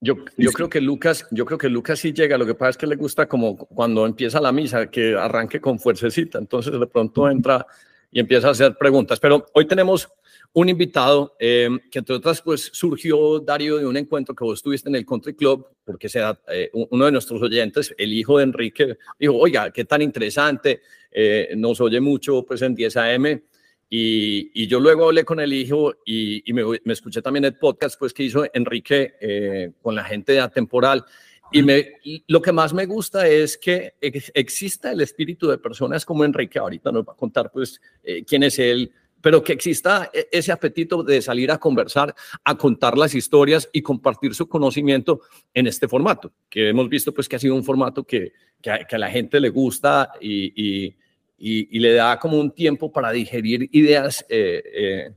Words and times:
Yo, 0.00 0.14
yo 0.36 0.52
creo 0.52 0.68
que 0.68 0.80
Lucas, 0.80 1.26
yo 1.30 1.46
creo 1.46 1.58
que 1.58 1.68
Lucas 1.68 1.98
sí 1.98 2.12
llega. 2.12 2.36
Lo 2.36 2.46
que 2.46 2.54
pasa 2.54 2.70
es 2.70 2.76
que 2.76 2.86
le 2.86 2.96
gusta 2.96 3.26
como 3.26 3.56
cuando 3.56 4.04
empieza 4.06 4.40
la 4.40 4.52
misa, 4.52 4.90
que 4.90 5.14
arranque 5.14 5.60
con 5.60 5.78
fuercecita. 5.78 6.38
Entonces 6.38 6.78
de 6.78 6.86
pronto 6.86 7.28
entra 7.30 7.66
y 8.10 8.20
empieza 8.20 8.48
a 8.48 8.50
hacer 8.52 8.76
preguntas. 8.76 9.18
Pero 9.20 9.46
hoy 9.54 9.66
tenemos 9.66 10.08
un 10.52 10.68
invitado 10.68 11.36
eh, 11.38 11.68
que 11.90 11.98
entre 11.98 12.14
otras 12.14 12.40
pues 12.40 12.70
surgió 12.72 13.40
Darío 13.40 13.76
de 13.76 13.86
un 13.86 13.96
encuentro 13.96 14.34
que 14.34 14.44
vos 14.44 14.62
tuviste 14.62 14.88
en 14.88 14.94
el 14.94 15.04
Country 15.04 15.34
Club, 15.34 15.66
porque 15.84 16.08
sea 16.08 16.38
eh, 16.48 16.70
uno 16.72 17.04
de 17.04 17.12
nuestros 17.12 17.42
oyentes, 17.42 17.94
el 17.98 18.12
hijo 18.12 18.38
de 18.38 18.44
Enrique, 18.44 18.96
dijo, 19.18 19.34
oiga, 19.34 19.70
qué 19.70 19.84
tan 19.84 20.00
interesante, 20.00 20.80
eh, 21.10 21.52
nos 21.56 21.80
oye 21.80 22.00
mucho 22.00 22.44
pues 22.46 22.62
en 22.62 22.74
10 22.74 22.96
AM 22.96 23.42
y, 23.88 24.66
yo 24.66 24.80
luego 24.80 25.06
hablé 25.06 25.24
con 25.24 25.40
el 25.40 25.52
hijo 25.52 25.94
y, 26.04 26.42
me, 26.52 26.62
escuché 26.92 27.22
también 27.22 27.44
el 27.44 27.56
podcast 27.56 27.98
pues, 27.98 28.12
que 28.12 28.24
hizo 28.24 28.44
Enrique 28.52 29.14
eh, 29.20 29.72
con 29.80 29.94
la 29.94 30.04
gente 30.04 30.32
de 30.32 30.40
Atemporal. 30.40 31.04
Y 31.52 31.62
me, 31.62 31.92
lo 32.26 32.42
que 32.42 32.50
más 32.50 32.72
me 32.72 32.86
gusta 32.86 33.28
es 33.28 33.56
que 33.56 33.94
exista 34.00 34.90
el 34.90 35.00
espíritu 35.00 35.46
de 35.46 35.58
personas 35.58 36.04
como 36.04 36.24
Enrique, 36.24 36.58
ahorita 36.58 36.90
nos 36.90 37.04
va 37.04 37.12
a 37.12 37.16
contar 37.16 37.52
pues 37.52 37.80
eh, 38.02 38.24
quién 38.24 38.42
es 38.42 38.58
él, 38.58 38.92
pero 39.20 39.42
que 39.44 39.52
exista 39.52 40.10
e, 40.12 40.28
ese 40.32 40.50
apetito 40.50 41.04
de 41.04 41.22
salir 41.22 41.52
a 41.52 41.58
conversar, 41.58 42.14
a 42.42 42.56
contar 42.56 42.98
las 42.98 43.14
historias 43.14 43.68
y 43.72 43.82
compartir 43.82 44.34
su 44.34 44.48
conocimiento 44.48 45.20
en 45.54 45.68
este 45.68 45.86
formato, 45.86 46.32
que 46.48 46.68
hemos 46.68 46.88
visto 46.88 47.14
pues 47.14 47.28
que 47.28 47.36
ha 47.36 47.38
sido 47.38 47.54
un 47.54 47.64
formato 47.64 48.02
que, 48.02 48.32
que, 48.60 48.70
a, 48.70 48.98
la 48.98 49.10
gente 49.10 49.38
le 49.40 49.50
gusta 49.50 50.12
y, 50.20 50.96
le 51.38 51.92
da 51.92 52.18
como 52.18 52.38
un 52.38 52.50
tiempo 52.50 52.90
para 52.90 53.10
digerir 53.10 53.68
ideas 53.72 54.24
eh, 54.28 54.62
eh, 54.74 55.14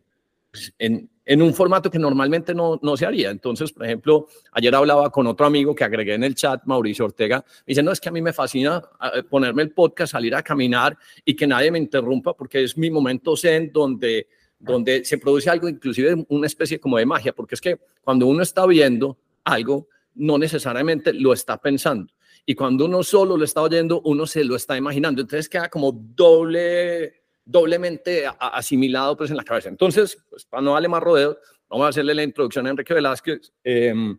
pues, 0.52 0.74
en, 0.78 1.10
en, 1.26 1.42
un 1.42 1.54
formato 1.54 1.90
que 1.90 2.00
normalmente 2.00 2.54
no, 2.54 2.80
no, 2.82 2.98
se 2.98 3.06
haría. 3.06 3.30
Entonces, 3.30 3.72
por 3.72 3.86
ejemplo, 3.86 4.28
ayer 4.52 4.74
hablaba 4.76 5.10
con 5.10 5.28
otro 5.28 5.46
amigo 5.46 5.74
que 5.74 5.84
agregué 5.84 6.16
en 6.16 6.24
el 6.24 6.36
chat, 6.36 6.62
Mauricio 6.66 7.06
Ortega, 7.06 7.38
me 7.66 7.72
dice, 7.72 7.84
no, 7.84 7.92
es 7.92 8.02
que 8.02 8.10
a 8.10 8.12
mí 8.12 8.22
me 8.22 8.34
fascina 8.34 8.82
eh, 9.14 9.24
ponerme 9.24 9.62
el 9.62 9.72
podcast, 9.72 10.12
salir 10.12 10.36
a 10.36 10.44
caminar 10.44 10.98
y 11.24 11.36
que 11.36 11.48
nadie 11.48 11.72
me 11.72 11.80
interrumpa 11.80 12.34
porque 12.34 12.64
es 12.64 12.78
mi 12.78 12.90
momento 12.90 13.38
zen 13.38 13.72
donde 13.72 14.28
donde 14.60 15.06
se 15.06 15.18
produce 15.18 15.50
algo, 15.50 15.70
inclusive 15.70 16.26
una 16.28 16.46
especie 16.46 16.80
como 16.80 16.98
de 16.98 17.06
magia, 17.06 17.34
porque 17.34 17.56
es 17.56 17.62
que 17.62 17.80
cuando 18.04 18.28
uno 18.28 18.44
está 18.44 18.66
viendo 18.66 19.18
algo, 19.46 19.88
no 20.16 20.38
necesariamente 20.38 21.14
lo 21.14 21.32
está 21.34 21.58
pensando. 21.58 22.12
Y 22.46 22.56
cuando 22.56 22.86
uno 22.86 23.04
solo 23.04 23.38
lo 23.38 23.44
está 23.44 23.62
oyendo, 23.62 24.02
uno 24.02 24.26
se 24.26 24.44
lo 24.44 24.56
está 24.56 24.78
imaginando. 24.78 25.22
Entonces 25.22 25.48
queda 25.48 25.70
como 25.70 25.92
doble, 25.92 27.22
doblemente 27.46 28.26
asimilado 28.40 29.16
pues 29.18 29.30
en 29.30 29.38
la 29.38 29.44
cabeza. 29.44 29.70
Entonces, 29.70 30.18
pues, 30.30 30.46
para 30.46 30.62
no 30.62 30.74
darle 30.74 30.88
más 30.88 31.04
rodeo, 31.04 31.38
vamos 31.70 31.86
a 31.86 31.90
hacerle 31.90 32.16
la 32.16 32.24
introducción 32.24 32.68
a 32.68 32.72
Enrique 32.72 32.94
Velázquez. 32.94 33.54
Em, 33.64 34.18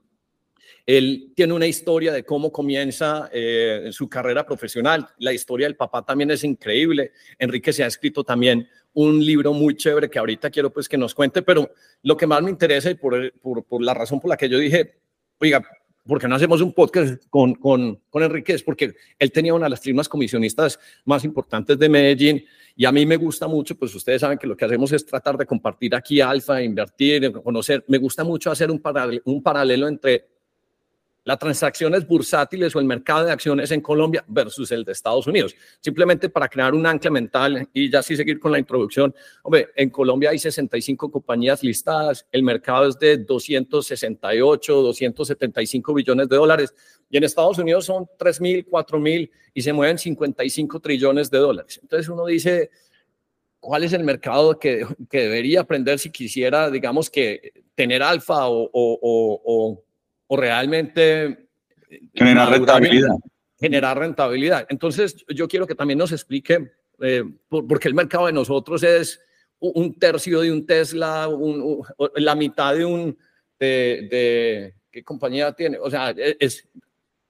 él 0.86 1.32
tiene 1.34 1.52
una 1.52 1.66
historia 1.66 2.12
de 2.12 2.24
cómo 2.24 2.50
comienza 2.50 3.28
eh, 3.32 3.90
su 3.92 4.08
carrera 4.08 4.46
profesional. 4.46 5.08
La 5.18 5.32
historia 5.32 5.66
del 5.66 5.76
papá 5.76 6.04
también 6.04 6.30
es 6.30 6.44
increíble. 6.44 7.12
Enrique 7.38 7.72
se 7.72 7.84
ha 7.84 7.86
escrito 7.86 8.24
también 8.24 8.68
un 8.92 9.24
libro 9.24 9.52
muy 9.52 9.76
chévere 9.76 10.10
que 10.10 10.18
ahorita 10.18 10.50
quiero 10.50 10.72
pues 10.72 10.88
que 10.88 10.98
nos 10.98 11.14
cuente, 11.14 11.42
pero 11.42 11.70
lo 12.02 12.16
que 12.16 12.26
más 12.26 12.42
me 12.42 12.50
interesa 12.50 12.90
y 12.90 12.94
por, 12.94 13.32
por, 13.40 13.64
por 13.64 13.82
la 13.82 13.94
razón 13.94 14.20
por 14.20 14.30
la 14.30 14.36
que 14.36 14.48
yo 14.48 14.58
dije, 14.58 15.00
oiga, 15.38 15.62
porque 16.10 16.26
no 16.26 16.34
hacemos 16.34 16.60
un 16.60 16.72
podcast 16.72 17.24
con, 17.30 17.54
con, 17.54 18.00
con 18.10 18.22
Enrique? 18.24 18.52
Es 18.52 18.64
porque 18.64 18.94
él 19.16 19.30
tenía 19.30 19.54
una 19.54 19.66
de 19.66 19.70
las 19.70 19.80
firmas 19.80 20.08
comisionistas 20.08 20.76
más 21.04 21.24
importantes 21.24 21.78
de 21.78 21.88
Medellín 21.88 22.44
y 22.74 22.84
a 22.84 22.90
mí 22.90 23.06
me 23.06 23.16
gusta 23.16 23.46
mucho, 23.46 23.76
pues 23.76 23.94
ustedes 23.94 24.20
saben 24.20 24.36
que 24.36 24.48
lo 24.48 24.56
que 24.56 24.64
hacemos 24.64 24.90
es 24.90 25.06
tratar 25.06 25.36
de 25.36 25.46
compartir 25.46 25.94
aquí 25.94 26.20
alfa, 26.20 26.60
invertir, 26.60 27.30
conocer. 27.30 27.84
Me 27.86 27.98
gusta 27.98 28.24
mucho 28.24 28.50
hacer 28.50 28.72
un 28.72 28.82
un 29.24 29.40
paralelo 29.40 29.86
entre 29.86 30.26
las 31.30 31.38
transacciones 31.38 32.08
bursátiles 32.08 32.74
o 32.74 32.80
el 32.80 32.86
mercado 32.86 33.24
de 33.24 33.30
acciones 33.30 33.70
en 33.70 33.80
Colombia 33.80 34.24
versus 34.26 34.72
el 34.72 34.82
de 34.82 34.90
Estados 34.90 35.28
Unidos. 35.28 35.54
Simplemente 35.78 36.28
para 36.28 36.48
crear 36.48 36.74
un 36.74 36.84
ancla 36.84 37.08
mental 37.08 37.68
y 37.72 37.88
ya 37.88 38.00
así 38.00 38.16
seguir 38.16 38.40
con 38.40 38.50
la 38.50 38.58
introducción. 38.58 39.14
Hombre, 39.44 39.68
en 39.76 39.90
Colombia 39.90 40.30
hay 40.30 40.40
65 40.40 41.08
compañías 41.08 41.62
listadas, 41.62 42.26
el 42.32 42.42
mercado 42.42 42.88
es 42.88 42.98
de 42.98 43.16
268, 43.18 44.82
275 44.82 45.94
billones 45.94 46.28
de 46.28 46.34
dólares 46.34 46.74
y 47.08 47.16
en 47.16 47.22
Estados 47.22 47.58
Unidos 47.58 47.84
son 47.84 48.06
3.000, 48.18 48.66
4.000 48.68 49.30
y 49.54 49.62
se 49.62 49.72
mueven 49.72 49.98
55 49.98 50.80
trillones 50.80 51.30
de 51.30 51.38
dólares. 51.38 51.78
Entonces 51.80 52.08
uno 52.08 52.26
dice, 52.26 52.70
¿cuál 53.60 53.84
es 53.84 53.92
el 53.92 54.02
mercado 54.02 54.58
que, 54.58 54.84
que 55.08 55.20
debería 55.20 55.60
aprender 55.60 56.00
si 56.00 56.10
quisiera, 56.10 56.70
digamos, 56.70 57.08
que 57.08 57.52
tener 57.76 58.02
alfa 58.02 58.48
o 58.48 59.84
realmente 60.36 61.24
eh, 61.88 62.00
generar 62.14 62.50
rentabilidad. 62.50 63.10
Generar 63.58 63.98
rentabilidad. 63.98 64.66
Entonces, 64.70 65.24
yo 65.28 65.46
quiero 65.48 65.66
que 65.66 65.74
también 65.74 65.98
nos 65.98 66.12
explique, 66.12 66.72
eh, 67.00 67.24
por, 67.48 67.78
qué 67.78 67.88
el 67.88 67.94
mercado 67.94 68.26
de 68.26 68.32
nosotros 68.32 68.82
es 68.82 69.20
un 69.58 69.98
tercio 69.98 70.40
de 70.40 70.50
un 70.50 70.64
Tesla, 70.64 71.28
la 72.14 72.34
mitad 72.34 72.74
de 72.74 72.84
un, 72.86 73.18
de, 73.58 74.74
¿qué 74.90 75.04
compañía 75.04 75.52
tiene? 75.52 75.78
O 75.78 75.90
sea, 75.90 76.10
e, 76.10 76.36
es, 76.40 76.66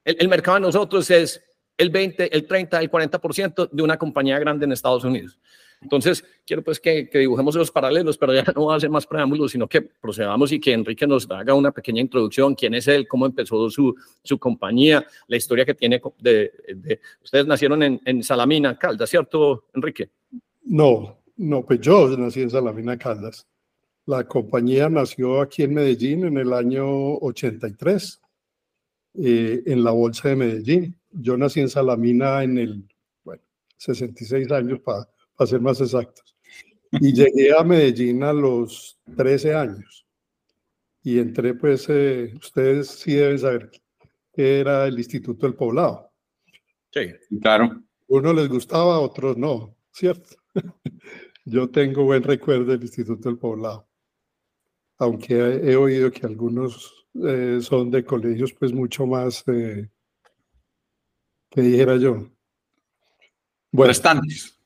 el, 0.04 0.16
el 0.20 0.28
mercado 0.28 0.56
de 0.56 0.60
nosotros 0.60 1.10
es 1.10 1.42
el 1.76 1.90
20, 1.90 2.36
el 2.36 2.46
30, 2.46 2.80
el 2.80 2.90
40% 2.90 3.70
de 3.72 3.82
una 3.82 3.96
compañía 3.96 4.38
grande 4.38 4.66
en 4.66 4.72
Estados 4.72 5.02
Unidos. 5.02 5.38
Entonces, 5.82 6.24
quiero 6.46 6.62
pues 6.62 6.78
que, 6.78 7.08
dibujemos 7.12 7.54
los 7.54 7.70
paralelos, 7.70 8.18
pero 8.18 8.34
ya 8.34 8.44
no 8.54 8.66
va 8.66 8.74
a 8.74 8.76
hacer 8.76 8.90
más 8.90 9.06
preámbulos, 9.06 9.52
sino 9.52 9.66
que 9.66 9.80
procedamos 9.80 10.52
y 10.52 10.60
que 10.60 10.72
Enrique 10.72 11.06
nos 11.06 11.30
haga 11.30 11.54
una 11.54 11.72
pequeña 11.72 12.00
introducción, 12.00 12.54
quién 12.54 12.74
es 12.74 12.86
él, 12.88 13.08
cómo 13.08 13.26
empezó 13.26 13.70
su, 13.70 13.94
su 14.22 14.38
compañía, 14.38 15.06
la 15.26 15.36
historia 15.36 15.64
que 15.64 15.74
tiene 15.74 16.00
de... 16.18 17.00
ustedes 17.22 17.46
nacieron 17.46 17.82
en, 17.82 18.00
en, 18.04 18.22
Salamina, 18.22 18.78
Caldas, 18.78 19.08
¿cierto, 19.08 19.64
Enrique? 19.74 20.10
No, 20.64 21.18
no, 21.36 21.64
pues 21.64 21.80
yo 21.80 22.16
nací 22.16 22.42
en 22.42 22.50
Salamina, 22.50 22.98
Caldas. 22.98 23.46
La 24.06 24.24
compañía 24.24 24.88
nació 24.88 25.40
aquí 25.40 25.62
en 25.62 25.74
Medellín 25.74 26.24
en 26.24 26.36
el 26.36 26.52
año 26.52 27.14
83, 27.18 28.20
eh, 29.14 29.62
en 29.66 29.84
la 29.84 29.92
Bolsa 29.92 30.30
de 30.30 30.36
Medellín. 30.36 30.96
Yo 31.12 31.36
nací 31.36 31.60
en 31.60 31.68
Salamina 31.68 32.42
en 32.42 32.58
el, 32.58 32.88
bueno, 33.24 33.42
66 33.76 34.50
años 34.52 34.80
para 34.80 35.08
para 35.40 35.48
ser 35.48 35.60
más 35.62 35.80
exactos. 35.80 36.36
Y 36.92 37.14
llegué 37.14 37.56
a 37.56 37.64
Medellín 37.64 38.22
a 38.24 38.30
los 38.30 39.00
13 39.16 39.54
años. 39.54 40.06
Y 41.02 41.18
entré, 41.18 41.54
pues, 41.54 41.86
eh, 41.88 42.34
ustedes 42.36 42.88
sí 42.88 43.14
deben 43.14 43.38
saber 43.38 43.70
que 44.34 44.60
era 44.60 44.86
el 44.86 44.98
Instituto 44.98 45.46
del 45.46 45.56
Poblado. 45.56 46.12
Sí, 46.92 47.14
claro. 47.40 47.82
Uno 48.08 48.34
les 48.34 48.50
gustaba, 48.50 49.00
otros 49.00 49.38
no, 49.38 49.74
¿cierto? 49.90 50.36
Yo 51.46 51.70
tengo 51.70 52.04
buen 52.04 52.22
recuerdo 52.22 52.72
del 52.72 52.82
Instituto 52.82 53.30
del 53.30 53.38
Poblado. 53.38 53.88
Aunque 54.98 55.36
he, 55.36 55.74
oído 55.74 56.10
que 56.10 56.26
algunos 56.26 57.06
eh, 57.14 57.60
son 57.62 57.90
de 57.90 58.04
colegios, 58.04 58.52
pues, 58.52 58.74
mucho 58.74 59.06
más, 59.06 59.42
eh, 59.46 59.88
que 61.48 61.62
dijera 61.62 61.96
yo. 61.96 62.28
Bueno, 63.72 63.88
Restantes. 63.88 64.59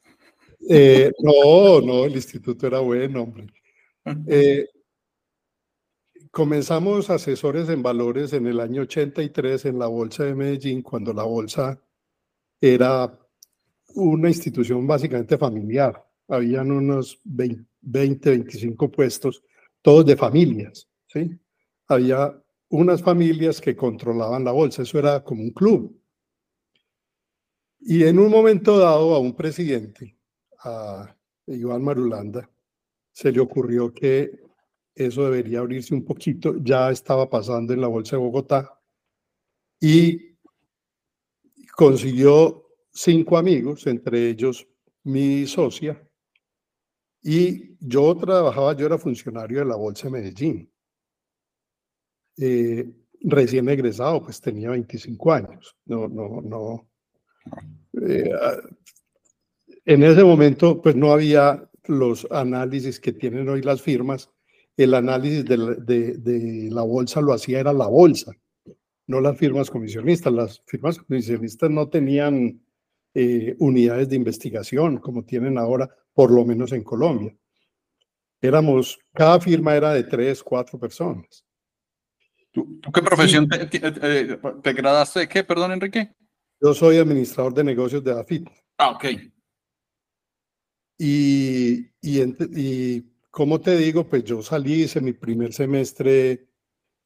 Eh, 0.68 1.12
no, 1.20 1.80
no, 1.80 2.04
el 2.04 2.14
instituto 2.14 2.66
era 2.66 2.80
bueno, 2.80 3.22
hombre. 3.22 3.46
Eh, 4.26 4.66
comenzamos 6.30 7.10
asesores 7.10 7.68
en 7.68 7.82
valores 7.82 8.32
en 8.32 8.46
el 8.46 8.60
año 8.60 8.82
83 8.82 9.66
en 9.66 9.78
la 9.78 9.86
Bolsa 9.86 10.24
de 10.24 10.34
Medellín, 10.34 10.82
cuando 10.82 11.12
la 11.12 11.24
Bolsa 11.24 11.80
era 12.60 13.18
una 13.94 14.28
institución 14.28 14.86
básicamente 14.86 15.38
familiar. 15.38 16.04
Habían 16.28 16.70
unos 16.70 17.20
20, 17.24 17.64
25 17.82 18.90
puestos, 18.90 19.42
todos 19.82 20.06
de 20.06 20.16
familias, 20.16 20.88
¿sí? 21.06 21.38
Había 21.86 22.34
unas 22.70 23.02
familias 23.02 23.60
que 23.60 23.76
controlaban 23.76 24.44
la 24.44 24.52
bolsa, 24.52 24.82
eso 24.82 24.98
era 24.98 25.22
como 25.22 25.42
un 25.42 25.50
club. 25.50 26.00
Y 27.80 28.04
en 28.04 28.18
un 28.18 28.30
momento 28.30 28.78
dado 28.78 29.14
a 29.14 29.18
un 29.18 29.36
presidente 29.36 30.16
Iván 31.46 31.82
Marulanda, 31.82 32.50
se 33.12 33.30
le 33.30 33.40
ocurrió 33.40 33.92
que 33.92 34.40
eso 34.94 35.24
debería 35.24 35.60
abrirse 35.60 35.94
un 35.94 36.04
poquito, 36.04 36.56
ya 36.62 36.90
estaba 36.90 37.28
pasando 37.28 37.72
en 37.72 37.80
la 37.80 37.88
Bolsa 37.88 38.16
de 38.16 38.22
Bogotá 38.22 38.80
y 39.80 40.36
consiguió 41.76 42.68
cinco 42.92 43.36
amigos, 43.36 43.86
entre 43.86 44.28
ellos 44.28 44.66
mi 45.02 45.46
socia, 45.46 46.00
y 47.22 47.76
yo 47.80 48.14
trabajaba, 48.16 48.76
yo 48.76 48.86
era 48.86 48.98
funcionario 48.98 49.60
de 49.60 49.64
la 49.64 49.76
Bolsa 49.76 50.08
de 50.08 50.12
Medellín. 50.12 50.70
Eh, 52.36 52.86
recién 53.22 53.68
egresado, 53.70 54.22
pues 54.22 54.40
tenía 54.42 54.70
25 54.70 55.32
años. 55.32 55.74
No, 55.86 56.06
no, 56.06 56.42
no. 56.42 56.88
Eh, 58.06 58.30
en 59.84 60.02
ese 60.02 60.24
momento, 60.24 60.80
pues 60.80 60.96
no 60.96 61.12
había 61.12 61.68
los 61.84 62.26
análisis 62.30 63.00
que 63.00 63.12
tienen 63.12 63.48
hoy 63.48 63.62
las 63.62 63.82
firmas. 63.82 64.30
El 64.76 64.94
análisis 64.94 65.44
de 65.44 66.68
la, 66.70 66.82
bolsa 66.82 67.20
lo 67.20 67.32
hacía 67.32 67.60
era 67.60 67.72
la 67.72 67.86
bolsa, 67.86 68.32
no 69.06 69.20
las 69.20 69.36
firmas 69.36 69.70
comisionistas. 69.70 70.32
Las 70.32 70.62
firmas 70.66 70.98
comisionistas 70.98 71.70
no 71.70 71.88
tenían 71.88 72.60
eh, 73.14 73.54
unidades 73.58 74.08
de 74.08 74.16
investigación 74.16 74.98
como 74.98 75.24
tienen 75.24 75.58
ahora, 75.58 75.88
por 76.12 76.30
lo 76.30 76.44
menos 76.44 76.72
en 76.72 76.82
Colombia. 76.82 77.36
Éramos, 78.40 78.98
cada 79.12 79.40
firma 79.40 79.74
era 79.74 79.92
de 79.92 80.04
tres, 80.04 80.42
cuatro 80.42 80.78
personas. 80.78 81.44
¿Tú, 82.50 82.80
qué 82.92 83.02
profesión 83.02 83.48
te, 83.48 83.66
te, 83.66 84.72
graduaste 84.72 85.20
de 85.20 85.28
qué, 85.28 85.44
perdón, 85.44 85.72
Enrique? 85.72 86.12
Yo 86.60 86.72
soy 86.72 86.98
administrador 86.98 87.52
de 87.52 87.64
negocios 87.64 88.02
de 88.02 88.12
AFIT. 88.12 88.48
Ah, 88.78 88.90
ok. 88.90 89.04
Y, 90.98 91.86
y, 92.00 92.22
y 92.56 93.02
como 93.30 93.60
te 93.60 93.76
digo, 93.76 94.08
pues 94.08 94.24
yo 94.24 94.42
salí, 94.42 94.84
hice 94.84 95.00
mi 95.00 95.12
primer 95.12 95.52
semestre 95.52 96.48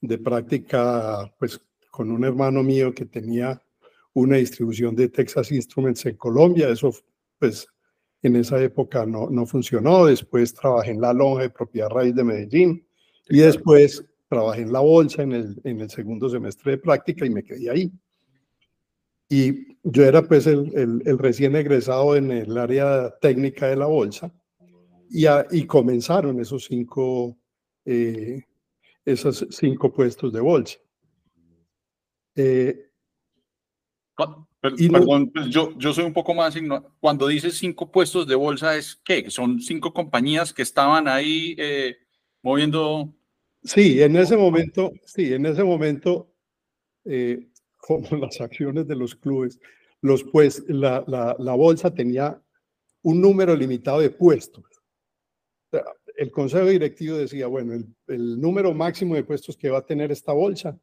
de 0.01 0.19
práctica, 0.19 1.35
pues 1.39 1.61
con 1.91 2.11
un 2.11 2.25
hermano 2.25 2.63
mío 2.63 2.95
que 2.95 3.07
tenía 3.07 3.61
una 4.13 4.37
distribución 4.37 4.95
de 4.95 5.09
Texas 5.09 5.51
Instruments 5.53 6.05
en 6.07 6.17
Colombia. 6.17 6.69
Eso, 6.69 6.93
pues, 7.39 7.67
en 8.23 8.37
esa 8.37 8.61
época 8.63 9.07
no, 9.07 9.29
no 9.31 9.47
funcionó. 9.47 10.07
Después 10.07 10.55
trabajé 10.55 10.91
en 10.91 11.01
la 11.01 11.13
lonja 11.13 11.43
de 11.43 11.51
propiedad 11.51 11.89
raíz 11.89 12.15
de 12.15 12.25
Medellín 12.25 12.87
y 13.29 13.39
después 13.39 14.05
trabajé 14.29 14.63
en 14.63 14.73
la 14.73 14.81
bolsa 14.81 15.23
en 15.23 15.33
el, 15.33 15.61
en 15.65 15.81
el 15.81 15.91
segundo 15.91 16.29
semestre 16.29 16.73
de 16.73 16.79
práctica 16.79 17.25
y 17.25 17.31
me 17.31 17.45
quedé 17.45 17.71
ahí. 17.71 17.93
Y 19.29 19.77
yo 19.83 20.05
era 20.05 20.23
pues 20.23 20.47
el, 20.47 21.03
el, 21.05 21.19
recién 21.19 21.57
egresado 21.57 22.17
en 22.17 22.31
el 22.31 22.57
área 22.57 23.11
técnica 23.21 23.69
de 23.69 23.77
la 23.77 23.87
bolsa 23.87 24.33
y, 25.11 25.27
y 25.51 25.67
comenzaron 25.67 26.41
esos 26.41 26.65
cinco, 26.65 27.37
eh, 27.85 28.43
esos 29.05 29.47
cinco 29.51 29.93
puestos 29.93 30.33
de 30.33 30.41
bolsa. 30.41 30.79
Eh, 32.37 32.89
perdón, 34.61 35.31
pues 35.31 35.49
yo, 35.49 35.77
yo 35.77 35.93
soy 35.93 36.05
un 36.05 36.13
poco 36.13 36.35
más 36.35 36.55
Cuando 37.01 37.27
dices 37.27 37.57
cinco 37.57 37.91
puestos 37.91 38.27
de 38.27 38.35
bolsa, 38.35 38.77
¿es 38.77 38.97
qué? 39.05 39.31
¿Son 39.31 39.61
cinco 39.61 39.93
compañías 39.93 40.53
que 40.53 40.63
estaban 40.63 41.09
ahí 41.09 41.55
eh, 41.59 41.97
moviendo? 42.43 43.15
Sí, 43.63 44.03
en 44.03 44.17
ese 44.17 44.37
momento, 44.37 44.93
sí, 45.05 45.33
en 45.33 45.47
ese 45.47 45.65
momento 45.65 46.33
eh, 47.05 47.48
como 47.89 48.07
las 48.25 48.41
acciones 48.41 48.87
de 48.87 48.95
los 48.95 49.17
clubes, 49.17 49.59
los 50.03 50.23
pues, 50.25 50.63
la, 50.69 51.03
la, 51.07 51.35
la 51.39 51.55
bolsa 51.55 51.93
tenía 51.93 52.41
un 53.03 53.21
número 53.21 53.57
limitado 53.57 54.01
de 54.01 54.11
puestos. 54.11 54.65
El 56.17 56.31
consejo 56.31 56.67
directivo 56.67 57.17
decía, 57.17 57.47
bueno, 57.47 57.73
el, 57.73 57.87
el, 58.09 58.41
número 58.41 58.75
máximo 58.75 59.15
de 59.15 59.25
puestos 59.25 59.57
que 59.57 59.71
va 59.71 59.79
a 59.79 59.87
tener 59.87 60.13
esta 60.13 60.33
bolsa 60.33 60.79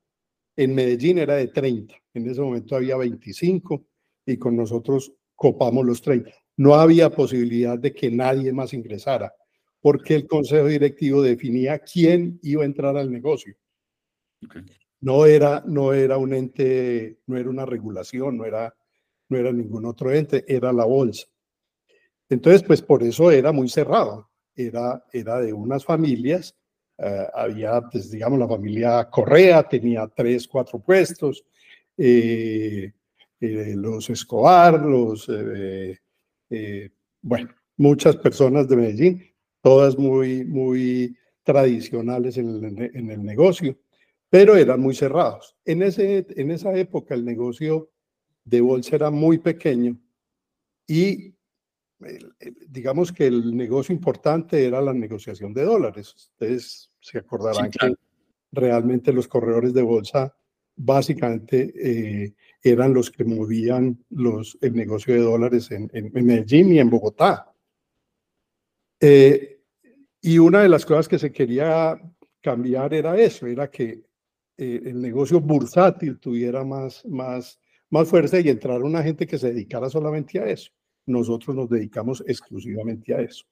en 0.56 0.74
Medellín 0.74 1.20
era 1.20 1.36
de 1.36 1.48
30. 1.48 1.94
En 2.14 2.30
ese 2.30 2.42
momento 2.42 2.76
había 2.76 2.98
25 2.98 3.86
y 4.26 4.38
con 4.38 4.56
nosotros 4.56 5.14
copamos 5.36 5.86
los 5.86 6.02
30. 6.02 6.32
No 6.58 6.74
había 6.74 7.10
posibilidad 7.10 7.78
de 7.78 7.94
que 7.94 8.10
nadie 8.10 8.52
más 8.52 8.74
ingresara 8.74 9.34
porque 9.86 10.16
el 10.16 10.26
consejo 10.26 10.66
directivo 10.66 11.22
definía 11.22 11.78
quién 11.78 12.40
iba 12.42 12.64
a 12.64 12.66
entrar 12.66 12.98
al 12.98 13.12
negocio. 13.12 13.56
Okay. 14.44 14.64
No 15.02 15.26
era, 15.26 15.64
no 15.66 15.94
era 15.94 16.18
un 16.18 16.34
ente, 16.34 17.20
no 17.28 17.38
era 17.38 17.50
una 17.50 17.66
regulación, 17.66 18.38
no 18.38 18.46
era, 18.46 18.76
no 19.30 19.38
era 19.38 19.52
ningún 19.52 19.86
otro 19.86 20.12
ente, 20.12 20.46
era 20.48 20.72
la 20.72 20.86
bolsa. 20.86 21.28
Entonces, 22.30 22.64
pues 22.64 22.82
por 22.82 23.04
eso 23.04 23.30
era 23.32 23.52
muy 23.52 23.70
cerrado. 23.70 24.30
Era, 24.56 25.04
era 25.12 25.40
de 25.42 25.54
unas 25.54 25.84
familias. 25.86 26.56
Eh, 26.98 27.28
había, 27.34 27.82
pues 27.82 28.10
digamos, 28.10 28.40
la 28.40 28.48
familia 28.48 29.10
Correa 29.10 29.64
tenía 29.64 30.08
tres, 30.08 30.48
cuatro 30.48 30.80
puestos. 30.80 31.46
Eh, 31.98 32.92
eh, 33.40 33.74
los 33.76 34.10
Escobar, 34.10 34.82
los, 34.82 35.30
bueno, 37.22 37.50
muchas 37.78 38.16
personas 38.18 38.68
de 38.68 38.76
Medellín, 38.76 39.24
todas 39.62 39.98
muy, 39.98 40.46
muy 40.46 41.18
tradicionales 41.44 42.38
en 42.38 43.12
el 43.12 43.24
negocio 43.24 43.78
pero 44.36 44.58
eran 44.58 44.82
muy 44.82 44.94
cerrados. 44.94 45.56
En, 45.64 45.82
ese, 45.82 46.28
en 46.30 46.52
esa 46.52 46.76
época 46.76 47.16
el 47.16 47.24
negocio 47.24 47.90
de 48.44 48.60
bolsa 48.60 48.98
era 48.98 49.10
muy 49.10 49.38
pequeño 49.38 49.98
y 50.86 51.34
digamos 52.68 53.14
que 53.14 53.28
el 53.28 53.56
negocio 53.56 53.96
importante 53.96 54.66
era 54.66 54.82
la 54.82 54.94
negociación 54.94 55.54
de 55.54 55.64
dólares. 55.64 56.14
Ustedes 56.14 56.92
se 57.00 57.20
acordarán 57.20 57.72
que 57.72 57.94
realmente 58.52 59.14
los 59.14 59.30
corredores 59.30 59.74
de 59.74 59.84
bolsa 59.84 60.36
básicamente 60.76 61.72
eh, 61.78 62.34
eran 62.62 62.94
los 62.94 63.10
que 63.12 63.24
movían 63.24 64.04
los, 64.10 64.58
el 64.60 64.76
negocio 64.76 65.14
de 65.14 65.22
dólares 65.22 65.72
en, 65.72 65.90
en, 65.94 66.12
Medellín 66.26 66.74
y 66.74 66.80
en 66.80 66.90
Bogotá. 66.90 67.54
Eh, 69.00 69.62
y 70.20 70.38
una 70.40 70.62
de 70.62 70.68
las 70.68 70.86
cosas 70.86 71.08
que 71.08 71.20
se 71.20 71.32
quería 71.32 71.98
cambiar 72.42 72.94
era 72.94 73.18
eso, 73.18 73.48
era 73.48 73.72
que 73.72 74.04
eh, 74.58 74.82
el 74.86 75.02
negocio 75.02 75.40
bursátil 75.40 76.20
tuviera 76.20 76.64
más, 76.64 77.06
más, 77.06 77.60
más 77.90 78.08
fuerza 78.08 78.40
y 78.40 78.50
entrar 78.50 78.82
una 78.84 79.04
gente 79.04 79.28
que 79.28 79.38
se 79.38 79.54
dedicara 79.54 79.90
solamente 79.90 80.40
a 80.40 80.46
eso. 80.46 80.72
Nosotros 81.06 81.56
nos 81.56 81.70
dedicamos 81.70 82.24
exclusivamente 82.26 83.14
a 83.14 83.22
eso. 83.22 83.46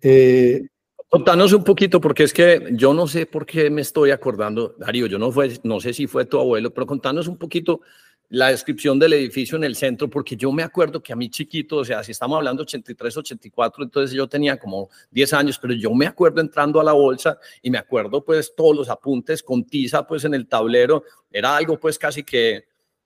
Eh, 0.00 0.66
Contanos 1.14 1.52
un 1.52 1.62
poquito, 1.62 2.00
porque 2.00 2.24
es 2.24 2.32
que 2.32 2.70
yo 2.72 2.92
no 2.92 3.06
sé 3.06 3.26
por 3.26 3.46
qué 3.46 3.70
me 3.70 3.82
estoy 3.82 4.10
acordando, 4.10 4.74
Darío, 4.78 5.06
yo 5.06 5.16
no, 5.16 5.30
fue, 5.30 5.48
no 5.62 5.78
sé 5.78 5.92
si 5.92 6.08
fue 6.08 6.24
tu 6.24 6.40
abuelo, 6.40 6.74
pero 6.74 6.88
contanos 6.88 7.28
un 7.28 7.38
poquito 7.38 7.82
la 8.30 8.48
descripción 8.48 8.98
del 8.98 9.12
edificio 9.12 9.56
en 9.56 9.64
el 9.64 9.76
centro, 9.76 10.08
porque 10.08 10.36
yo 10.36 10.50
me 10.50 10.62
acuerdo 10.62 11.02
que 11.02 11.12
a 11.12 11.16
mí 11.16 11.28
chiquito, 11.28 11.76
o 11.76 11.84
sea, 11.84 12.02
si 12.02 12.12
estamos 12.12 12.36
hablando 12.36 12.62
83, 12.62 13.16
84, 13.18 13.84
entonces 13.84 14.16
yo 14.16 14.26
tenía 14.28 14.58
como 14.58 14.88
10 15.10 15.32
años, 15.34 15.58
pero 15.58 15.74
yo 15.74 15.92
me 15.92 16.06
acuerdo 16.06 16.40
entrando 16.40 16.80
a 16.80 16.84
la 16.84 16.92
bolsa 16.92 17.38
y 17.62 17.70
me 17.70 17.78
acuerdo 17.78 18.24
pues 18.24 18.54
todos 18.56 18.74
los 18.74 18.88
apuntes 18.88 19.42
con 19.42 19.64
tiza 19.64 20.06
pues 20.06 20.24
en 20.24 20.34
el 20.34 20.46
tablero, 20.48 21.04
era 21.30 21.56
algo 21.56 21.78
pues 21.78 21.98
casi 21.98 22.24
que, 22.24 22.64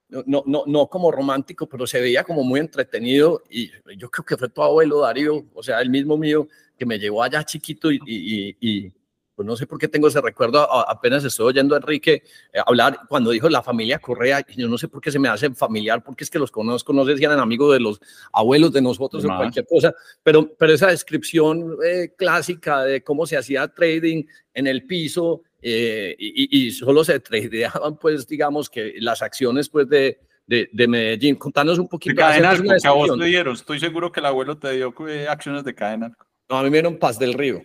no, 0.09 0.43
no, 0.45 0.63
no 0.65 0.87
como 0.87 1.11
romántico, 1.11 1.67
pero 1.67 1.85
se 1.85 2.01
veía 2.01 2.23
como 2.23 2.43
muy 2.43 2.59
entretenido. 2.59 3.43
Y 3.49 3.69
yo 3.95 4.09
creo 4.09 4.25
que 4.25 4.37
fue 4.37 4.49
tu 4.49 4.63
abuelo 4.63 5.01
Darío, 5.01 5.45
o 5.53 5.61
sea, 5.61 5.81
el 5.81 5.89
mismo 5.89 6.17
mío 6.17 6.47
que 6.77 6.85
me 6.85 6.97
llevó 6.97 7.21
allá 7.21 7.43
chiquito 7.43 7.91
y, 7.91 7.99
y 8.07 8.91
pues 9.39 9.47
no 9.47 9.55
sé 9.55 9.67
por 9.67 9.79
qué 9.79 9.87
tengo 9.87 10.09
ese 10.09 10.19
recuerdo, 10.19 10.69
apenas 10.69 11.23
estoy 11.23 11.45
oyendo 11.45 11.73
a 11.73 11.77
Enrique 11.77 12.23
eh, 12.51 12.59
hablar 12.65 12.99
cuando 13.07 13.31
dijo 13.31 13.47
la 13.47 13.63
familia 13.63 13.97
Correa, 13.97 14.45
yo 14.57 14.67
no 14.67 14.77
sé 14.77 14.89
por 14.89 14.99
qué 14.99 15.11
se 15.11 15.17
me 15.17 15.29
hace 15.29 15.49
familiar, 15.51 16.03
porque 16.03 16.25
es 16.25 16.29
que 16.29 16.37
los 16.37 16.51
conozco, 16.51 16.91
no 16.91 17.05
sé 17.05 17.15
si 17.15 17.23
eran 17.23 17.39
amigos 17.39 17.71
de 17.71 17.79
los 17.79 18.01
abuelos 18.33 18.73
de 18.73 18.81
nosotros 18.81 19.23
o 19.23 19.27
cualquier 19.29 19.65
cosa, 19.65 19.95
pero, 20.23 20.53
pero 20.57 20.73
esa 20.73 20.87
descripción 20.87 21.77
eh, 21.85 22.13
clásica 22.17 22.83
de 22.83 23.01
cómo 23.01 23.25
se 23.25 23.37
hacía 23.37 23.65
trading 23.69 24.25
en 24.53 24.67
el 24.67 24.85
piso 24.85 25.43
eh, 25.61 26.17
y, 26.19 26.71
solo 26.71 27.05
se 27.05 27.21
tradeaban, 27.21 27.95
pues 27.95 28.27
digamos 28.27 28.69
que 28.69 28.95
las 28.99 29.21
acciones 29.21 29.69
pues 29.69 29.87
de, 29.87 30.19
de, 30.47 30.87
Medellín. 30.89 31.35
Contanos 31.35 31.79
un 31.79 31.87
poquito. 31.87 32.13
De 32.13 32.21
cadena, 32.21 32.57
que 32.77 32.85
a 32.85 32.91
vos 32.91 33.17
te 33.17 33.23
dieron, 33.23 33.53
estoy 33.53 33.79
seguro 33.79 34.11
que 34.11 34.19
el 34.19 34.25
abuelo 34.25 34.57
te 34.57 34.73
dio 34.73 34.93
acciones 35.29 35.63
de 35.63 35.73
cadena. 35.73 36.11
No, 36.49 36.57
a 36.57 36.63
mí 36.63 36.69
me 36.69 36.75
dieron 36.75 36.97
Paz 36.97 37.17
del 37.17 37.35
Río. 37.35 37.61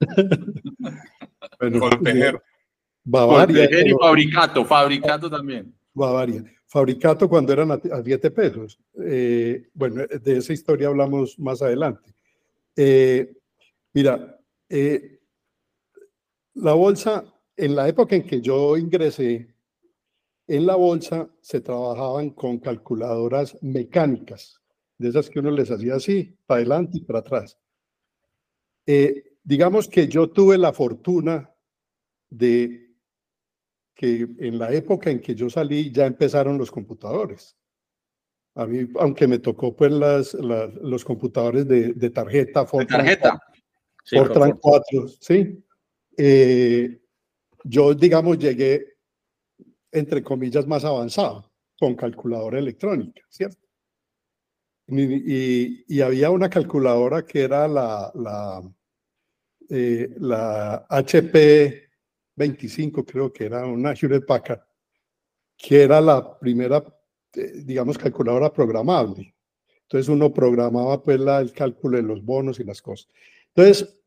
bueno, 1.60 2.40
Bavaria. 3.04 3.64
y 3.86 3.92
fabricato, 3.92 4.64
fabricato 4.64 5.30
también. 5.30 5.74
Bavaria. 5.92 6.44
Fabricato 6.66 7.28
cuando 7.28 7.52
eran 7.52 7.72
a, 7.72 7.80
7 7.80 8.30
pesos. 8.30 8.78
Eh, 9.04 9.68
bueno, 9.74 10.06
de 10.06 10.36
esa 10.36 10.52
historia 10.52 10.88
hablamos 10.88 11.38
más 11.38 11.60
adelante. 11.62 12.14
Eh, 12.76 13.32
mira, 13.92 14.38
eh, 14.68 15.20
la 16.54 16.74
bolsa, 16.74 17.24
en 17.56 17.74
la 17.74 17.88
época 17.88 18.14
en 18.14 18.22
que 18.22 18.40
yo 18.40 18.76
ingresé, 18.76 19.52
en 20.46 20.66
la 20.66 20.76
bolsa 20.76 21.28
se 21.40 21.60
trabajaban 21.60 22.30
con 22.30 22.58
calculadoras 22.58 23.56
mecánicas, 23.62 24.60
de 24.98 25.08
esas 25.08 25.30
que 25.30 25.40
uno 25.40 25.50
les 25.50 25.70
hacía 25.70 25.96
así, 25.96 26.36
para 26.46 26.58
adelante 26.58 26.98
y 26.98 27.00
para 27.02 27.20
atrás. 27.20 27.58
Eh, 28.86 29.29
digamos 29.42 29.88
que 29.88 30.08
yo 30.08 30.30
tuve 30.30 30.58
la 30.58 30.72
fortuna 30.72 31.50
de 32.28 32.90
que 33.94 34.26
en 34.38 34.58
la 34.58 34.72
época 34.72 35.10
en 35.10 35.20
que 35.20 35.34
yo 35.34 35.50
salí 35.50 35.92
ya 35.92 36.06
empezaron 36.06 36.56
los 36.56 36.70
computadores. 36.70 37.56
A 38.54 38.66
mí, 38.66 38.88
aunque 38.98 39.26
me 39.26 39.38
tocó 39.38 39.76
pues 39.76 39.92
las, 39.92 40.34
los 40.34 41.04
computadores 41.04 41.68
de, 41.68 42.10
tarjeta, 42.10 42.66
Fortran, 42.66 43.00
tarjeta. 43.00 43.40
Fortran 44.04 44.52
4, 44.60 45.08
sí. 45.20 45.62
Eh, 46.16 47.00
yo, 47.64 47.94
digamos, 47.94 48.38
llegué, 48.38 48.96
entre 49.92 50.22
comillas, 50.22 50.66
más 50.66 50.84
avanzado 50.84 51.52
con 51.78 51.94
calculadora 51.94 52.58
electrónica, 52.58 53.22
¿cierto? 53.28 53.66
Y, 54.88 55.84
y, 55.86 56.00
había 56.00 56.30
una 56.30 56.50
calculadora 56.50 57.24
que 57.24 57.42
era 57.42 57.68
la, 57.68 58.10
la 58.14 58.60
eh, 59.70 60.14
la 60.18 60.84
HP 60.88 61.90
25, 62.34 63.04
creo 63.04 63.32
que 63.32 63.44
era 63.44 63.64
una 63.64 63.92
Hewlett 63.92 64.26
Packard, 64.26 64.62
que 65.56 65.82
era 65.82 66.00
la 66.00 66.38
primera, 66.38 66.82
eh, 67.34 67.62
digamos, 67.64 67.96
calculadora 67.96 68.52
programable. 68.52 69.34
Entonces 69.82 70.08
uno 70.08 70.32
programaba 70.32 71.02
pues 71.02 71.20
la, 71.20 71.40
el 71.40 71.52
cálculo 71.52 71.98
de 71.98 72.02
los 72.02 72.24
bonos 72.24 72.58
y 72.60 72.64
las 72.64 72.82
cosas. 72.82 73.08
Entonces, 73.54 73.98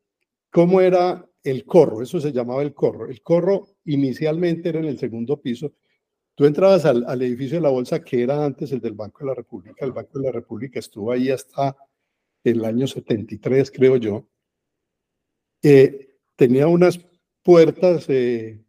¿cómo 0.50 0.80
era 0.80 1.26
el 1.42 1.64
corro? 1.64 2.02
Eso 2.02 2.20
se 2.20 2.32
llamaba 2.32 2.62
el 2.62 2.74
corro. 2.74 3.06
El 3.08 3.22
corro 3.22 3.68
inicialmente 3.84 4.70
era 4.70 4.80
en 4.80 4.86
el 4.86 4.98
segundo 4.98 5.40
piso. 5.40 5.72
Tú 6.34 6.46
entrabas 6.46 6.84
al, 6.84 7.04
al 7.06 7.22
edificio 7.22 7.56
de 7.58 7.62
la 7.62 7.70
bolsa 7.70 8.02
que 8.02 8.22
era 8.22 8.44
antes 8.44 8.72
el 8.72 8.80
del 8.80 8.94
Banco 8.94 9.20
de 9.20 9.26
la 9.26 9.34
República. 9.34 9.84
El 9.84 9.92
Banco 9.92 10.18
de 10.18 10.24
la 10.24 10.32
República 10.32 10.78
estuvo 10.78 11.12
ahí 11.12 11.30
hasta 11.30 11.76
el 12.42 12.64
año 12.64 12.86
73, 12.86 13.70
creo 13.70 13.96
yo. 13.96 14.26
Eh, 15.66 16.18
tenía 16.36 16.68
unas 16.68 17.00
puertas 17.42 18.04
eh, 18.10 18.60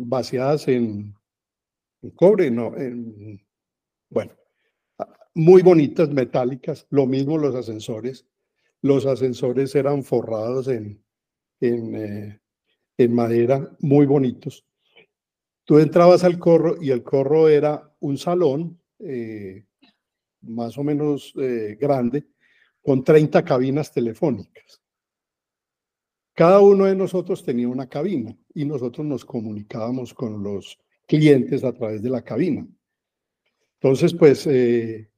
vaciadas 0.00 0.68
en, 0.68 1.14
cobre, 2.14 2.50
no, 2.50 2.74
bueno, 4.10 4.32
muy 5.32 5.62
bonitas, 5.62 6.10
metálicas, 6.10 6.86
lo 6.90 7.06
mismo 7.06 7.38
los 7.38 7.54
ascensores. 7.54 8.26
Los 8.82 9.06
ascensores 9.06 9.74
eran 9.74 10.04
forrados 10.04 10.68
en, 10.68 11.02
en, 11.60 11.94
eh, 11.94 12.40
en 12.98 13.14
madera, 13.14 13.74
muy 13.80 14.04
bonitos. 14.04 14.66
Tú 15.64 15.78
entrabas 15.78 16.22
al 16.22 16.38
corro 16.38 16.76
y 16.82 16.90
el 16.90 17.02
corro 17.02 17.48
era 17.48 17.94
un 18.00 18.18
salón 18.18 18.78
eh, 18.98 19.64
más 20.42 20.76
o 20.76 20.84
menos 20.84 21.32
grande 21.80 22.26
con 22.82 23.02
30 23.02 23.42
cabinas 23.42 23.90
telefónicas. 23.90 24.82
Cada 26.38 26.60
uno 26.60 26.84
de 26.84 26.94
nosotros 26.94 27.42
tenía 27.42 27.66
una 27.66 27.88
cabina 27.88 28.32
y 28.54 28.64
nosotros 28.64 29.04
nos 29.04 29.24
comunicábamos 29.24 30.14
con 30.14 30.40
los 30.40 30.78
clientes 31.04 31.64
a 31.64 31.72
través 31.72 32.00
de 32.00 32.10
la 32.10 32.22
cabina. 32.22 32.64
Entonces, 33.80 34.14
pues 34.14 34.46
eh, 34.46 35.10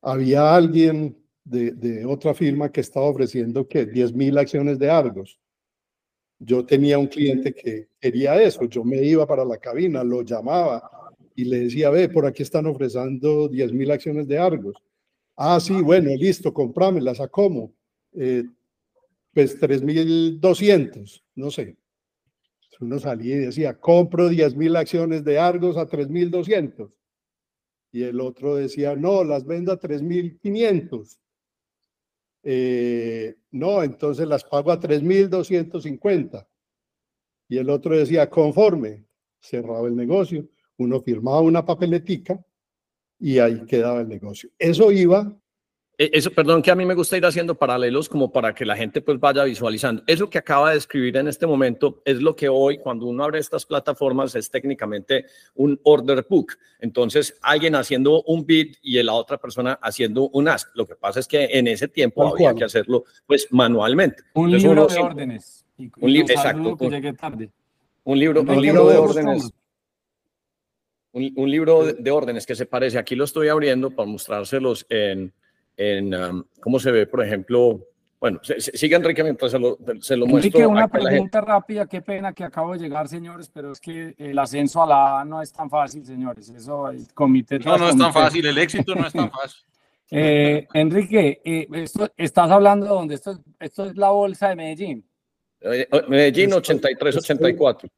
había 0.00 0.56
alguien 0.56 1.22
de, 1.44 2.06
otra 2.06 2.32
firma 2.32 2.72
que 2.72 2.80
estaba 2.80 3.04
ofreciendo 3.04 3.68
que 3.68 3.84
10 3.84 4.14
mil 4.14 4.38
acciones 4.38 4.78
de 4.78 4.88
Argos. 4.88 5.38
Yo 6.38 6.64
tenía 6.64 6.98
un 6.98 7.08
cliente 7.08 7.52
que 7.52 7.90
quería 8.00 8.40
eso, 8.42 8.64
yo 8.64 8.84
me 8.84 9.02
iba 9.02 9.26
para 9.26 9.44
la 9.44 9.58
cabina, 9.58 10.02
lo 10.02 10.22
llamaba 10.22 10.90
y 11.34 11.44
le 11.44 11.60
decía, 11.60 11.90
ve, 11.90 12.08
por 12.08 12.24
aquí 12.24 12.42
están 12.42 12.64
ofreciendo 12.64 13.48
10 13.48 13.70
mil 13.74 13.90
acciones 13.90 14.26
de 14.26 14.38
Argos. 14.38 14.76
Ah, 15.36 15.60
sí, 15.60 15.74
bueno, 15.82 16.08
listo, 16.16 16.54
comprámelas, 16.54 17.20
¿a 17.20 17.28
cómo? 17.28 17.74
Eh, 18.14 18.44
pues 19.34 19.60
3.200, 19.60 21.22
no 21.34 21.50
sé. 21.50 21.76
Uno 22.80 22.98
salía 22.98 23.36
y 23.36 23.40
decía, 23.40 23.78
compro 23.78 24.30
10.000 24.30 24.76
acciones 24.76 25.24
de 25.24 25.38
Argos 25.38 25.76
a 25.76 25.86
3.200. 25.86 26.92
Y 27.92 28.02
el 28.02 28.20
otro 28.20 28.56
decía, 28.56 28.96
no, 28.96 29.22
las 29.24 29.44
vendo 29.44 29.72
a 29.72 29.78
3.500. 29.78 31.18
Eh, 32.42 33.36
no, 33.52 33.82
entonces 33.82 34.26
las 34.26 34.44
pago 34.44 34.72
a 34.72 34.80
3.250. 34.80 36.46
Y 37.48 37.58
el 37.58 37.70
otro 37.70 37.96
decía, 37.96 38.28
conforme, 38.28 39.04
cerraba 39.40 39.86
el 39.86 39.96
negocio. 39.96 40.48
Uno 40.76 41.00
firmaba 41.00 41.40
una 41.40 41.64
papeletica 41.64 42.44
y 43.18 43.38
ahí 43.38 43.64
quedaba 43.66 44.00
el 44.00 44.08
negocio. 44.08 44.50
Eso 44.58 44.90
iba 44.90 45.36
eso, 45.96 46.30
perdón, 46.32 46.60
que 46.60 46.70
a 46.70 46.74
mí 46.74 46.84
me 46.84 46.94
gusta 46.94 47.16
ir 47.16 47.24
haciendo 47.24 47.54
paralelos 47.54 48.08
como 48.08 48.32
para 48.32 48.52
que 48.52 48.64
la 48.64 48.76
gente 48.76 49.00
pues 49.00 49.20
vaya 49.20 49.44
visualizando. 49.44 50.02
Eso 50.06 50.28
que 50.28 50.38
acaba 50.38 50.72
de 50.72 50.78
escribir 50.78 51.16
en 51.16 51.28
este 51.28 51.46
momento 51.46 52.02
es 52.04 52.20
lo 52.20 52.34
que 52.34 52.48
hoy, 52.48 52.78
cuando 52.78 53.06
uno 53.06 53.22
abre 53.22 53.38
estas 53.38 53.64
plataformas, 53.64 54.34
es 54.34 54.50
técnicamente 54.50 55.26
un 55.54 55.78
order 55.84 56.26
book. 56.28 56.54
Entonces, 56.80 57.38
alguien 57.42 57.76
haciendo 57.76 58.22
un 58.22 58.44
bid 58.44 58.74
y 58.82 59.00
la 59.02 59.12
otra 59.12 59.38
persona 59.38 59.78
haciendo 59.80 60.28
un 60.30 60.48
ask. 60.48 60.68
Lo 60.74 60.86
que 60.86 60.96
pasa 60.96 61.20
es 61.20 61.28
que 61.28 61.44
en 61.44 61.68
ese 61.68 61.86
tiempo 61.86 62.26
había 62.26 62.54
que 62.54 62.64
hacerlo 62.64 63.04
pues 63.26 63.46
manualmente. 63.50 64.22
Un 64.34 64.50
libro 64.50 64.86
de 64.86 64.98
órdenes. 64.98 65.64
un 65.78 66.12
libro, 66.12 66.34
exacto. 66.34 66.76
Un, 68.06 68.18
libro, 68.18 68.42
un 68.42 68.60
libro 68.62 68.88
de 68.88 68.96
órdenes. 68.98 69.52
Un, 71.12 71.50
libro 71.50 71.84
de 71.84 72.10
órdenes 72.10 72.44
que 72.44 72.56
se 72.56 72.66
parece. 72.66 72.98
Aquí 72.98 73.14
lo 73.14 73.22
estoy 73.22 73.46
abriendo 73.46 73.90
para 73.90 74.08
mostrárselos 74.08 74.84
en 74.88 75.32
en 75.76 76.14
um, 76.14 76.44
cómo 76.60 76.78
se 76.78 76.90
ve, 76.90 77.06
por 77.06 77.24
ejemplo, 77.24 77.80
bueno, 78.20 78.40
sigue 78.42 78.96
Enrique 78.96 79.22
mientras 79.22 79.50
se 79.50 79.58
lo, 79.58 79.76
se 80.00 80.16
lo 80.16 80.26
muestro. 80.26 80.48
Enrique, 80.48 80.66
una 80.66 80.88
pregunta 80.88 81.42
rápida, 81.42 81.86
qué 81.86 82.00
pena 82.00 82.32
que 82.32 82.44
acabo 82.44 82.72
de 82.72 82.78
llegar, 82.78 83.06
señores, 83.06 83.50
pero 83.52 83.72
es 83.72 83.80
que 83.80 84.14
el 84.16 84.38
ascenso 84.38 84.82
a 84.82 84.86
la 84.86 85.20
A 85.20 85.24
no 85.26 85.42
es 85.42 85.52
tan 85.52 85.68
fácil, 85.68 86.06
señores. 86.06 86.48
Eso, 86.48 86.88
el 86.88 87.12
comité. 87.12 87.58
No, 87.58 87.76
no 87.76 87.90
es 87.90 87.98
tan 87.98 88.12
fácil, 88.12 88.46
el 88.46 88.56
éxito 88.56 88.94
no 88.94 89.06
es 89.06 89.12
tan 89.12 89.30
fácil. 89.30 89.60
Eh, 90.10 90.66
Enrique, 90.72 91.42
eh, 91.44 91.66
esto, 91.72 92.10
estás 92.16 92.50
hablando 92.50 92.86
de 92.86 92.92
dónde? 92.92 93.14
Esto, 93.16 93.38
esto 93.58 93.84
es 93.86 93.96
la 93.96 94.10
bolsa 94.10 94.48
de 94.48 94.56
Medellín. 94.56 95.06
Eh, 95.60 95.86
Medellín 96.08 96.50
83-84. 96.50 97.90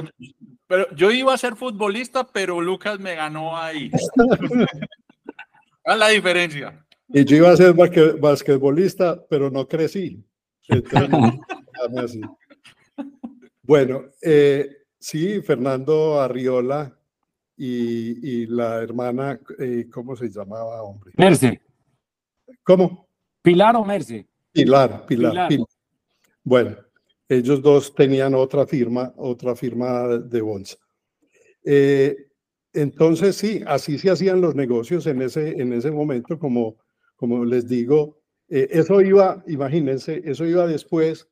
pero 0.65 0.95
yo 0.95 1.11
iba 1.11 1.33
a 1.33 1.37
ser 1.37 1.57
futbolista, 1.57 2.25
pero 2.25 2.61
Lucas 2.61 2.99
me 2.99 3.15
ganó 3.15 3.57
ahí. 3.57 3.91
¿Cuál 5.83 5.95
es 5.95 5.99
la 5.99 6.07
diferencia? 6.07 6.86
Y 7.09 7.23
yo 7.25 7.37
iba 7.37 7.51
a 7.51 7.57
ser 7.57 7.73
basquetbolista, 7.73 9.25
pero 9.29 9.49
no 9.49 9.67
crecí. 9.67 10.23
bueno, 13.63 14.05
eh, 14.21 14.69
sí, 14.99 15.41
Fernando 15.41 16.19
Arriola 16.19 16.93
y, 17.55 18.45
la 18.47 18.81
hermana, 18.81 19.39
eh, 19.57 19.87
¿cómo 19.91 20.15
se 20.15 20.29
llamaba, 20.29 20.83
hombre? 20.83 21.13
Merce. 21.17 21.61
¿Cómo? 22.63 23.07
Pilar 23.41 23.75
o 23.77 23.85
Merce. 23.85 24.27
Pilar, 24.51 25.05
Pilar, 25.05 25.47
Pilar. 25.47 25.67
Bueno, 26.43 26.75
ellos 27.29 27.61
dos 27.61 27.93
tenían 27.95 28.35
otra 28.35 28.65
firma, 28.65 29.13
otra 29.17 29.55
firma 29.55 30.07
de 30.17 30.41
bolsa. 30.41 30.77
Eh, 31.63 32.15
entonces, 32.73 33.35
sí, 33.35 33.63
así 33.65 33.97
se 33.97 34.11
hacían 34.11 34.39
los 34.39 34.55
negocios 34.55 35.07
en 35.07 35.21
ese, 35.21 35.61
en 35.61 35.73
ese 35.73 35.91
momento, 35.91 36.37
como 36.37 36.77
como 37.17 37.43
les 37.43 37.67
digo, 37.67 38.17
eh, 38.47 38.69
eso 38.71 39.01
iba, 39.01 39.43
imagínense, 39.47 40.21
eso 40.23 40.45
iba 40.45 40.65
después 40.65 41.27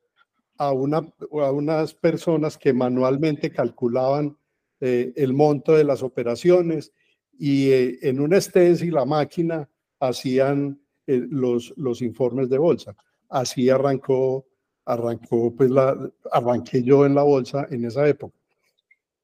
a, 0.57 0.73
una, 0.73 0.97
a 0.97 1.51
unas 1.51 1.93
personas 1.93 2.57
que 2.57 2.73
manualmente 2.73 3.49
calculaban 3.49 4.37
eh, 4.81 5.13
el 5.15 5.33
monto 5.33 5.73
de 5.73 5.85
las 5.85 6.03
operaciones 6.03 6.91
y 7.39 7.71
eh, 7.71 7.99
en 8.01 8.19
un 8.19 8.39
stencil 8.41 8.93
la 8.93 9.05
máquina 9.05 9.69
hacían 10.01 10.81
los, 11.07 11.73
los 11.77 12.01
informes 12.01 12.49
de 12.49 12.57
bolsa. 12.57 12.93
Así 13.29 13.69
arrancó 13.69 14.45
arrancó, 14.85 15.53
pues 15.55 15.69
la, 15.69 15.97
arranqué 16.31 16.83
yo 16.83 17.05
en 17.05 17.15
la 17.15 17.23
bolsa 17.23 17.67
en 17.69 17.85
esa 17.85 18.07
época. 18.07 18.37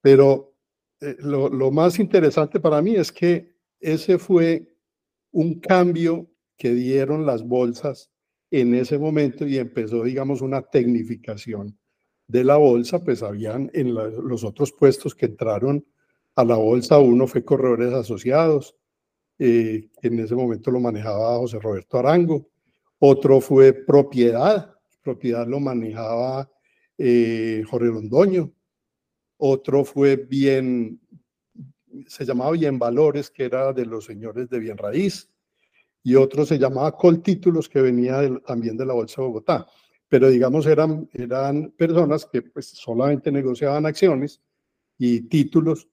Pero 0.01 0.55
eh, 0.99 1.15
lo, 1.19 1.49
lo 1.49 1.71
más 1.71 1.99
interesante 1.99 2.59
para 2.59 2.81
mí 2.81 2.95
es 2.95 3.11
que 3.11 3.55
ese 3.79 4.17
fue 4.17 4.75
un 5.31 5.59
cambio 5.59 6.27
que 6.61 6.75
dieron 6.75 7.25
las 7.25 7.41
bolsas 7.41 8.11
en 8.51 8.75
ese 8.75 8.99
momento 8.99 9.47
y 9.47 9.57
empezó, 9.57 10.03
digamos, 10.03 10.41
una 10.41 10.61
tecnificación 10.61 11.75
de 12.27 12.43
la 12.43 12.57
bolsa, 12.57 13.03
pues 13.03 13.23
habían 13.23 13.71
en 13.73 13.95
los 13.95 14.43
otros 14.43 14.71
puestos 14.71 15.15
que 15.15 15.25
entraron 15.25 15.83
a 16.35 16.45
la 16.45 16.57
bolsa, 16.57 16.99
uno 16.99 17.25
fue 17.25 17.43
Corredores 17.43 17.91
Asociados, 17.93 18.75
eh, 19.39 19.89
en 20.03 20.19
ese 20.19 20.35
momento 20.35 20.69
lo 20.69 20.79
manejaba 20.79 21.39
José 21.39 21.57
Roberto 21.59 21.97
Arango, 21.97 22.47
otro 22.99 23.41
fue 23.41 23.73
Propiedad, 23.73 24.71
Propiedad 25.01 25.47
lo 25.47 25.59
manejaba 25.59 26.47
eh, 26.95 27.63
Jorge 27.67 27.87
Londoño, 27.87 28.53
otro 29.37 29.83
fue 29.83 30.15
Bien, 30.15 31.01
se 32.05 32.23
llamaba 32.23 32.51
Bien 32.51 32.77
Valores, 32.77 33.31
que 33.31 33.45
era 33.45 33.73
de 33.73 33.87
los 33.87 34.05
señores 34.05 34.47
de 34.47 34.59
Bien 34.59 34.77
Raíz, 34.77 35.30
y 36.03 36.15
otro 36.15 36.45
se 36.45 36.59
llamaba 36.59 36.97
Coltítulos, 36.97 37.69
que 37.69 37.81
venía 37.81 38.21
también 38.45 38.77
de 38.77 38.85
la 38.85 38.93
Bolsa 38.93 39.21
de 39.21 39.27
Bogotá 39.27 39.67
pero 40.11 40.29
digamos 40.29 40.65
eran, 40.67 41.09
eran 41.13 41.71
personas 41.71 42.25
que 42.25 42.41
pues 42.41 42.67
solamente 42.67 43.31
negociaban 43.31 43.85
acciones 43.85 44.41
y 44.97 45.21
títulos, 45.21 45.87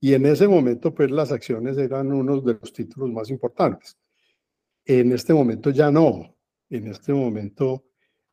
y 0.00 0.14
en 0.14 0.26
ese 0.26 0.48
momento 0.48 0.92
pues 0.92 1.12
las 1.12 1.30
acciones 1.30 1.78
eran 1.78 2.12
uno 2.12 2.40
de 2.40 2.58
los 2.60 2.72
títulos 2.72 3.12
más 3.12 3.30
importantes. 3.30 3.96
En 4.84 5.12
este 5.12 5.32
momento 5.32 5.70
ya 5.70 5.92
no, 5.92 6.36
en 6.68 6.88
este 6.88 7.12
momento 7.12 7.84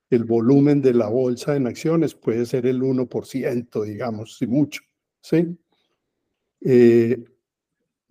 el 0.10 0.24
volumen 0.24 0.82
de 0.82 0.96
la 0.96 1.08
bolsa 1.08 1.56
en 1.56 1.68
acciones 1.68 2.16
puede 2.16 2.48
ser 2.48 2.66
el 2.66 2.82
1%, 2.82 3.84
digamos, 3.84 4.40
si 4.40 4.48
mucho, 4.48 4.82
¿sí? 5.22 5.56
Eh, 6.62 7.24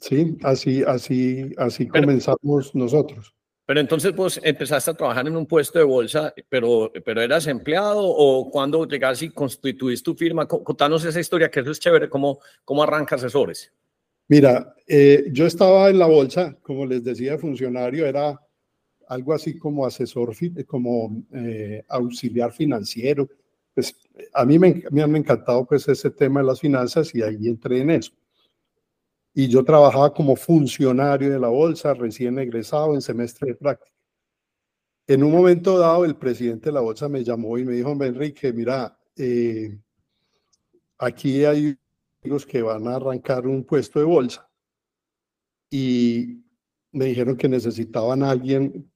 sí, 0.01 0.37
así, 0.43 0.83
así, 0.87 1.53
así 1.57 1.89
comenzamos 1.89 2.75
nosotros. 2.75 3.35
Pero 3.71 3.79
entonces 3.79 4.13
vos 4.17 4.41
empezaste 4.43 4.91
a 4.91 4.95
trabajar 4.95 5.29
en 5.29 5.37
un 5.37 5.47
puesto 5.47 5.79
de 5.79 5.85
bolsa, 5.85 6.35
pero, 6.49 6.91
pero 7.05 7.23
eras 7.23 7.47
empleado 7.47 8.03
o 8.03 8.51
cuando 8.51 8.85
llegaste 8.85 9.27
y 9.27 9.31
constituiste 9.31 10.05
tu 10.05 10.17
firma, 10.17 10.49
contanos 10.49 11.05
esa 11.05 11.21
historia 11.21 11.49
que 11.49 11.61
eso 11.61 11.71
es 11.71 11.79
chévere, 11.79 12.09
cómo, 12.09 12.41
cómo 12.65 12.83
arranca 12.83 13.15
asesores. 13.15 13.73
Mira, 14.27 14.75
eh, 14.89 15.27
yo 15.31 15.47
estaba 15.47 15.89
en 15.89 16.01
la 16.01 16.07
bolsa, 16.07 16.57
como 16.63 16.85
les 16.85 17.05
decía, 17.05 17.39
funcionario, 17.39 18.07
era 18.07 18.41
algo 19.07 19.35
así 19.35 19.57
como 19.57 19.87
asesor, 19.87 20.35
como 20.67 21.25
eh, 21.33 21.85
auxiliar 21.89 22.51
financiero. 22.53 23.29
Pues 23.73 23.95
a 24.35 24.45
mí 24.45 24.59
me, 24.59 24.83
me 24.91 25.03
han 25.03 25.15
encantado 25.15 25.65
pues 25.65 25.87
ese 25.87 26.11
tema 26.11 26.41
de 26.41 26.47
las 26.47 26.59
finanzas 26.59 27.15
y 27.15 27.23
ahí 27.23 27.47
entré 27.47 27.83
en 27.83 27.91
eso 27.91 28.13
y 29.35 29.49
yo 29.49 29.65
trabajaba 29.65 30.13
como 30.13 30.37
funcionario 30.37 31.31
de 31.31 31.39
la 31.39 31.49
bolsa, 31.49 31.95
recién 31.95 32.39
egresado 32.39 32.95
en 32.95 33.01
semestre 33.01 33.49
de 33.49 33.55
práctica. 33.55 33.91
En 35.07 35.25
un 35.25 35.33
momento 35.33 35.79
dado, 35.79 36.05
el 36.05 36.17
presidente 36.17 36.67
de 36.67 36.73
la 36.73 36.81
bolsa 36.81 37.09
me 37.09 37.25
llamó 37.25 37.59
y 37.59 37.65
me 37.65 37.73
dijo, 37.73 37.91
Enrique, 38.03 38.53
mira, 38.53 38.97
eh, 39.17 39.79
aquí 40.99 41.45
hay 41.45 41.77
amigos 42.23 42.47
que 42.47 42.63
van 42.63 42.87
a 42.87 42.97
arrancar 42.97 43.47
un 43.47 43.65
puesto 43.65 43.99
de 43.99 44.05
bolsa 44.05 44.49
y 45.71 46.45
me 46.93 47.07
dijeron 47.07 47.37
que 47.37 47.49
necesitaban 47.49 48.23
a 48.23 48.31
alguien 48.31 48.91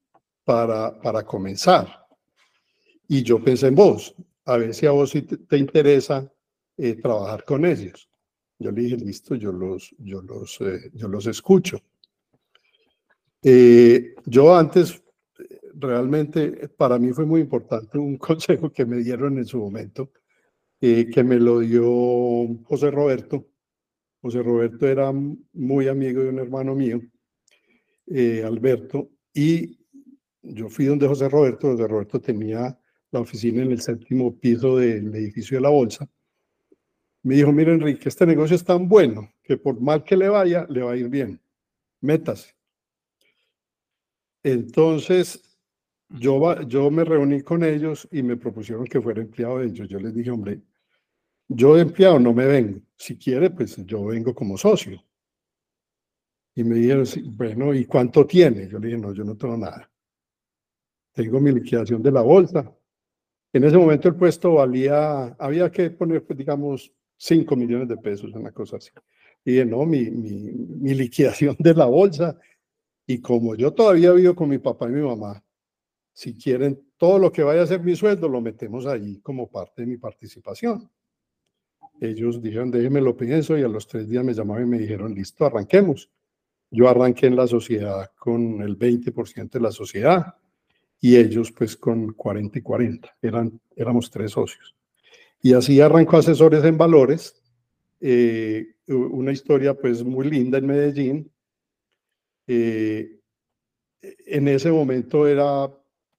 para, 0.44 1.00
para 1.00 1.24
comenzar. 1.24 2.06
Y 3.08 3.22
yo 3.22 3.42
pensé 3.42 3.68
en 3.68 3.74
vos, 3.74 4.14
a 4.44 4.56
ver 4.56 4.74
si 4.74 4.86
a 4.86 4.90
vos 4.90 5.12
te, 5.12 5.56
interesa 5.56 6.30
eh, 6.76 6.94
trabajar 7.00 7.44
con 7.44 7.64
ellos. 7.64 8.08
Yo 8.64 8.72
le 8.72 8.80
dije, 8.80 8.96
listo, 8.96 9.34
yo 9.34 9.52
los, 9.52 9.94
yo 9.98 10.22
los, 10.22 10.58
eh, 10.62 10.90
yo 10.94 11.06
los 11.06 11.26
escucho. 11.26 11.82
Eh, 13.42 14.14
yo 14.24 14.56
antes, 14.56 15.02
realmente, 15.74 16.70
para 16.70 16.98
mí 16.98 17.12
fue 17.12 17.26
muy 17.26 17.42
importante 17.42 17.98
un 17.98 18.16
consejo 18.30 18.72
que 18.72 18.86
me 18.86 18.96
dieron 18.96 19.36
en 19.36 19.44
su 19.44 19.58
momento, 19.58 20.12
eh, 20.80 21.10
que 21.12 21.22
me 21.22 21.38
lo 21.38 21.60
dio 21.60 21.84
José 22.64 22.90
Roberto. 22.90 23.46
José 24.22 24.42
Roberto 24.42 24.86
era 24.86 25.12
muy 25.12 25.88
amigo 25.88 26.22
de 26.22 26.30
un 26.30 26.38
hermano 26.38 26.74
mío, 26.74 27.02
Alberto, 28.46 29.10
y 29.34 29.78
yo 30.40 30.70
fui 30.70 30.86
donde 30.86 31.06
José 31.06 31.28
Roberto, 31.28 31.72
José 31.72 31.86
Roberto 31.86 32.18
tenía 32.18 32.78
la 33.10 33.20
oficina 33.20 33.62
en 33.62 33.72
el 33.72 33.82
séptimo 33.82 34.34
piso 34.38 34.78
del 34.78 35.14
edificio 35.14 35.58
de 35.58 35.60
la 35.60 35.68
Bolsa, 35.68 36.08
me 37.24 37.36
dijo, 37.36 37.52
mira 37.52 37.72
Enrique, 37.72 38.08
este 38.08 38.26
negocio 38.26 38.54
es 38.54 38.64
tan 38.64 38.86
bueno 38.86 39.32
que 39.42 39.56
por 39.56 39.80
mal 39.80 40.04
que 40.04 40.14
le 40.16 40.28
vaya, 40.28 40.66
le 40.68 40.82
va 40.82 40.92
a 40.92 40.96
ir 40.96 41.08
bien. 41.08 41.40
Métase. 42.02 42.54
Entonces, 44.42 45.58
yo, 46.10 46.60
yo 46.62 46.90
me 46.90 47.02
reuní 47.02 47.40
con 47.40 47.64
ellos 47.64 48.06
y 48.12 48.22
me 48.22 48.36
propusieron 48.36 48.84
que 48.84 49.00
fuera 49.00 49.22
empleado 49.22 49.58
de 49.58 49.68
ellos. 49.68 49.88
Yo 49.88 49.98
les 49.98 50.14
dije, 50.14 50.30
hombre, 50.30 50.60
yo 51.48 51.76
de 51.76 51.82
empleado 51.82 52.18
no 52.18 52.34
me 52.34 52.46
vengo. 52.46 52.80
Si 52.96 53.16
quiere, 53.16 53.48
pues 53.48 53.76
yo 53.86 54.04
vengo 54.04 54.34
como 54.34 54.58
socio. 54.58 55.02
Y 56.54 56.62
me 56.62 56.74
dijeron, 56.74 57.06
bueno, 57.36 57.72
¿y 57.72 57.86
cuánto 57.86 58.26
tiene? 58.26 58.68
Yo 58.68 58.78
le 58.78 58.88
dije, 58.88 59.00
no, 59.00 59.14
yo 59.14 59.24
no 59.24 59.34
tengo 59.34 59.56
nada. 59.56 59.90
Tengo 61.12 61.40
mi 61.40 61.52
liquidación 61.52 62.02
de 62.02 62.12
la 62.12 62.20
bolsa. 62.20 62.70
En 63.50 63.64
ese 63.64 63.78
momento 63.78 64.08
el 64.08 64.14
puesto 64.14 64.52
valía, 64.54 65.34
había 65.38 65.70
que 65.70 65.88
poner, 65.88 66.22
pues, 66.22 66.38
digamos, 66.38 66.92
5 67.16 67.56
millones 67.56 67.88
de 67.88 67.96
pesos, 67.96 68.32
una 68.34 68.52
cosa 68.52 68.76
así. 68.76 68.90
Y 69.44 69.64
no, 69.64 69.84
mi, 69.84 70.10
mi, 70.10 70.52
mi, 70.52 70.94
liquidación 70.94 71.56
de 71.58 71.74
la 71.74 71.86
bolsa. 71.86 72.38
Y 73.06 73.20
como 73.20 73.54
yo 73.54 73.72
todavía 73.72 74.12
vivo 74.12 74.34
con 74.34 74.48
mi 74.48 74.58
papá 74.58 74.86
y 74.86 74.92
mi 74.92 75.02
mamá, 75.02 75.42
si 76.12 76.34
quieren 76.34 76.80
todo 76.96 77.18
lo 77.18 77.30
que 77.30 77.42
vaya 77.42 77.62
a 77.62 77.66
ser 77.66 77.80
mi 77.82 77.94
sueldo, 77.96 78.28
lo 78.28 78.40
metemos 78.40 78.86
allí 78.86 79.20
como 79.20 79.50
parte 79.50 79.82
de 79.82 79.86
mi 79.86 79.96
participación. 79.98 80.90
Ellos 82.00 82.40
dijeron, 82.40 82.70
déjeme 82.70 83.00
lo 83.00 83.16
pienso, 83.16 83.58
y 83.58 83.62
a 83.62 83.68
los 83.68 83.86
tres 83.86 84.08
días 84.08 84.24
me 84.24 84.34
llamaron 84.34 84.66
y 84.66 84.70
me 84.70 84.78
dijeron, 84.78 85.14
listo, 85.14 85.44
arranquemos. 85.44 86.10
Yo 86.70 86.88
arranqué 86.88 87.26
en 87.26 87.36
la 87.36 87.46
sociedad 87.46 88.10
con 88.18 88.62
el 88.62 88.78
20% 88.78 89.50
de 89.50 89.60
la 89.60 89.70
sociedad 89.70 90.34
y 91.00 91.16
ellos 91.16 91.52
pues 91.52 91.76
con 91.76 92.12
40 92.14 92.58
y 92.58 92.62
40. 92.62 93.16
Eran, 93.22 93.60
éramos 93.76 94.10
tres 94.10 94.32
socios. 94.32 94.74
Y 95.44 95.52
así 95.52 95.78
arrancó 95.78 96.16
Asesores 96.16 96.64
en 96.64 96.78
Valores, 96.78 97.38
eh, 98.00 98.76
una 98.88 99.30
historia 99.30 99.74
pues 99.74 100.02
muy 100.02 100.30
linda 100.30 100.56
en 100.56 100.66
Medellín. 100.66 101.30
Eh, 102.46 103.20
en 104.00 104.48
ese 104.48 104.72
momento 104.72 105.28
era 105.28 105.70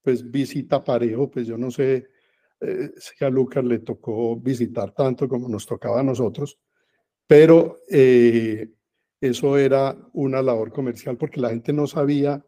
pues 0.03 0.29
visita 0.29 0.83
parejo, 0.83 1.31
pues 1.31 1.47
yo 1.47 1.57
no 1.57 1.71
sé 1.71 2.05
eh, 2.61 2.91
si 2.97 3.25
a 3.25 3.31
Lucas 3.31 3.65
le 3.65 3.79
tocó 3.79 4.35
visitar 4.35 4.93
tanto 4.93 5.27
como 5.27 5.49
nos 5.49 5.65
tocaba 5.65 6.01
a 6.01 6.03
nosotros, 6.03 6.59
pero 7.25 7.79
eso 7.89 9.57
era 9.57 9.97
una 10.13 10.43
labor 10.43 10.71
comercial 10.71 11.17
porque 11.17 11.41
la 11.41 11.49
gente 11.49 11.73
no 11.73 11.87
sabía 11.87 12.45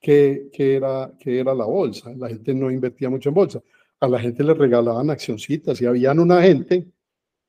qué, 0.00 0.48
qué, 0.52 0.74
era, 0.74 1.12
qué 1.20 1.38
era 1.38 1.54
la 1.54 1.66
bolsa, 1.66 2.12
la 2.16 2.28
gente 2.28 2.54
no 2.54 2.72
invertía 2.72 3.08
mucho 3.08 3.28
en 3.28 3.36
bolsa 3.36 3.62
a 4.00 4.08
la 4.08 4.20
gente 4.20 4.44
le 4.44 4.54
regalaban 4.54 5.10
accioncitas 5.10 5.80
y 5.80 5.86
habían 5.86 6.18
una 6.18 6.42
gente, 6.42 6.86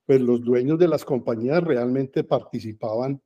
pues 0.06 0.20
los 0.22 0.42
dueños 0.44 0.80
de 0.80 0.88
las 0.88 1.06
compañías 1.06 1.64
realmente 1.64 2.24
participaban 2.24 3.22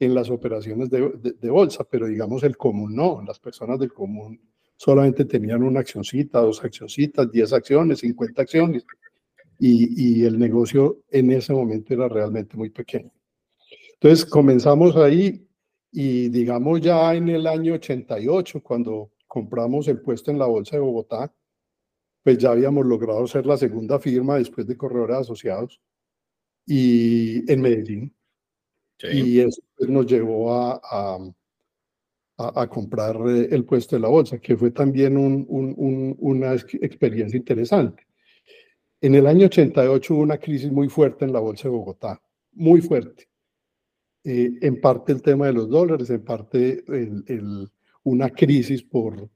en 0.00 0.14
las 0.14 0.28
operaciones 0.28 0.90
de, 0.90 1.50
bolsa, 1.50 1.84
pero 1.84 2.06
digamos 2.06 2.42
el 2.42 2.56
común 2.56 2.96
no, 2.96 3.22
las 3.24 3.38
personas 3.38 3.78
del 3.78 3.92
común 3.92 4.40
solamente 4.76 5.24
tenían 5.24 5.62
una 5.62 5.80
accioncita, 5.80 6.40
dos 6.40 6.64
accioncitas, 6.64 7.30
diez 7.30 7.52
acciones, 7.52 8.00
cincuenta 8.00 8.42
acciones, 8.42 8.84
y, 9.58 10.20
y 10.20 10.24
el 10.24 10.36
negocio 10.36 11.02
en 11.10 11.30
ese 11.30 11.52
momento 11.52 11.94
era 11.94 12.08
realmente 12.08 12.56
muy 12.56 12.70
pequeño. 12.70 13.12
Entonces 13.94 14.26
comenzamos 14.26 14.96
ahí 14.96 15.46
y 15.92 16.28
digamos 16.28 16.80
ya 16.80 17.14
en 17.14 17.28
el 17.28 17.46
año 17.46 17.74
88, 17.74 18.60
cuando 18.64 19.12
compramos 19.28 19.86
el 19.86 20.00
puesto 20.00 20.32
en 20.32 20.40
la 20.40 20.46
Bolsa 20.46 20.74
de 20.74 20.82
Bogotá, 20.82 21.32
pues 22.24 22.38
ya 22.38 22.50
habíamos 22.50 22.86
logrado 22.86 23.26
ser 23.26 23.44
la 23.44 23.58
segunda 23.58 24.00
firma 24.00 24.38
después 24.38 24.66
de 24.66 24.78
Corredores 24.78 25.18
Asociados 25.18 25.78
y 26.66 27.50
en 27.52 27.60
Medellín. 27.60 28.14
Y 29.02 29.40
eso 29.40 29.60
pues, 29.76 29.90
nos 29.90 30.06
llevó 30.06 30.54
a, 30.54 30.80
a, 30.82 32.62
a, 32.62 32.66
comprar 32.70 33.16
eh, 33.28 33.48
el 33.50 33.66
puesto 33.66 33.96
de 33.96 34.00
la 34.00 34.08
bolsa, 34.08 34.38
que 34.38 34.56
fue 34.56 34.70
también 34.70 35.18
un, 35.18 35.44
un, 35.48 36.16
una 36.18 36.54
experiencia 36.54 37.36
interesante. 37.36 38.06
En 39.02 39.14
el 39.14 39.26
año 39.26 39.44
88 39.46 40.14
hubo 40.14 40.22
una 40.22 40.38
crisis 40.38 40.72
muy 40.72 40.88
fuerte 40.88 41.26
en 41.26 41.32
la 41.34 41.40
bolsa 41.40 41.64
de 41.64 41.74
Bogotá, 41.74 42.22
muy 42.52 42.80
fuerte. 42.80 43.28
Eh, 44.22 44.52
en 44.62 44.80
parte 44.80 45.12
el 45.12 45.20
tema 45.20 45.46
de 45.46 45.52
los 45.52 45.68
dólares, 45.68 46.08
en 46.08 46.24
parte 46.24 46.82
el, 46.88 47.22
el, 47.26 47.68
una 48.04 48.30
crisis 48.30 48.82
por, 48.82 49.28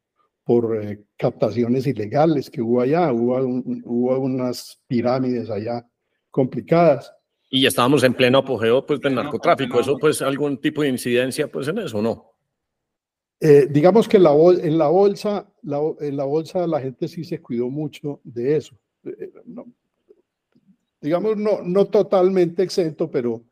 por 0.48 0.82
eh, 0.82 1.04
captaciones 1.18 1.86
ilegales 1.86 2.48
que 2.48 2.62
hubo 2.62 2.80
allá, 2.80 3.12
hubo, 3.12 3.36
hubo 3.84 4.18
unas 4.18 4.80
pirámides 4.86 5.50
allá 5.50 5.86
complicadas. 6.30 7.12
Y 7.50 7.66
estábamos 7.66 8.02
en 8.02 8.14
pleno 8.14 8.38
apogeo 8.38 8.86
pues, 8.86 8.98
del 8.98 9.14
narcotráfico. 9.14 9.78
¿Eso 9.78 9.98
pues 9.98 10.22
algún 10.22 10.56
tipo 10.58 10.80
de 10.80 10.88
incidencia 10.88 11.52
pues 11.52 11.68
en 11.68 11.80
eso 11.80 12.00
no? 12.00 12.32
Eh, 13.38 13.66
digamos 13.68 14.08
que 14.08 14.16
en 14.16 14.22
la, 14.22 14.30
en 14.32 14.78
la 14.78 14.88
bolsa, 14.88 15.52
la, 15.64 15.80
en 16.00 16.16
la 16.16 16.24
bolsa 16.24 16.66
la 16.66 16.80
gente 16.80 17.08
sí 17.08 17.24
se 17.24 17.42
cuidó 17.42 17.68
mucho 17.68 18.22
de 18.24 18.56
eso. 18.56 18.74
Eh, 19.04 19.30
digamos, 20.98 21.36
no, 21.36 21.60
no 21.62 21.84
totalmente 21.88 22.62
exento, 22.62 23.10
pero 23.10 23.44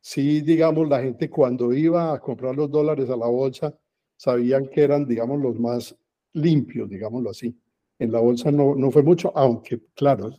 sí, 0.00 0.40
digamos, 0.40 0.88
la 0.88 1.02
gente 1.02 1.28
cuando 1.28 1.72
iba 1.72 2.14
a 2.14 2.20
comprar 2.20 2.54
los 2.54 2.70
dólares 2.70 3.10
a 3.10 3.16
la 3.16 3.26
bolsa, 3.26 3.76
sabían 4.16 4.68
que 4.68 4.82
eran, 4.82 5.04
digamos, 5.04 5.40
los 5.40 5.58
más 5.58 5.96
limpios, 6.34 6.88
digámoslo 6.88 7.30
así. 7.30 7.56
En 7.98 8.12
la 8.12 8.20
bolsa 8.20 8.50
no, 8.50 8.74
no 8.74 8.90
fue 8.90 9.02
mucho, 9.02 9.32
aunque, 9.36 9.80
claro, 9.94 10.34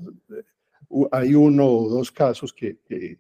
hay 1.11 1.33
uno 1.33 1.65
o 1.67 1.89
dos 1.89 2.11
casos 2.11 2.53
que, 2.53 2.79
que, 2.83 3.19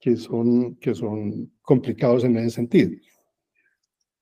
que, 0.00 0.16
son, 0.16 0.76
que 0.76 0.94
son 0.94 1.52
complicados 1.62 2.24
en 2.24 2.36
ese 2.38 2.50
sentido. 2.50 2.90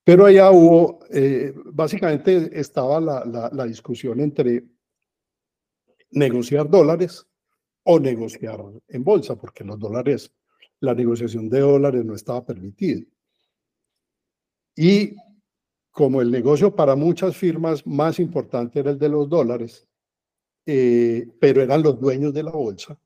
Pero 0.03 0.27
allá 0.27 0.51
hubo, 0.51 1.01
eh, 1.11 1.55
básicamente 1.67 2.51
estaba 2.59 3.01
la, 3.01 3.25
la, 3.25 3.51
la 3.53 3.65
discusión 3.65 4.21
entre 4.21 4.65
negociar 6.11 6.69
dólares 6.69 7.27
o 7.85 8.01
negociar 8.01 8.61
en 8.89 9.05
bolsa, 9.05 9.37
porque 9.37 9.65
los 9.65 9.79
dólares, 9.79 10.33
la 10.81 10.95
negociación 10.95 11.49
de 11.49 11.61
dólares 11.61 12.05
no 12.05 12.15
estaba 12.15 12.45
permitida. 12.45 13.03
Y 14.77 15.15
como 15.91 16.21
el 16.23 16.31
negocio 16.31 16.75
para 16.75 16.97
muchas 16.97 17.37
firmas 17.37 17.87
más 17.87 18.19
importante 18.19 18.81
era 18.81 18.91
el 18.91 18.99
de 18.99 19.09
los 19.09 19.29
dólares, 19.29 19.87
eh, 20.67 21.29
pero 21.41 21.63
eran 21.63 21.83
los 21.83 22.01
dueños 22.01 22.33
de 22.33 22.43
la 22.43 22.53
bolsa, 22.53 22.99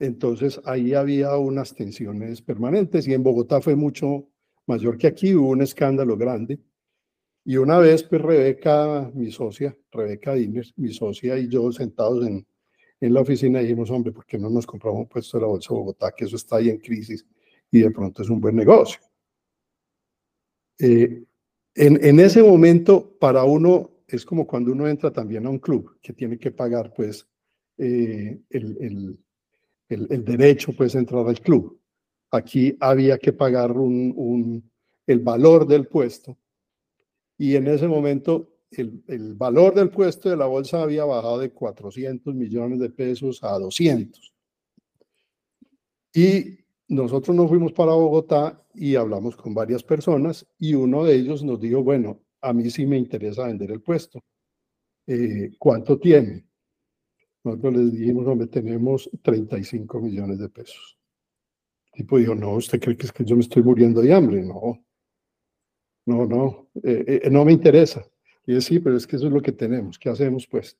entonces 0.00 0.58
ahí 0.64 0.94
había 0.94 1.36
unas 1.36 1.74
tensiones 1.74 2.40
permanentes 2.40 3.06
y 3.06 3.12
en 3.12 3.22
Bogotá 3.22 3.60
fue 3.60 3.76
mucho 3.76 4.26
mayor 4.66 4.96
que 4.96 5.06
aquí, 5.06 5.34
hubo 5.34 5.50
un 5.50 5.62
escándalo 5.62 6.16
grande. 6.16 6.58
Y 7.44 7.56
una 7.58 7.78
vez, 7.78 8.02
pues 8.04 8.22
Rebeca, 8.22 9.10
mi 9.14 9.30
socia, 9.30 9.76
Rebeca 9.92 10.34
Diner, 10.34 10.66
mi 10.76 10.92
socia 10.92 11.38
y 11.38 11.48
yo 11.48 11.70
sentados 11.70 12.26
en, 12.26 12.46
en 13.00 13.14
la 13.14 13.20
oficina 13.20 13.60
dijimos, 13.60 13.90
hombre, 13.90 14.12
¿por 14.12 14.24
qué 14.24 14.38
no 14.38 14.48
nos 14.48 14.66
compramos 14.66 15.00
un 15.00 15.08
puesto 15.08 15.36
de 15.36 15.42
la 15.42 15.48
Bolsa 15.48 15.74
de 15.74 15.80
Bogotá? 15.80 16.12
Que 16.16 16.24
eso 16.24 16.36
está 16.36 16.56
ahí 16.56 16.70
en 16.70 16.78
crisis 16.78 17.26
y 17.70 17.80
de 17.80 17.90
pronto 17.90 18.22
es 18.22 18.30
un 18.30 18.40
buen 18.40 18.56
negocio. 18.56 19.00
Eh, 20.78 21.24
en, 21.74 22.20
ese 22.20 22.42
momento, 22.42 23.16
para 23.18 23.44
uno, 23.44 23.90
es 24.06 24.24
como 24.24 24.46
cuando 24.46 24.72
uno 24.72 24.88
entra 24.88 25.12
también 25.12 25.46
a 25.46 25.50
un 25.50 25.58
club, 25.58 25.98
que 26.02 26.12
tiene 26.12 26.38
que 26.38 26.50
pagar, 26.50 26.92
pues, 26.94 27.26
eh, 27.78 28.40
el, 28.50 29.18
derecho, 29.88 30.72
pues, 30.72 30.94
a 30.94 30.98
entrar 30.98 31.26
al 31.26 31.40
club. 31.40 31.80
Aquí 32.30 32.76
había 32.80 33.18
que 33.18 33.32
pagar 33.32 33.72
un, 33.72 34.70
el 35.06 35.20
valor 35.20 35.66
del 35.66 35.86
puesto. 35.86 36.36
Y 37.38 37.56
en 37.56 37.68
ese 37.68 37.88
momento 37.88 38.52
el, 38.70 39.02
el, 39.08 39.34
valor 39.34 39.74
del 39.74 39.90
puesto 39.90 40.28
de 40.28 40.36
la 40.36 40.46
bolsa 40.46 40.82
había 40.82 41.04
bajado 41.04 41.38
de 41.38 41.50
400 41.50 42.34
millones 42.34 42.78
de 42.78 42.90
pesos 42.90 43.42
a 43.42 43.58
200. 43.58 44.34
Y 46.12 46.59
nosotros 46.90 47.36
nos 47.36 47.48
fuimos 47.48 47.72
para 47.72 47.92
Bogotá 47.92 48.60
y 48.74 48.96
hablamos 48.96 49.36
con 49.36 49.54
varias 49.54 49.80
personas 49.84 50.44
y 50.58 50.74
uno 50.74 51.04
de 51.04 51.14
ellos 51.14 51.44
nos 51.44 51.60
dijo, 51.60 51.84
bueno, 51.84 52.20
a 52.40 52.52
mí 52.52 52.68
sí 52.68 52.84
me 52.84 52.98
interesa 52.98 53.46
vender 53.46 53.70
el 53.70 53.80
puesto. 53.80 54.20
Eh, 55.06 55.52
¿Cuánto 55.56 56.00
tiene? 56.00 56.44
Nosotros 57.44 57.76
les 57.76 57.92
dijimos, 57.92 58.26
hombre, 58.26 58.48
tenemos 58.48 59.08
35 59.22 60.00
millones 60.00 60.40
de 60.40 60.48
pesos. 60.48 60.98
El 61.92 61.92
tipo 61.92 62.18
dijo, 62.18 62.34
no, 62.34 62.54
¿usted 62.54 62.80
cree 62.80 62.96
que 62.96 63.06
es 63.06 63.12
que 63.12 63.24
yo 63.24 63.36
me 63.36 63.42
estoy 63.42 63.62
muriendo 63.62 64.00
de 64.00 64.12
hambre? 64.12 64.42
No, 64.42 64.84
no, 66.06 66.26
no, 66.26 66.70
eh, 66.82 67.20
eh, 67.22 67.30
no 67.30 67.44
me 67.44 67.52
interesa. 67.52 68.04
Y 68.44 68.60
sí, 68.60 68.80
pero 68.80 68.96
es 68.96 69.06
que 69.06 69.14
eso 69.14 69.28
es 69.28 69.32
lo 69.32 69.40
que 69.40 69.52
tenemos. 69.52 69.96
¿Qué 69.96 70.08
hacemos, 70.08 70.44
pues? 70.44 70.76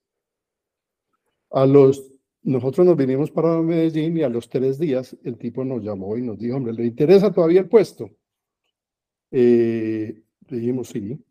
A 1.53 1.67
los, 1.67 2.03
nosotros 2.43 2.87
nos 2.87 2.97
vinimos 2.97 3.31
para 3.31 3.61
Medellín 3.61 4.17
y 4.17 4.23
a 4.23 4.29
los 4.29 4.49
tres 4.49 4.79
días 4.79 5.17
el 5.25 5.37
tipo 5.37 5.65
nos 5.65 5.83
llamó 5.83 6.17
y 6.17 6.23
nos 6.23 6.39
dijo, 6.39 6.57
hombre, 6.57 6.73
¿le 6.73 6.87
interesa 6.87 7.33
todavía 7.33 7.61
el 7.61 7.69
puesto? 7.69 8.11
Eh, 9.31 10.23
le 10.49 10.57
dijimos, 10.57 10.89
sí. 10.89 11.23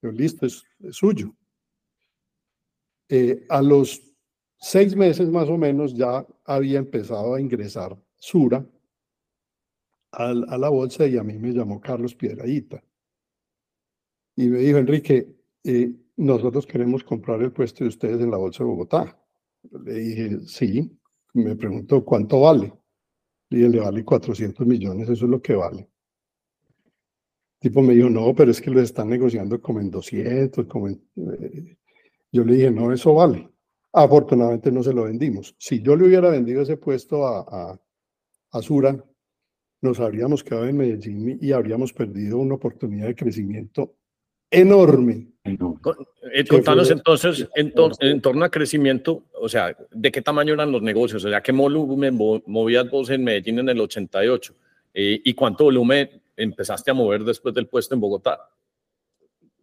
Pero 0.00 0.12
listo, 0.12 0.46
es, 0.46 0.64
suyo. 0.90 1.34
Eh, 3.08 3.44
a 3.48 3.62
los 3.62 4.02
seis 4.56 4.94
meses 4.96 5.28
más 5.28 5.48
o 5.48 5.56
menos 5.56 5.94
ya 5.94 6.26
había 6.44 6.78
empezado 6.78 7.34
a 7.34 7.40
ingresar 7.40 7.96
Sura 8.16 8.64
a, 10.12 10.34
la 10.34 10.68
bolsa 10.68 11.06
y 11.06 11.16
a 11.16 11.22
mí 11.22 11.38
me 11.38 11.52
llamó 11.52 11.80
Carlos 11.80 12.14
Piedradita. 12.14 12.82
Y 14.36 14.48
me 14.48 14.58
dijo, 14.58 14.78
Enrique, 14.78 15.34
eh, 15.64 15.92
nosotros 16.16 16.66
queremos 16.66 17.04
comprar 17.04 17.42
el 17.42 17.52
puesto 17.52 17.84
de 17.84 17.88
ustedes 17.88 18.20
en 18.20 18.30
la 18.30 18.36
Bolsa 18.36 18.64
de 18.64 18.70
Bogotá. 18.70 19.19
Le 19.62 19.94
dije, 19.94 20.40
sí. 20.46 20.90
Me 21.34 21.54
preguntó, 21.56 22.04
¿cuánto 22.04 22.40
vale? 22.40 22.72
Le 23.50 23.58
dije, 23.58 23.70
le 23.70 23.80
vale 23.80 24.04
400 24.04 24.66
millones, 24.66 25.08
eso 25.08 25.24
es 25.24 25.30
lo 25.30 25.40
que 25.40 25.54
vale. 25.54 25.88
El 27.62 27.68
tipo 27.68 27.82
me 27.82 27.94
dijo, 27.94 28.08
no, 28.08 28.34
pero 28.34 28.50
es 28.50 28.60
que 28.60 28.70
lo 28.70 28.80
están 28.80 29.08
negociando 29.10 29.60
como 29.60 29.80
en 29.80 29.90
200, 29.90 30.66
como. 30.66 30.88
Eh". 30.88 31.76
Yo 32.32 32.44
le 32.44 32.54
dije, 32.54 32.70
no, 32.70 32.92
eso 32.92 33.14
vale. 33.14 33.50
Afortunadamente 33.92 34.70
no 34.72 34.82
se 34.82 34.92
lo 34.92 35.04
vendimos. 35.04 35.54
Si 35.58 35.82
yo 35.82 35.96
le 35.96 36.06
hubiera 36.06 36.30
vendido 36.30 36.62
ese 36.62 36.76
puesto 36.76 37.26
a, 37.26 37.40
a, 37.72 37.80
a 38.52 38.62
Sura, 38.62 39.04
nos 39.82 40.00
habríamos 40.00 40.44
quedado 40.44 40.66
en 40.66 40.76
Medellín 40.76 41.38
y 41.40 41.52
habríamos 41.52 41.92
perdido 41.92 42.38
una 42.38 42.54
oportunidad 42.54 43.06
de 43.06 43.16
crecimiento 43.16 43.96
enorme. 44.50 45.29
Eh, 45.44 46.44
contanos 46.46 46.90
entonces, 46.90 47.48
en, 47.54 47.72
en, 48.00 48.20
torno 48.20 48.44
a 48.44 48.50
crecimiento, 48.50 49.24
o 49.32 49.48
sea, 49.48 49.74
¿de 49.90 50.12
qué 50.12 50.20
tamaño 50.20 50.54
eran 50.54 50.70
los 50.70 50.82
negocios? 50.82 51.24
O 51.24 51.30
sea, 51.30 51.40
¿qué 51.40 51.52
volumen 51.52 52.18
movías 52.46 52.90
vos 52.90 53.08
en 53.10 53.24
Medellín 53.24 53.58
en 53.58 53.70
el 53.70 53.80
88? 53.80 54.54
Eh, 54.92 55.20
¿Y 55.24 55.34
cuánto 55.34 55.64
volumen 55.64 56.22
empezaste 56.36 56.90
a 56.90 56.94
mover 56.94 57.24
después 57.24 57.54
del 57.54 57.68
puesto 57.68 57.94
en 57.94 58.00
Bogotá? 58.00 58.38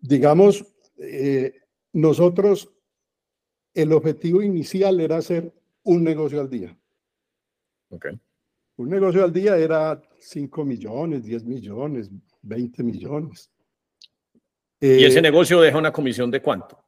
Digamos, 0.02 0.66
eh, 0.98 1.54
nosotros, 1.94 2.72
el 3.74 3.94
objetivo 3.94 4.42
inicial 4.42 5.00
era 5.00 5.18
hacer 5.18 5.54
un 5.84 6.04
negocio 6.04 6.42
al 6.42 6.50
día. 6.50 6.76
Okay. 7.90 8.20
Un 8.78 8.90
negocio 8.90 9.24
al 9.24 9.32
día 9.32 9.58
era 9.58 10.02
5 10.20 10.66
millones, 10.66 11.24
10 11.24 11.46
millones, 11.46 12.10
20 12.42 12.84
millones. 12.84 13.52
¿Y 14.80 15.04
ese 15.04 15.20
eh, 15.20 15.22
negocio 15.22 15.60
deja 15.60 15.78
una 15.78 15.92
comisión 15.92 16.30
de 16.30 16.42
cuánto? 16.42 16.84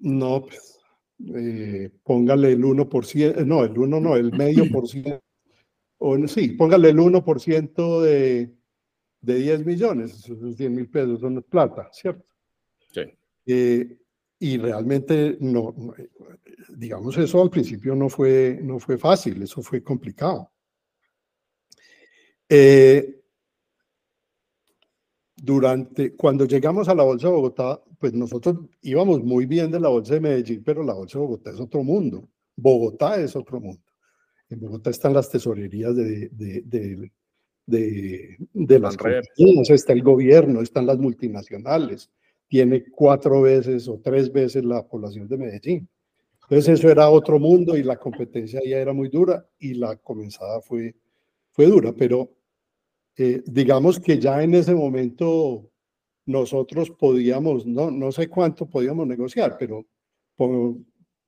No, 0.00 0.42
pues, 0.42 0.78
eh, 1.34 1.90
póngale 2.02 2.52
el 2.52 2.62
1%, 2.62 3.44
no, 3.44 3.64
el 3.64 3.76
1 3.76 4.00
no, 4.00 4.16
el 4.16 4.32
medio 4.32 4.70
por 4.70 4.86
ciento. 4.88 5.20
O, 5.98 6.16
sí, 6.28 6.50
póngale 6.50 6.90
el 6.90 6.98
1% 6.98 8.02
de, 8.02 8.54
de 9.20 9.34
10 9.34 9.66
millones, 9.66 10.14
esos 10.14 10.56
10 10.56 10.70
mil 10.70 10.88
pesos 10.88 11.20
son 11.20 11.42
plata, 11.42 11.88
¿cierto? 11.92 12.24
Sí. 12.92 13.02
Eh, 13.46 13.96
y 14.38 14.58
realmente 14.58 15.36
no, 15.40 15.74
digamos, 16.68 17.16
eso 17.18 17.42
al 17.42 17.50
principio 17.50 17.96
no 17.96 18.08
fue, 18.08 18.60
no 18.62 18.78
fue 18.78 18.96
fácil, 18.96 19.42
eso 19.42 19.62
fue 19.62 19.82
complicado. 19.82 20.52
Eh, 22.48 23.17
durante, 25.42 26.14
cuando 26.14 26.44
llegamos 26.44 26.88
a 26.88 26.94
la 26.94 27.04
Bolsa 27.04 27.28
de 27.28 27.34
Bogotá, 27.34 27.80
pues 27.98 28.12
nosotros 28.12 28.58
íbamos 28.82 29.22
muy 29.22 29.46
bien 29.46 29.70
de 29.70 29.80
la 29.80 29.88
Bolsa 29.88 30.14
de 30.14 30.20
Medellín, 30.20 30.62
pero 30.64 30.82
la 30.82 30.94
Bolsa 30.94 31.18
de 31.18 31.24
Bogotá 31.24 31.50
es 31.50 31.60
otro 31.60 31.82
mundo. 31.82 32.28
Bogotá 32.56 33.20
es 33.20 33.36
otro 33.36 33.60
mundo. 33.60 33.82
En 34.50 34.60
Bogotá 34.60 34.90
están 34.90 35.12
las 35.12 35.30
tesorerías 35.30 35.94
de, 35.94 36.28
de, 36.30 36.62
de, 36.62 37.12
de, 37.66 38.36
de 38.52 38.78
las 38.78 38.96
compañías, 38.96 39.70
está 39.70 39.92
el 39.92 40.02
gobierno, 40.02 40.60
están 40.60 40.86
las 40.86 40.98
multinacionales. 40.98 42.10
Tiene 42.48 42.90
cuatro 42.90 43.42
veces 43.42 43.88
o 43.88 44.00
tres 44.02 44.32
veces 44.32 44.64
la 44.64 44.86
población 44.86 45.28
de 45.28 45.36
Medellín. 45.36 45.88
Entonces 46.42 46.78
eso 46.78 46.90
era 46.90 47.10
otro 47.10 47.38
mundo 47.38 47.76
y 47.76 47.82
la 47.82 47.98
competencia 47.98 48.60
ya 48.64 48.78
era 48.78 48.94
muy 48.94 49.10
dura 49.10 49.46
y 49.58 49.74
la 49.74 49.96
comenzada 49.96 50.62
fue, 50.62 50.96
fue 51.50 51.66
dura, 51.66 51.92
pero 51.92 52.37
eh, 53.20 53.42
digamos 53.44 53.98
que 53.98 54.16
ya 54.18 54.40
en 54.44 54.54
ese 54.54 54.72
momento 54.72 55.68
nosotros 56.26 56.90
podíamos, 56.90 57.66
no, 57.66 57.90
no 57.90 58.12
sé 58.12 58.28
cuánto 58.28 58.66
podíamos 58.66 59.08
negociar, 59.08 59.56
pero 59.58 59.84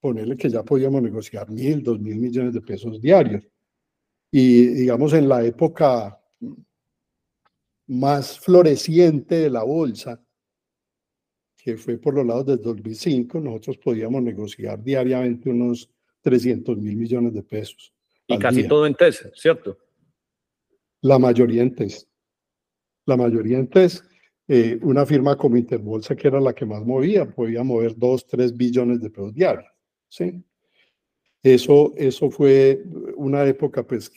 ponerle 0.00 0.36
que 0.36 0.48
ya 0.48 0.62
podíamos 0.62 1.02
negociar 1.02 1.50
mil, 1.50 1.82
dos 1.82 1.98
mil 1.98 2.16
millones 2.16 2.54
de 2.54 2.60
pesos 2.60 3.00
diarios. 3.00 3.44
Y 4.30 4.66
digamos 4.66 5.12
en 5.14 5.28
la 5.28 5.44
época 5.44 6.16
más 7.88 8.38
floreciente 8.38 9.34
de 9.34 9.50
la 9.50 9.64
bolsa, 9.64 10.22
que 11.56 11.76
fue 11.76 11.98
por 11.98 12.14
los 12.14 12.24
lados 12.24 12.46
del 12.46 12.62
2005, 12.62 13.40
nosotros 13.40 13.78
podíamos 13.78 14.22
negociar 14.22 14.80
diariamente 14.80 15.50
unos 15.50 15.90
300 16.20 16.76
mil 16.78 16.96
millones 16.96 17.34
de 17.34 17.42
pesos. 17.42 17.92
Y 18.28 18.38
casi 18.38 18.68
todo 18.68 18.86
en 18.86 18.94
TES, 18.94 19.28
¿cierto? 19.34 19.76
La 21.02 21.18
mayoría 21.18 21.62
en 21.62 21.74
TES. 21.74 22.08
La 23.06 23.16
mayoría 23.16 23.58
en 23.58 23.68
TES. 23.68 24.04
Eh, 24.48 24.78
una 24.82 25.06
firma 25.06 25.36
como 25.36 25.56
Interbolsa, 25.56 26.16
que 26.16 26.26
era 26.26 26.40
la 26.40 26.52
que 26.52 26.66
más 26.66 26.84
movía, 26.84 27.24
podía 27.24 27.62
mover 27.62 27.96
2, 27.96 28.26
3 28.26 28.56
billones 28.56 29.00
de 29.00 29.08
pesos 29.08 29.32
diarios. 29.32 29.70
¿sí? 30.08 30.42
Eso, 31.42 31.94
eso 31.96 32.30
fue 32.30 32.82
una 33.16 33.44
época, 33.44 33.86
pues, 33.86 34.10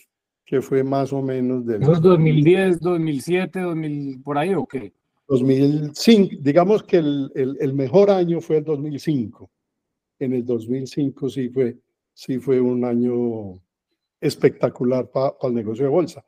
que 0.44 0.62
fue 0.62 0.84
más 0.84 1.14
o 1.14 1.22
menos 1.22 1.66
de... 1.66 1.78
2010, 1.78 2.80
2007, 2.80 3.60
2000, 3.60 4.22
por 4.24 4.38
ahí 4.38 4.54
o 4.56 4.66
qué? 4.66 4.92
2005, 5.28 6.36
digamos 6.42 6.84
que 6.84 6.98
el, 6.98 7.32
el, 7.34 7.74
mejor 7.74 8.10
año 8.10 8.42
fue 8.42 8.58
el 8.58 8.64
2005. 8.64 9.50
En 10.20 10.34
el 10.34 10.46
2005 10.46 11.30
sí 11.30 11.50
fue, 11.50 11.78
sí 12.14 12.40
fue 12.40 12.60
un 12.60 12.84
año 12.84 13.62
espectacular 14.20 15.10
para 15.10 15.36
el 15.44 15.54
negocio 15.54 15.86
de 15.86 15.92
bolsa. 15.92 16.26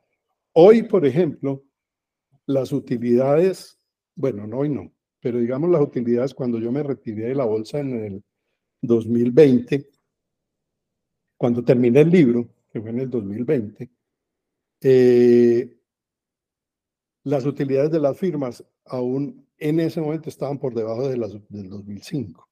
Hoy, 0.58 0.84
por 0.84 1.04
ejemplo, 1.04 1.64
las 2.46 2.72
utilidades, 2.72 3.78
bueno, 4.14 4.46
no 4.46 4.60
hoy 4.60 4.70
no, 4.70 4.90
pero 5.20 5.38
digamos 5.38 5.68
las 5.68 5.82
utilidades 5.82 6.32
cuando 6.32 6.58
yo 6.58 6.72
me 6.72 6.82
retiré 6.82 7.26
de 7.26 7.34
la 7.34 7.44
bolsa 7.44 7.80
en 7.80 7.92
el 7.92 8.24
2020, 8.80 9.86
cuando 11.36 11.62
terminé 11.62 12.00
el 12.00 12.08
libro, 12.08 12.48
que 12.72 12.80
fue 12.80 12.88
en 12.88 13.00
el 13.00 13.10
2020, 13.10 13.90
eh, 14.80 15.76
las 17.24 17.44
utilidades 17.44 17.90
de 17.90 18.00
las 18.00 18.16
firmas 18.18 18.64
aún 18.86 19.46
en 19.58 19.78
ese 19.80 20.00
momento 20.00 20.30
estaban 20.30 20.58
por 20.58 20.72
debajo 20.72 21.06
de 21.06 21.18
las 21.18 21.34
del 21.50 21.68
2005, 21.68 22.48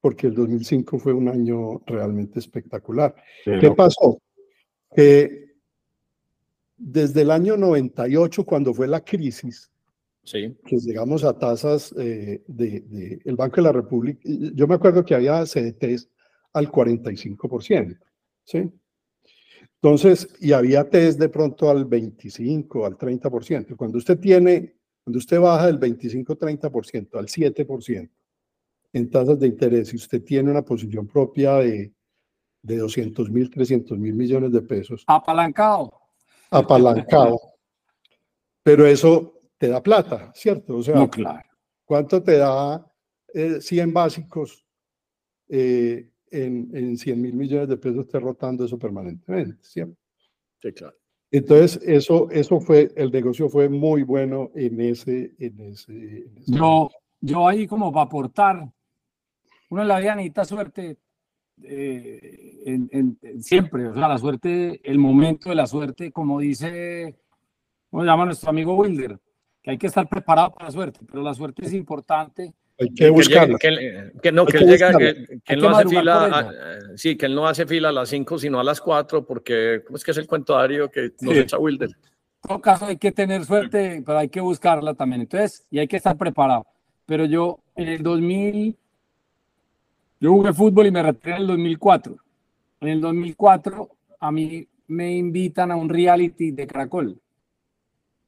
porque 0.00 0.28
el 0.28 0.34
2005 0.34 1.00
fue 1.00 1.12
un 1.12 1.28
año 1.28 1.82
realmente 1.86 2.38
espectacular. 2.38 3.16
¿Qué 3.44 3.72
pasó? 3.72 4.22
Que 4.94 5.49
desde 6.80 7.22
el 7.22 7.30
año 7.30 7.56
98, 7.58 8.44
cuando 8.44 8.72
fue 8.72 8.88
la 8.88 9.04
crisis, 9.04 9.70
sí. 10.24 10.56
que 10.64 10.78
llegamos 10.78 11.24
a 11.24 11.38
tasas 11.38 11.94
eh, 11.98 12.42
de, 12.46 13.20
el 13.24 13.36
Banco 13.36 13.56
de 13.56 13.62
la 13.62 13.72
República, 13.72 14.20
yo 14.24 14.66
me 14.66 14.76
acuerdo 14.76 15.04
que 15.04 15.14
había 15.14 15.44
CDTs 15.44 16.08
al 16.54 16.70
45%, 16.70 17.98
¿sí? 18.44 18.70
Entonces, 19.82 20.28
y 20.40 20.52
había 20.52 20.88
test 20.88 21.18
de 21.18 21.28
pronto 21.28 21.70
al 21.70 21.84
25, 21.86 22.84
al 22.84 22.98
30%. 22.98 23.76
Cuando 23.76 23.96
usted 23.98 24.18
tiene, 24.18 24.74
cuando 25.04 25.18
usted 25.18 25.40
baja 25.40 25.66
del 25.66 25.80
25-30% 25.80 27.18
al 27.18 27.26
7% 27.26 28.10
en 28.92 29.10
tasas 29.10 29.38
de 29.38 29.46
interés 29.46 29.92
y 29.92 29.96
usted 29.96 30.22
tiene 30.22 30.50
una 30.50 30.62
posición 30.62 31.06
propia 31.06 31.56
de, 31.56 31.92
de 32.62 32.76
200 32.76 33.30
mil, 33.30 33.48
300 33.48 33.98
mil 33.98 34.14
millones 34.14 34.52
de 34.52 34.60
pesos. 34.60 35.04
Apalancado. 35.06 35.99
Apalancado. 36.50 37.40
Pero 38.62 38.86
eso 38.86 39.40
te 39.58 39.68
da 39.68 39.82
plata, 39.82 40.32
¿cierto? 40.34 40.76
O 40.76 40.82
sea, 40.82 41.08
claro. 41.08 41.48
¿cuánto 41.84 42.22
te 42.22 42.38
da 42.38 42.84
100 43.32 43.88
eh, 43.88 43.92
básicos 43.92 44.64
eh, 45.48 46.10
en, 46.30 46.70
en 46.74 46.96
100 46.96 47.20
mil 47.20 47.34
millones 47.34 47.68
de 47.68 47.76
pesos 47.76 48.06
esté 48.06 48.20
rotando 48.20 48.64
eso 48.64 48.78
permanentemente, 48.78 49.58
¿cierto? 49.62 49.96
Sí, 50.60 50.72
claro. 50.72 50.96
Entonces, 51.30 51.80
eso, 51.84 52.28
eso 52.30 52.60
fue, 52.60 52.90
el 52.96 53.10
negocio 53.10 53.48
fue 53.48 53.68
muy 53.68 54.02
bueno 54.02 54.50
en 54.54 54.80
ese... 54.80 55.34
En 55.38 55.60
ese, 55.60 56.26
yo, 56.46 56.90
yo 57.20 57.46
ahí 57.46 57.66
como 57.66 57.92
para 57.92 58.06
aportar, 58.06 58.68
uno 59.70 59.82
en 59.82 59.88
la 59.88 60.00
vida 60.00 60.16
necesita 60.16 60.44
suerte 60.44 60.98
eh, 61.64 62.62
en, 62.66 63.18
siempre, 63.40 63.88
o 63.88 63.94
sea, 63.94 64.08
la 64.08 64.18
suerte, 64.18 64.80
el 64.84 64.98
momento 64.98 65.48
de 65.48 65.54
la 65.54 65.66
suerte, 65.66 66.12
como 66.12 66.40
dice, 66.40 67.16
¿cómo 67.90 68.04
llama 68.04 68.26
nuestro 68.26 68.50
amigo 68.50 68.74
Wilder? 68.74 69.18
Que 69.62 69.72
hay 69.72 69.78
que 69.78 69.86
estar 69.86 70.08
preparado 70.08 70.52
para 70.52 70.66
la 70.66 70.72
suerte, 70.72 71.00
pero 71.06 71.22
la 71.22 71.34
suerte 71.34 71.66
es 71.66 71.72
importante 71.74 72.54
hay 72.80 72.94
que 72.94 73.10
buscarla. 73.10 73.58
Que, 73.58 74.32
no, 74.32 74.46
que, 74.46 74.56
él 74.56 74.66
llega, 74.66 74.90
que, 75.44 75.56
no 75.56 75.68
hace 75.68 75.88
fila, 75.88 76.52
sí, 76.96 77.16
que 77.16 77.26
él 77.26 77.34
no 77.34 77.46
hace 77.46 77.66
fila 77.66 77.90
a 77.90 77.92
las 77.92 78.08
5, 78.08 78.38
sino 78.38 78.58
a 78.58 78.64
las 78.64 78.80
4, 78.80 79.26
porque, 79.26 79.82
¿cómo 79.86 79.98
es 79.98 80.04
que 80.04 80.12
es 80.12 80.16
el 80.16 80.26
cuento 80.26 80.54
Dario 80.54 80.90
que 80.90 81.12
nos 81.20 81.36
echa 81.36 81.58
Wilder? 81.58 81.90
En 81.90 82.48
todo 82.48 82.60
caso, 82.62 82.86
hay 82.86 82.96
que 82.96 83.12
tener 83.12 83.44
suerte, 83.44 84.02
pero 84.04 84.18
hay 84.18 84.30
que 84.30 84.40
buscarla 84.40 84.94
también. 84.94 85.22
Entonces, 85.22 85.66
y 85.70 85.78
hay 85.78 85.86
que 85.86 85.98
estar 85.98 86.16
preparado. 86.16 86.66
Pero 87.04 87.26
yo, 87.26 87.60
en 87.76 87.88
el 87.88 88.02
2000, 88.02 88.78
yo 90.20 90.32
jugué 90.32 90.52
fútbol 90.52 90.86
y 90.86 90.90
me 90.90 91.02
retiré 91.02 91.36
en 91.36 91.42
el 91.42 91.46
2004. 91.48 92.16
En 92.80 92.88
el 92.88 93.00
2004, 93.00 93.88
a 94.20 94.30
mí 94.30 94.68
me 94.86 95.16
invitan 95.16 95.70
a 95.72 95.76
un 95.76 95.88
reality 95.88 96.50
de 96.50 96.66
Caracol 96.66 97.20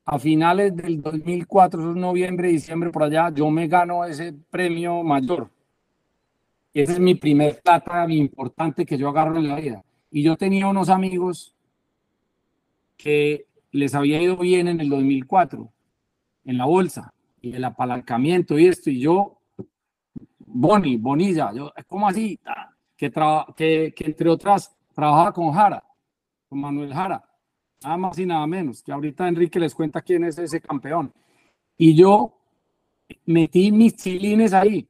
a 0.05 0.19
finales 0.19 0.75
del 0.77 1.01
2004, 1.01 1.95
noviembre, 1.95 2.49
diciembre, 2.49 2.91
por 2.91 3.05
allá, 3.05 3.31
yo 3.33 3.51
me 3.51 3.69
gano 3.69 4.05
ese 4.05 4.35
premio 4.51 5.03
mayor. 5.03 5.51
Y 6.73 6.81
ese 6.81 6.93
es 6.95 7.01
mi 7.01 7.15
primer 7.15 7.61
plata 7.63 8.07
importante 8.11 8.85
que 8.85 8.99
yo 8.99 9.09
agarro 9.09 9.37
en 9.37 9.49
la 9.49 9.57
vida. 9.57 9.85
Y 10.11 10.23
yo 10.23 10.37
tenía 10.37 10.67
unos 10.67 10.89
amigos 10.89 11.55
que 12.97 13.47
les 13.71 13.95
había 13.95 14.21
ido 14.21 14.37
bien 14.37 14.69
en 14.69 14.81
el 14.81 14.89
2004, 14.89 15.71
en 16.45 16.59
la 16.59 16.65
bolsa, 16.65 17.15
y 17.41 17.55
el 17.55 17.65
apalancamiento 17.65 18.59
y 18.59 18.67
esto, 18.67 18.91
y 18.91 19.01
yo, 19.01 19.39
Boni, 20.55 20.97
Bonilla, 20.97 21.53
yo, 21.53 21.73
¿cómo 21.87 22.09
así? 22.09 22.39
Que, 22.97 23.11
que, 23.57 23.93
que 23.95 24.05
entre 24.05 24.29
otras 24.29 24.77
trabajaba 24.95 25.33
con 25.33 25.53
Jara, 25.53 25.83
con 26.49 26.61
Manuel 26.61 26.93
Jara 26.93 27.25
nada 27.83 27.97
más 27.97 28.19
y 28.19 28.27
nada 28.27 28.47
menos, 28.47 28.83
que 28.83 28.93
ahorita 28.93 29.29
Enrique 29.29 29.59
les 29.59 29.75
cuenta 29.75 30.03
quién 30.03 30.25
es 30.25 30.39
ese 30.39 30.61
campeón. 30.61 31.13
Y 31.77 31.95
yo 31.95 32.39
metí 33.27 33.73
mis 33.73 33.97
chilines 33.97 34.53
ahí. 34.53 34.89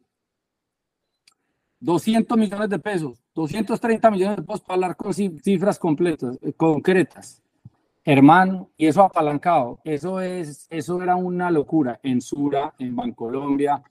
200 1.81 2.39
millones 2.39 2.69
de 2.69 2.79
pesos, 2.79 3.19
230 3.35 4.11
millones 4.11 4.37
de 4.37 4.43
pesos 4.43 4.61
para 4.61 4.75
hablar 4.75 4.97
con 4.97 5.13
cifras 5.13 5.79
completas, 5.79 6.39
eh, 6.41 6.53
concretas. 6.53 7.43
Hermano, 8.05 8.71
y 8.77 8.87
eso 8.87 9.03
apalancado, 9.03 9.81
eso, 9.85 10.21
es, 10.21 10.67
eso 10.71 11.03
era 11.03 11.17
una 11.17 11.51
locura 11.51 11.99
en 12.03 12.21
Sura, 12.21 12.75
en 12.79 12.95
Bancolombia, 12.95 13.83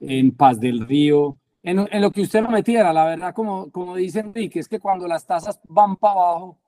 en 0.00 0.32
Paz 0.32 0.60
del 0.60 0.86
Río, 0.86 1.38
en, 1.62 2.00
lo 2.00 2.10
que 2.12 2.22
usted 2.22 2.42
lo 2.42 2.50
metiera. 2.50 2.92
La 2.92 3.04
verdad, 3.04 3.34
como, 3.34 3.70
como 3.70 3.96
dice 3.96 4.20
Enrique, 4.20 4.60
es 4.60 4.68
que 4.68 4.78
cuando 4.78 5.08
las 5.08 5.26
tasas 5.26 5.60
van 5.68 5.96
para 5.96 6.12
abajo, 6.12 6.58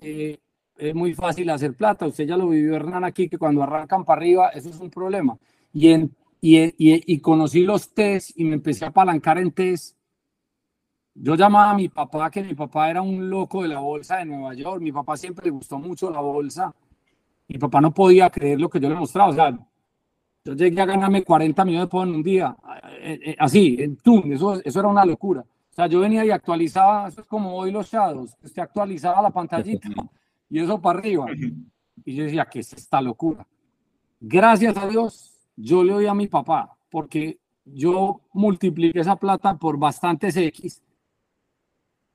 eh, 0.00 0.38
es 0.78 0.94
muy 0.94 1.12
fácil 1.14 1.50
hacer 1.50 1.74
plata. 1.74 2.06
Usted 2.06 2.26
ya 2.26 2.36
lo 2.36 2.48
vivió, 2.48 2.74
Hernán, 2.74 3.04
aquí, 3.04 3.28
que 3.28 3.36
cuando 3.38 3.62
arrancan 3.62 4.04
para 4.04 4.20
arriba, 4.20 4.48
eso 4.50 4.70
es 4.70 4.80
un 4.80 4.90
problema. 4.90 5.38
Y, 5.72 5.90
en, 5.90 6.16
y, 6.40 6.58
y, 6.58 6.72
y 6.78 7.20
conocí 7.20 7.64
los 7.64 7.92
test 7.92 8.30
y 8.34 8.44
me 8.44 8.54
empecé 8.54 8.86
a 8.86 8.88
apalancar 8.88 9.38
en 9.38 9.52
test. 9.52 9.96
Yo 11.14 11.34
llamaba 11.34 11.72
a 11.72 11.74
mi 11.74 11.90
papá, 11.90 12.30
que 12.30 12.42
mi 12.42 12.54
papá 12.54 12.88
era 12.90 13.02
un 13.02 13.28
loco 13.28 13.62
de 13.62 13.68
la 13.68 13.80
bolsa 13.80 14.16
de 14.18 14.24
Nueva 14.24 14.54
York. 14.54 14.80
Mi 14.80 14.92
papá 14.92 15.18
siempre 15.18 15.44
le 15.44 15.50
gustó 15.50 15.78
mucho 15.78 16.10
la 16.10 16.20
bolsa. 16.20 16.74
Mi 17.46 17.58
papá 17.58 17.80
no 17.82 17.92
podía 17.92 18.30
creer 18.30 18.58
lo 18.58 18.70
que 18.70 18.80
yo 18.80 18.88
le 18.88 18.94
mostraba. 18.94 19.28
O 19.28 19.34
sea, 19.34 19.58
yo 20.44 20.54
llegué 20.54 20.80
a 20.80 20.86
ganarme 20.86 21.22
40 21.22 21.64
millones 21.64 21.86
de 21.86 21.90
pesos 21.90 22.08
en 22.08 22.14
un 22.14 22.22
día. 22.22 22.56
Eh, 23.00 23.20
eh, 23.24 23.36
así, 23.38 23.76
en 23.78 23.96
Tun, 23.96 24.32
eso, 24.32 24.60
eso 24.62 24.80
era 24.80 24.88
una 24.88 25.04
locura. 25.04 25.40
O 25.40 25.74
sea, 25.74 25.86
yo 25.86 26.00
venía 26.00 26.24
y 26.24 26.30
actualizaba, 26.30 27.08
eso 27.08 27.20
es 27.20 27.26
como 27.26 27.54
hoy 27.54 27.70
los 27.70 27.90
shadows, 27.90 28.36
usted 28.42 28.62
actualizaba 28.62 29.22
la 29.22 29.30
pantallita 29.30 29.88
y 30.48 30.58
eso 30.58 30.80
para 30.80 30.98
arriba. 30.98 31.26
Y 32.04 32.14
yo 32.14 32.24
decía, 32.24 32.46
¿qué 32.46 32.60
es 32.60 32.72
esta 32.72 33.00
locura? 33.00 33.46
Gracias 34.20 34.76
a 34.76 34.88
Dios, 34.88 35.32
yo 35.56 35.84
le 35.84 35.92
doy 35.92 36.06
a 36.06 36.14
mi 36.14 36.26
papá, 36.26 36.76
porque 36.90 37.38
yo 37.64 38.20
multipliqué 38.32 39.00
esa 39.00 39.16
plata 39.16 39.56
por 39.56 39.78
bastantes 39.78 40.36
X. 40.36 40.82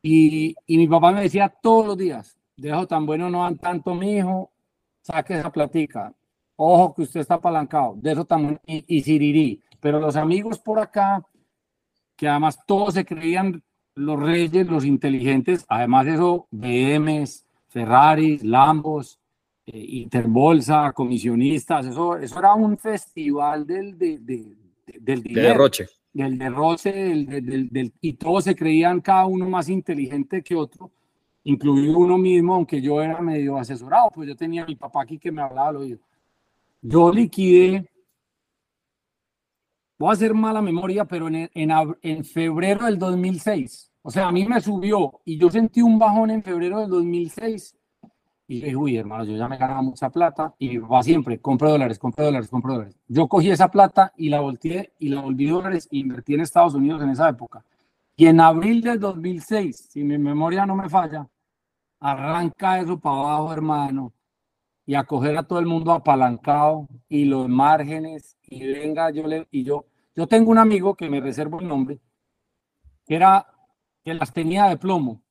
Y, 0.01 0.55
y 0.67 0.77
mi 0.77 0.87
papá 0.87 1.11
me 1.11 1.21
decía 1.21 1.49
todos 1.49 1.87
los 1.87 1.97
días, 1.97 2.37
dejo 2.57 2.85
tan 2.87 3.05
bueno 3.05 3.29
no 3.29 3.43
dan 3.43 3.57
tanto, 3.57 3.95
mi 3.95 4.17
hijo, 4.17 4.51
saque 5.01 5.39
esa 5.39 5.51
platica. 5.51 6.13
Ojo 6.57 6.93
que 6.93 7.01
usted 7.03 7.19
está 7.19 7.35
apalancado, 7.35 7.95
de 7.97 8.11
eso 8.11 8.25
tan 8.25 8.59
y, 8.65 8.83
y 8.87 9.01
sirirí. 9.01 9.61
Pero 9.79 9.99
los 9.99 10.15
amigos 10.15 10.59
por 10.59 10.79
acá, 10.79 11.23
que 12.15 12.27
además 12.27 12.59
todos 12.65 12.93
se 12.93 13.05
creían 13.05 13.61
los 13.95 14.19
reyes, 14.19 14.67
los 14.67 14.85
inteligentes, 14.85 15.65
además 15.67 16.07
eso, 16.07 16.47
BMs, 16.51 17.45
Ferraris, 17.67 18.43
Lambos, 18.43 19.19
eh, 19.65 19.77
Interbolsa, 19.77 20.91
comisionistas, 20.93 21.87
eso, 21.87 22.17
eso 22.17 22.39
era 22.39 22.53
un 22.53 22.77
festival 22.77 23.65
del, 23.65 23.97
de, 23.97 24.19
del 24.99 25.23
derroche. 25.23 25.87
Del 26.13 26.37
derroche, 26.37 26.91
del, 26.93 27.69
del, 27.69 27.93
y 27.99 28.13
todos 28.13 28.45
se 28.45 28.55
creían 28.55 29.01
cada 29.01 29.25
uno 29.25 29.49
más 29.49 29.67
inteligente 29.67 30.41
que 30.41 30.55
otro, 30.55 30.91
incluido 31.43 31.97
uno 31.97 32.17
mismo, 32.17 32.55
aunque 32.55 32.81
yo 32.81 33.01
era 33.01 33.19
medio 33.21 33.57
asesorado, 33.57 34.09
pues 34.13 34.27
yo 34.29 34.35
tenía 34.35 34.63
a 34.63 34.67
mi 34.67 34.75
papá 34.75 35.03
aquí 35.03 35.17
que 35.17 35.31
me 35.31 35.41
hablaba 35.41 35.69
al 35.69 35.77
oído. 35.77 35.99
Yo 36.87 37.11
liquidé 37.11 37.89
voy 39.97 40.09
a 40.09 40.13
hacer 40.13 40.35
mala 40.35 40.61
memoria, 40.61 41.05
pero 41.05 41.27
en, 41.29 41.49
en, 41.51 41.71
en 42.03 42.23
febrero 42.23 42.85
del 42.85 42.99
2006, 42.99 43.91
o 44.03 44.11
sea, 44.11 44.27
a 44.27 44.31
mí 44.31 44.45
me 44.45 44.61
subió 44.61 45.19
y 45.25 45.39
yo 45.39 45.49
sentí 45.49 45.81
un 45.81 45.97
bajón 45.97 46.29
en 46.29 46.43
febrero 46.43 46.81
del 46.81 46.89
2006 46.89 47.75
y 48.47 48.61
dije, 48.61 48.75
uy, 48.75 48.97
hermano, 48.97 49.23
yo 49.23 49.35
ya 49.35 49.47
me 49.47 49.57
ganaba 49.57 49.81
mucha 49.81 50.11
plata 50.11 50.53
y 50.59 50.77
va 50.77 51.01
siempre, 51.01 51.39
compro 51.39 51.71
dólares, 51.71 51.97
compro 51.97 52.25
dólares, 52.25 52.49
compro 52.49 52.73
dólares. 52.73 52.95
Yo 53.07 53.27
cogí 53.27 53.49
esa 53.49 53.69
plata 53.71 54.13
y 54.15 54.29
la 54.29 54.41
volteé 54.41 54.93
y 54.99 55.09
la 55.09 55.21
volví 55.21 55.47
dólares 55.47 55.87
e 55.91 55.97
invertí 55.97 56.35
en 56.35 56.41
Estados 56.41 56.75
Unidos 56.75 57.01
en 57.01 57.09
esa 57.09 57.29
época. 57.29 57.65
Y 58.15 58.27
en 58.27 58.39
abril 58.39 58.81
del 58.81 58.99
2006, 58.99 59.87
si 59.89 60.03
mi 60.03 60.19
memoria 60.19 60.67
no 60.67 60.75
me 60.75 60.87
falla, 60.87 61.27
arranca 61.99 62.79
eso 62.79 62.99
para 62.99 63.15
abajo, 63.15 63.53
hermano, 63.53 64.13
y 64.85 64.95
a 64.95 65.03
coger 65.03 65.37
a 65.37 65.43
todo 65.43 65.59
el 65.59 65.65
mundo 65.65 65.91
apalancado 65.91 66.87
y 67.09 67.25
los 67.25 67.49
márgenes 67.49 68.37
y 68.43 68.65
venga, 68.67 69.09
yo 69.11 69.23
y 69.49 69.63
yo, 69.63 69.85
yo 70.15 70.27
tengo 70.27 70.51
un 70.51 70.59
amigo 70.59 70.95
que 70.95 71.09
me 71.09 71.19
reservo 71.19 71.59
el 71.59 71.67
nombre, 71.67 71.99
que 73.05 73.15
era, 73.15 73.47
que 74.03 74.13
las 74.13 74.31
tenía 74.31 74.65
de 74.65 74.77
plomo. 74.77 75.21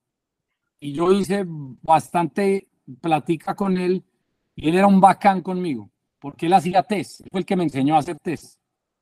Y 0.80 0.92
yo 0.92 1.12
hice 1.12 1.44
bastante 1.46 2.68
platica 3.00 3.54
con 3.54 3.78
él 3.78 4.04
y 4.56 4.68
él 4.68 4.76
era 4.76 4.86
un 4.86 5.00
bacán 5.00 5.40
conmigo, 5.40 5.90
porque 6.18 6.46
él 6.46 6.52
hacía 6.52 6.82
test, 6.82 7.22
fue 7.30 7.40
el 7.40 7.46
que 7.46 7.56
me 7.56 7.64
enseñó 7.64 7.94
a 7.94 7.98
hacer 7.98 8.18
test. 8.18 8.58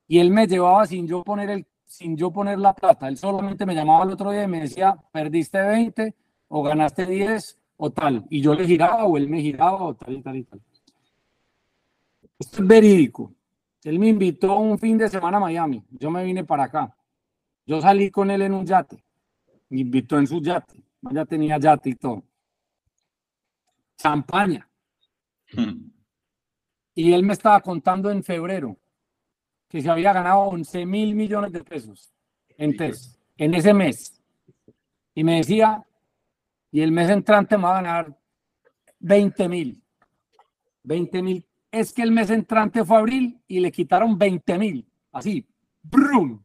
Y 0.07 0.19
él 0.19 0.29
me 0.31 0.47
llevaba 0.47 0.85
sin 0.85 1.07
yo 1.07 1.23
poner 1.23 1.49
el 1.49 1.67
sin 1.85 2.17
yo 2.17 2.31
poner 2.31 2.57
la 2.57 2.73
plata, 2.73 3.07
él 3.07 3.17
solamente 3.17 3.67
me 3.67 3.75
llamaba 3.75 4.03
el 4.03 4.11
otro 4.11 4.31
día 4.31 4.43
y 4.43 4.47
me 4.47 4.61
decía, 4.61 4.97
"Perdiste 5.11 5.61
20 5.61 6.15
o 6.47 6.63
ganaste 6.63 7.05
10 7.05 7.59
o 7.85 7.91
tal." 7.91 8.25
Y 8.29 8.41
yo 8.41 8.53
le 8.53 8.65
giraba 8.65 9.05
o 9.05 9.17
él 9.17 9.27
me 9.29 9.41
giraba 9.41 9.83
o 9.83 9.93
tal 9.95 10.13
y 10.13 10.21
tal 10.21 10.37
y 10.37 10.43
tal. 10.43 10.61
Esto 12.39 12.61
es 12.61 12.67
verídico. 12.67 13.33
Él 13.83 13.99
me 13.99 14.07
invitó 14.07 14.57
un 14.57 14.77
fin 14.79 14.97
de 14.97 15.09
semana 15.09 15.37
a 15.37 15.41
Miami. 15.41 15.83
Yo 15.91 16.09
me 16.09 16.23
vine 16.23 16.43
para 16.43 16.65
acá. 16.65 16.95
Yo 17.65 17.81
salí 17.81 18.09
con 18.11 18.31
él 18.31 18.41
en 18.41 18.53
un 18.53 18.65
yate. 18.65 19.03
Me 19.69 19.81
invitó 19.81 20.17
en 20.17 20.27
su 20.27 20.41
yate. 20.41 20.83
Ya 21.11 21.25
tenía 21.25 21.57
yate 21.57 21.89
y 21.89 21.95
todo 21.95 22.23
champaña. 24.03 24.69
Hmm. 25.53 25.91
Y 26.93 27.13
él 27.13 27.23
me 27.23 27.33
estaba 27.33 27.61
contando 27.61 28.11
en 28.11 28.23
febrero 28.23 28.77
que 29.69 29.81
se 29.81 29.89
había 29.89 30.11
ganado 30.13 30.41
11 30.41 30.85
mil 30.85 31.15
millones 31.15 31.51
de 31.53 31.63
pesos 31.63 32.13
en 32.57 32.75
test, 32.75 33.17
en 33.37 33.53
ese 33.55 33.73
mes. 33.73 34.21
Y 35.15 35.23
me 35.23 35.37
decía, 35.37 35.83
y 36.73 36.81
el 36.81 36.91
mes 36.91 37.07
entrante 37.11 37.55
me 37.55 37.65
va 37.65 37.77
a 37.77 37.81
ganar 37.83 38.17
20 38.97 39.47
mil. 39.47 39.83
20 40.81 41.21
mil. 41.21 41.47
Es 41.71 41.93
que 41.93 42.01
el 42.01 42.11
mes 42.11 42.31
entrante 42.31 42.83
fue 42.83 42.97
abril 42.97 43.39
y 43.47 43.59
le 43.59 43.71
quitaron 43.71 44.17
20 44.17 44.57
mil. 44.57 44.91
Así, 45.11 45.47
¡brum! 45.83 46.43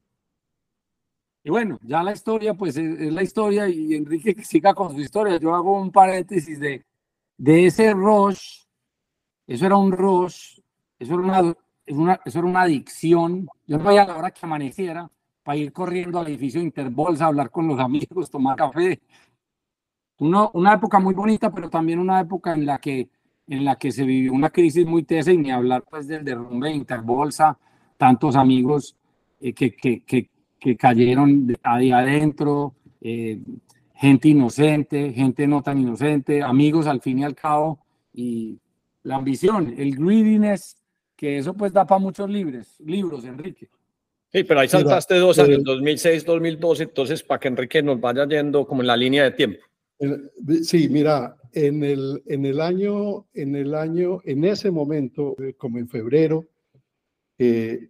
Y 1.42 1.48
bueno, 1.48 1.78
ya 1.82 2.02
la 2.02 2.12
historia, 2.12 2.52
pues 2.52 2.76
es, 2.76 3.10
la 3.10 3.22
historia 3.22 3.70
y 3.70 3.94
Enrique 3.94 4.34
que 4.34 4.44
siga 4.44 4.74
con 4.74 4.92
su 4.92 5.00
historia. 5.00 5.38
Yo 5.38 5.54
hago 5.54 5.80
un 5.80 5.90
paréntesis 5.90 6.60
de, 6.60 6.84
de 7.38 7.66
ese 7.66 7.94
rush, 7.94 8.64
eso 9.46 9.64
era 9.64 9.78
un 9.78 9.90
rush, 9.90 10.60
eso 10.98 11.14
era 11.14 11.22
una, 11.22 11.54
una, 11.88 12.20
eso 12.22 12.38
era 12.38 12.48
una 12.48 12.62
adicción. 12.62 13.48
Yo 13.66 13.78
no 13.78 13.88
a 13.88 13.94
la 13.94 14.14
hora 14.18 14.30
que 14.30 14.44
amaneciera 14.44 15.10
para 15.42 15.56
ir 15.56 15.72
corriendo 15.72 16.18
al 16.18 16.26
edificio 16.26 16.60
Interbolsa, 16.60 17.24
hablar 17.24 17.50
con 17.50 17.66
los 17.66 17.80
amigos, 17.80 18.30
tomar 18.30 18.54
café. 18.54 19.00
Uno, 20.18 20.50
una 20.54 20.74
época 20.74 20.98
muy 20.98 21.14
bonita, 21.14 21.52
pero 21.52 21.70
también 21.70 21.98
una 21.98 22.20
época 22.20 22.52
en 22.52 22.66
la 22.66 22.78
que, 22.78 23.08
en 23.46 23.64
la 23.64 23.76
que 23.76 23.92
se 23.92 24.04
vivió 24.04 24.32
una 24.32 24.50
crisis 24.50 24.84
muy 24.84 25.04
tesa 25.04 25.32
y 25.32 25.36
ni 25.36 25.50
hablar 25.50 25.84
pues 25.88 26.08
del 26.08 26.24
derrumbe 26.24 26.68
de 26.68 26.74
Interbolsa, 26.74 27.58
tantos 27.96 28.36
amigos 28.36 28.96
eh, 29.40 29.52
que, 29.52 29.74
que, 29.74 30.02
que, 30.04 30.28
que, 30.58 30.76
cayeron 30.76 31.56
ahí 31.62 31.92
adentro, 31.92 32.74
eh, 33.00 33.40
gente 33.94 34.28
inocente, 34.28 35.12
gente 35.12 35.46
no 35.46 35.62
tan 35.62 35.78
inocente, 35.78 36.42
amigos 36.42 36.86
al 36.86 37.00
fin 37.00 37.20
y 37.20 37.24
al 37.24 37.34
cabo, 37.34 37.78
y 38.12 38.58
la 39.04 39.16
ambición, 39.16 39.74
el 39.76 39.96
greediness, 39.96 40.76
que 41.16 41.38
eso 41.38 41.54
pues 41.54 41.72
da 41.72 41.86
para 41.86 42.00
muchos 42.00 42.28
libros, 42.28 42.74
libros, 42.80 43.24
Enrique. 43.24 43.68
Sí, 44.30 44.44
pero 44.44 44.60
ahí 44.60 44.68
saltaste 44.68 45.14
dos 45.16 45.38
años, 45.38 45.64
2006, 45.64 46.24
2012, 46.24 46.82
entonces 46.82 47.22
para 47.22 47.40
que 47.40 47.48
Enrique 47.48 47.82
nos 47.82 48.00
vaya 48.00 48.26
yendo 48.26 48.66
como 48.66 48.82
en 48.82 48.88
la 48.88 48.96
línea 48.96 49.24
de 49.24 49.30
tiempo. 49.30 49.60
Sí, 50.62 50.88
mira, 50.88 51.36
en 51.52 51.82
el, 51.82 52.22
en 52.26 52.46
el 52.46 52.60
año, 52.60 53.26
en 53.34 53.56
el 53.56 53.74
año, 53.74 54.20
en 54.24 54.44
ese 54.44 54.70
momento, 54.70 55.34
eh, 55.42 55.54
como 55.54 55.78
en 55.78 55.88
febrero, 55.88 56.46
eh, 57.36 57.88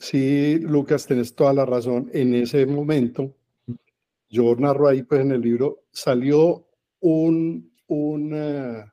sí, 0.00 0.58
Lucas, 0.58 1.06
tenés 1.06 1.34
toda 1.34 1.52
la 1.52 1.64
razón, 1.64 2.10
en 2.12 2.34
ese 2.34 2.66
momento 2.66 3.34
yo 4.30 4.54
narro 4.56 4.88
ahí 4.88 5.02
pues 5.02 5.22
en 5.22 5.32
el 5.32 5.40
libro, 5.40 5.84
salió 5.90 6.66
un, 7.00 7.72
un, 7.86 8.32
eh, 8.34 8.84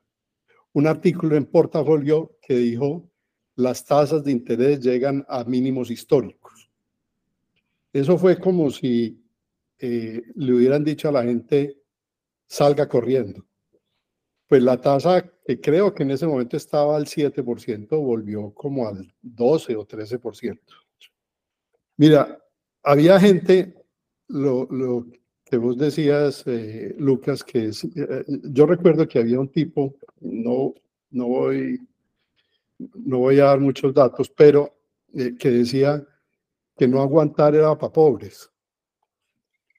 un 0.72 0.86
artículo 0.86 1.36
en 1.36 1.46
portafolio 1.46 2.38
que 2.40 2.56
dijo 2.56 3.10
las 3.56 3.84
tasas 3.84 4.24
de 4.24 4.32
interés 4.32 4.80
llegan 4.80 5.24
a 5.28 5.44
mínimos 5.44 5.90
históricos. 5.90 6.70
Eso 7.92 8.18
fue 8.18 8.38
como 8.38 8.70
si 8.70 9.25
eh, 9.78 10.22
le 10.34 10.52
hubieran 10.52 10.84
dicho 10.84 11.08
a 11.08 11.12
la 11.12 11.22
gente, 11.22 11.82
salga 12.46 12.88
corriendo. 12.88 13.44
Pues 14.48 14.62
la 14.62 14.80
tasa, 14.80 15.28
que 15.44 15.60
creo 15.60 15.92
que 15.92 16.04
en 16.04 16.12
ese 16.12 16.26
momento 16.26 16.56
estaba 16.56 16.96
al 16.96 17.06
7%, 17.06 17.88
volvió 18.00 18.54
como 18.54 18.86
al 18.86 19.12
12 19.22 19.76
o 19.76 19.86
13%. 19.86 20.58
Mira, 21.96 22.38
había 22.82 23.18
gente, 23.18 23.74
lo, 24.28 24.66
lo, 24.70 25.06
que 25.44 25.56
vos 25.56 25.76
decías, 25.76 26.42
eh, 26.46 26.94
Lucas, 26.98 27.44
que 27.44 27.70
eh, 27.70 28.24
yo 28.44 28.66
recuerdo 28.66 29.06
que 29.06 29.18
había 29.18 29.40
un 29.40 29.48
tipo, 29.48 29.96
no, 30.20 30.74
no, 31.10 31.28
voy, 31.28 31.80
no 32.78 33.18
voy 33.18 33.40
a 33.40 33.46
dar 33.46 33.60
muchos 33.60 33.94
datos, 33.94 34.28
pero 34.30 34.72
que 35.38 35.50
decía 35.50 36.06
que 36.76 36.86
no 36.86 37.00
aguantar 37.00 37.54
era 37.54 37.76
para 37.78 37.92
pobres. 37.92 38.50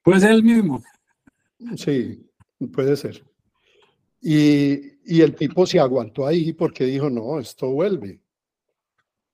Puede 0.08 0.20
ser 0.22 0.30
el 0.30 0.42
mismo. 0.42 0.82
Sí, 1.76 2.26
puede 2.72 2.96
ser. 2.96 3.22
Y, 4.22 4.94
y 5.04 5.20
el 5.20 5.34
tipo 5.34 5.66
se 5.66 5.78
aguantó 5.78 6.26
ahí 6.26 6.54
porque 6.54 6.86
dijo, 6.86 7.10
no, 7.10 7.38
esto 7.38 7.68
vuelve. 7.68 8.18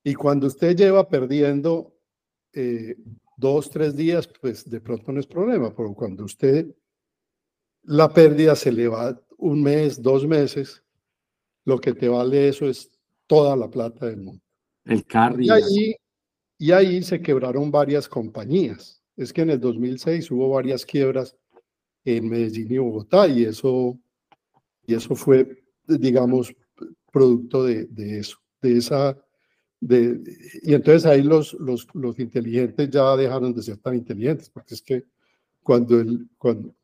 Y 0.03 0.15
cuando 0.15 0.49
usted 0.49 0.75
lleva 0.75 1.09
perdiendo 1.09 1.97
dos, 3.37 3.71
tres 3.71 3.95
días, 3.95 4.29
pues 4.41 4.69
de 4.69 4.81
pronto 4.81 5.13
no 5.13 5.21
es 5.21 5.29
problema, 5.29 5.73
pero 5.73 5.95
cuando 5.95 6.25
usted 6.25 6.75
la 7.85 8.13
pérdida 8.13 8.57
se 8.57 8.73
le 8.73 8.89
va 8.89 9.17
un 9.39 9.63
mes, 9.63 10.03
dos 10.03 10.27
meses, 10.27 10.83
lo 11.65 11.79
que 11.79 11.95
te 11.95 12.09
vale 12.09 12.49
eso 12.49 12.67
es 12.67 12.91
toda 13.29 13.55
la 13.55 13.71
plata 13.71 14.07
del 14.07 14.23
mundo. 14.23 14.43
El 14.85 15.07
carry. 15.07 15.47
Y 15.47 15.51
ahí, 15.51 15.97
y 16.59 16.73
ahí 16.73 17.03
se 17.05 17.23
quebraron 17.23 17.71
varias 17.71 18.09
compañías. 18.09 19.04
Es 19.17 19.33
que 19.33 19.43
en 19.43 19.51
el 19.51 19.61
2006 19.61 20.31
hubo 20.31 20.51
varias 20.51 20.85
quiebras 20.85 21.37
en 22.05 22.29
Medellín 22.29 22.73
y 22.73 22.79
Bogotá 22.79 23.27
y 23.29 23.45
eso, 23.45 23.99
y 24.87 24.95
eso 24.95 25.15
fue, 25.15 25.63
digamos, 25.87 26.55
producto 27.13 27.65
de, 27.65 27.87
de 27.87 28.19
eso, 28.19 28.39
de 28.61 28.79
esa 28.79 29.17
y 30.63 30.73
entonces 30.73 31.05
ahí 31.05 31.23
los, 31.23 31.53
los, 31.55 31.87
los, 31.93 32.19
inteligentes 32.19 32.89
ya 32.89 33.17
dejaron 33.17 33.53
de 33.53 33.63
ser 33.63 33.77
tan 33.77 33.95
inteligentes, 33.95 34.49
porque 34.49 34.75
es 34.75 34.81
que 34.83 35.05
cuando 35.63 36.01
el, 36.01 36.27
cuando, 36.39 36.75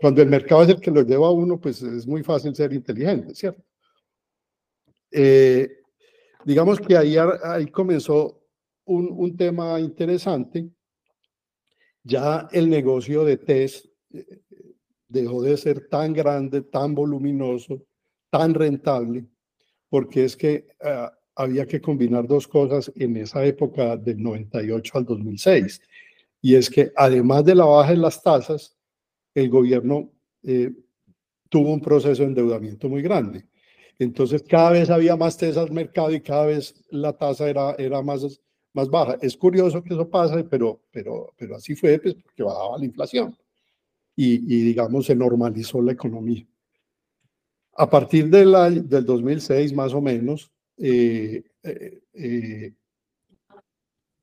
cuando 0.00 0.20
el 0.20 0.28
mercado 0.28 0.62
es 0.62 0.68
el 0.68 0.80
que 0.80 0.90
lo 0.90 1.02
lleva 1.02 1.28
a 1.28 1.32
uno, 1.32 1.58
pues 1.58 1.82
es 1.82 2.06
muy 2.06 2.22
fácil 2.22 2.54
ser 2.54 2.72
inteligente, 2.74 3.34
¿cierto? 3.34 3.62
Eh, 5.10 5.78
digamos 6.44 6.78
que 6.78 6.96
ahí, 6.96 7.16
ahí 7.16 7.66
comenzó 7.68 8.42
un, 8.84 9.08
un, 9.10 9.36
tema 9.36 9.80
interesante. 9.80 10.68
Ya 12.10 12.48
el 12.50 12.68
negocio 12.68 13.24
de 13.24 13.36
test 13.36 13.86
eh, 14.12 14.40
dejó 15.06 15.42
de 15.42 15.56
ser 15.56 15.88
tan 15.88 16.12
grande, 16.12 16.62
tan 16.62 16.92
voluminoso, 16.92 17.84
tan 18.30 18.52
rentable, 18.52 19.26
porque 19.88 20.24
es 20.24 20.36
que 20.36 20.66
uh, 20.80 21.08
había 21.36 21.66
que 21.66 21.80
combinar 21.80 22.26
dos 22.26 22.48
cosas 22.48 22.90
en 22.96 23.16
esa 23.16 23.44
época 23.44 23.96
del 23.96 24.20
98 24.20 24.98
al 24.98 25.04
2006. 25.04 25.80
Y 26.42 26.56
es 26.56 26.68
que 26.68 26.90
además 26.96 27.44
de 27.44 27.54
la 27.54 27.64
baja 27.64 27.92
en 27.92 28.02
las 28.02 28.20
tasas, 28.20 28.76
el 29.32 29.48
gobierno 29.48 30.10
eh, 30.42 30.72
tuvo 31.48 31.72
un 31.72 31.80
proceso 31.80 32.22
de 32.22 32.28
endeudamiento 32.28 32.88
muy 32.88 33.02
grande. 33.02 33.46
Entonces 34.00 34.42
cada 34.42 34.72
vez 34.72 34.90
había 34.90 35.14
más 35.14 35.36
tesas 35.36 35.68
al 35.68 35.72
mercado 35.72 36.10
y 36.12 36.20
cada 36.20 36.46
vez 36.46 36.74
la 36.90 37.12
tasa 37.12 37.48
era, 37.48 37.74
era 37.78 38.02
más, 38.02 38.40
más 38.72 38.88
baja. 38.88 39.18
Es 39.20 39.36
curioso 39.36 39.82
que 39.82 39.94
eso 39.94 40.08
pase, 40.08 40.44
pero, 40.44 40.80
pero, 40.90 41.32
pero 41.36 41.56
así 41.56 41.74
fue 41.74 41.98
pues, 41.98 42.14
porque 42.14 42.42
bajaba 42.42 42.78
la 42.78 42.84
inflación 42.84 43.36
y, 44.16 44.34
y 44.34 44.62
digamos 44.62 45.06
se 45.06 45.14
normalizó 45.14 45.80
la 45.80 45.92
economía. 45.92 46.46
A 47.74 47.88
partir 47.88 48.28
del, 48.28 48.88
del 48.88 49.04
2006 49.04 49.72
más 49.72 49.94
o 49.94 50.00
menos, 50.00 50.50
eh, 50.76 51.42
eh, 51.62 52.00
eh, 52.14 52.72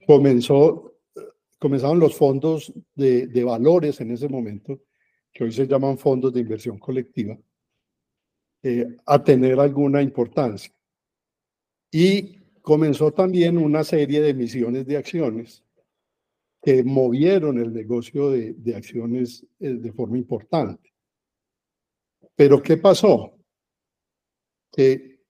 comenzó, 0.06 0.96
comenzaron 1.60 2.00
los 2.00 2.16
fondos 2.16 2.74
de, 2.96 3.28
de 3.28 3.44
valores 3.44 4.00
en 4.02 4.12
ese 4.12 4.28
momento, 4.28 4.82
que 5.32 5.44
hoy 5.44 5.52
se 5.52 5.68
llaman 5.68 5.98
fondos 5.98 6.34
de 6.34 6.40
inversión 6.42 6.80
colectiva, 6.80 7.38
eh, 8.64 8.98
a 9.06 9.24
tener 9.24 9.60
alguna 9.60 10.02
importancia. 10.02 10.74
Y 11.92 12.37
comenzó 12.68 13.14
también 13.14 13.58
una 13.58 13.82
serie 13.86 14.20
de 14.20 14.32
emisiones 14.32 14.86
de 14.86 14.98
acciones 14.98 15.64
que 16.62 16.84
movieron 16.84 17.60
el 17.60 17.72
negocio 17.72 18.30
de, 18.30 18.56
de 18.56 18.76
acciones 18.76 19.48
eh, 19.62 19.70
de 19.70 19.94
forma 19.94 20.18
importante. 20.18 20.94
Pero 22.36 22.62
¿qué 22.62 22.76
pasó? 22.76 23.40
Que 24.70 25.22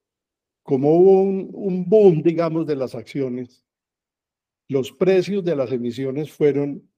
como 0.63 0.97
hubo 0.97 1.21
un, 1.21 1.88
boom, 1.88 2.23
digamos, 2.23 2.65
de 2.65 2.75
las 2.75 2.95
acciones, 2.95 3.63
los 4.67 4.91
precios 4.91 5.45
de 5.45 5.55
las 5.55 5.71
emisiones 5.71 6.31
fueron 6.31 6.89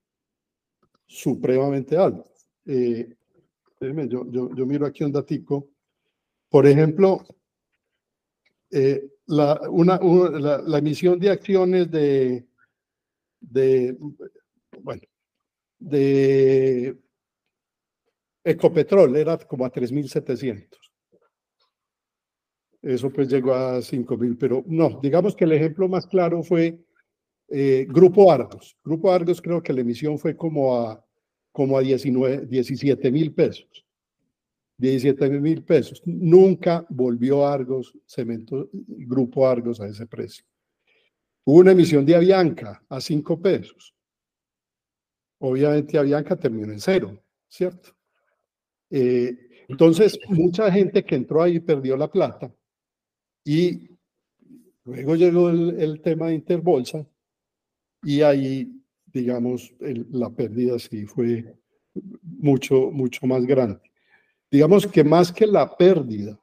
supremamente 1.06 1.98
altos. 1.98 2.50
Eh, 2.66 3.14
yo, 3.82 4.32
yo, 4.32 4.56
yo, 4.56 4.66
miro 4.66 4.86
aquí 4.86 5.04
un 5.04 5.12
datico. 5.12 5.70
Por 6.48 6.66
ejemplo, 6.66 7.26
eh, 8.72 9.10
la, 9.28 9.60
una, 9.70 10.00
la, 10.00 10.78
emisión 10.78 11.20
de 11.20 11.30
acciones 11.30 11.90
de, 11.90 12.46
de, 13.40 13.98
bueno, 14.82 15.02
de 15.80 16.98
Ecopetrol 18.44 19.16
era 19.16 19.38
como 19.38 19.66
a 19.66 19.72
3.700. 19.72 20.68
Eso 22.82 23.10
pues 23.12 23.28
llegó 23.28 23.54
a 23.54 23.80
5.000, 23.80 24.38
pero 24.40 24.64
no, 24.68 25.00
digamos 25.02 25.36
que 25.36 25.44
el 25.44 25.52
ejemplo 25.52 25.88
más 25.90 26.08
claro 26.08 26.42
fue 26.44 26.80
eh, 27.50 27.86
Grupo 27.90 28.32
Argos. 28.32 28.78
Grupo 28.84 29.12
Argos 29.12 29.42
creo 29.42 29.62
que 29.62 29.74
la 29.74 29.82
emisión 29.82 30.18
fue 30.18 30.36
como 30.36 30.78
a, 30.78 31.06
como 31.52 31.78
a 31.78 31.82
19, 31.82 32.46
17 32.46 33.12
mil 33.12 33.34
pesos. 33.34 33.86
17 34.80 35.30
mil 35.40 35.64
pesos. 35.64 36.02
Nunca 36.06 36.86
volvió 36.90 37.46
Argos, 37.46 37.94
Cemento, 38.06 38.70
Grupo 38.72 39.48
Argos 39.48 39.80
a 39.82 39.88
ese 39.88 40.08
precio. 40.08 40.46
Hubo 41.46 41.60
una 41.60 41.74
emisión 41.74 42.06
de 42.06 42.16
Avianca 42.16 42.84
a 42.88 43.02
5 43.02 43.42
pesos. 43.42 43.94
Obviamente 45.40 45.98
Avianca 45.98 46.36
terminó 46.36 46.72
en 46.72 46.80
cero, 46.80 47.22
¿cierto? 47.48 47.96
Eh, 48.90 49.38
entonces, 49.68 50.20
mucha 50.28 50.72
gente 50.72 51.04
que 51.04 51.16
entró 51.16 51.42
ahí 51.42 51.60
perdió 51.60 51.96
la 51.96 52.12
plata 52.12 52.54
y 53.46 53.90
luego 54.84 55.16
llegó 55.16 55.50
el, 55.50 56.02
tema 56.02 56.28
de 56.28 56.36
Interbolsa 56.36 57.06
y 58.04 58.22
ahí, 58.22 58.82
digamos, 59.06 59.74
la 59.80 60.30
pérdida 60.30 60.78
sí 60.80 61.06
fue 61.06 61.56
mucho, 62.24 62.92
mucho 62.92 63.26
más 63.28 63.46
grande. 63.46 63.89
Digamos 64.52 64.88
que 64.88 65.04
más 65.04 65.32
que 65.32 65.46
la 65.46 65.76
pérdida 65.76 66.40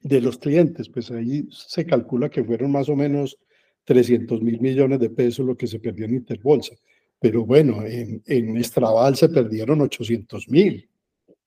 de 0.00 0.20
los 0.20 0.38
clientes, 0.38 0.88
pues 0.88 1.10
ahí 1.10 1.46
se 1.50 1.84
calcula 1.86 2.28
que 2.28 2.44
fueron 2.44 2.72
más 2.72 2.88
o 2.88 2.96
menos 2.96 3.38
300 3.84 4.42
mil 4.42 4.60
millones 4.60 5.00
de 5.00 5.10
pesos 5.10 5.46
lo 5.46 5.56
que 5.56 5.66
se 5.66 5.78
perdió 5.78 6.06
en 6.06 6.14
Interbolsa. 6.14 6.74
Pero 7.20 7.44
bueno, 7.44 7.84
en, 7.84 8.22
en 8.26 8.56
Estraval 8.56 9.16
se 9.16 9.28
perdieron 9.28 9.80
800 9.80 10.48
mil, 10.48 10.88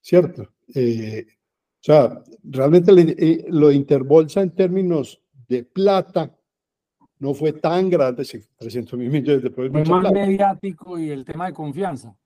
¿cierto? 0.01 0.53
Eh, 0.73 1.25
o 1.29 1.83
sea, 1.83 2.21
realmente 2.43 2.91
le, 2.91 3.15
eh, 3.17 3.45
lo 3.49 3.69
de 3.69 3.75
Interbolsa 3.75 4.41
en 4.41 4.51
términos 4.51 5.21
de 5.47 5.63
plata 5.63 6.35
no 7.19 7.33
fue 7.33 7.53
tan 7.53 7.89
grande, 7.89 8.25
sí, 8.25 8.39
300 8.57 8.99
mil 8.99 9.09
millones 9.09 9.43
de 9.43 9.51
pesos. 9.51 9.71
Fue 9.71 9.85
más 9.85 10.01
plata. 10.01 10.11
mediático 10.11 10.97
y 10.97 11.09
el 11.09 11.23
tema 11.23 11.47
de 11.47 11.53
confianza. 11.53 12.17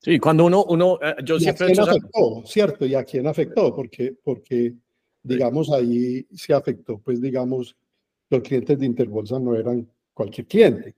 Sí, 0.00 0.18
cuando 0.18 0.44
uno, 0.44 0.64
uno 0.64 0.98
eh, 1.02 1.14
yo 1.24 1.36
¿Y 1.36 1.40
siempre... 1.40 1.66
¿A 1.66 1.68
quién 1.68 1.80
afectó? 1.80 2.42
Cierto, 2.46 2.86
¿y 2.86 2.94
a 2.94 3.04
quién 3.04 3.26
afectó? 3.26 3.74
Porque, 3.74 4.14
porque 4.22 4.74
digamos, 5.22 5.70
ahí 5.72 6.26
se 6.32 6.54
afectó, 6.54 6.98
pues, 6.98 7.20
digamos, 7.20 7.76
los 8.30 8.42
clientes 8.42 8.78
de 8.78 8.86
Interbolsa 8.86 9.38
no 9.40 9.54
eran 9.54 9.88
cualquier 10.14 10.46
cliente. 10.46 10.94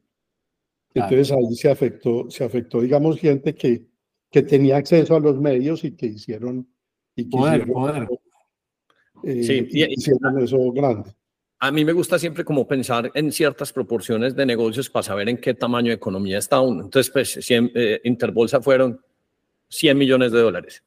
Entonces 0.95 1.33
ahí 1.33 1.55
se 1.55 1.71
afectó, 1.71 2.31
se 2.31 2.45
afectó, 2.45 2.81
digamos, 2.81 3.19
gente 3.19 3.55
que, 3.55 3.87
que 4.31 4.43
tenía 4.43 4.77
acceso 4.77 5.17
a 5.17 5.21
los 5.21 5.39
medios 5.41 5.85
y 5.85 5.93
que 5.93 6.07
hicieron... 6.07 6.69
Y 7.17 7.25
que 7.25 7.31
poder, 7.31 7.61
hicieron, 7.63 7.73
poder. 7.73 8.09
Eh, 9.25 9.43
Sí, 9.43 9.69
y, 9.71 9.85
y- 9.85 9.93
hicieron 9.95 10.39
eso 10.43 10.71
grande. 10.73 11.11
A 11.61 11.73
mí 11.73 11.85
me 11.85 11.93
gusta 11.93 12.21
siempre 12.21 12.45
como 12.45 12.69
pensar 12.69 13.11
en 13.15 13.33
ciertas 13.33 13.73
proporciones 13.73 14.37
de 14.37 14.47
negocios 14.47 14.89
para 14.89 15.03
saber 15.03 15.29
en 15.29 15.39
qué 15.39 15.55
tamaño 15.55 15.89
de 15.89 15.95
economía 15.97 16.39
está 16.39 16.61
uno. 16.61 16.85
Entonces, 16.85 17.11
pues, 17.11 17.33
100, 17.45 17.73
eh, 17.75 18.01
Interbolsa 18.05 18.61
fueron 18.61 19.01
100 19.69 19.99
millones 19.99 20.31
de 20.31 20.41
dólares. 20.41 20.85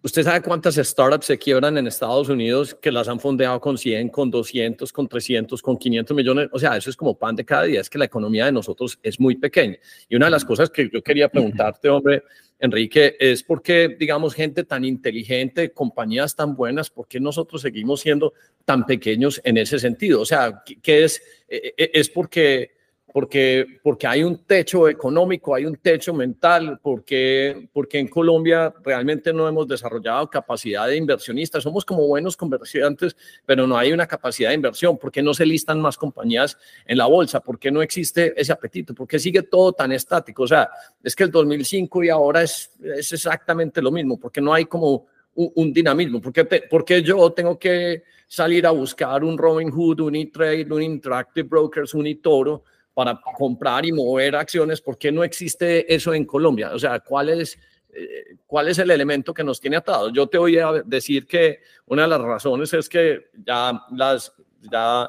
¿Usted 0.00 0.22
sabe 0.22 0.42
cuántas 0.42 0.76
startups 0.76 1.26
se 1.26 1.36
quiebran 1.38 1.76
en 1.76 1.88
Estados 1.88 2.28
Unidos 2.28 2.72
que 2.74 2.92
las 2.92 3.08
han 3.08 3.18
fondeado 3.18 3.60
con 3.60 3.76
100, 3.76 4.10
con 4.10 4.30
200, 4.30 4.92
con 4.92 5.08
300, 5.08 5.60
con 5.60 5.76
500 5.76 6.16
millones? 6.16 6.48
O 6.52 6.58
sea, 6.58 6.76
eso 6.76 6.88
es 6.88 6.96
como 6.96 7.18
pan 7.18 7.34
de 7.34 7.44
cada 7.44 7.64
día. 7.64 7.80
Es 7.80 7.90
que 7.90 7.98
la 7.98 8.04
economía 8.04 8.44
de 8.44 8.52
nosotros 8.52 8.96
es 9.02 9.18
muy 9.18 9.34
pequeña. 9.36 9.76
Y 10.08 10.14
una 10.14 10.26
de 10.26 10.30
las 10.30 10.44
cosas 10.44 10.70
que 10.70 10.88
yo 10.92 11.02
quería 11.02 11.28
preguntarte, 11.28 11.88
hombre, 11.88 12.22
Enrique, 12.60 13.16
es 13.18 13.42
por 13.42 13.60
qué, 13.60 13.96
digamos, 13.98 14.34
gente 14.34 14.62
tan 14.62 14.84
inteligente, 14.84 15.72
compañías 15.72 16.36
tan 16.36 16.54
buenas, 16.54 16.90
por 16.90 17.08
qué 17.08 17.18
nosotros 17.18 17.60
seguimos 17.62 18.00
siendo 18.00 18.34
tan 18.64 18.86
pequeños 18.86 19.40
en 19.42 19.56
ese 19.58 19.80
sentido? 19.80 20.20
O 20.20 20.24
sea, 20.26 20.62
¿qué- 20.64 20.78
¿qué 20.80 21.04
es? 21.04 21.20
Eh, 21.48 21.74
eh, 21.76 21.90
¿Es 21.94 22.08
porque, 22.08 22.77
porque, 23.12 23.66
porque 23.82 24.06
hay 24.06 24.22
un 24.22 24.44
techo 24.44 24.88
económico, 24.88 25.54
hay 25.54 25.64
un 25.64 25.76
techo 25.76 26.12
mental? 26.12 26.78
Porque, 26.82 27.68
porque 27.72 27.98
en 27.98 28.08
Colombia 28.08 28.72
realmente 28.84 29.32
no 29.32 29.48
hemos 29.48 29.66
desarrollado 29.66 30.28
capacidad 30.28 30.86
de 30.86 30.96
inversionistas. 30.96 31.62
Somos 31.62 31.84
como 31.84 32.06
buenos 32.06 32.36
comerciantes, 32.36 33.16
pero 33.46 33.66
no 33.66 33.76
hay 33.78 33.92
una 33.92 34.06
capacidad 34.06 34.50
de 34.50 34.56
inversión. 34.56 34.98
¿Por 34.98 35.10
qué 35.10 35.22
no 35.22 35.32
se 35.34 35.46
listan 35.46 35.80
más 35.80 35.96
compañías 35.96 36.56
en 36.86 36.98
la 36.98 37.06
bolsa? 37.06 37.40
¿Por 37.40 37.58
qué 37.58 37.70
no 37.70 37.82
existe 37.82 38.34
ese 38.40 38.52
apetito? 38.52 38.94
¿Por 38.94 39.08
qué 39.08 39.18
sigue 39.18 39.42
todo 39.42 39.72
tan 39.72 39.92
estático? 39.92 40.42
O 40.42 40.48
sea, 40.48 40.68
es 41.02 41.16
que 41.16 41.24
el 41.24 41.30
2005 41.30 42.04
y 42.04 42.08
ahora 42.10 42.42
es, 42.42 42.70
es 42.82 43.12
exactamente 43.12 43.80
lo 43.80 43.90
mismo, 43.90 44.18
porque 44.20 44.40
no 44.40 44.52
hay 44.52 44.66
como 44.66 45.06
un, 45.34 45.50
un 45.54 45.72
dinamismo. 45.72 46.20
¿Por 46.20 46.32
qué, 46.32 46.44
te- 46.44 46.62
por 46.62 46.84
qué 46.84 47.02
yo 47.02 47.30
tengo 47.32 47.58
que 47.58 48.02
salir 48.26 48.66
a 48.66 48.70
buscar 48.70 49.24
un 49.24 49.38
Robin 49.38 49.70
Hood, 49.70 50.00
un 50.00 50.14
E-Trade, 50.14 50.66
un 50.70 50.82
Interactive 50.82 51.48
Brokers, 51.48 51.94
un 51.94 52.06
eToro 52.06 52.64
para 52.98 53.20
comprar 53.20 53.86
y 53.86 53.92
mover 53.92 54.34
acciones? 54.34 54.80
¿Por 54.80 54.98
qué 54.98 55.12
no 55.12 55.22
existe 55.22 55.94
eso 55.94 56.12
en 56.12 56.24
Colombia? 56.24 56.72
O 56.74 56.80
sea, 56.80 56.98
¿cuál 56.98 57.28
es, 57.28 57.56
eh, 57.92 58.34
¿cuál 58.44 58.66
es 58.66 58.78
el 58.78 58.90
elemento 58.90 59.32
que 59.32 59.44
nos 59.44 59.60
tiene 59.60 59.76
atados? 59.76 60.12
Yo 60.12 60.26
te 60.26 60.36
voy 60.36 60.58
a 60.58 60.82
decir 60.84 61.24
que 61.24 61.60
una 61.86 62.02
de 62.02 62.08
las 62.08 62.20
razones 62.20 62.74
es 62.74 62.88
que 62.88 63.30
ya 63.46 63.80
las... 63.92 64.32
Ya 64.68 65.08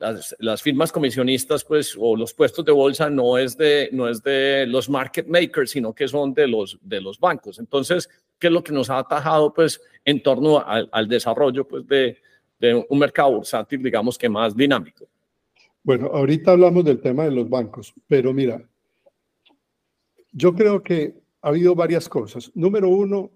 las, 0.00 0.34
las, 0.40 0.62
firmas 0.62 0.90
comisionistas, 0.90 1.62
pues, 1.62 1.94
o 1.96 2.16
los 2.16 2.34
puestos 2.34 2.64
de 2.64 2.72
bolsa 2.72 3.08
no 3.08 3.38
es 3.38 3.56
de, 3.56 3.90
no 3.92 4.08
es 4.08 4.20
de 4.22 4.64
los 4.66 4.88
market 4.88 5.28
makers, 5.28 5.70
sino 5.70 5.94
que 5.94 6.08
son 6.08 6.34
de 6.34 6.48
los, 6.48 6.76
de 6.80 7.02
los 7.02 7.20
bancos. 7.20 7.60
Entonces, 7.60 8.08
¿qué 8.38 8.46
es 8.46 8.52
lo 8.52 8.64
que 8.64 8.72
nos 8.72 8.90
ha 8.90 8.98
atajado, 8.98 9.52
pues, 9.54 9.80
en 10.04 10.22
torno 10.22 10.58
al, 10.58 11.06
desarrollo, 11.06 11.68
pues, 11.68 11.86
de, 11.86 12.16
de, 12.58 12.84
un 12.88 12.98
mercado 12.98 13.30
bursátil, 13.32 13.82
digamos 13.82 14.16
que 14.16 14.28
más 14.28 14.56
dinámico? 14.56 15.06
Bueno, 15.82 16.06
ahorita 16.12 16.52
hablamos 16.52 16.84
del 16.84 17.00
tema 17.00 17.24
de 17.24 17.30
los 17.30 17.48
bancos, 17.48 17.94
pero 18.06 18.32
mira, 18.34 18.62
yo 20.32 20.54
creo 20.54 20.82
que 20.82 21.14
ha 21.40 21.48
habido 21.48 21.74
varias 21.74 22.08
cosas. 22.08 22.50
Número 22.54 22.88
uno, 22.88 23.30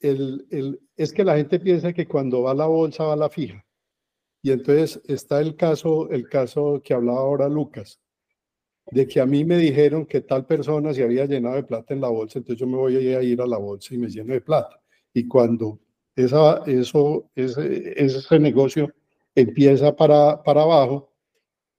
el, 0.00 0.46
el, 0.50 0.80
es 0.96 1.12
que 1.12 1.24
la 1.24 1.36
gente 1.36 1.58
piensa 1.58 1.92
que 1.92 2.06
cuando 2.06 2.42
va 2.42 2.52
a 2.52 2.54
la 2.54 2.66
bolsa 2.66 3.04
va 3.04 3.14
a 3.14 3.16
la 3.16 3.30
fija. 3.30 3.64
Y 4.42 4.52
entonces 4.52 5.00
está 5.06 5.40
el 5.40 5.56
caso, 5.56 6.08
el 6.10 6.28
caso 6.28 6.80
que 6.82 6.94
hablaba 6.94 7.20
ahora 7.20 7.48
Lucas, 7.48 8.00
de 8.90 9.06
que 9.06 9.20
a 9.20 9.26
mí 9.26 9.44
me 9.44 9.56
dijeron 9.56 10.06
que 10.06 10.22
tal 10.22 10.46
persona 10.46 10.92
se 10.92 11.04
había 11.04 11.26
llenado 11.26 11.56
de 11.56 11.62
plata 11.62 11.94
en 11.94 12.00
la 12.00 12.08
bolsa, 12.08 12.38
entonces 12.38 12.58
yo 12.58 12.66
me 12.66 12.76
voy 12.76 12.96
a 12.96 13.22
ir 13.22 13.40
a 13.40 13.46
la 13.46 13.58
bolsa 13.58 13.94
y 13.94 13.98
me 13.98 14.08
lleno 14.08 14.32
de 14.32 14.40
plata. 14.40 14.80
Y 15.12 15.26
cuando 15.28 15.78
esa, 16.16 16.62
eso, 16.66 17.30
ese, 17.34 18.02
ese 18.02 18.38
negocio 18.38 18.92
empieza 19.34 19.94
para, 19.94 20.42
para 20.42 20.62
abajo, 20.62 21.09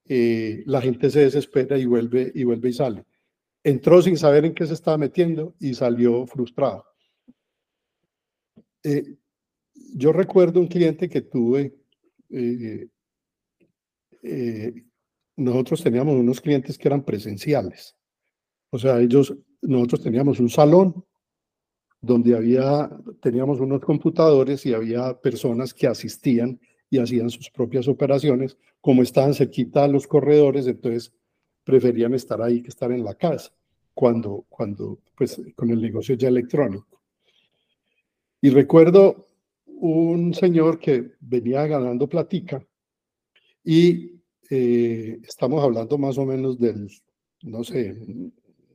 eh, 0.06 0.64
la 0.66 0.82
gente 0.82 1.10
se 1.10 1.22
desespera 1.22 1.78
y 1.78 1.86
vuelve, 1.86 2.32
y 2.34 2.44
vuelve 2.44 2.70
y 2.70 2.74
sale. 2.74 3.06
Entró 3.64 4.02
sin 4.02 4.18
saber 4.18 4.46
en 4.46 4.54
qué 4.54 4.66
se 4.66 4.74
estaba 4.74 4.98
metiendo 4.98 5.56
y 5.60 5.74
salió 5.74 6.26
frustrado. 6.26 6.86
Eh, 8.84 9.16
yo 9.96 10.12
recuerdo 10.12 10.60
un 10.60 10.68
cliente 10.68 11.08
que 11.10 11.22
tuve 11.22 11.76
eh, 14.24 14.74
nosotros 15.38 15.84
teníamos 15.84 16.16
unos 16.16 16.42
clientes 16.42 16.78
que 16.78 16.88
eran 16.88 17.04
presenciales. 17.04 17.96
O 18.70 18.78
sea, 18.78 19.00
ellos, 19.00 19.36
nosotros 19.62 20.04
teníamos 20.04 20.40
un 20.40 20.50
salón 20.50 21.04
donde 22.00 22.36
había, 22.36 22.90
teníamos 23.22 23.60
unos 23.60 23.82
computadores 23.82 24.66
y 24.66 24.74
había 24.74 25.20
personas 25.20 25.74
que 25.74 25.88
asistían 25.88 26.60
y 26.90 27.00
hacían 27.00 27.30
sus 27.30 27.50
propias 27.50 27.88
operaciones. 27.88 28.58
Como 28.82 29.04
estaban 29.04 29.34
cerquita 29.34 29.88
los 29.88 30.08
corredores, 30.08 30.68
entonces 30.68 31.14
preferían 31.64 32.14
estar 32.14 32.42
ahí 32.42 32.62
que 32.62 32.70
estar 32.70 32.92
en 32.92 33.04
la 33.04 33.16
casa, 33.16 33.52
cuando, 33.94 34.46
cuando 34.50 35.00
pues 35.16 35.40
con 35.56 35.70
el 35.70 35.82
negocio 35.82 36.16
ya 36.16 36.28
electrónico. 36.28 37.02
Y 38.42 38.50
recuerdo 38.50 39.28
un 39.66 40.34
señor 40.34 40.80
que 40.80 41.12
venía 41.20 41.66
ganando 41.68 42.10
platica 42.10 42.66
y 43.64 44.22
eh, 44.50 45.20
estamos 45.24 45.64
hablando 45.64 45.98
más 45.98 46.18
o 46.18 46.26
menos 46.26 46.60
del, 46.60 46.90
no 47.44 47.64
sé, 47.64 47.96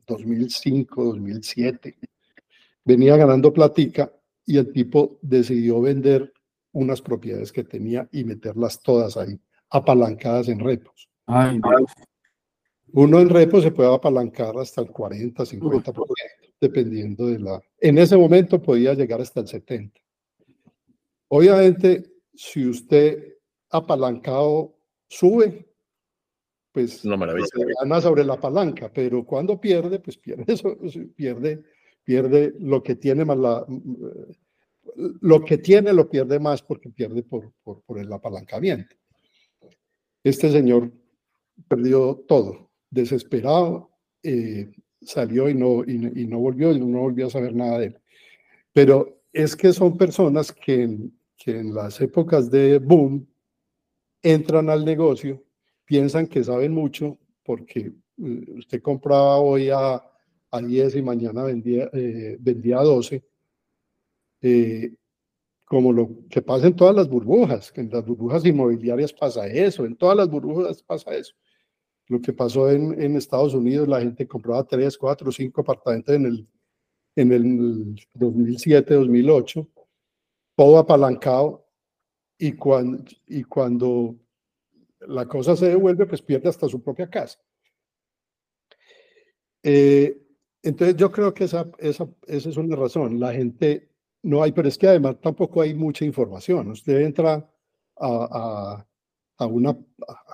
2005, 0.07 1.03
2007. 1.03 1.97
Venía 2.83 3.17
ganando 3.17 3.53
platica 3.53 4.11
y 4.45 4.57
el 4.57 4.71
tipo 4.71 5.19
decidió 5.21 5.81
vender 5.81 6.33
unas 6.71 7.01
propiedades 7.01 7.51
que 7.51 7.63
tenía 7.63 8.07
y 8.11 8.23
meterlas 8.23 8.81
todas 8.81 9.17
ahí, 9.17 9.39
apalancadas 9.69 10.47
en 10.49 10.59
repos. 10.59 11.09
Uno 12.93 13.19
en 13.19 13.29
repos 13.29 13.63
se 13.63 13.71
puede 13.71 13.93
apalancar 13.93 14.57
hasta 14.57 14.81
el 14.81 14.91
40, 14.91 15.43
50%, 15.43 15.93
dependiendo 16.59 17.27
de 17.27 17.39
la... 17.39 17.61
En 17.79 17.97
ese 17.97 18.15
momento 18.15 18.61
podía 18.61 18.93
llegar 18.93 19.21
hasta 19.21 19.41
el 19.41 19.47
70. 19.47 19.99
Obviamente, 21.29 22.03
si 22.33 22.65
usted 22.65 23.35
apalancado 23.69 24.77
sube, 25.09 25.67
pues 26.71 27.03
no 27.03 27.17
gana 27.17 28.01
sobre 28.01 28.23
la 28.23 28.39
palanca, 28.39 28.91
pero 28.93 29.25
cuando 29.25 29.59
pierde, 29.59 29.99
pues 29.99 30.17
pierde 30.17 30.45
eso, 30.53 30.77
pierde, 31.15 31.63
pierde 32.03 32.53
lo 32.59 32.81
que 32.81 32.95
tiene 32.95 33.25
más 33.25 33.37
la, 33.37 33.65
lo 34.95 35.43
que 35.43 35.57
tiene 35.57 35.91
lo 35.91 36.09
pierde 36.09 36.39
más 36.39 36.61
porque 36.61 36.89
pierde 36.89 37.23
por, 37.23 37.51
por, 37.63 37.81
por 37.81 37.99
el 37.99 38.11
apalancamiento. 38.11 38.95
Este 40.27 40.51
señor 40.51 40.91
perdió 41.69 42.25
todo, 42.27 42.69
desesperado, 42.89 43.91
eh, 44.23 44.69
salió 45.01 45.47
y 45.47 45.53
no, 45.53 45.85
y, 45.85 46.27
no 46.27 46.39
volvió, 46.39 46.73
y 46.73 46.79
no 46.81 46.99
volvió 46.99 47.27
a 47.27 47.29
saber 47.29 47.55
nada 47.55 47.79
de 47.79 47.85
él. 47.85 47.99
Pero 48.73 49.21
es 49.31 49.55
que 49.55 49.71
son 49.71 49.97
personas 49.97 50.51
que, 50.51 50.97
que 51.37 51.59
en 51.59 51.73
las 51.73 52.01
épocas 52.01 52.51
de 52.51 52.77
boom 52.79 53.25
entran 54.21 54.69
al 54.69 54.83
negocio, 54.83 55.41
piensan 55.85 56.27
que 56.27 56.43
saben 56.43 56.73
mucho 56.73 57.17
porque 57.43 57.93
eh, 58.17 58.45
usted 58.57 58.81
compraba 58.81 59.37
hoy 59.37 59.69
a, 59.69 60.03
a 60.51 60.61
10 60.61 60.95
y 60.97 61.01
mañana 61.01 61.43
vendía, 61.43 61.89
eh, 61.93 62.35
vendía 62.37 62.79
a 62.79 62.83
12 62.83 63.23
eh, 64.41 64.93
como 65.67 65.91
lo 65.91 66.09
que 66.29 66.41
pasa 66.41 66.67
en 66.67 66.75
todas 66.77 66.95
las 66.95 67.09
burbujas, 67.09 67.73
que 67.73 67.81
en 67.81 67.89
las 67.89 68.05
burbujas 68.05 68.45
inmobiliarias 68.45 69.11
pasa 69.11 69.47
eso, 69.47 69.85
en 69.85 69.97
todas 69.97 70.15
las 70.15 70.29
burbujas 70.29 70.81
pasa 70.81 71.13
eso. 71.13 71.35
Lo 72.07 72.21
que 72.21 72.31
pasó 72.31 72.71
en, 72.71 72.99
en 73.01 73.17
Estados 73.17 73.53
Unidos, 73.53 73.85
la 73.85 73.99
gente 73.99 74.25
compraba 74.25 74.65
3, 74.65 74.97
4, 74.97 75.29
5 75.29 75.61
apartamentos 75.61 76.15
en 76.15 76.25
el, 76.25 76.47
en 77.17 77.33
el 77.33 77.95
2007, 78.13 78.93
2008, 78.93 79.67
todo 80.55 80.77
apalancado, 80.77 81.67
y 82.37 82.53
cuando, 82.53 83.03
y 83.27 83.43
cuando 83.43 84.15
la 85.01 85.27
cosa 85.27 85.57
se 85.57 85.67
devuelve, 85.67 86.05
pues 86.05 86.21
pierde 86.21 86.47
hasta 86.47 86.69
su 86.69 86.81
propia 86.81 87.09
casa. 87.09 87.39
Eh, 89.63 90.17
entonces 90.63 90.95
yo 90.95 91.11
creo 91.11 91.33
que 91.33 91.43
esa, 91.43 91.69
esa, 91.79 92.07
esa 92.25 92.49
es 92.49 92.55
una 92.55 92.77
razón. 92.77 93.19
La 93.19 93.33
gente 93.33 93.96
no 94.27 94.43
hay, 94.43 94.51
pero 94.51 94.67
es 94.67 94.77
que 94.77 94.87
además 94.87 95.15
tampoco 95.21 95.61
hay 95.61 95.73
mucha 95.73 96.03
información. 96.03 96.69
Usted 96.69 96.99
entra 96.99 97.49
a, 97.95 98.85
a, 99.37 99.45
una, 99.45 99.77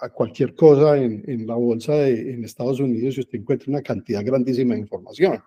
a 0.02 0.10
cualquier 0.10 0.56
cosa 0.56 0.98
en, 0.98 1.24
en 1.28 1.46
la 1.46 1.56
bolsa 1.56 1.94
de, 1.94 2.34
en 2.34 2.44
Estados 2.44 2.80
Unidos 2.80 3.16
y 3.16 3.20
usted 3.20 3.40
encuentra 3.40 3.70
una 3.70 3.84
cantidad 3.84 4.26
grandísima 4.26 4.74
de 4.74 4.80
información. 4.82 5.42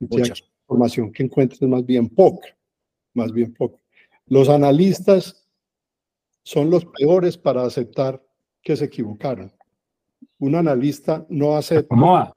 Mucha 0.00 0.34
información 0.62 1.12
que 1.12 1.22
encuentra 1.22 1.56
es 1.60 1.68
más 1.68 1.86
bien 1.86 2.08
poca, 2.08 2.48
más 3.14 3.32
bien 3.32 3.54
poca. 3.54 3.78
Los 4.26 4.48
analistas 4.48 5.46
son 6.42 6.70
los 6.70 6.84
peores 6.84 7.38
para 7.38 7.64
aceptar 7.64 8.20
que 8.60 8.76
se 8.76 8.86
equivocaron. 8.86 9.52
Un 10.38 10.56
analista 10.56 11.24
no 11.28 11.56
acepta. 11.56 11.94
Acomoda. 11.94 12.34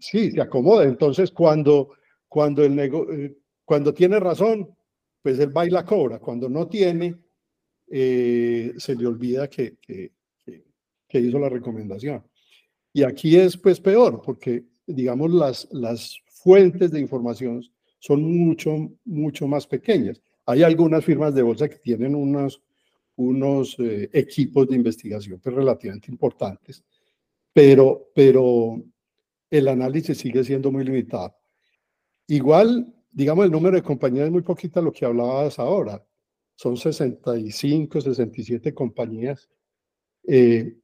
Sí, 0.00 0.30
se 0.30 0.40
acomoda. 0.40 0.84
Entonces, 0.84 1.30
cuando, 1.30 1.90
cuando 2.26 2.64
el 2.64 2.74
negocio 2.74 3.14
eh, 3.14 3.36
cuando 3.70 3.94
tiene 3.94 4.18
razón, 4.18 4.68
pues 5.22 5.38
él 5.38 5.50
baila 5.50 5.84
cobra. 5.84 6.18
Cuando 6.18 6.48
no 6.48 6.66
tiene, 6.66 7.14
eh, 7.88 8.72
se 8.76 8.96
le 8.96 9.06
olvida 9.06 9.48
que, 9.48 9.76
que, 9.80 10.10
que, 11.06 11.20
hizo 11.20 11.38
la 11.38 11.48
recomendación. 11.48 12.20
Y 12.92 13.04
aquí 13.04 13.36
es 13.36 13.56
pues 13.56 13.78
peor, 13.78 14.22
porque 14.24 14.64
digamos 14.84 15.30
las, 15.30 15.68
las 15.70 16.18
fuentes 16.26 16.90
de 16.90 16.98
información 16.98 17.62
son 18.00 18.24
mucho, 18.24 18.90
mucho 19.04 19.46
más 19.46 19.68
pequeñas. 19.68 20.20
Hay 20.46 20.64
algunas 20.64 21.04
firmas 21.04 21.32
de 21.32 21.42
bolsa 21.42 21.68
que 21.68 21.78
tienen 21.78 22.16
unos, 22.16 22.60
unos 23.14 23.78
eh, 23.78 24.10
equipos 24.12 24.66
de 24.66 24.74
investigación 24.74 25.38
pues, 25.38 25.54
relativamente 25.54 26.10
importantes, 26.10 26.82
pero, 27.52 28.10
pero 28.16 28.82
el 29.48 29.68
análisis 29.68 30.18
sigue 30.18 30.42
siendo 30.42 30.72
muy 30.72 30.82
limitado. 30.82 31.36
Igual 32.26 32.96
digamos, 33.10 33.44
el 33.44 33.50
número 33.50 33.76
de 33.76 33.82
compañías 33.82 34.26
es 34.26 34.32
muy 34.32 34.42
poquita 34.42 34.80
lo 34.80 34.92
que 34.92 35.04
hablabas 35.04 35.58
ahora. 35.58 36.04
Son 36.54 36.76
65, 36.76 38.00
67 38.00 38.74
compañías. 38.74 39.48
Eh, 40.26 40.76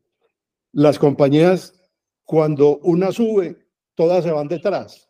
las 0.73 0.99
compañías, 0.99 1.75
cuando 2.25 2.79
una 2.79 3.13
sube, 3.13 3.57
todas 3.95 4.25
se 4.25 4.33
van 4.33 4.49
detrás. 4.49 5.09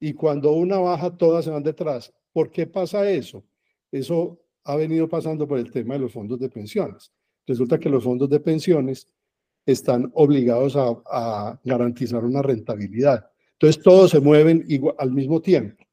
Y 0.00 0.14
cuando 0.14 0.52
una 0.52 0.78
baja, 0.78 1.16
todas 1.16 1.44
se 1.44 1.50
van 1.50 1.62
detrás. 1.62 2.12
¿Por 2.32 2.50
qué 2.50 2.66
pasa 2.66 3.08
eso? 3.08 3.44
Eso 3.90 4.40
ha 4.64 4.76
venido 4.76 5.08
pasando 5.08 5.46
por 5.46 5.58
el 5.58 5.70
tema 5.70 5.94
de 5.94 6.00
los 6.00 6.12
fondos 6.12 6.40
de 6.40 6.48
pensiones. 6.48 7.12
Resulta 7.46 7.78
que 7.78 7.88
los 7.88 8.02
fondos 8.02 8.28
de 8.28 8.40
pensiones 8.40 9.08
están 9.64 10.10
obligados 10.14 10.74
a, 10.76 11.02
a 11.06 11.60
garantizar 11.62 12.24
una 12.24 12.42
rentabilidad. 12.42 13.30
Entonces 13.52 13.82
todos 13.82 14.10
se 14.10 14.20
mueven 14.20 14.64
igual, 14.68 14.94
al 14.98 15.12
mismo 15.12 15.40
tiempo. 15.40 15.84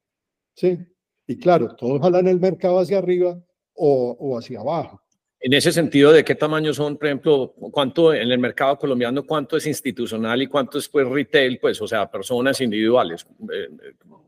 ¿Sí? 0.60 0.78
Y 1.26 1.38
claro, 1.38 1.76
todos 1.76 2.01
jalan 2.01 2.28
el 2.28 2.39
mercado 2.39 2.80
hacia 2.80 2.97
arriba 2.97 3.39
o, 3.74 4.18
o 4.20 4.38
hacia 4.38 4.60
abajo. 4.60 5.01
En 5.39 5.53
ese 5.53 5.72
sentido, 5.72 6.12
¿de 6.12 6.26
qué 6.26 6.36
tamaño 6.36 6.74
son, 6.74 6.97
por 6.97 7.07
ejemplo, 7.07 7.53
cuánto 7.72 8.14
en 8.14 8.30
el 8.30 8.39
mercado 8.39 8.78
colombiano, 8.78 9.26
cuánto 9.26 9.55
es 9.55 9.66
institucional 9.68 10.41
y 10.41 10.47
cuánto 10.47 10.78
es 10.78 10.89
pues 10.89 11.07
retail, 11.07 11.60
pues, 11.60 11.82
o 11.82 11.88
sea, 11.88 12.12
personas 12.12 12.60
individuales, 12.60 13.26
eh, 13.53 13.70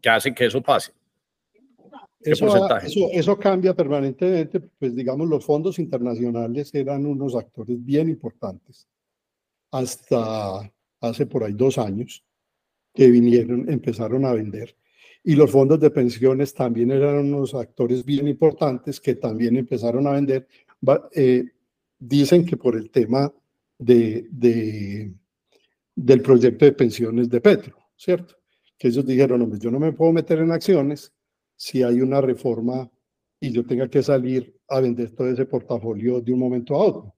¿qué 0.01 0.09
hacen 0.09 0.33
que 0.33 0.45
eso 0.45 0.61
pase? 0.61 0.93
Eso, 2.21 2.45
eso, 2.45 3.09
eso, 3.11 3.37
cambia 3.37 3.73
permanentemente, 3.73 4.59
pues 4.59 4.95
digamos, 4.95 5.27
los 5.27 5.43
fondos 5.43 5.79
internacionales 5.79 6.73
eran 6.73 7.05
unos 7.07 7.35
actores 7.35 7.83
bien 7.83 8.09
importantes 8.09 8.87
hasta 9.71 10.71
hace 11.01 11.25
por 11.25 11.43
ahí 11.43 11.53
dos 11.53 11.79
años 11.79 12.23
que 12.93 13.09
vinieron, 13.09 13.69
empezaron 13.69 14.23
a 14.23 14.33
vender. 14.33 14.75
Y 15.23 15.35
los 15.35 15.51
fondos 15.51 15.79
de 15.79 15.91
pensiones 15.91 16.53
también 16.53 16.91
eran 16.91 17.17
unos 17.19 17.53
actores 17.53 18.03
bien 18.03 18.27
importantes 18.27 18.99
que 18.99 19.15
también 19.15 19.55
empezaron 19.55 20.07
a 20.07 20.11
vender. 20.11 20.47
Eh, 21.13 21.45
dicen 21.99 22.45
que 22.45 22.57
por 22.57 22.75
el 22.75 22.89
tema 22.89 23.31
de, 23.77 24.27
de, 24.31 25.13
del 25.95 26.21
proyecto 26.21 26.65
de 26.65 26.71
pensiones 26.71 27.29
de 27.29 27.41
Petro, 27.41 27.77
¿cierto? 27.95 28.35
Que 28.77 28.87
ellos 28.87 29.05
dijeron, 29.05 29.41
hombre, 29.41 29.59
yo 29.59 29.69
no 29.69 29.79
me 29.79 29.93
puedo 29.93 30.11
meter 30.11 30.39
en 30.39 30.51
acciones 30.51 31.13
si 31.55 31.83
hay 31.83 32.01
una 32.01 32.19
reforma 32.19 32.89
y 33.39 33.51
yo 33.51 33.63
tenga 33.65 33.87
que 33.87 34.01
salir 34.01 34.55
a 34.67 34.79
vender 34.79 35.11
todo 35.11 35.29
ese 35.29 35.45
portafolio 35.45 36.21
de 36.21 36.33
un 36.33 36.39
momento 36.39 36.75
a 36.75 36.85
otro, 36.85 37.15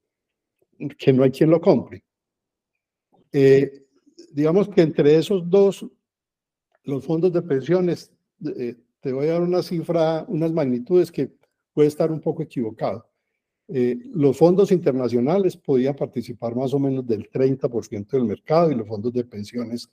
que 0.98 1.12
no 1.12 1.22
hay 1.22 1.30
quien 1.30 1.50
lo 1.50 1.60
compre. 1.60 2.04
Eh, 3.32 3.86
digamos 4.32 4.68
que 4.68 4.82
entre 4.82 5.16
esos 5.16 5.48
dos 5.48 5.86
los 6.84 7.04
fondos 7.04 7.32
de 7.32 7.42
pensiones, 7.42 8.12
eh, 8.44 8.76
te 9.00 9.12
voy 9.12 9.26
a 9.26 9.32
dar 9.32 9.42
una 9.42 9.62
cifra, 9.62 10.24
unas 10.28 10.52
magnitudes 10.52 11.10
que 11.10 11.32
puede 11.72 11.88
estar 11.88 12.10
un 12.12 12.20
poco 12.20 12.42
equivocado. 12.42 13.06
Eh, 13.68 13.98
los 14.12 14.36
fondos 14.36 14.70
internacionales 14.72 15.56
podían 15.56 15.96
participar 15.96 16.54
más 16.54 16.74
o 16.74 16.78
menos 16.78 17.06
del 17.06 17.30
30% 17.30 18.16
del 18.16 18.26
mercado 18.26 18.70
y 18.70 18.74
los 18.74 18.86
fondos 18.86 19.12
de 19.12 19.24
pensiones 19.24 19.88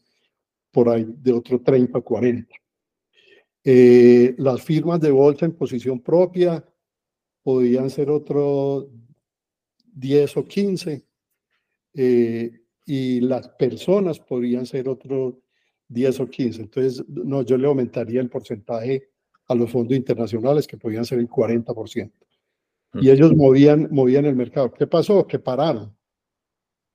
por 0.72 0.90
ahí 0.90 1.06
de 1.08 1.32
otro 1.32 1.62
30 1.62 1.98
o 1.98 2.04
40. 2.04 2.56
Eh, 3.64 4.36
las 4.38 4.62
firmas 4.62 5.00
de 5.00 5.12
bolsa 5.12 5.46
en 5.46 5.54
posición 5.54 6.02
propia 6.02 6.66
podían 7.44 7.90
ser 7.90 8.10
otro 8.10 8.90
10 9.94 10.38
o 10.38 10.46
15 10.46 11.06
y 12.86 13.20
las 13.22 13.50
personas 13.50 14.20
podrían 14.20 14.66
ser 14.66 14.90
otro 14.90 15.42
10 15.92 16.20
o 16.22 16.30
15. 16.30 16.62
Entonces, 16.62 17.04
no, 17.08 17.44
yo 17.44 17.58
le 17.58 17.68
aumentaría 17.68 18.22
el 18.22 18.30
porcentaje 18.30 19.10
a 19.48 19.56
los 19.56 19.70
fondos 19.70 19.98
internacionales 19.98 20.66
que 20.66 20.78
podían 20.78 21.06
ser 21.06 21.20
el 21.20 21.30
40%. 21.30 22.12
y 22.94 23.10
ellos 23.10 23.34
movían, 23.36 23.88
movían 23.92 24.26
el 24.26 24.36
mercado. 24.36 24.72
¿Qué 24.72 24.88
pasó? 24.88 25.26
Que 25.28 25.40
pararon. 25.40 25.96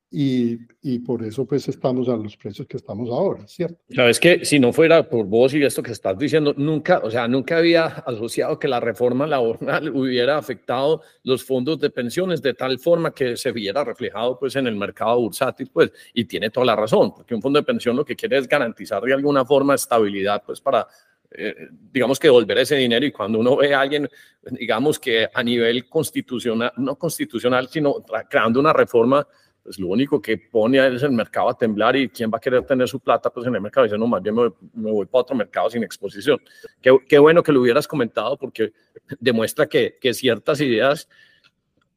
Y, 0.09 0.59
y, 0.83 1.01
por 1.01 1.25
eso 1.25 1.45
pues 1.45 1.67
estamos 1.69 2.09
a 2.09 2.17
los 2.17 2.37
precios 2.37 2.69
que 2.69 2.77
estamos 2.77 3.11
ahora, 3.11 3.47
¿cierto? 3.49 3.77
Sabes 3.91 4.21
que 4.21 4.45
si 4.45 4.61
no 4.61 4.73
fuera 4.73 5.09
por 5.09 5.27
vos 5.27 5.53
y 5.53 5.65
esto 5.65 5.83
que 5.83 5.91
estás 5.91 6.17
diciendo, 6.17 6.55
nunca, 6.57 7.01
o 7.03 7.11
sea, 7.11 7.27
nunca 7.27 7.59
había 7.59 7.87
asociado 7.87 8.57
que 8.57 8.69
la 8.69 8.79
reforma 8.79 9.27
laboral 9.27 9.89
hubiera 9.95 10.39
afectado 10.39 11.03
los 11.25 11.45
fondos 11.45 11.81
de 11.81 11.91
pensiones 11.91 12.41
de 12.41 12.55
tal 12.55 12.79
forma 12.79 13.13
que 13.13 13.37
se 13.37 13.51
viera 13.51 13.83
reflejado 13.83 14.39
pues 14.39 14.55
en 14.55 14.69
el 14.69 14.77
mercado 14.77 15.21
bursátil, 15.21 15.69
pues, 15.73 15.91
y 16.15 16.25
tiene 16.25 16.51
toda 16.51 16.67
la 16.67 16.77
razón, 16.77 17.13
porque 17.13 17.35
un 17.35 17.43
fondo 17.43 17.59
de 17.59 17.67
pensión 17.67 17.97
lo 17.97 18.05
que 18.05 18.15
quiere 18.15 18.39
es 18.39 18.49
garantizar 18.49 19.03
de 19.03 19.13
alguna 19.13 19.45
forma 19.45 19.75
estabilidad 19.75 20.43
pues 20.47 20.61
para 20.61 20.87
eh, 21.31 21.69
digamos 21.71 22.19
que 22.19 22.29
devolver 22.29 22.59
ese 22.59 22.77
dinero 22.77 23.05
y 23.05 23.13
cuando 23.13 23.39
uno 23.39 23.57
ve 23.57 23.75
a 23.75 23.81
alguien, 23.81 24.09
digamos 24.53 24.99
que 24.99 25.29
a 25.33 25.43
nivel 25.43 25.89
constitucional, 25.89 26.73
no 26.77 26.97
constitucional, 26.97 27.69
sino 27.69 28.05
creando 28.31 28.61
una 28.61 28.73
reforma, 28.73 29.27
pues 29.67 29.81
lo 29.81 29.89
único 29.89 30.23
que 30.23 30.39
pone 30.39 30.95
es 30.95 31.03
el 31.03 31.11
mercado 31.11 31.49
a 31.49 31.59
temblar 31.59 31.97
y 31.97 32.09
quién 32.09 32.31
va 32.31 32.39
a 32.39 32.41
querer 32.41 32.65
tener 32.65 32.87
su 32.87 33.01
plata 33.01 33.31
pues 33.31 33.49
en 33.49 33.55
el 33.57 33.61
mercado. 33.61 33.85
Dice, 33.85 33.99
no, 33.99 34.07
más 34.07 34.23
bien 34.23 34.37
me, 34.37 34.93
voy 34.93 35.07
para 35.07 35.23
otro 35.23 35.35
mercado 35.35 35.69
sin 35.69 35.83
exposición. 35.83 36.39
Qué, 36.81 36.97
qué, 37.09 37.19
bueno 37.19 37.43
que 37.43 37.51
lo 37.51 37.61
hubieras 37.61 37.89
comentado 37.89 38.39
porque 38.39 38.73
demuestra 39.19 39.67
que, 39.67 39.99
que 40.01 40.15
ciertas 40.15 40.61
ideas 40.61 41.09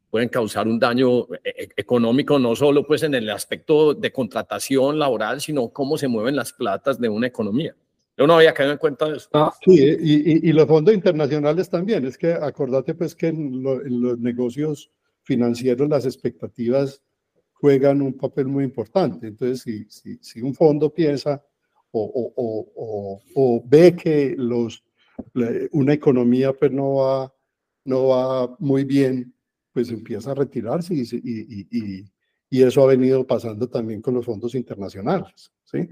pueden 0.10 0.30
causar 0.30 0.68
un 0.68 0.80
daño 0.80 1.26
e, 1.44 1.50
e, 1.56 1.70
económico, 1.78 2.40
no 2.40 2.56
solo 2.56 2.88
pues 2.88 3.04
en 3.04 3.14
el 3.14 3.30
aspecto 3.30 3.94
de 3.94 4.12
contratación 4.12 4.98
laboral, 4.98 5.40
sino 5.40 5.70
cómo 5.70 5.96
se 5.96 6.08
mueven 6.08 6.36
las 6.36 6.52
platas 6.52 7.00
de 7.00 7.08
una 7.08 7.28
economía. 7.28 7.76
Yo 8.18 8.26
no 8.26 8.34
había 8.34 8.52
caído 8.56 8.72
en 8.72 8.80
cuenta 8.80 9.08
de 9.08 9.18
eso. 9.18 9.30
Ah, 9.34 9.54
sí, 9.64 9.76
y, 9.78 10.50
y, 10.50 10.54
los 10.54 10.66
fondos 10.66 10.96
internacionales 10.96 11.70
también. 11.70 12.04
Es 12.04 12.18
que 12.18 12.34
acordate 12.34 12.96
pues 12.96 13.14
que 13.14 13.28
en, 13.28 13.62
los 13.62 14.18
negocios 14.18 14.90
financieros 15.22 15.88
las 15.88 16.08
expectativas 16.08 17.04
juegan 17.60 18.02
un 18.02 18.14
papel 18.14 18.48
muy 18.48 18.64
importante. 18.64 19.28
Entonces, 19.28 19.62
si, 19.62 19.86
si, 19.90 20.18
si 20.22 20.42
un 20.42 20.54
fondo 20.54 20.94
piensa 20.94 21.44
o, 21.92 22.34
o, 22.36 23.22
o, 23.36 23.64
ve 23.66 23.96
que 23.96 24.36
los, 24.38 24.84
una 25.72 25.94
economía 25.94 26.54
pues 26.54 26.72
no 26.72 26.96
va, 26.96 27.34
no 27.86 28.08
va 28.08 28.56
muy 28.60 28.84
bien, 28.84 29.34
pues 29.74 29.90
empieza 29.90 30.32
a 30.32 30.36
retirarse 30.36 30.94
y, 30.94 31.02
y, 31.02 32.06
y, 32.50 32.64
eso 32.64 32.84
ha 32.84 32.88
venido 32.88 33.26
pasando 33.26 33.70
también 33.70 34.02
con 34.02 34.14
los 34.16 34.26
fondos 34.26 34.56
internacionales. 34.56 35.52
¿sí? 35.64 35.88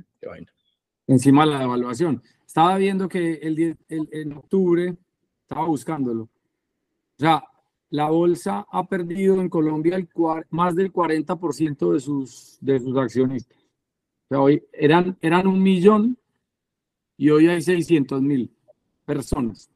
Encima 1.05 1.45
la 1.45 1.59
devaluación. 1.59 2.22
Estaba 2.45 2.78
viendo 2.78 3.07
que 3.07 3.34
el, 3.34 3.78
en 3.89 4.34
octubre, 4.34 4.95
estaba 5.41 5.65
buscándolo. 5.65 6.24
O 6.24 7.20
sea, 7.20 7.43
la 7.89 8.09
bolsa 8.09 8.65
ha 8.69 8.88
perdido 8.88 9.39
en 9.39 9.49
Colombia 9.49 9.95
el, 9.95 10.07
más 10.49 10.75
del 10.75 10.91
40% 10.91 11.93
de 11.93 11.99
sus, 11.99 12.57
de 12.61 12.79
sus 12.79 12.97
accionistas. 12.97 13.57
Hoy 14.29 14.63
eran, 14.73 15.17
eran 15.21 15.47
un 15.47 15.61
millón 15.61 16.17
y 17.15 17.29
hoy 17.29 17.47
hay 17.47 17.61
600 17.61 18.21
mil 18.21 18.51
personas. 19.05 19.69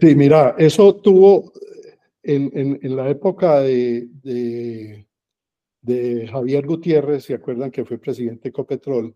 Sí, 0.00 0.14
mira, 0.16 0.56
eso 0.58 0.96
tuvo 0.96 1.52
en, 2.22 2.78
en, 2.82 2.96
la 2.96 3.08
época 3.08 3.60
de, 3.60 4.08
de, 5.80 6.28
Javier 6.28 6.66
Gutiérrez, 6.66 7.24
¿se 7.24 7.34
acuerdan 7.34 7.70
que 7.70 7.84
fue 7.84 7.98
presidente 7.98 8.42
de 8.44 8.48
Ecopetrol? 8.50 9.14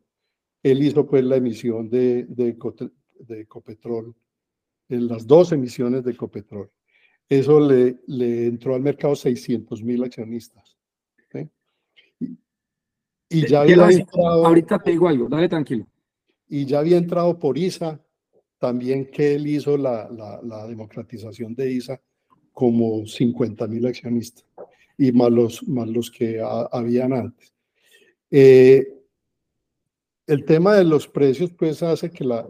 él 0.63 0.83
hizo 0.83 1.07
pues 1.07 1.25
la 1.25 1.37
emisión 1.37 1.91
de, 1.91 2.25
de, 2.29 2.57
Ecopetrol, 3.41 4.15
en 4.89 5.09
las 5.09 5.27
dos 5.27 5.53
emisiones 5.53 6.05
de 6.05 6.13
Ecopetrol. 6.13 6.71
Eso 7.33 7.61
le, 7.61 7.97
le 8.09 8.47
entró 8.47 8.75
al 8.75 8.83
mercado 8.83 9.17
600 9.17 9.83
mil 9.83 10.03
accionistas. 10.05 10.77
Y, 13.35 13.47
ya 13.47 13.63
había 13.63 13.89
entrado, 13.89 14.47
ahorita 14.47 14.79
te 14.79 14.91
digo 14.91 15.09
algo, 15.09 15.27
dale 15.27 15.49
tranquilo. 15.49 15.87
Y 16.47 16.67
ya 16.67 16.81
había 16.81 16.99
entrado 16.99 17.39
por 17.39 17.57
ISA, 17.57 17.99
también 18.59 19.11
que 19.11 19.37
él 19.37 19.47
hizo 19.47 19.79
la, 19.79 20.07
la, 20.11 20.39
la 20.43 20.67
democratización 20.67 21.55
de 21.55 21.73
ISA 21.73 21.99
como 22.53 23.07
50 23.07 23.67
mil 23.69 23.87
accionistas 23.87 24.45
y 24.99 25.13
más 25.13 25.31
los, 25.31 25.67
más 25.67 25.89
los 25.89 26.11
que 26.11 26.43
habían 26.71 27.15
antes. 27.15 27.55
Eh, 28.31 28.87
el 30.27 30.45
tema 30.45 30.77
de 30.77 30.85
los 30.85 31.09
precios 31.09 31.53
pues 31.53 31.83
hace 31.83 32.11
que 32.11 32.25
la, 32.25 32.47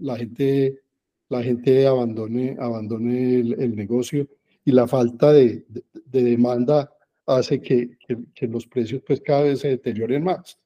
la, 0.00 0.16
gente, 0.16 0.80
la 1.28 1.42
gente 1.42 1.86
abandone, 1.86 2.56
abandone 2.58 3.40
el, 3.40 3.76
negocio 3.76 4.28
y 4.64 4.72
la 4.72 4.86
falta 4.86 5.32
de, 5.32 5.64
de, 5.68 6.22
demanda 6.22 6.92
hace 7.26 7.60
que, 7.60 7.98
que, 8.34 8.46
los 8.46 8.66
precios 8.66 9.02
pues 9.06 9.20
cada 9.20 9.42
vez 9.42 9.60
se 9.60 9.68
deterioren 9.68 10.24
más. 10.24 10.58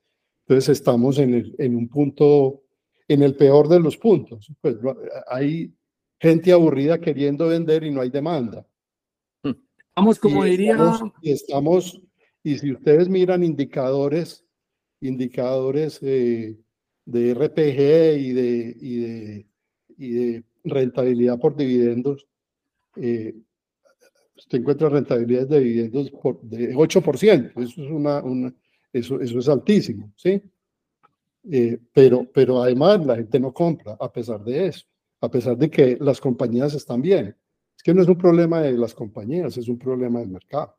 Entonces 0.47 0.79
estamos 0.79 1.19
en, 1.19 1.35
el, 1.35 1.55
en 1.59 1.77
un 1.77 1.89
punto, 1.89 2.63
en 3.09 3.23
el 3.23 3.37
peor 3.37 3.69
de 3.69 3.81
los 3.81 3.97
puntos. 3.97 4.53
Pues 4.61 4.77
hay 5.29 5.73
gente 6.19 6.53
aburrida 6.53 7.01
queriendo 7.01 7.49
vender 7.49 7.85
y 7.85 7.91
no 7.91 8.01
hay 8.01 8.11
demanda. 8.11 8.67
Vamos, 9.97 10.19
como 10.19 10.45
diría... 10.45 10.77
y 11.21 11.33
estamos, 11.33 12.01
y 12.43 12.59
si 12.59 12.73
ustedes 12.73 13.09
miran 13.09 13.43
indicadores 13.43 14.45
indicadores 15.01 15.99
eh, 16.03 16.57
de 17.05 17.35
RPG 17.35 18.21
y 18.21 18.33
de, 18.33 18.77
y 18.81 18.97
de, 18.97 19.47
y 19.97 20.11
de, 20.13 20.45
rentabilidad 20.65 21.39
por 21.39 21.57
dividendos, 21.57 22.27
eh, 22.97 23.35
usted 24.37 24.59
encuentra 24.59 24.89
rentabilidades 24.89 25.49
de 25.49 25.61
dividendos 25.61 26.11
por, 26.11 26.41
de 26.43 26.75
8%, 26.75 27.53
eso 27.57 27.83
es, 27.83 27.91
una, 27.91 28.23
una 28.23 28.55
eso, 28.93 29.21
eso 29.21 29.39
es 29.39 29.49
altísimo, 29.49 30.13
¿sí? 30.17 30.43
Eh, 31.51 31.79
pero, 31.93 32.27
pero 32.33 32.63
además 32.63 33.05
la 33.07 33.17
gente 33.17 33.41
no 33.41 33.53
compra 33.53 33.97
a 33.99 34.13
pesar 34.13 34.43
de 34.45 34.67
eso, 34.67 34.87
a 35.21 35.31
pesar 35.31 35.57
de 35.57 35.71
que 35.71 35.97
las 36.01 36.21
compañías 36.21 36.75
están 36.75 37.01
bien. 37.01 37.37
Es 37.77 37.83
que 37.83 37.95
no 37.95 38.03
es 38.03 38.09
un 38.09 38.19
problema 38.19 38.61
de 38.61 38.73
las 38.73 38.95
compañías, 38.95 39.57
es 39.57 39.69
un 39.69 39.79
problema 39.79 40.21
del 40.21 40.29
mercado. 40.29 40.77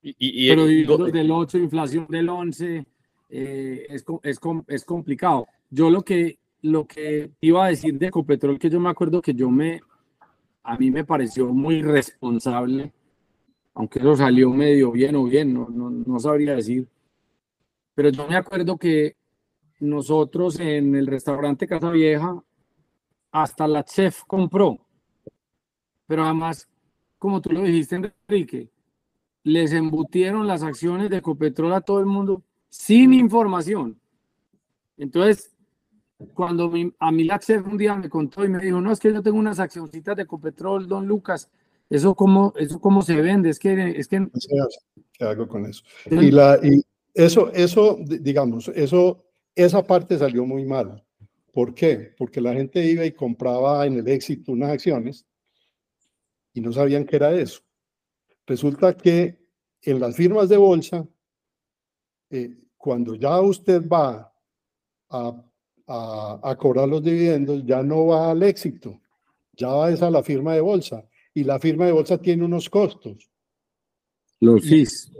Y, 0.00 0.48
Pero 0.48 0.66
del 0.66 1.30
8, 1.30 1.58
inflación 1.58 2.06
del 2.08 2.28
11, 2.28 2.86
eh, 3.30 3.86
es, 3.90 4.04
es, 4.22 4.40
es, 4.68 4.84
complicado. 4.84 5.46
Yo 5.68 5.90
lo 5.90 6.02
que, 6.02 6.37
lo 6.62 6.86
que 6.86 7.30
iba 7.40 7.64
a 7.64 7.68
decir 7.68 7.98
de 7.98 8.08
Ecopetrol, 8.08 8.58
que 8.58 8.70
yo 8.70 8.80
me 8.80 8.90
acuerdo 8.90 9.22
que 9.22 9.34
yo 9.34 9.50
me, 9.50 9.80
a 10.62 10.76
mí 10.76 10.90
me 10.90 11.04
pareció 11.04 11.46
muy 11.52 11.82
responsable, 11.82 12.92
aunque 13.74 14.00
eso 14.00 14.16
salió 14.16 14.50
medio 14.50 14.90
bien 14.90 15.16
o 15.16 15.24
bien, 15.24 15.54
no, 15.54 15.68
no, 15.68 15.90
no 15.90 16.18
sabría 16.18 16.56
decir. 16.56 16.88
Pero 17.94 18.10
yo 18.10 18.26
me 18.26 18.36
acuerdo 18.36 18.76
que 18.76 19.16
nosotros 19.80 20.58
en 20.60 20.94
el 20.94 21.06
restaurante 21.06 21.66
Casa 21.66 21.90
Vieja, 21.90 22.42
hasta 23.30 23.68
la 23.68 23.84
chef 23.84 24.22
compró. 24.26 24.78
Pero 26.06 26.24
además, 26.24 26.68
como 27.18 27.40
tú 27.40 27.50
lo 27.50 27.62
dijiste, 27.62 28.12
Enrique, 28.28 28.70
les 29.44 29.72
embutieron 29.72 30.46
las 30.46 30.62
acciones 30.62 31.10
de 31.10 31.18
Ecopetrol 31.18 31.72
a 31.72 31.80
todo 31.80 32.00
el 32.00 32.06
mundo 32.06 32.42
sin 32.68 33.14
información. 33.14 34.00
Entonces, 34.96 35.54
cuando 36.34 36.72
a 36.98 37.12
mi 37.12 37.24
Laxer 37.24 37.62
un 37.62 37.76
día 37.76 37.94
me 37.94 38.08
contó 38.08 38.44
y 38.44 38.48
me 38.48 38.58
dijo, 38.58 38.80
no, 38.80 38.92
es 38.92 38.98
que 38.98 39.12
yo 39.12 39.22
tengo 39.22 39.38
unas 39.38 39.60
accioncitas 39.60 40.16
de 40.16 40.22
Ecopetrol, 40.22 40.88
don 40.88 41.06
Lucas, 41.06 41.50
eso 41.88 42.14
cómo, 42.14 42.52
eso 42.56 42.80
cómo 42.80 43.02
se 43.02 43.20
vende, 43.20 43.50
es 43.50 43.58
que... 43.58 43.90
Es 43.96 44.08
que... 44.08 44.28
¿Qué 45.12 45.24
hago 45.24 45.48
con 45.48 45.66
eso? 45.66 45.82
Y, 46.10 46.30
la, 46.30 46.58
y 46.62 46.82
eso, 47.14 47.52
eso, 47.52 47.98
digamos, 48.00 48.68
eso, 48.68 49.24
esa 49.54 49.86
parte 49.86 50.18
salió 50.18 50.44
muy 50.44 50.64
mal. 50.64 51.04
¿Por 51.52 51.74
qué? 51.74 52.14
Porque 52.16 52.40
la 52.40 52.52
gente 52.52 52.84
iba 52.84 53.04
y 53.04 53.12
compraba 53.12 53.86
en 53.86 53.94
el 53.94 54.08
éxito 54.08 54.52
unas 54.52 54.70
acciones 54.70 55.26
y 56.52 56.60
no 56.60 56.72
sabían 56.72 57.04
qué 57.04 57.16
era 57.16 57.32
eso. 57.32 57.60
Resulta 58.46 58.96
que 58.96 59.38
en 59.82 60.00
las 60.00 60.16
firmas 60.16 60.48
de 60.48 60.56
bolsa, 60.56 61.06
eh, 62.30 62.56
cuando 62.76 63.14
ya 63.14 63.40
usted 63.40 63.88
va 63.88 64.32
a, 65.10 65.44
a, 65.88 66.56
cobrar 66.58 66.88
los 66.88 67.02
dividendos, 67.02 67.64
ya 67.64 67.82
no 67.82 68.06
va 68.06 68.30
al 68.30 68.42
éxito, 68.42 69.00
ya 69.54 69.68
va 69.68 69.86
a 69.86 70.10
la 70.10 70.22
firma 70.22 70.54
de 70.54 70.60
bolsa. 70.60 71.04
Y 71.34 71.44
la 71.44 71.58
firma 71.58 71.86
de 71.86 71.92
bolsa 71.92 72.18
tiene 72.18 72.44
unos 72.44 72.68
costos. 72.68 73.30
Los 74.40 74.64
fees. 74.64 75.10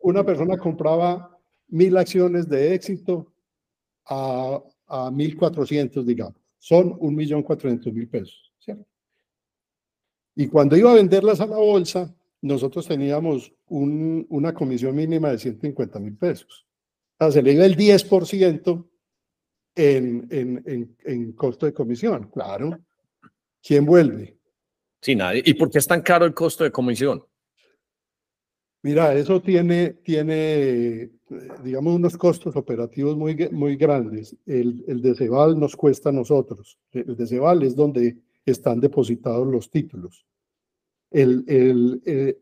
una 0.00 0.24
persona 0.24 0.56
compraba 0.56 1.36
mil 1.68 1.96
acciones 1.96 2.48
de 2.48 2.74
éxito 2.74 3.32
a, 4.06 4.62
a 4.86 5.10
1.400, 5.10 6.04
digamos. 6.04 6.36
Son 6.58 6.96
un 6.98 7.14
millón 7.14 7.42
cuatrocientos 7.42 7.92
mil 7.92 8.08
pesos. 8.08 8.52
¿cierto? 8.58 8.86
Y 10.34 10.48
cuando 10.48 10.76
iba 10.76 10.90
a 10.90 10.94
venderlas 10.94 11.40
a 11.40 11.46
la 11.46 11.56
bolsa, 11.56 12.14
nosotros 12.40 12.86
teníamos 12.86 13.52
una 13.68 14.54
comisión 14.54 14.94
mínima 14.94 15.30
de 15.30 15.38
150 15.38 15.98
mil 15.98 16.16
pesos. 16.16 16.66
O 17.18 17.24
sea, 17.24 17.32
se 17.32 17.42
le 17.42 17.54
iba 17.54 17.64
el 17.64 17.76
10% 17.76 18.87
en, 19.78 20.26
en, 20.30 20.62
en, 20.66 20.96
en 21.04 21.32
costo 21.32 21.64
de 21.64 21.72
comisión. 21.72 22.28
Claro. 22.30 22.78
¿Quién 23.62 23.86
vuelve? 23.86 24.36
Sí, 25.00 25.14
nadie. 25.14 25.42
¿Y 25.46 25.54
por 25.54 25.70
qué 25.70 25.78
es 25.78 25.86
tan 25.86 26.02
caro 26.02 26.26
el 26.26 26.34
costo 26.34 26.64
de 26.64 26.72
comisión? 26.72 27.24
Mira, 28.82 29.14
eso 29.14 29.40
tiene, 29.40 29.90
tiene 30.02 31.10
digamos, 31.62 31.94
unos 31.94 32.16
costos 32.16 32.56
operativos 32.56 33.16
muy, 33.16 33.48
muy 33.50 33.76
grandes. 33.76 34.36
El, 34.46 34.84
el 34.88 35.00
de 35.00 35.14
Ceval 35.14 35.58
nos 35.58 35.76
cuesta 35.76 36.08
a 36.08 36.12
nosotros. 36.12 36.78
El 36.92 37.16
de 37.16 37.26
Ceval 37.26 37.62
es 37.62 37.76
donde 37.76 38.16
están 38.44 38.80
depositados 38.80 39.46
los 39.46 39.70
títulos. 39.70 40.24
El, 41.10 41.44
el, 41.46 42.02
eh, 42.04 42.38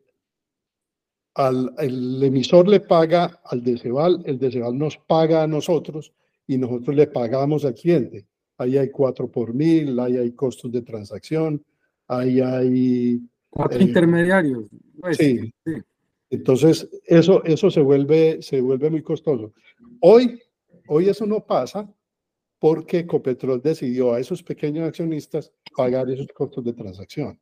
al, 1.35 1.73
el 1.77 2.23
emisor 2.23 2.67
le 2.67 2.79
paga 2.79 3.41
al 3.43 3.63
de 3.63 3.77
Ceval, 3.77 4.23
el 4.25 4.39
de 4.39 4.51
Ceval 4.51 4.77
nos 4.77 4.97
paga 4.97 5.43
a 5.43 5.47
nosotros 5.47 6.13
y 6.47 6.57
nosotros 6.57 6.95
le 6.95 7.07
pagamos 7.07 7.65
al 7.65 7.75
cliente. 7.75 8.25
Ahí 8.57 8.77
hay 8.77 8.89
cuatro 8.89 9.29
por 9.29 9.53
mil, 9.53 9.99
ahí 9.99 10.17
hay 10.17 10.31
costos 10.31 10.71
de 10.71 10.81
transacción, 10.81 11.63
ahí 12.07 12.39
hay... 12.39 13.21
Cuatro 13.49 13.79
intermediarios. 13.79 14.69
Pues, 14.99 15.17
sí. 15.17 15.53
sí. 15.65 15.73
Entonces, 16.29 16.89
eso, 17.05 17.43
eso 17.43 17.69
se, 17.69 17.81
vuelve, 17.81 18.41
se 18.41 18.61
vuelve 18.61 18.89
muy 18.89 19.01
costoso. 19.01 19.53
Hoy, 20.01 20.41
hoy 20.87 21.09
eso 21.09 21.25
no 21.25 21.45
pasa 21.45 21.91
porque 22.59 23.05
Copetrol 23.05 23.61
decidió 23.61 24.13
a 24.13 24.19
esos 24.19 24.41
pequeños 24.41 24.87
accionistas 24.87 25.51
pagar 25.75 26.09
esos 26.09 26.27
costos 26.27 26.63
de 26.63 26.73
transacción. 26.73 27.39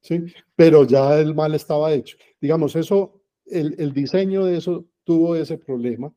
¿sí? 0.00 0.24
Pero 0.54 0.84
ya 0.84 1.18
el 1.18 1.34
mal 1.34 1.54
estaba 1.54 1.92
hecho. 1.92 2.16
Digamos, 2.40 2.76
eso, 2.76 3.22
el, 3.46 3.74
el 3.78 3.92
diseño 3.92 4.44
de 4.44 4.56
eso 4.58 4.86
tuvo 5.04 5.34
ese 5.36 5.58
problema 5.58 6.12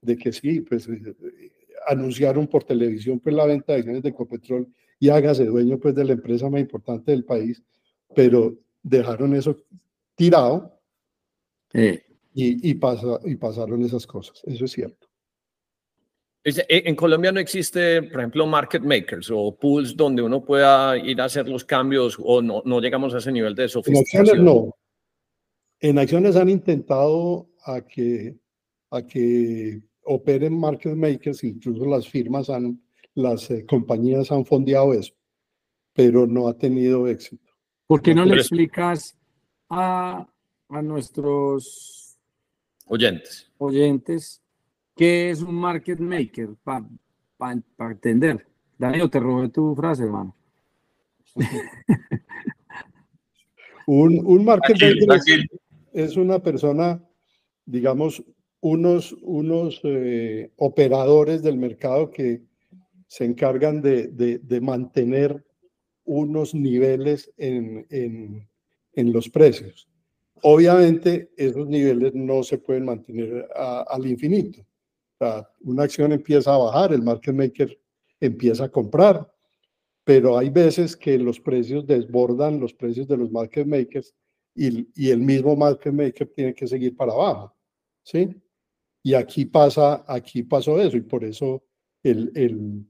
de 0.00 0.16
que 0.16 0.32
sí, 0.32 0.60
pues 0.60 0.88
eh, 0.88 1.14
anunciaron 1.86 2.46
por 2.46 2.64
televisión 2.64 3.20
pues 3.20 3.34
la 3.34 3.46
venta 3.46 3.72
de 3.72 3.78
acciones 3.78 4.02
de 4.02 4.14
Copetrol 4.14 4.66
y 4.98 5.08
hágase 5.08 5.44
dueño 5.44 5.78
pues 5.78 5.94
de 5.94 6.04
la 6.04 6.12
empresa 6.12 6.48
más 6.48 6.60
importante 6.60 7.10
del 7.10 7.24
país, 7.24 7.62
pero 8.14 8.56
dejaron 8.82 9.34
eso 9.34 9.64
tirado 10.14 10.80
y, 11.72 12.00
y, 12.34 12.74
pasa, 12.74 13.18
y 13.24 13.36
pasaron 13.36 13.82
esas 13.82 14.06
cosas, 14.06 14.42
eso 14.44 14.64
es 14.64 14.72
cierto. 14.72 15.08
Eh, 16.44 16.82
En 16.86 16.94
Colombia 16.94 17.32
no 17.32 17.40
existe, 17.40 18.02
por 18.02 18.20
ejemplo, 18.20 18.46
market 18.46 18.82
makers 18.82 19.30
o 19.32 19.56
pools 19.56 19.96
donde 19.96 20.22
uno 20.22 20.44
pueda 20.44 20.96
ir 20.98 21.20
a 21.20 21.24
hacer 21.24 21.48
los 21.48 21.64
cambios 21.64 22.16
o 22.22 22.42
no, 22.42 22.62
no 22.64 22.80
llegamos 22.80 23.14
a 23.14 23.18
ese 23.18 23.32
nivel 23.32 23.54
de 23.54 23.68
sofisticación. 23.68 24.26
En 24.26 24.28
acciones 24.28 24.44
no. 24.44 24.76
En 25.80 25.98
acciones 25.98 26.36
han 26.36 26.48
intentado 26.50 27.48
a 27.64 27.80
que, 27.80 28.36
a 28.90 29.02
que 29.06 29.80
operen 30.04 30.58
market 30.58 30.94
makers, 30.94 31.44
incluso 31.44 31.84
las 31.86 32.08
firmas 32.08 32.50
han, 32.50 32.80
las 33.14 33.50
eh, 33.50 33.64
compañías 33.66 34.30
han 34.32 34.44
fondeado 34.44 34.92
eso, 34.92 35.14
pero 35.92 36.26
no 36.26 36.48
ha 36.48 36.56
tenido 36.56 37.08
éxito. 37.08 37.52
¿Por 37.86 38.02
qué 38.02 38.14
no 38.14 38.24
le 38.24 38.36
explicas 38.36 39.16
a, 39.68 40.26
a 40.68 40.82
nuestros 40.82 42.18
oyentes. 42.86 43.50
oyentes 43.58 44.42
qué 44.94 45.30
es 45.30 45.42
un 45.42 45.54
market 45.54 45.98
maker 45.98 46.50
para 46.62 46.86
pa, 47.36 47.52
entender. 47.90 48.46
Daniel, 48.78 49.10
te 49.10 49.20
robé 49.20 49.48
tu 49.48 49.74
frase, 49.74 50.04
hermano. 50.04 50.36
un, 53.86 54.20
un, 54.24 54.44
market 54.44 54.80
maker 54.80 55.46
es, 55.92 55.92
es, 55.92 56.16
una 56.16 56.38
persona, 56.38 57.02
digamos, 57.64 58.22
unos, 58.64 59.14
unos 59.20 59.78
eh, 59.84 60.50
operadores 60.56 61.42
del 61.42 61.58
mercado 61.58 62.10
que 62.10 62.40
se 63.06 63.26
encargan 63.26 63.82
de, 63.82 64.06
de, 64.06 64.38
de 64.38 64.60
mantener 64.62 65.44
unos 66.06 66.54
niveles 66.54 67.30
en, 67.36 67.86
en, 67.90 68.48
en 68.94 69.12
los 69.12 69.28
precios. 69.28 69.86
Obviamente, 70.40 71.30
esos 71.36 71.68
niveles 71.68 72.14
no 72.14 72.42
se 72.42 72.56
pueden 72.56 72.86
mantener 72.86 73.46
a, 73.54 73.82
al 73.82 74.06
infinito. 74.06 74.62
O 74.62 75.18
sea, 75.18 75.46
una 75.60 75.82
acción 75.82 76.12
empieza 76.12 76.54
a 76.54 76.58
bajar, 76.58 76.94
el 76.94 77.02
market 77.02 77.34
maker 77.34 77.78
empieza 78.18 78.64
a 78.64 78.70
comprar, 78.70 79.30
pero 80.04 80.38
hay 80.38 80.48
veces 80.48 80.96
que 80.96 81.18
los 81.18 81.38
precios 81.38 81.86
desbordan 81.86 82.60
los 82.60 82.72
precios 82.72 83.06
de 83.08 83.18
los 83.18 83.30
market 83.30 83.66
makers 83.66 84.14
y, 84.54 84.88
y 84.94 85.10
el 85.10 85.20
mismo 85.20 85.54
market 85.54 85.92
maker 85.92 86.32
tiene 86.34 86.54
que 86.54 86.66
seguir 86.66 86.96
para 86.96 87.12
abajo. 87.12 87.54
¿Sí? 88.02 88.34
Y 89.06 89.12
aquí 89.12 89.44
pasa, 89.44 90.02
aquí 90.08 90.44
pasó 90.44 90.80
eso, 90.80 90.96
y 90.96 91.02
por 91.02 91.24
eso 91.24 91.62
el, 92.02 92.32
el, 92.34 92.86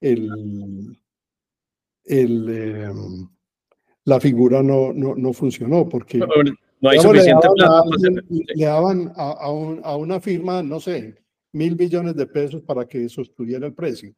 el, 0.00 0.98
el 2.04 2.48
eh, 2.48 2.88
la 4.04 4.18
figura 4.18 4.62
no, 4.62 4.94
no, 4.94 5.14
no 5.14 5.32
funcionó, 5.34 5.86
porque 5.86 6.16
no 6.80 6.88
hay 6.88 6.98
suficiente 6.98 7.48
le 7.54 7.64
daban, 7.66 7.88
plata. 7.90 8.08
A, 8.08 8.54
le 8.54 8.64
daban 8.64 9.12
a, 9.14 9.30
a, 9.32 9.52
un, 9.52 9.80
a, 9.84 9.96
una 9.96 10.18
firma, 10.20 10.62
no 10.62 10.80
sé, 10.80 11.22
mil 11.52 11.76
millones 11.76 12.16
de 12.16 12.26
pesos 12.26 12.62
para 12.62 12.86
que 12.86 13.06
sostuviera 13.10 13.66
el 13.66 13.74
precio. 13.74 14.14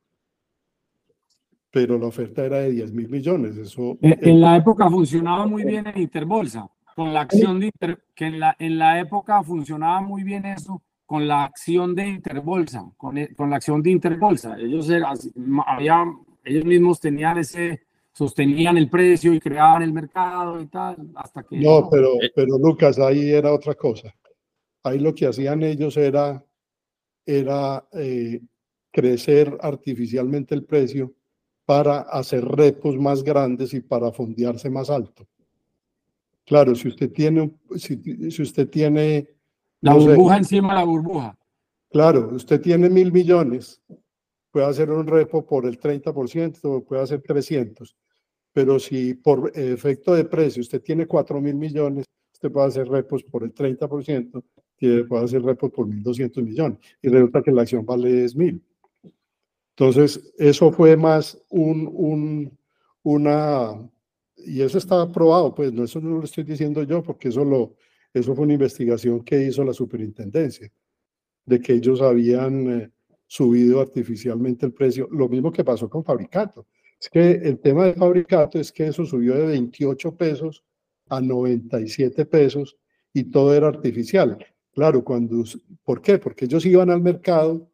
Pero 1.72 1.98
la 1.98 2.06
oferta 2.06 2.44
era 2.44 2.58
de 2.58 2.70
10 2.70 2.92
mil 2.92 3.08
millones. 3.08 3.56
Eso, 3.56 3.98
en, 4.02 4.18
en, 4.20 4.40
la 4.40 4.56
época 4.56 4.88
funcionaba 4.88 5.48
muy 5.48 5.64
bien 5.64 5.88
en 5.88 5.98
Interbolsa, 5.98 6.68
con 6.94 7.12
la 7.12 7.22
acción 7.22 7.58
de 7.58 7.66
Inter, 7.66 8.04
que 8.14 8.26
en 8.26 8.38
la, 8.38 8.54
en 8.60 8.78
la 8.78 9.00
época 9.00 9.42
funcionaba 9.42 10.00
muy 10.00 10.22
bien 10.22 10.44
eso 10.46 10.80
con 11.10 11.26
la 11.26 11.42
acción 11.42 11.92
de 11.92 12.06
Interbolsa, 12.06 12.88
con, 12.96 13.16
con 13.36 13.50
la 13.50 13.56
acción 13.56 13.82
de 13.82 13.90
Interbolsa. 13.90 14.56
Ellos, 14.56 14.88
era, 14.88 15.12
había, 15.66 16.04
ellos 16.44 16.64
mismos 16.64 17.00
tenían 17.00 17.36
ese, 17.38 17.80
sostenían 18.12 18.76
el 18.76 18.88
precio 18.88 19.34
y 19.34 19.40
creaban 19.40 19.82
el 19.82 19.92
mercado 19.92 20.60
y 20.60 20.66
tal, 20.66 21.10
hasta 21.16 21.42
que... 21.42 21.56
No, 21.56 21.90
pero, 21.90 22.10
pero 22.32 22.56
Lucas, 22.58 22.96
ahí 23.00 23.28
era 23.28 23.52
otra 23.52 23.74
cosa. 23.74 24.14
Ahí 24.84 25.00
lo 25.00 25.12
que 25.12 25.26
hacían 25.26 25.64
ellos 25.64 25.96
era, 25.96 26.44
era 27.26 27.84
eh, 27.94 28.40
crecer 28.92 29.58
artificialmente 29.62 30.54
el 30.54 30.64
precio 30.64 31.12
para 31.64 32.02
hacer 32.02 32.44
repos 32.44 32.96
más 32.96 33.24
grandes 33.24 33.74
y 33.74 33.80
para 33.80 34.12
fondearse 34.12 34.70
más 34.70 34.90
alto. 34.90 35.26
Claro, 36.46 36.76
si 36.76 36.86
usted 36.86 37.10
tiene, 37.10 37.50
si, 37.74 38.00
si 38.30 38.42
usted 38.42 38.68
tiene... 38.68 39.39
La 39.80 39.94
no 39.94 40.00
burbuja 40.00 40.34
sé, 40.34 40.38
encima 40.40 40.74
de 40.74 40.78
la 40.80 40.84
burbuja. 40.84 41.38
Claro, 41.90 42.30
usted 42.32 42.60
tiene 42.60 42.88
mil 42.88 43.12
millones, 43.12 43.82
puede 44.50 44.66
hacer 44.66 44.90
un 44.90 45.06
repo 45.06 45.44
por 45.44 45.66
el 45.66 45.78
30%, 45.78 46.84
puede 46.84 47.02
hacer 47.02 47.22
300 47.22 47.96
pero 48.52 48.78
si 48.78 49.14
por 49.14 49.52
efecto 49.54 50.14
de 50.14 50.24
precio 50.24 50.60
usted 50.60 50.82
tiene 50.82 51.06
4 51.06 51.40
mil 51.40 51.54
millones, 51.54 52.06
usted 52.32 52.50
puede 52.50 52.68
hacer 52.68 52.88
repos 52.88 53.22
por 53.22 53.44
el 53.44 53.54
30%, 53.54 54.42
puede 55.08 55.24
hacer 55.24 55.42
repos 55.42 55.70
por 55.70 55.86
1.200 55.86 56.42
millones, 56.42 56.78
y 57.02 57.08
resulta 57.08 57.42
que 57.42 57.52
la 57.52 57.62
acción 57.62 57.84
vale 57.84 58.12
10 58.12 58.36
mil. 58.36 58.62
Entonces, 59.76 60.32
eso 60.36 60.72
fue 60.72 60.96
más 60.96 61.40
un, 61.48 61.88
un, 61.92 62.58
una, 63.02 63.88
y 64.36 64.62
eso 64.62 64.78
está 64.78 65.02
aprobado, 65.02 65.54
pues 65.54 65.72
no, 65.72 65.84
eso 65.84 66.00
no 66.00 66.18
lo 66.18 66.24
estoy 66.24 66.44
diciendo 66.44 66.82
yo, 66.82 67.02
porque 67.02 67.28
eso, 67.28 67.44
lo, 67.44 67.76
eso 68.12 68.34
fue 68.34 68.44
una 68.44 68.54
investigación 68.54 69.24
que 69.24 69.42
hizo 69.42 69.64
la 69.64 69.72
superintendencia, 69.72 70.70
de 71.44 71.60
que 71.60 71.74
ellos 71.74 72.00
habían 72.00 72.70
eh, 72.70 72.90
subido 73.26 73.80
artificialmente 73.80 74.66
el 74.66 74.72
precio, 74.72 75.08
lo 75.10 75.28
mismo 75.28 75.52
que 75.52 75.64
pasó 75.64 75.88
con 75.88 76.04
Fabricato. 76.04 76.66
Es 77.00 77.08
que 77.08 77.30
el 77.30 77.58
tema 77.60 77.86
de 77.86 77.94
fabricato 77.94 78.58
es 78.58 78.70
que 78.70 78.86
eso 78.88 79.06
subió 79.06 79.34
de 79.34 79.46
28 79.46 80.16
pesos 80.16 80.62
a 81.08 81.20
97 81.20 82.26
pesos 82.26 82.76
y 83.14 83.24
todo 83.24 83.54
era 83.54 83.68
artificial. 83.68 84.36
Claro, 84.72 85.02
cuando, 85.02 85.42
¿por 85.82 86.02
qué? 86.02 86.18
Porque 86.18 86.44
ellos 86.44 86.66
iban 86.66 86.90
al 86.90 87.00
mercado 87.00 87.70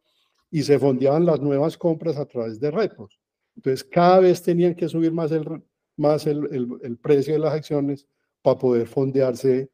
y 0.49 0.63
se 0.63 0.79
fondeaban 0.79 1.25
las 1.25 1.41
nuevas 1.41 1.77
compras 1.77 2.17
a 2.17 2.25
través 2.25 2.59
de 2.59 2.71
repos. 2.71 3.19
Entonces, 3.55 3.83
cada 3.83 4.21
vez 4.21 4.41
tenían 4.41 4.75
que 4.75 4.87
subir 4.87 5.11
más 5.11 5.31
el, 5.31 5.61
más 5.97 6.25
el, 6.25 6.47
el, 6.53 6.67
el 6.83 6.97
precio 6.97 7.33
de 7.33 7.39
las 7.39 7.53
acciones 7.53 8.07
para 8.41 8.57
poder 8.57 8.87
fondearse, 8.87 9.69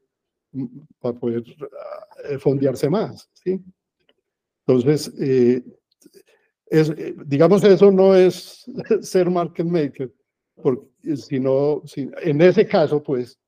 para 1.00 1.18
poder 1.18 1.42
uh, 1.42 2.40
fondearse 2.40 2.90
más. 2.90 3.30
¿sí? 3.34 3.62
Entonces, 4.66 5.14
eh, 5.20 5.64
es, 6.68 6.90
eh, 6.90 7.16
digamos, 7.26 7.64
eso 7.64 7.92
no 7.92 8.16
es 8.16 8.66
ser 9.02 9.30
market 9.30 9.66
maker, 9.66 10.12
porque 10.62 11.18
si 11.18 11.40
no, 11.40 11.82
si, 11.86 12.10
en 12.22 12.42
ese 12.42 12.68
caso, 12.68 13.02
pues, 13.02 13.40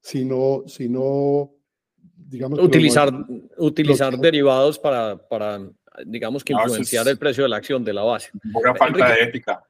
si 0.00 0.24
no, 0.24 0.64
si 0.66 0.88
no 0.88 1.52
digamos... 2.32 2.58
Utilizar, 2.58 3.12
no, 3.12 3.26
utilizar 3.58 4.16
derivados 4.18 4.78
para, 4.78 5.16
para, 5.16 5.60
digamos, 6.06 6.44
que 6.44 6.52
influenciar 6.52 7.06
el 7.08 7.18
precio 7.18 7.44
de 7.44 7.48
la 7.48 7.56
acción 7.56 7.84
de 7.84 7.92
la 7.92 8.02
base. 8.02 8.30
Pura 8.52 8.74
falta 8.74 8.98
Enrique, 8.98 9.20
de 9.20 9.28
ética. 9.28 9.64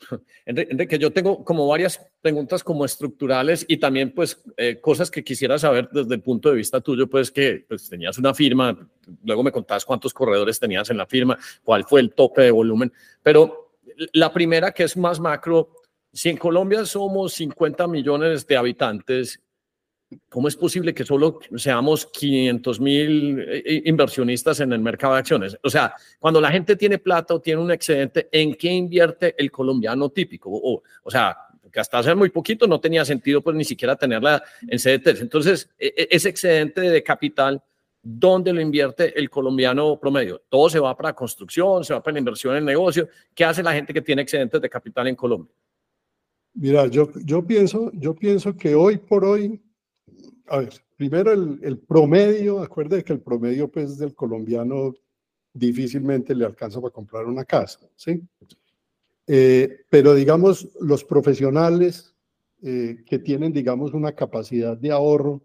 Enrique, 0.46 0.98
yo 0.98 1.12
tengo 1.12 1.44
como 1.44 1.66
varias 1.66 2.00
preguntas 2.20 2.62
como 2.62 2.84
estructurales 2.84 3.64
y 3.68 3.78
también 3.78 4.12
pues 4.14 4.42
eh, 4.56 4.80
cosas 4.80 5.10
que 5.10 5.24
quisiera 5.24 5.58
saber 5.58 5.88
desde 5.90 6.14
el 6.14 6.22
punto 6.22 6.50
de 6.50 6.56
vista 6.56 6.80
tuyo, 6.80 7.08
pues 7.08 7.30
que 7.30 7.64
pues, 7.68 7.88
tenías 7.88 8.18
una 8.18 8.34
firma, 8.34 8.76
luego 9.24 9.42
me 9.42 9.52
contabas 9.52 9.84
cuántos 9.84 10.14
corredores 10.14 10.58
tenías 10.58 10.90
en 10.90 10.96
la 10.96 11.06
firma, 11.06 11.38
cuál 11.62 11.84
fue 11.84 12.00
el 12.00 12.12
tope 12.12 12.42
de 12.42 12.50
volumen, 12.50 12.92
pero 13.22 13.72
la 14.12 14.32
primera 14.32 14.72
que 14.72 14.84
es 14.84 14.96
más 14.96 15.20
macro, 15.20 15.70
si 16.12 16.28
en 16.28 16.36
Colombia 16.36 16.84
somos 16.84 17.34
50 17.34 17.86
millones 17.86 18.46
de 18.46 18.56
habitantes, 18.56 19.40
¿cómo 20.28 20.48
es 20.48 20.56
posible 20.56 20.94
que 20.94 21.04
solo 21.04 21.40
seamos 21.56 22.06
500 22.06 22.80
mil 22.80 23.40
eh, 23.40 23.62
eh, 23.64 23.82
inversionistas 23.86 24.60
en 24.60 24.72
el 24.72 24.80
mercado 24.80 25.14
de 25.14 25.20
acciones? 25.20 25.58
O 25.62 25.70
sea, 25.70 25.94
cuando 26.18 26.40
la 26.40 26.50
gente 26.50 26.76
tiene 26.76 26.98
plata 26.98 27.34
o 27.34 27.40
tiene 27.40 27.60
un 27.60 27.70
excedente, 27.70 28.28
¿en 28.32 28.54
qué 28.54 28.72
invierte 28.72 29.34
el 29.38 29.50
colombiano 29.50 30.10
típico? 30.10 30.50
O, 30.50 30.82
o 31.02 31.10
sea, 31.10 31.36
que 31.70 31.80
hasta 31.80 31.98
hace 31.98 32.14
muy 32.14 32.30
poquito 32.30 32.66
no 32.66 32.80
tenía 32.80 33.04
sentido 33.04 33.42
pues 33.42 33.56
ni 33.56 33.64
siquiera 33.64 33.96
tenerla 33.96 34.42
en 34.66 34.78
CDTs. 34.78 35.20
Entonces, 35.20 35.70
e, 35.78 35.92
e, 35.96 36.08
ese 36.10 36.28
excedente 36.30 36.80
de 36.80 37.02
capital, 37.02 37.62
¿dónde 38.02 38.52
lo 38.52 38.60
invierte 38.60 39.18
el 39.18 39.28
colombiano 39.28 39.98
promedio? 40.00 40.42
Todo 40.48 40.70
se 40.70 40.78
va 40.78 40.96
para 40.96 41.12
construcción, 41.12 41.84
se 41.84 41.94
va 41.94 42.02
para 42.02 42.14
la 42.14 42.20
inversión 42.20 42.56
en 42.56 42.64
negocio. 42.64 43.08
¿Qué 43.34 43.44
hace 43.44 43.62
la 43.62 43.72
gente 43.72 43.92
que 43.92 44.02
tiene 44.02 44.22
excedentes 44.22 44.60
de 44.60 44.68
capital 44.68 45.08
en 45.08 45.16
Colombia? 45.16 45.52
Mira, 46.54 46.86
yo, 46.86 47.10
yo, 47.24 47.46
pienso, 47.46 47.90
yo 47.94 48.14
pienso 48.14 48.56
que 48.56 48.74
hoy 48.74 48.96
por 48.96 49.24
hoy, 49.24 49.60
a 50.48 50.58
ver, 50.58 50.72
primero 50.96 51.32
el, 51.32 51.78
promedio, 51.78 52.60
acuérdate 52.60 53.04
que 53.04 53.12
el 53.12 53.20
promedio 53.20 53.70
pues 53.70 53.98
del 53.98 54.14
colombiano 54.14 54.94
difícilmente 55.52 56.34
le 56.34 56.44
alcanza 56.44 56.80
para 56.80 56.92
comprar 56.92 57.26
una 57.26 57.44
casa, 57.44 57.80
¿sí? 57.96 58.20
Eh, 59.26 59.84
pero 59.90 60.14
digamos, 60.14 60.68
los 60.80 61.04
profesionales 61.04 62.14
eh, 62.62 63.02
que 63.06 63.18
tienen, 63.18 63.52
digamos, 63.52 63.92
una 63.92 64.12
capacidad 64.12 64.76
de 64.76 64.90
ahorro 64.90 65.42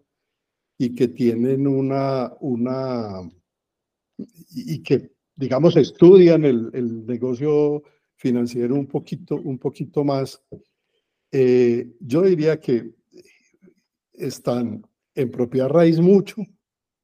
y 0.77 0.95
que 0.95 1.07
tienen 1.07 1.67
una, 1.67 2.33
una 2.39 3.29
y 4.49 4.81
que, 4.81 5.11
digamos, 5.35 5.75
estudian 5.75 6.45
el, 6.45 6.69
el 6.73 7.05
negocio 7.05 7.83
financiero 8.15 8.75
un 8.75 8.87
poquito, 8.87 9.35
un 9.35 9.57
poquito 9.57 10.03
más, 10.03 10.41
eh, 11.31 11.93
yo 11.99 12.21
diría 12.21 12.59
que 12.59 12.93
están 14.13 14.85
en 15.15 15.31
propiedad 15.31 15.69
raíz 15.69 15.99
mucho. 15.99 16.37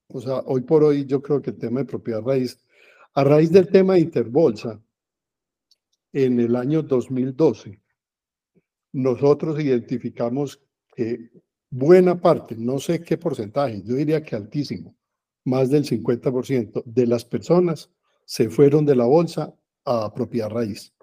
O 0.08 0.22
sea, 0.22 0.40
hoy 0.46 0.62
por 0.62 0.84
hoy 0.84 1.06
yo 1.06 1.22
creo 1.22 1.42
que 1.42 1.52
el 1.52 1.58
tema 1.58 1.82
de 1.82 1.86
propiedad 1.86 2.22
raíz, 2.22 2.60
a 3.14 3.24
raíz 3.24 3.52
del 3.52 3.68
tema 3.68 3.94
de 3.94 4.02
Interbolsa, 4.02 4.82
en 6.12 6.40
el 6.40 6.56
año 6.56 6.82
2012, 6.82 7.80
nosotros 8.94 9.60
identificamos 9.60 10.60
que 10.96 11.30
buena 11.70 12.20
parte, 12.20 12.56
no 12.58 12.80
sé 12.80 13.02
qué 13.02 13.18
porcentaje, 13.18 13.84
yo 13.84 13.96
diría 13.96 14.24
que 14.24 14.36
altísimo, 14.36 14.96
más 15.46 15.70
del 15.70 15.86
50% 15.86 16.84
de 16.86 17.08
las 17.08 17.24
personas 17.26 17.92
se 18.26 18.50
fueron 18.50 18.86
de 18.86 18.96
la 18.96 19.06
bolsa 19.06 19.54
a 19.86 20.14
propiedad 20.14 20.50
raíz. 20.50 20.94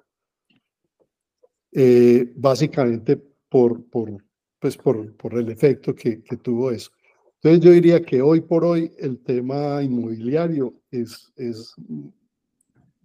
Eh, 1.72 2.32
básicamente 2.36 3.16
por, 3.48 3.84
por, 3.90 4.24
pues 4.58 4.76
por, 4.76 5.14
por 5.16 5.34
el 5.34 5.50
efecto 5.50 5.94
que, 5.94 6.22
que, 6.22 6.36
tuvo 6.36 6.70
eso. 6.70 6.90
Entonces 7.42 7.64
yo 7.64 7.70
diría 7.72 8.02
que 8.02 8.22
hoy 8.22 8.40
por 8.40 8.64
hoy 8.64 8.92
el 8.98 9.18
tema 9.18 9.82
inmobiliario 9.82 10.74
es, 10.90 11.32
es, 11.36 11.74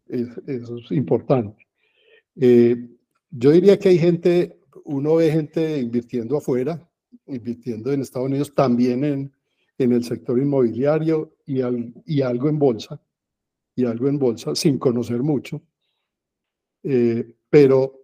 es, 0.07 0.27
es 0.47 0.91
importante. 0.91 1.67
Eh, 2.36 2.89
yo 3.29 3.51
diría 3.51 3.77
que 3.77 3.89
hay 3.89 3.97
gente, 3.97 4.59
uno 4.86 5.15
ve 5.15 5.32
gente 5.32 5.79
invirtiendo 5.79 6.38
afuera, 6.38 6.89
invirtiendo 7.27 7.91
en 7.91 8.01
Estados 8.01 8.29
Unidos, 8.29 8.53
también 8.53 9.03
en, 9.03 9.32
en 9.77 9.91
el 9.91 10.03
sector 10.03 10.39
inmobiliario 10.39 11.36
y, 11.45 11.61
al, 11.61 11.93
y 12.05 12.21
algo 12.21 12.49
en 12.49 12.59
bolsa, 12.59 13.01
y 13.75 13.86
algo 13.86 14.07
en 14.07 14.19
bolsa, 14.19 14.55
sin 14.55 14.77
conocer 14.77 15.21
mucho. 15.21 15.61
Eh, 16.84 17.36
pero 17.49 18.01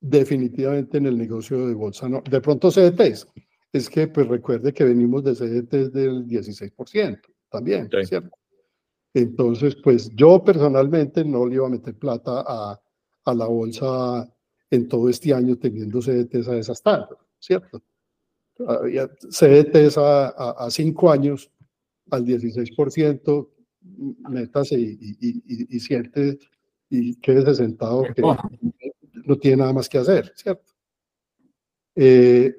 definitivamente 0.00 0.98
en 0.98 1.06
el 1.06 1.18
negocio 1.18 1.66
de 1.66 1.74
bolsa 1.74 2.08
no. 2.08 2.22
De 2.28 2.40
pronto 2.40 2.70
CDTs, 2.70 3.28
es 3.76 3.90
que 3.90 4.08
pues 4.08 4.26
recuerde 4.26 4.72
que 4.72 4.84
venimos 4.84 5.22
de 5.24 5.34
CDTs 5.34 5.92
del 5.92 6.26
16% 6.26 7.20
también, 7.50 7.88
¿cierto? 8.04 8.36
Entonces, 9.14 9.76
pues 9.82 10.10
yo 10.14 10.42
personalmente 10.44 11.24
no 11.24 11.46
le 11.46 11.54
iba 11.54 11.66
a 11.66 11.70
meter 11.70 11.94
plata 11.94 12.44
a, 12.46 12.80
a 13.24 13.34
la 13.34 13.46
bolsa 13.46 14.30
en 14.70 14.88
todo 14.88 15.08
este 15.08 15.32
año 15.32 15.56
teniendo 15.56 16.00
CDTs 16.00 16.48
a 16.48 16.56
esas 16.56 16.82
tasas, 16.82 17.16
¿cierto? 17.38 17.82
CDTs 18.58 19.98
a, 19.98 20.28
a, 20.28 20.70
cinco 20.70 21.10
años 21.10 21.50
al 22.10 22.24
16%, 22.24 23.48
métase 24.30 24.78
y, 24.78 24.98
y, 25.20 25.76
y, 25.76 25.80
siente 25.80 26.38
y 26.88 27.16
quédese 27.16 27.54
sentado 27.54 28.02
que 28.14 28.22
no 28.22 29.38
tiene 29.38 29.58
nada 29.58 29.72
más 29.72 29.88
que 29.88 29.98
hacer, 29.98 30.32
¿cierto? 30.34 30.72
Eh, 31.94 32.54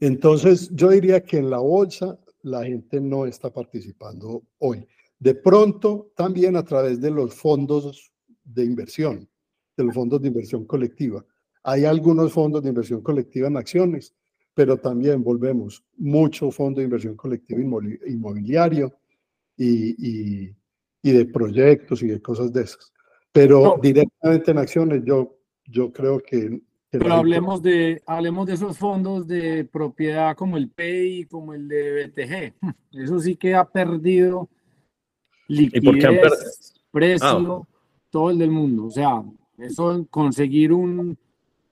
entonces, 0.00 0.70
yo 0.74 0.90
diría 0.90 1.22
que 1.22 1.38
en 1.38 1.50
la 1.50 1.58
bolsa 1.58 2.18
la 2.42 2.64
gente 2.64 3.00
no 3.00 3.26
está 3.26 3.52
participando 3.52 4.42
hoy. 4.58 4.86
De 5.18 5.34
pronto, 5.34 6.12
también 6.14 6.56
a 6.56 6.64
través 6.64 7.00
de 7.00 7.10
los 7.10 7.34
fondos 7.34 8.12
de 8.44 8.64
inversión 8.64 9.28
de 9.76 9.84
los 9.84 9.94
fondos 9.94 10.20
de 10.22 10.28
inversión 10.28 10.64
colectiva. 10.64 11.24
Hay 11.62 11.84
algunos 11.84 12.32
fondos 12.32 12.62
de 12.62 12.70
inversión 12.70 13.02
colectiva 13.02 13.48
en 13.48 13.56
acciones, 13.56 14.14
pero 14.54 14.78
también 14.78 15.22
volvemos, 15.22 15.84
mucho 15.96 16.50
fondo 16.50 16.80
de 16.80 16.86
inversión 16.86 17.16
colectiva 17.16 17.60
inmobiliario 17.60 18.94
y, 19.56 20.44
y, 20.46 20.56
y 21.02 21.12
de 21.12 21.26
proyectos 21.26 22.02
y 22.02 22.06
de 22.06 22.22
cosas 22.22 22.52
de 22.52 22.62
esas. 22.62 22.92
Pero 23.32 23.78
directamente 23.82 24.50
en 24.50 24.58
acciones 24.58 25.02
yo, 25.04 25.36
yo 25.66 25.92
creo 25.92 26.20
que... 26.20 26.62
pero 26.90 27.14
hablemos 27.14 27.62
de, 27.62 28.02
hablemos 28.06 28.46
de 28.46 28.54
esos 28.54 28.78
fondos 28.78 29.26
de 29.26 29.64
propiedad 29.64 30.36
como 30.36 30.56
el 30.56 30.70
PEI, 30.70 31.26
como 31.26 31.52
el 31.52 31.68
de 31.68 32.06
BTG. 32.06 32.54
Eso 32.92 33.18
sí 33.18 33.36
que 33.36 33.54
ha 33.54 33.64
perdido 33.64 34.48
liquidez, 35.48 36.74
precio, 36.90 37.62
ah. 37.62 37.68
todo 38.10 38.30
el 38.30 38.38
del 38.38 38.50
mundo. 38.50 38.86
O 38.86 38.90
sea, 38.90 39.22
eso, 39.58 40.06
conseguir 40.10 40.72
un, 40.72 41.16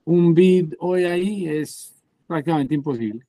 un 0.04 0.34
bid 0.34 0.74
hoy 0.78 1.04
ahí 1.04 1.48
es 1.48 1.94
prácticamente 2.26 2.74
imposible. 2.74 3.26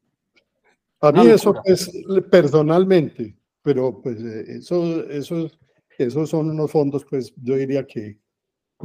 A 1.02 1.12
mí 1.12 1.28
eso 1.28 1.54
es 1.66 1.92
personalmente, 2.32 3.36
pero 3.62 4.02
pues 4.02 4.20
eh, 4.22 4.58
eso, 4.58 5.04
esos, 5.10 5.60
esos 5.98 6.30
son 6.30 6.50
unos 6.50 6.72
fondos, 6.72 7.06
pues 7.10 7.34
yo 7.42 7.56
diría 7.56 7.86
que 7.86 8.18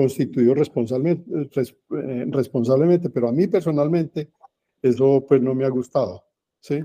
constituidos 0.00 0.56
responsablemente, 0.56 1.30
eh, 1.30 2.24
responsablemente, 2.30 3.10
pero 3.10 3.28
a 3.28 3.32
mí 3.32 3.46
personalmente 3.48 4.30
eso 4.80 5.26
pues 5.28 5.42
no 5.42 5.54
me 5.54 5.66
ha 5.66 5.68
gustado, 5.68 6.24
¿sí? 6.58 6.82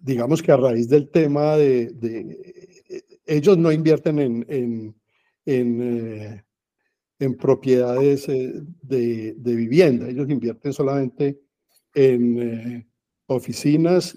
Digamos 0.00 0.40
que 0.44 0.52
a 0.52 0.56
raíz 0.56 0.88
del 0.88 1.10
tema 1.10 1.56
de, 1.56 1.92
ellos 3.26 3.58
no 3.58 3.72
invierten 3.72 4.20
en, 4.20 4.46
en, 4.48 4.94
en, 5.44 5.82
eh, 7.18 7.30
propiedades 7.40 8.28
eh, 8.28 8.62
de, 8.82 9.34
de, 9.36 9.54
vivienda. 9.56 10.08
Ellos 10.08 10.30
invierten 10.30 10.72
solamente 10.72 11.40
en 11.94 12.88
oficinas, 13.26 14.16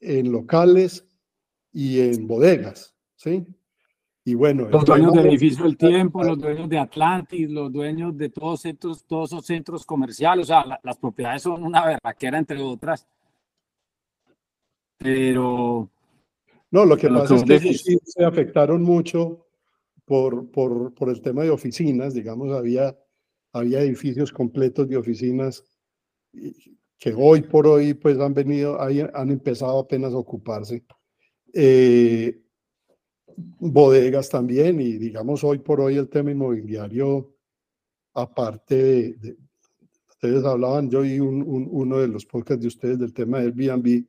en 0.00 0.30
locales 0.30 1.06
y 1.72 2.00
en 2.00 2.26
bodegas, 2.26 2.94
¿sí? 3.16 3.46
Y 4.30 4.36
bueno, 4.36 4.68
los 4.68 4.84
dueños 4.84 5.12
del 5.12 5.26
edificio 5.26 5.64
del 5.64 5.76
tiempo, 5.76 6.22
los 6.22 6.38
dueños 6.38 6.68
de 6.68 6.78
Atlantis, 6.78 7.50
los 7.50 7.72
dueños 7.72 8.16
de 8.16 8.28
todos, 8.28 8.60
centros, 8.60 9.02
todos 9.04 9.32
esos 9.32 9.44
centros 9.44 9.84
comerciales, 9.84 10.44
o 10.44 10.46
sea, 10.46 10.80
las 10.84 10.98
propiedades 10.98 11.42
son 11.42 11.64
una 11.64 11.84
verraquera 11.84 12.38
entre 12.38 12.62
otras. 12.62 13.08
Pero... 14.98 15.90
No, 16.70 16.84
lo 16.84 16.96
que 16.96 17.08
pasa 17.08 17.34
es 17.34 17.42
que 17.42 17.74
sí 17.74 17.98
se 18.04 18.24
afectaron 18.24 18.84
mucho 18.84 19.48
por, 20.04 20.48
por, 20.52 20.94
por, 20.94 21.08
el 21.08 21.20
tema 21.20 21.42
de 21.42 21.50
oficinas, 21.50 22.14
digamos, 22.14 22.56
había, 22.56 22.96
había 23.52 23.80
edificios 23.80 24.30
completos 24.30 24.88
de 24.88 24.96
oficinas 24.96 25.64
que 27.00 27.12
hoy 27.16 27.40
por 27.42 27.66
hoy 27.66 27.94
pues 27.94 28.20
han 28.20 28.34
venido, 28.34 28.80
han 28.80 29.30
empezado 29.32 29.80
apenas 29.80 30.12
a 30.12 30.18
ocuparse. 30.18 30.84
Eh, 31.52 32.40
bodegas 33.36 34.28
también 34.28 34.80
y 34.80 34.98
digamos 34.98 35.44
hoy 35.44 35.58
por 35.58 35.80
hoy 35.80 35.96
el 35.96 36.08
tema 36.08 36.30
inmobiliario, 36.30 37.34
aparte 38.14 39.14
de, 39.14 39.36
ustedes 40.08 40.44
hablaban, 40.44 40.90
yo 40.90 41.04
y 41.04 41.20
un, 41.20 41.44
uno 41.70 41.98
de 41.98 42.08
los 42.08 42.26
podcasts 42.26 42.62
de 42.62 42.68
ustedes 42.68 42.98
del 42.98 43.12
tema 43.12 43.38
del 43.38 43.54
Airbnb, 43.58 44.04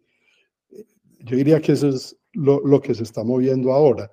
yo 1.20 1.38
diría 1.38 1.62
que 1.62 1.74
eso 1.74 1.90
es 1.90 2.18
lo, 2.34 2.60
lo 2.66 2.82
que 2.82 2.94
se 2.94 3.04
está 3.04 3.24
moviendo 3.24 3.72
ahora 3.72 4.12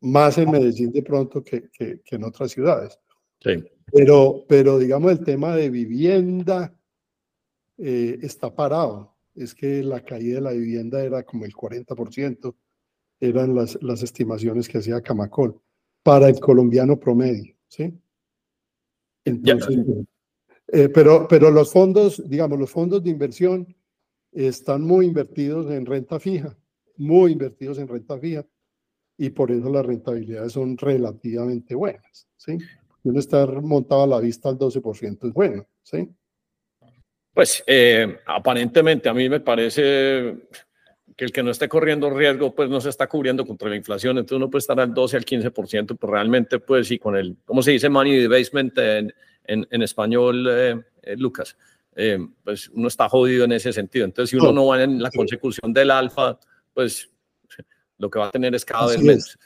más 0.00 0.38
en 0.38 0.50
Medellín 0.50 0.92
de 0.92 1.02
pronto 1.02 1.42
que, 1.42 1.68
que, 1.70 2.00
en 2.10 2.24
otras 2.24 2.52
ciudades. 2.52 2.98
Sí. 3.40 3.62
Pero, 3.92 4.44
pero 4.48 4.78
digamos, 4.78 5.12
el 5.12 5.24
tema 5.24 5.54
de 5.54 5.70
vivienda 5.70 6.76
eh, 7.78 8.18
está 8.22 8.54
parado. 8.54 9.14
Es 9.34 9.54
que 9.54 9.82
la 9.82 10.02
caída 10.02 10.36
de 10.36 10.40
la 10.40 10.52
vivienda 10.52 11.04
era 11.04 11.22
como 11.22 11.44
el 11.44 11.52
40%, 11.52 12.54
eran 13.20 13.54
las, 13.54 13.78
las 13.82 14.02
estimaciones 14.02 14.68
que 14.68 14.78
hacía 14.78 15.00
Camacol 15.00 15.60
para 16.02 16.28
el 16.28 16.38
colombiano 16.38 16.98
promedio. 16.98 17.54
¿sí? 17.68 17.92
Entonces, 19.24 19.78
eh, 20.68 20.88
pero, 20.88 21.26
pero 21.28 21.50
los 21.50 21.72
fondos, 21.72 22.22
digamos, 22.28 22.58
los 22.58 22.70
fondos 22.70 23.02
de 23.02 23.10
inversión 23.10 23.76
están 24.32 24.82
muy 24.82 25.06
invertidos 25.06 25.70
en 25.70 25.86
renta 25.86 26.20
fija, 26.20 26.56
muy 26.96 27.32
invertidos 27.32 27.78
en 27.78 27.88
renta 27.88 28.18
fija, 28.18 28.46
y 29.18 29.30
por 29.30 29.50
eso 29.50 29.70
las 29.70 29.86
rentabilidades 29.86 30.52
son 30.52 30.76
relativamente 30.76 31.74
buenas, 31.74 32.28
¿sí? 32.36 32.58
Uno 33.02 33.18
estar 33.18 33.62
montado 33.62 34.02
a 34.02 34.06
la 34.06 34.20
vista 34.20 34.48
al 34.48 34.58
12% 34.58 35.28
es 35.28 35.32
bueno, 35.32 35.66
¿sí? 35.82 36.08
Pues 37.32 37.62
eh, 37.66 38.18
aparentemente 38.26 39.08
a 39.08 39.14
mí 39.14 39.28
me 39.28 39.40
parece 39.40 40.36
que 41.14 41.24
el 41.24 41.32
que 41.32 41.42
no 41.42 41.50
esté 41.50 41.68
corriendo 41.68 42.10
riesgo, 42.10 42.54
pues 42.54 42.68
no 42.68 42.80
se 42.80 42.88
está 42.88 43.06
cubriendo 43.06 43.46
contra 43.46 43.68
la 43.68 43.76
inflación, 43.76 44.18
entonces 44.18 44.36
uno 44.36 44.50
puede 44.50 44.60
estar 44.60 44.80
al 44.80 44.92
12, 44.92 45.16
al 45.16 45.24
15%, 45.24 45.96
pero 45.98 46.12
realmente, 46.12 46.58
pues 46.58 46.88
sí, 46.88 46.98
con 46.98 47.16
el, 47.16 47.36
¿cómo 47.44 47.62
se 47.62 47.72
dice? 47.72 47.88
Money 47.88 48.26
basement 48.26 48.76
en, 48.78 49.14
en, 49.44 49.66
en 49.70 49.82
español, 49.82 50.46
eh, 50.50 50.82
eh, 51.02 51.16
Lucas. 51.16 51.56
Eh, 51.94 52.18
pues 52.44 52.68
uno 52.68 52.88
está 52.88 53.08
jodido 53.08 53.46
en 53.46 53.52
ese 53.52 53.72
sentido. 53.72 54.04
Entonces, 54.04 54.30
si 54.30 54.36
uno 54.36 54.52
no 54.52 54.66
va 54.66 54.82
en 54.82 55.02
la 55.02 55.10
consecución 55.10 55.72
del 55.72 55.90
alfa, 55.90 56.38
pues 56.74 57.08
lo 57.96 58.10
que 58.10 58.18
va 58.18 58.28
a 58.28 58.30
tener 58.30 58.54
es 58.54 58.66
cada 58.66 58.88
vez 58.88 59.00
menos. 59.00 59.38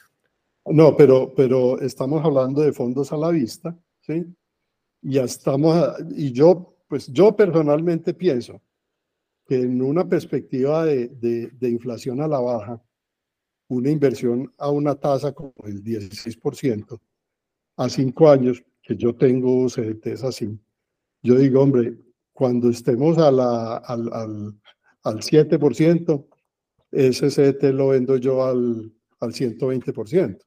No, 0.67 0.97
pero, 0.97 1.33
pero 1.35 1.81
estamos 1.81 2.25
hablando 2.25 2.63
de 2.63 2.73
fondos 2.73 3.13
a 3.13 3.17
la 3.17 3.31
vista, 3.31 3.77
¿sí? 4.01 4.25
Ya 5.03 5.23
estamos, 5.23 5.95
y 6.11 6.33
yo, 6.33 6.77
pues 6.89 7.07
yo 7.13 7.35
personalmente 7.37 8.15
pienso 8.15 8.61
que 9.51 9.57
en 9.57 9.83
una 9.83 10.09
perspectiva 10.09 10.85
de, 10.85 11.09
de, 11.09 11.69
inflación 11.69 12.21
a 12.21 12.29
la 12.29 12.39
baja, 12.39 12.81
una 13.67 13.91
inversión 13.91 14.49
a 14.57 14.71
una 14.71 14.95
tasa 14.95 15.33
como 15.33 15.53
el 15.65 15.83
16% 15.83 17.01
a 17.77 17.89
cinco 17.89 18.31
años, 18.31 18.63
que 18.81 18.95
yo 18.95 19.13
tengo 19.17 19.69
CDTs 19.69 20.23
así, 20.23 20.57
yo 21.21 21.35
digo, 21.35 21.63
hombre, 21.63 21.99
cuando 22.33 22.71
estemos 22.71 23.19
a 23.19 23.33
la, 23.33 23.79
al, 23.79 24.13
al, 24.13 24.61
al 25.03 25.19
7%, 25.19 26.27
ese 26.93 27.29
CDT 27.29 27.75
lo 27.75 27.89
vendo 27.89 28.19
yo 28.19 28.45
al, 28.45 28.95
al 29.19 29.33
120% 29.33 30.39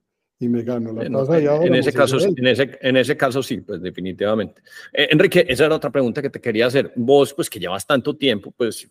y 0.44 0.50
me 0.50 0.64
gano 0.64 0.94
la 0.94 1.10
tasa 1.10 1.34
de 1.34 1.68
En 1.68 1.76
ese, 1.76 1.94
caso, 1.94 2.18
en, 2.20 2.48
ese, 2.48 2.78
en 2.82 2.98
ese 2.98 3.18
caso 3.18 3.42
sí, 3.42 3.62
pues 3.62 3.82
definitivamente. 3.82 4.62
Eh, 4.92 5.08
Enrique, 5.12 5.46
esa 5.48 5.66
era 5.66 5.76
otra 5.76 5.92
pregunta 5.92 6.22
que 6.22 6.30
te 6.30 6.42
quería 6.42 6.68
hacer. 6.68 6.92
Vos, 6.96 7.34
pues 7.34 7.50
que 7.50 7.60
llevas 7.60 7.88
tanto 7.88 8.16
tiempo, 8.16 8.52
pues 8.56 8.88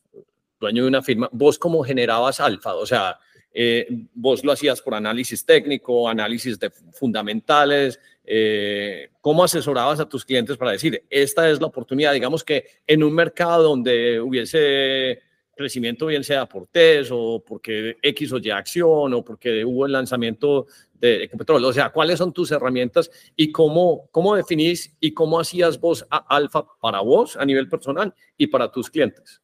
dueño 0.59 0.83
de 0.83 0.89
una 0.89 1.03
firma, 1.03 1.29
vos 1.33 1.59
cómo 1.59 1.83
generabas 1.83 2.41
alfa, 2.41 2.75
o 2.75 2.87
sea, 2.87 3.19
eh, 3.53 3.87
vos 4.15 4.45
lo 4.45 4.53
hacías 4.53 4.81
por 4.81 4.95
análisis 4.95 5.45
técnico, 5.45 6.09
análisis 6.09 6.59
de 6.59 6.71
fundamentales, 6.71 8.01
eh, 8.25 9.11
¿cómo 9.21 9.45
asesorabas 9.45 10.01
a 10.01 10.09
tus 10.09 10.25
clientes 10.25 10.57
para 10.57 10.71
decir, 10.71 11.05
esta 11.11 11.51
es 11.51 11.61
la 11.61 11.67
oportunidad? 11.67 12.15
Digamos 12.15 12.45
que 12.45 12.65
en 12.87 13.03
un 13.03 13.13
mercado 13.15 13.65
donde 13.65 14.21
hubiese 14.21 15.21
crecimiento, 15.63 16.07
bien 16.07 16.25
sea 16.25 16.47
por 16.47 16.67
test 16.67 17.11
o 17.13 17.43
porque 17.47 17.97
X 18.03 18.33
o 18.33 18.39
Y 18.39 18.51
acción 18.51 19.15
o 19.15 19.25
porque 19.25 19.65
hubo 19.65 19.87
el 19.87 19.93
lanzamiento 19.93 20.67
de 20.95 21.25
Ecopetrol. 21.25 21.65
O 21.65 21.73
sea, 21.73 21.91
¿cuáles 21.91 22.19
son 22.19 22.33
tus 22.33 22.51
herramientas 22.51 23.11
y 23.37 23.51
cómo, 23.51 24.09
cómo 24.11 24.37
definís 24.37 24.95
y 25.01 25.13
cómo 25.13 25.41
hacías 25.41 25.81
vos 25.81 26.07
a 26.11 26.19
alfa 26.35 26.65
para 26.81 27.01
vos 27.01 27.37
a 27.37 27.45
nivel 27.45 27.69
personal 27.69 28.15
y 28.37 28.47
para 28.47 28.71
tus 28.71 28.91
clientes? 28.91 29.41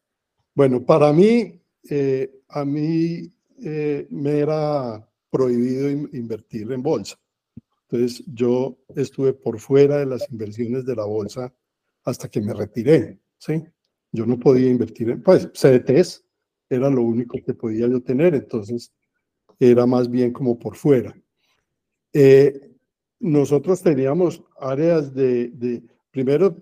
Bueno, 0.53 0.85
para 0.85 1.11
mí, 1.13 1.59
eh, 1.89 2.31
a 2.49 2.65
mí 2.65 3.31
eh, 3.63 4.07
me 4.09 4.39
era 4.39 5.07
prohibido 5.29 5.89
invertir 5.89 6.71
en 6.71 6.83
bolsa. 6.83 7.17
Entonces 7.89 8.23
yo 8.27 8.77
estuve 8.95 9.33
por 9.33 9.59
fuera 9.59 9.97
de 9.97 10.05
las 10.05 10.29
inversiones 10.31 10.85
de 10.85 10.95
la 10.95 11.05
bolsa 11.05 11.53
hasta 12.03 12.29
que 12.29 12.41
me 12.41 12.53
retiré, 12.53 13.19
¿sí? 13.37 13.63
Yo 14.11 14.25
no 14.25 14.39
podía 14.39 14.69
invertir 14.69 15.09
en, 15.09 15.21
pues 15.21 15.49
CDTs 15.53 16.25
era 16.69 16.89
lo 16.89 17.01
único 17.01 17.37
que 17.43 17.53
podía 17.53 17.87
yo 17.87 18.01
tener, 18.01 18.35
entonces 18.35 18.91
era 19.59 19.85
más 19.85 20.09
bien 20.09 20.31
como 20.31 20.57
por 20.57 20.75
fuera. 20.75 21.15
Eh, 22.13 22.71
nosotros 23.19 23.81
teníamos 23.81 24.43
áreas 24.59 25.13
de, 25.13 25.49
de 25.49 25.83
primero, 26.11 26.57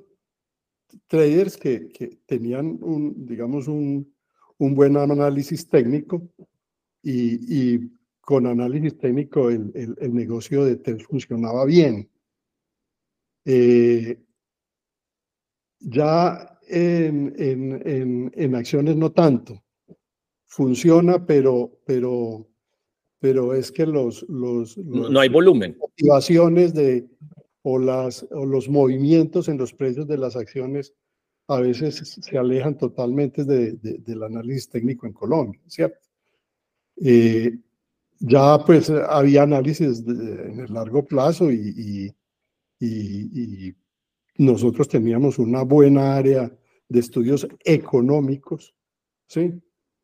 traders 1.08 1.58
que, 1.58 1.90
que, 1.90 2.20
tenían 2.26 2.80
un, 2.82 3.26
digamos, 3.26 3.68
un, 3.68 4.14
un 4.58 4.76
buen 4.76 4.98
análisis 4.98 5.70
técnico 5.70 6.28
y, 7.04 7.76
y 7.76 7.92
con 8.22 8.48
análisis 8.48 8.98
técnico 8.98 9.50
el, 9.50 9.72
el, 9.74 10.14
negocio 10.14 10.66
de 10.66 10.78
TES 10.78 11.04
funcionaba 11.06 11.66
bien. 11.66 12.10
Eh, 13.46 14.20
ya 15.80 16.57
en, 16.68 17.34
en, 17.38 18.32
en, 18.36 18.56
acciones 18.56 18.96
no 18.96 19.12
tanto. 19.12 19.64
Funciona, 20.46 21.26
pero, 21.26 21.80
pero, 21.86 22.48
pero 23.20 23.54
es 23.54 23.72
que 23.72 23.86
los, 23.86 24.26
los, 24.30 24.78
no 24.78 25.20
hay 25.20 25.30
volumen. 25.30 25.78
Motivaciones 25.80 26.74
de, 26.74 27.08
o, 27.64 27.80
las, 27.80 28.26
o 28.32 28.46
los 28.46 28.70
movimientos 28.70 29.48
en 29.50 29.58
los 29.58 29.74
precios 29.74 30.08
de 30.08 30.18
las 30.18 30.36
acciones 30.36 30.94
a 31.48 31.62
veces 31.62 32.18
se 32.22 32.38
alejan 32.38 32.78
totalmente 32.78 33.44
de, 33.46 33.74
del 33.74 34.24
análisis 34.24 34.70
técnico 34.70 35.08
en 35.08 35.14
Colombia, 35.14 35.62
¿cierto? 35.68 35.98
Eh, 36.98 37.58
ya 38.20 38.58
pues 38.66 38.90
había 38.90 39.44
análisis 39.44 40.04
en 40.06 40.60
el 40.60 40.74
largo 40.74 41.06
plazo 41.06 41.52
y, 41.52 42.14
y, 42.80 43.68
y, 43.68 43.76
nosotros 44.38 44.88
teníamos 44.88 45.40
una 45.40 45.64
buena 45.64 46.16
área 46.16 46.52
de 46.90 47.00
estudios 47.00 47.48
económicos, 47.64 48.74
¿sí? 49.28 49.54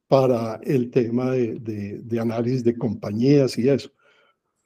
Para 0.07 0.59
el 0.63 0.91
tema 0.91 1.31
de, 1.31 1.55
de, 1.59 1.99
de, 2.03 2.19
análisis 2.19 2.63
de 2.63 2.77
compañías 2.77 3.57
y 3.57 3.69
eso. 3.69 3.91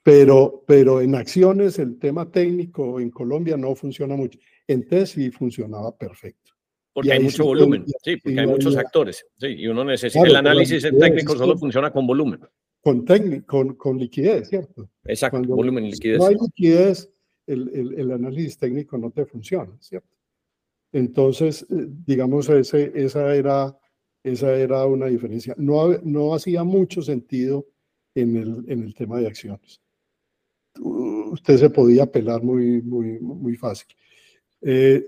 Pero, 0.02 0.64
pero 0.66 1.00
en 1.00 1.14
acciones 1.14 1.78
el 1.78 1.98
tema 1.98 2.30
técnico 2.30 2.98
en 3.00 3.10
Colombia 3.10 3.56
no 3.56 3.74
funciona 3.74 4.16
mucho. 4.16 4.38
En 4.66 4.86
TES 4.86 5.10
sí 5.10 5.30
funcionaba 5.30 5.96
perfecto. 5.96 6.52
Porque 6.92 7.12
hay 7.12 7.20
mucho 7.20 7.44
volumen, 7.44 7.84
sí, 8.02 8.16
porque 8.16 8.40
hay 8.40 8.46
muchos 8.46 8.76
actores, 8.76 9.24
sí, 9.36 9.46
y 9.46 9.68
uno 9.68 9.84
necesita, 9.84 10.26
el 10.26 10.34
análisis 10.34 10.82
técnico 10.82 11.36
solo 11.36 11.56
funciona 11.56 11.92
con 11.92 12.06
volumen 12.08 12.40
con, 12.80 13.04
con, 13.46 13.74
con 13.74 13.98
liquidez, 13.98 14.48
¿cierto? 14.48 14.88
Exacto, 15.04 15.40
volumen 15.42 15.86
y 15.86 15.92
liquidez. 15.92 16.18
no 16.18 16.26
hay 16.26 16.34
liquidez, 16.34 17.10
el, 17.48 18.10
análisis 18.12 18.58
técnico 18.58 18.98
no 18.98 19.10
te 19.10 19.24
funciona, 19.24 19.76
¿cierto? 19.80 20.16
Entonces, 20.92 21.66
eh, 21.70 21.86
digamos, 22.06 22.48
esa, 22.48 23.34
era, 23.34 23.78
esa 24.22 24.54
era 24.54 24.86
una 24.86 25.06
diferencia. 25.06 25.54
No, 25.58 25.98
no 26.02 26.34
hacía 26.34 26.64
mucho 26.64 27.02
sentido 27.02 27.66
en 28.14 28.36
el, 28.36 28.64
en 28.68 28.82
el 28.82 28.94
tema 28.94 29.18
de 29.18 29.26
acciones. 29.26 29.80
Usted 30.80 31.56
se 31.58 31.70
podía 31.70 32.04
apelar 32.04 32.42
muy, 32.42 32.80
muy, 32.82 33.18
muy 33.20 33.56
fácil. 33.56 33.88
Eh, 34.60 35.04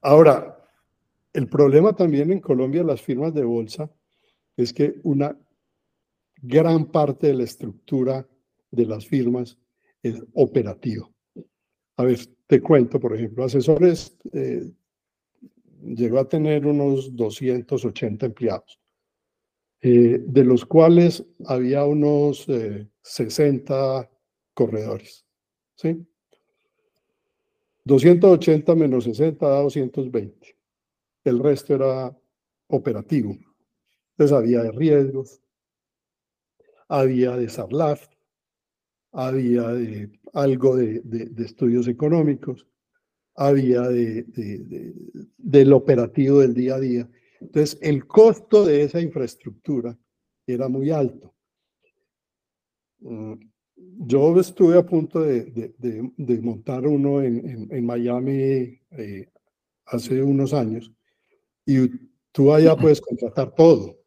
ahora, 0.00 0.56
el 1.32 1.48
problema 1.48 1.94
también 1.94 2.30
en 2.30 2.40
Colombia, 2.40 2.84
las 2.84 3.02
firmas 3.02 3.34
de 3.34 3.44
bolsa, 3.44 3.90
es 4.56 4.72
que 4.72 5.00
una 5.02 5.36
gran 6.40 6.86
parte 6.86 7.28
de 7.28 7.34
la 7.34 7.44
estructura 7.44 8.26
de 8.70 8.86
las 8.86 9.06
firmas 9.06 9.58
es 10.02 10.22
operativa. 10.34 11.08
A 11.96 12.04
ver, 12.04 12.18
te 12.46 12.60
cuento, 12.60 12.98
por 12.98 13.14
ejemplo, 13.14 13.44
asesores 13.44 14.16
eh, 14.32 14.70
llegó 15.82 16.18
a 16.18 16.28
tener 16.28 16.66
unos 16.66 17.14
280 17.14 18.26
empleados, 18.26 18.80
eh, 19.80 20.18
de 20.20 20.44
los 20.44 20.64
cuales 20.64 21.24
había 21.46 21.84
unos 21.84 22.46
60 23.02 24.00
eh, 24.00 24.08
corredores. 24.54 25.24
¿sí? 25.76 26.04
280 27.84 28.74
menos 28.74 29.04
60 29.04 29.46
da 29.46 29.60
220. 29.60 30.56
El 31.24 31.38
resto 31.38 31.74
era 31.74 32.16
operativo. 32.68 33.36
Entonces 34.12 34.36
había 34.36 34.62
de 34.62 34.72
riesgos, 34.72 35.40
había 36.88 37.36
de 37.36 37.48
había 39.14 39.68
de, 39.68 40.10
algo 40.32 40.76
de, 40.76 41.00
de, 41.00 41.44
estudios 41.44 41.88
económicos, 41.88 42.66
había 43.36 43.82
de, 43.82 44.24
del 45.38 45.72
operativo 45.72 46.40
del 46.40 46.54
día 46.54 46.74
a 46.74 46.80
día. 46.80 47.08
Entonces, 47.40 47.78
el 47.80 48.06
costo 48.06 48.64
de 48.64 48.82
esa 48.82 49.00
infraestructura 49.00 49.96
era 50.46 50.68
muy 50.68 50.90
alto. 50.90 51.34
Mm, 53.00 53.34
yo 53.76 54.38
estuve 54.40 54.78
a 54.78 54.84
punto 54.86 55.20
de, 55.22 56.40
montar 56.42 56.86
uno 56.86 57.22
en, 57.22 57.68
en, 57.70 57.86
Miami 57.86 58.80
eh, 58.90 59.28
hace 59.86 60.22
unos 60.22 60.52
años 60.52 60.92
y 61.66 61.88
tú 62.32 62.52
allá 62.52 62.76
puedes 62.76 63.00
contratar 63.00 63.54
todo. 63.54 63.98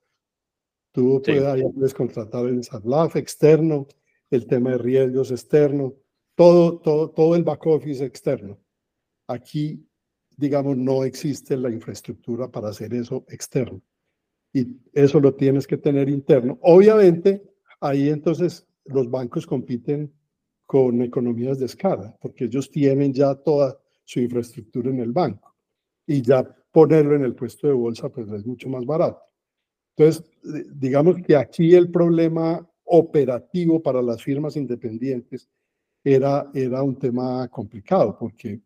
Tú 0.92 1.22
puedes, 1.24 1.94
contratar 1.94 2.48
el 2.48 2.64
SATLAF 2.64 3.18
externo, 3.18 3.88
el 4.30 4.46
tema 4.48 4.72
de 4.72 4.78
riesgos 4.78 5.32
externo, 5.32 5.96
todo, 6.36 6.80
todo, 6.80 7.10
todo 7.10 7.36
el 7.36 7.44
back 7.44 7.66
office 7.66 8.04
externo. 8.04 8.60
Aquí, 9.28 9.86
digamos, 10.36 10.78
no 10.78 11.04
existe 11.04 11.58
la 11.58 11.70
infraestructura 11.70 12.50
para 12.50 12.70
hacer 12.70 12.94
eso 12.94 13.26
externo. 13.30 13.82
Y 14.54 14.78
eso 14.94 15.20
lo 15.20 15.36
tienes 15.36 15.68
que 15.68 15.78
tener 15.78 16.10
interno. 16.10 16.58
Obviamente, 16.62 17.44
ahí 17.80 18.10
entonces 18.10 18.68
los 18.86 19.10
bancos 19.10 19.46
compiten 19.46 20.14
con 20.66 21.02
economías 21.02 21.60
de 21.60 21.66
escala, 21.66 22.16
porque 22.22 22.46
ellos 22.46 22.70
tienen 22.70 23.14
ya 23.14 23.36
toda 23.36 23.80
su 24.04 24.20
infraestructura 24.20 24.90
en 24.90 25.00
el 25.00 25.12
banco. 25.12 25.56
Y 26.06 26.22
ya 26.22 26.44
ponerlo 26.72 27.16
en 27.16 27.24
el 27.24 27.36
puesto 27.36 27.68
de 27.68 27.74
bolsa, 27.74 28.10
pues 28.10 28.30
es 28.30 28.46
mucho 28.46 28.70
más 28.70 28.86
barato. 28.86 29.22
Entonces, 29.96 30.30
digamos 30.76 31.18
que 31.26 31.36
aquí 31.36 31.74
el 31.74 31.90
problema 31.90 32.70
operativo 32.88 33.82
para 33.82 34.02
las 34.02 34.24
firmas 34.24 34.56
independientes 34.56 35.50
era, 36.04 36.50
era 36.54 36.82
un 36.82 36.98
tema 36.98 37.48
complicado, 37.50 38.18
porque 38.18 38.62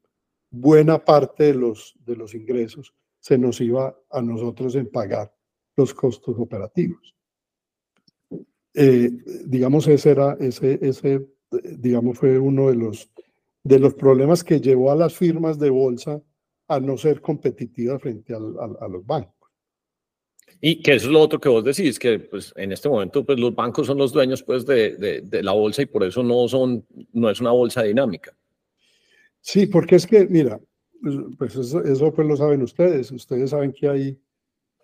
buena 0.49 1.03
parte 1.03 1.45
de 1.45 1.53
los, 1.55 1.95
de 2.05 2.15
los 2.15 2.35
ingresos 2.35 2.93
se 3.19 3.37
nos 3.37 3.59
iba 3.61 3.95
a 4.09 4.21
nosotros 4.21 4.75
en 4.75 4.89
pagar 4.89 5.33
los 5.75 5.93
costos 5.93 6.35
operativos. 6.37 7.15
Eh, 8.73 9.11
digamos, 9.45 9.87
ese 9.87 10.11
era, 10.11 10.37
ese, 10.39 10.79
ese, 10.81 11.27
digamos, 11.77 12.17
fue 12.17 12.37
uno 12.39 12.69
de 12.69 12.75
los, 12.75 13.11
de 13.63 13.79
los 13.79 13.93
problemas 13.93 14.43
que 14.43 14.61
llevó 14.61 14.91
a 14.91 14.95
las 14.95 15.15
firmas 15.15 15.59
de 15.59 15.69
bolsa 15.69 16.21
a 16.67 16.79
no 16.79 16.97
ser 16.97 17.21
competitivas 17.21 18.01
frente 18.01 18.33
al, 18.33 18.55
a 18.79 18.87
los 18.87 19.05
bancos. 19.05 19.40
Y 20.63 20.81
que 20.83 20.93
eso 20.93 21.07
es 21.07 21.11
lo 21.11 21.19
otro 21.19 21.39
que 21.39 21.49
vos 21.49 21.63
decís, 21.63 21.97
que 21.97 22.19
pues 22.19 22.53
en 22.55 22.71
este 22.71 22.87
momento 22.87 23.25
pues 23.25 23.39
los 23.39 23.55
bancos 23.55 23.87
son 23.87 23.97
los 23.97 24.13
dueños 24.13 24.43
pues 24.43 24.63
de, 24.65 24.95
de, 24.95 25.21
de 25.21 25.43
la 25.43 25.53
bolsa 25.53 25.81
y 25.81 25.87
por 25.87 26.03
eso 26.03 26.21
no 26.21 26.47
son, 26.47 26.85
no 27.13 27.29
es 27.31 27.41
una 27.41 27.51
bolsa 27.51 27.81
dinámica. 27.81 28.31
Sí, 29.41 29.65
porque 29.65 29.95
es 29.95 30.05
que, 30.05 30.27
mira, 30.27 30.61
pues, 31.01 31.15
pues 31.37 31.55
eso, 31.55 31.83
eso, 31.83 32.13
pues 32.13 32.27
lo 32.27 32.37
saben 32.37 32.61
ustedes. 32.61 33.11
Ustedes 33.11 33.49
saben 33.49 33.73
que 33.73 33.89
hay, 33.89 34.21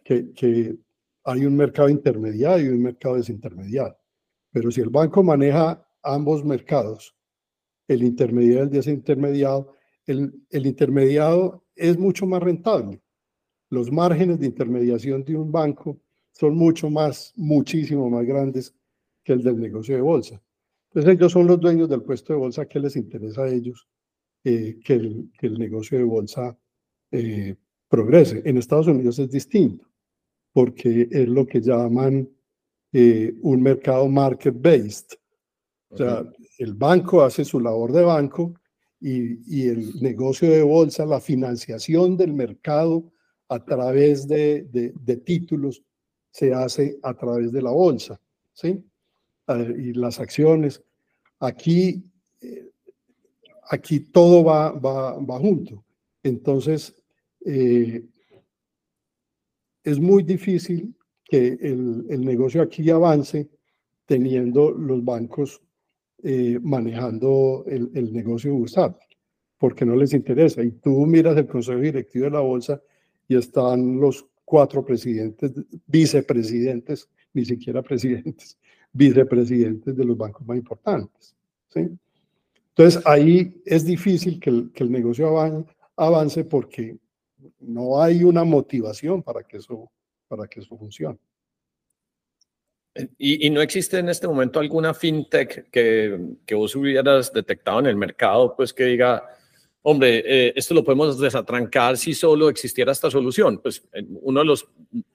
que, 0.03 0.31
que 0.33 0.75
hay 1.23 1.45
un 1.45 1.55
mercado 1.55 1.89
intermediario 1.89 2.65
y 2.65 2.69
un 2.69 2.81
mercado 2.81 3.15
desintermediario. 3.15 3.97
Pero 4.51 4.71
si 4.71 4.81
el 4.81 4.89
banco 4.89 5.21
maneja 5.21 5.87
ambos 6.01 6.43
mercados, 6.43 7.15
el 7.87 8.03
intermediario 8.03 8.63
y 8.63 8.63
el 8.63 8.71
desintermediado, 8.71 9.75
el, 10.07 10.33
el 10.49 10.65
intermediado 10.65 11.65
es 11.75 11.97
mucho 11.97 12.25
más 12.25 12.41
rentable. 12.41 12.99
Los 13.69 13.91
márgenes 13.91 14.39
de 14.39 14.47
intermediación 14.47 15.23
de 15.23 15.35
un 15.35 15.51
banco 15.51 15.99
son 16.31 16.55
mucho 16.55 16.89
más, 16.89 17.33
muchísimo 17.35 18.09
más 18.09 18.25
grandes 18.25 18.73
que 19.23 19.33
el 19.33 19.43
del 19.43 19.59
negocio 19.59 19.95
de 19.95 20.01
bolsa. 20.01 20.41
Entonces 20.89 21.13
ellos 21.13 21.31
son 21.31 21.47
los 21.47 21.59
dueños 21.59 21.89
del 21.89 22.03
puesto 22.03 22.33
de 22.33 22.39
bolsa 22.39 22.65
que 22.65 22.79
les 22.79 22.95
interesa 22.95 23.43
a 23.43 23.49
ellos 23.49 23.87
eh, 24.43 24.79
que, 24.83 24.93
el, 24.93 25.31
que, 25.37 25.47
el, 25.47 25.59
negocio 25.59 25.97
de 25.97 26.03
bolsa 26.05 26.57
eh, 27.11 27.55
progrese. 27.89 28.41
En 28.45 28.57
Estados 28.57 28.87
Unidos 28.87 29.19
es 29.19 29.29
distinto, 29.29 29.85
porque 30.53 31.09
es 31.11 31.27
lo 31.27 31.45
que 31.45 31.59
llaman 31.59 32.29
eh, 32.93 33.35
un 33.41 33.61
mercado 33.61 34.07
market-based. 34.07 35.17
O 35.89 35.97
sea, 35.97 36.25
el 36.59 36.73
banco 36.73 37.21
hace 37.21 37.43
su 37.43 37.59
labor 37.59 37.91
de 37.91 38.03
banco 38.03 38.53
y, 38.99 39.63
y, 39.63 39.67
el 39.67 40.01
negocio 40.01 40.49
de 40.49 40.63
bolsa, 40.63 41.05
la 41.05 41.19
financiación 41.19 42.15
del 42.15 42.33
mercado 42.33 43.11
a 43.49 43.63
través 43.63 44.27
de, 44.27 44.63
de, 44.63 45.17
títulos, 45.17 45.81
se 46.31 46.53
hace 46.53 46.99
a 47.01 47.13
través 47.13 47.51
de 47.51 47.61
la 47.61 47.71
bolsa, 47.71 48.19
¿sí? 48.53 48.83
y 49.77 49.93
las 49.93 50.19
acciones. 50.19 50.83
Aquí 51.39 52.03
aquí 53.69 53.99
todo 53.99 54.43
va, 54.43 54.71
va, 54.71 55.17
va 55.19 55.39
junto. 55.39 55.83
Entonces, 56.23 56.95
eh, 57.45 58.03
es 59.83 59.99
muy 59.99 60.23
difícil 60.23 60.95
que 61.23 61.57
el, 61.61 62.05
el, 62.09 62.25
negocio 62.25 62.61
aquí 62.61 62.89
avance 62.89 63.49
teniendo 64.05 64.71
los 64.71 65.03
bancos 65.03 65.61
eh, 66.23 66.59
manejando 66.61 67.63
el, 67.67 67.91
el, 67.93 68.13
negocio 68.13 68.53
bursátil, 68.53 69.07
porque 69.57 69.85
no 69.85 69.95
les 69.95 70.13
interesa. 70.13 70.63
Y 70.63 70.71
tú 70.71 71.05
miras 71.05 71.37
el 71.37 71.47
consejo 71.47 71.79
directivo 71.79 72.25
de 72.25 72.31
la 72.31 72.39
bolsa 72.39 72.81
y 73.27 73.35
están 73.35 73.99
los 73.99 74.25
cuatro 74.45 74.83
presidentes, 74.85 75.51
vicepresidentes, 75.85 77.09
ni 77.33 77.45
siquiera 77.45 77.81
presidentes, 77.81 78.57
vicepresidentes 78.93 79.95
de 79.95 80.05
los 80.05 80.17
bancos 80.17 80.45
más 80.45 80.57
importantes. 80.57 81.35
¿sí? 81.67 81.89
Entonces 82.69 83.01
ahí 83.05 83.61
es 83.65 83.85
difícil 83.85 84.39
que 84.39 84.49
el, 84.49 84.71
que 84.71 84.83
el 84.83 84.91
negocio 84.91 85.37
avance 85.95 86.45
porque 86.45 86.97
no 87.59 88.01
hay 88.01 88.23
una 88.23 88.43
motivación 88.43 89.21
para 89.23 89.43
que 89.43 89.57
eso, 89.57 89.91
para 90.27 90.47
que 90.47 90.61
eso 90.61 90.77
funcione. 90.77 91.19
¿Y, 93.17 93.45
¿Y, 93.45 93.49
no 93.51 93.61
existe 93.61 93.99
en 93.99 94.09
este 94.09 94.27
momento 94.27 94.59
alguna 94.59 94.91
fintech 94.91 95.69
que, 95.69 96.19
que 96.45 96.55
vos 96.55 96.75
hubieras 96.75 97.31
detectado 97.31 97.79
en 97.79 97.85
el 97.85 97.95
mercado, 97.95 98.55
pues 98.55 98.73
que 98.73 98.85
diga, 98.85 99.23
hombre, 99.89 100.21
eh, 100.25 100.53
esto 100.53 100.73
lo 100.73 100.83
podemos 100.83 101.17
desatrancar 101.17 101.95
si 101.97 102.13
solo 102.13 102.49
existiera 102.49 102.91
esta 102.91 103.09
solución? 103.09 103.59
Pues 103.59 103.87
uno 104.21 104.41
de 104.41 104.45
los, 104.45 104.67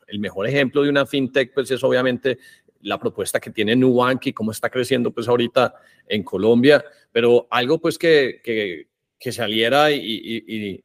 el 0.07 0.19
mejor 0.19 0.47
ejemplo 0.47 0.83
de 0.83 0.89
una 0.89 1.05
fintech, 1.05 1.53
pues 1.53 1.71
es 1.71 1.85
obviamente 1.85 2.39
la 2.81 2.99
propuesta 2.99 3.39
que 3.39 3.51
tiene 3.51 3.77
Nubank 3.77 4.29
y 4.29 4.33
cómo 4.33 4.51
está 4.51 4.71
creciendo 4.71 5.11
pues 5.11 5.29
ahorita 5.29 5.75
en 6.09 6.23
Colombia, 6.23 6.83
pero 7.13 7.47
algo 7.51 7.83
pues 7.83 7.99
que, 7.99 8.41
que, 8.43 8.89
que 9.19 9.31
saliera 9.31 9.91
y, 9.93 10.83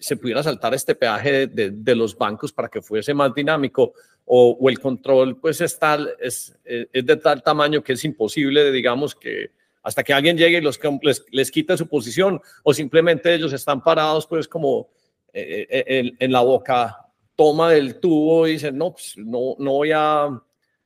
se 0.00 0.16
pudiera 0.16 0.42
saltar 0.42 0.74
este 0.74 0.96
peaje 0.96 1.46
de, 1.46 1.70
de, 1.70 1.94
los 1.94 2.18
bancos 2.18 2.52
para 2.52 2.68
que 2.68 2.82
fuese 2.82 3.14
más 3.14 3.32
dinámico 3.32 3.94
o, 4.24 4.58
o 4.60 4.68
el 4.68 4.80
control 4.80 5.38
pues 5.38 5.60
es, 5.60 5.78
es, 6.18 6.58
es, 6.64 7.06
de 7.06 7.16
tal 7.16 7.42
tamaño 7.42 7.84
que 7.84 7.92
es 7.92 8.04
imposible, 8.04 8.70
digamos, 8.72 9.14
que 9.14 9.52
hasta 9.82 10.02
que 10.02 10.12
alguien 10.12 10.36
llegue 10.36 10.58
y 10.58 10.60
los, 10.60 10.78
les, 11.02 11.24
les 11.30 11.50
quite 11.50 11.76
su 11.76 11.88
posición 11.88 12.40
o 12.62 12.72
simplemente 12.72 13.34
ellos 13.34 13.52
están 13.52 13.82
parados 13.82 14.26
pues 14.26 14.46
como 14.46 14.88
eh, 15.32 15.66
eh, 15.68 15.84
en, 15.86 16.16
en 16.18 16.32
la 16.32 16.40
boca 16.40 16.98
toma 17.34 17.70
del 17.70 17.98
tubo 17.98 18.46
y 18.46 18.52
dicen, 18.52 18.76
no, 18.76 18.92
pues, 18.92 19.14
no, 19.16 19.56
no 19.58 19.72
voy 19.72 19.90
a 19.92 20.28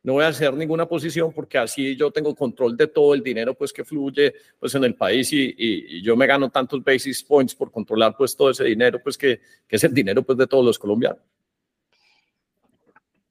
no 0.03 0.13
voy 0.13 0.23
a 0.23 0.29
hacer 0.29 0.55
ninguna 0.55 0.87
posición 0.87 1.33
porque 1.33 1.59
así 1.59 1.97
yo 1.97 2.13
tengo 2.13 2.33
control 2.33 2.77
de 2.77 2.87
todo 2.87 3.13
el 3.13 3.25
dinero 3.25 3.55
pues 3.55 3.73
que 3.73 3.85
fluye 3.85 4.35
pues 4.57 4.73
en 4.77 4.85
el 4.85 4.95
país 4.95 5.33
y, 5.33 5.47
y, 5.47 5.97
y 5.97 6.03
yo 6.03 6.15
me 6.15 6.29
gano 6.29 6.49
tantos 6.49 6.85
basis 6.85 7.25
points 7.25 7.57
por 7.57 7.73
controlar 7.73 8.15
pues 8.17 8.37
todo 8.37 8.51
ese 8.51 8.63
dinero 8.63 9.03
pues 9.03 9.19
que, 9.19 9.41
que 9.67 9.75
es 9.75 9.83
el 9.83 9.93
dinero 9.93 10.23
pues 10.23 10.39
de 10.39 10.47
todos 10.47 10.65
los 10.65 10.79
colombianos. 10.79 11.19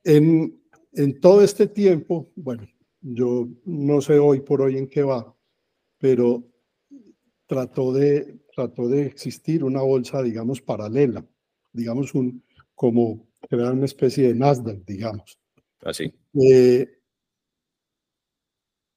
En, 0.04 0.62
en 0.92 1.20
todo 1.22 1.42
este 1.42 1.68
tiempo, 1.68 2.30
bueno, 2.36 2.68
yo 3.02 3.48
no 3.64 4.02
sé 4.02 4.20
hoy 4.20 4.42
por 4.42 4.62
hoy 4.62 4.78
en 4.78 4.88
qué 4.88 5.04
va, 5.04 5.35
pero 5.98 6.44
trató 7.46 7.94
de, 7.94 8.40
trató 8.54 8.88
de 8.88 9.06
existir 9.06 9.64
una 9.64 9.82
bolsa, 9.82 10.22
digamos, 10.22 10.62
paralela, 10.62 11.26
digamos, 11.72 12.14
un, 12.14 12.44
como 12.74 13.28
crear 13.50 13.74
una 13.74 13.86
especie 13.86 14.28
de 14.28 14.36
Nasdaq, 14.36 14.86
digamos. 14.86 15.40
Así. 15.82 16.14
Eh, 16.34 17.00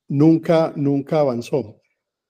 nunca, 0.08 0.72
nunca 0.76 1.20
avanzó. 1.20 1.80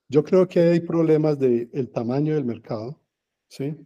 Yo 0.09 0.25
creo 0.25 0.49
que 0.49 0.61
hay 0.61 0.81
problemas 0.81 1.39
del 1.39 1.71
el 1.73 1.91
tamaño 1.91 2.35
del 2.35 2.45
mercado, 2.45 3.01
¿sí? 3.49 3.77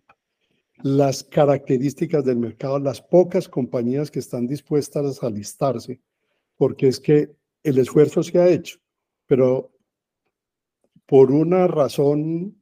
las 0.83 1.23
características 1.23 2.25
del 2.25 2.37
mercado, 2.37 2.79
las 2.79 3.01
pocas 3.01 3.49
compañías 3.49 4.11
que 4.11 4.19
están 4.19 4.47
dispuestas 4.47 5.23
a 5.23 5.27
alistarse, 5.27 6.01
porque 6.57 6.89
es 6.89 6.99
que 6.99 7.31
el 7.63 7.79
esfuerzo 7.79 8.23
se 8.23 8.39
ha 8.39 8.49
hecho, 8.49 8.79
pero 9.27 9.72
por 11.13 11.31
una 11.31 11.67
razón, 11.67 12.57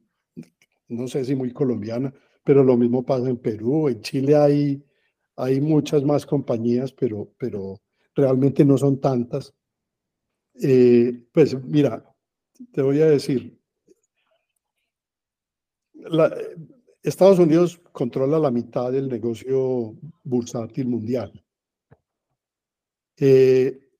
no 0.89 1.07
sé 1.07 1.23
si 1.23 1.35
muy 1.35 1.53
colombiana, 1.53 2.13
pero 2.43 2.65
lo 2.65 2.75
mismo 2.75 3.05
pasa 3.05 3.29
en 3.29 3.37
Perú, 3.37 3.87
en 3.87 4.01
Chile 4.01 4.35
hay, 4.35 4.83
hay 5.37 5.61
muchas 5.61 6.03
más 6.03 6.25
compañías, 6.25 6.91
pero, 6.91 7.31
pero 7.37 7.79
realmente 8.13 8.65
no 8.65 8.77
son 8.77 8.99
tantas. 8.99 9.53
Eh, 10.61 11.27
pues 11.31 11.63
mira, 11.63 12.13
te 12.73 12.81
voy 12.81 12.99
a 12.99 13.05
decir, 13.05 13.57
Estados 17.03 17.39
Unidos 17.39 17.79
controla 17.93 18.37
la 18.37 18.51
mitad 18.51 18.91
del 18.91 19.07
negocio 19.07 19.95
bursátil 20.25 20.89
mundial. 20.89 21.41
Eh, 23.15 23.90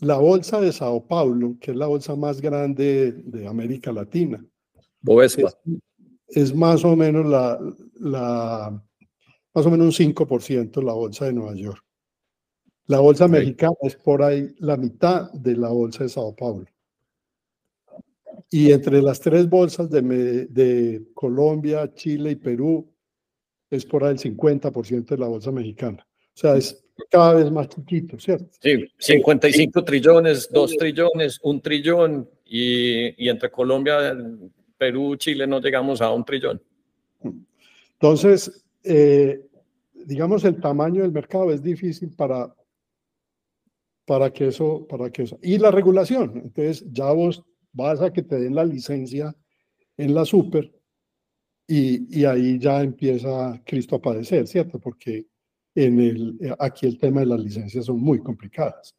la 0.00 0.18
bolsa 0.18 0.60
de 0.60 0.72
Sao 0.72 1.06
Paulo, 1.06 1.56
que 1.60 1.72
es 1.72 1.76
la 1.76 1.86
bolsa 1.86 2.14
más 2.14 2.40
grande 2.40 3.12
de 3.12 3.46
América 3.46 3.92
Latina, 3.92 4.44
es, 5.22 5.38
es, 6.28 6.54
más 6.54 6.84
o 6.84 6.94
menos 6.94 7.26
la, 7.26 7.58
la 8.00 8.84
más 9.54 9.66
o 9.66 9.70
menos 9.70 9.98
un 9.98 10.14
5% 10.14 10.82
la 10.82 10.92
bolsa 10.92 11.26
de 11.26 11.32
Nueva 11.32 11.54
York. 11.54 11.82
La 12.86 13.00
bolsa 13.00 13.26
okay. 13.26 13.40
mexicana 13.40 13.74
es 13.82 13.96
por 13.96 14.22
ahí 14.22 14.54
la 14.58 14.76
mitad 14.76 15.32
de 15.32 15.56
la 15.56 15.68
bolsa 15.68 16.04
de 16.04 16.08
Sao 16.08 16.34
Paulo. 16.34 16.66
Y 18.50 18.72
entre 18.72 19.02
las 19.02 19.20
tres 19.20 19.48
bolsas 19.48 19.90
de, 19.90 20.00
de 20.46 21.08
Colombia, 21.12 21.92
Chile 21.92 22.30
y 22.30 22.36
Perú, 22.36 22.90
es 23.70 23.84
por 23.84 24.04
ahí 24.04 24.12
el 24.12 24.18
50% 24.18 25.06
de 25.06 25.18
la 25.18 25.28
bolsa 25.28 25.52
mexicana. 25.52 26.06
O 26.08 26.40
sea, 26.40 26.56
es 26.56 26.87
cada 27.10 27.34
vez 27.34 27.50
más 27.50 27.68
chiquito, 27.68 28.18
¿cierto? 28.18 28.50
Sí, 28.60 28.86
55 28.98 29.84
trillones, 29.84 30.48
2 30.50 30.76
trillones, 30.76 31.38
1 31.42 31.60
trillón 31.60 32.28
y, 32.44 33.24
y, 33.24 33.28
entre 33.28 33.50
Colombia, 33.50 34.16
Perú, 34.76 35.16
Chile 35.16 35.46
no 35.46 35.60
llegamos 35.60 36.00
a 36.00 36.12
un 36.12 36.24
trillón. 36.24 36.62
Entonces, 37.92 38.64
eh, 38.84 39.44
digamos, 39.92 40.44
el 40.44 40.60
tamaño 40.60 41.02
del 41.02 41.12
mercado 41.12 41.52
es 41.52 41.62
difícil 41.62 42.10
para, 42.14 42.54
para, 44.04 44.30
que 44.30 44.48
eso, 44.48 44.86
para 44.88 45.10
que 45.10 45.22
eso. 45.22 45.38
Y 45.42 45.58
la 45.58 45.70
regulación, 45.70 46.32
entonces 46.36 46.84
ya 46.90 47.10
vos 47.12 47.42
vas 47.72 48.00
a 48.00 48.12
que 48.12 48.22
te 48.22 48.38
den 48.38 48.54
la 48.54 48.64
licencia 48.64 49.34
en 49.96 50.14
la 50.14 50.24
super 50.24 50.72
y, 51.66 52.20
y 52.20 52.24
ahí 52.24 52.58
ya 52.58 52.82
empieza 52.82 53.60
Cristo 53.64 53.96
a 53.96 54.02
padecer, 54.02 54.46
¿cierto? 54.46 54.78
Porque 54.78 55.26
en 55.74 56.00
el, 56.00 56.38
eh, 56.40 56.54
aquí 56.58 56.86
el 56.86 56.98
tema 56.98 57.20
de 57.20 57.26
las 57.26 57.40
licencias 57.40 57.84
son 57.86 58.00
muy 58.00 58.20
complicadas. 58.20 58.94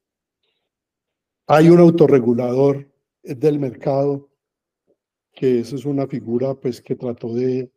Hay 1.48 1.70
un 1.70 1.80
autorregulador 1.80 2.88
del 3.24 3.60
mercado, 3.60 4.30
que 5.34 5.60
esa 5.60 5.76
es 5.76 5.86
una 5.86 6.08
figura 6.08 6.54
pues, 6.54 6.82
que 6.82 6.96
trató 6.96 7.34
de, 7.34 7.72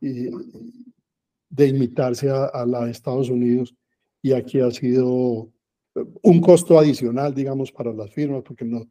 de 0.00 1.66
imitarse 1.66 2.30
a, 2.30 2.64
la 2.66 2.84
de 2.84 2.90
Estados 2.90 3.28
Unidos 3.28 3.74
y 4.22 4.32
aquí 4.32 4.60
ha 4.60 4.70
sido 4.70 5.52
un 6.22 6.40
costo 6.40 6.78
adicional, 6.78 7.34
digamos, 7.34 7.72
para 7.72 7.92
las 7.92 8.12
firmas, 8.12 8.42
porque 8.42 8.64
no, 8.64 8.88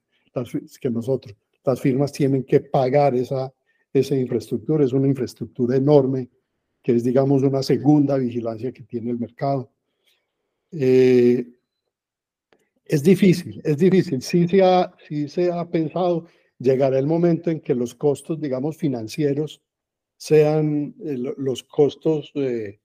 que 0.80 0.90
nosotros, 0.90 1.36
las 1.64 1.80
firmas 1.80 2.12
tienen 2.12 2.44
que 2.44 2.60
pagar 2.60 3.16
esa, 3.16 3.52
esa 3.94 4.16
infraestructura, 4.16 4.86
es 4.86 4.94
una 4.94 5.08
infraestructura 5.08 5.78
enorme 5.78 6.30
que 6.82 6.96
es, 6.96 7.04
digamos, 7.04 7.44
una 7.44 7.64
segunda 7.64 8.18
vigilancia 8.18 8.72
que 8.72 8.84
tiene 8.84 9.12
el 9.12 9.20
mercado. 9.20 9.72
Eh, 10.72 11.48
es 12.86 13.04
difícil, 13.04 13.62
es 13.64 13.78
difícil. 13.78 14.22
Sí 14.22 14.48
se, 14.48 14.64
ha, 14.64 14.92
sí 15.08 15.28
se 15.28 15.52
ha 15.52 15.70
pensado, 15.70 16.26
llegará 16.58 16.98
el 16.98 17.08
momento 17.08 17.52
en 17.52 17.60
que 17.60 17.76
los 17.76 17.94
costos, 17.94 18.40
digamos, 18.42 18.78
financieros 18.78 19.62
sean 20.18 20.96
eh, 21.06 21.18
los 21.38 21.64
costos, 21.64 22.32
eh, 22.36 22.80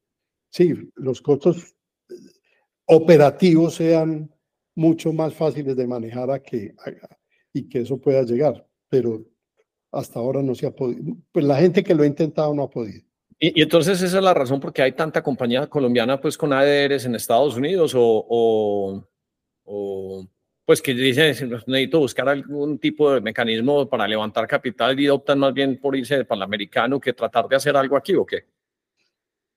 sí, 0.50 0.74
los 0.94 1.20
costos 1.20 1.74
operativos 2.86 3.74
sean 3.74 4.30
mucho 4.74 5.12
más 5.12 5.34
fáciles 5.34 5.76
de 5.76 5.86
manejar 5.86 6.30
a 6.30 6.42
que, 6.42 6.74
y 7.52 7.68
que 7.68 7.80
eso 7.80 7.98
pueda 7.98 8.22
llegar. 8.22 8.68
Pero 8.88 9.24
hasta 9.90 10.18
ahora 10.18 10.42
no 10.42 10.54
se 10.54 10.66
ha 10.66 10.74
podido. 10.74 11.16
Pues 11.32 11.44
la 11.44 11.56
gente 11.56 11.82
que 11.82 11.94
lo 11.94 12.02
ha 12.02 12.06
intentado 12.06 12.52
no 12.54 12.64
ha 12.64 12.70
podido. 12.70 13.02
Y, 13.38 13.60
entonces 13.60 14.00
esa 14.00 14.18
es 14.18 14.22
la 14.22 14.34
razón 14.34 14.60
por 14.60 14.72
qué 14.72 14.82
hay 14.82 14.92
tanta 14.92 15.22
compañía 15.22 15.66
colombiana 15.66 16.20
pues 16.20 16.38
con 16.38 16.52
ADRs 16.52 17.04
en 17.06 17.14
Estados 17.14 17.56
Unidos 17.56 17.92
o, 17.96 19.06
o, 19.64 20.26
pues 20.64 20.80
que 20.80 20.94
dicen 20.94 21.26
necesito 21.66 21.98
buscar 21.98 22.28
algún 22.28 22.78
tipo 22.78 23.12
de 23.12 23.20
mecanismo 23.20 23.88
para 23.88 24.08
levantar 24.08 24.46
capital 24.46 24.98
y 24.98 25.08
optan 25.08 25.38
más 25.38 25.52
bien 25.52 25.78
por 25.78 25.96
irse 25.96 26.24
para 26.24 26.38
el 26.38 26.42
americano 26.44 27.00
que 27.00 27.12
tratar 27.12 27.48
de 27.48 27.56
hacer 27.56 27.76
algo 27.76 27.96
aquí 27.96 28.14
o 28.14 28.24
qué. 28.24 28.44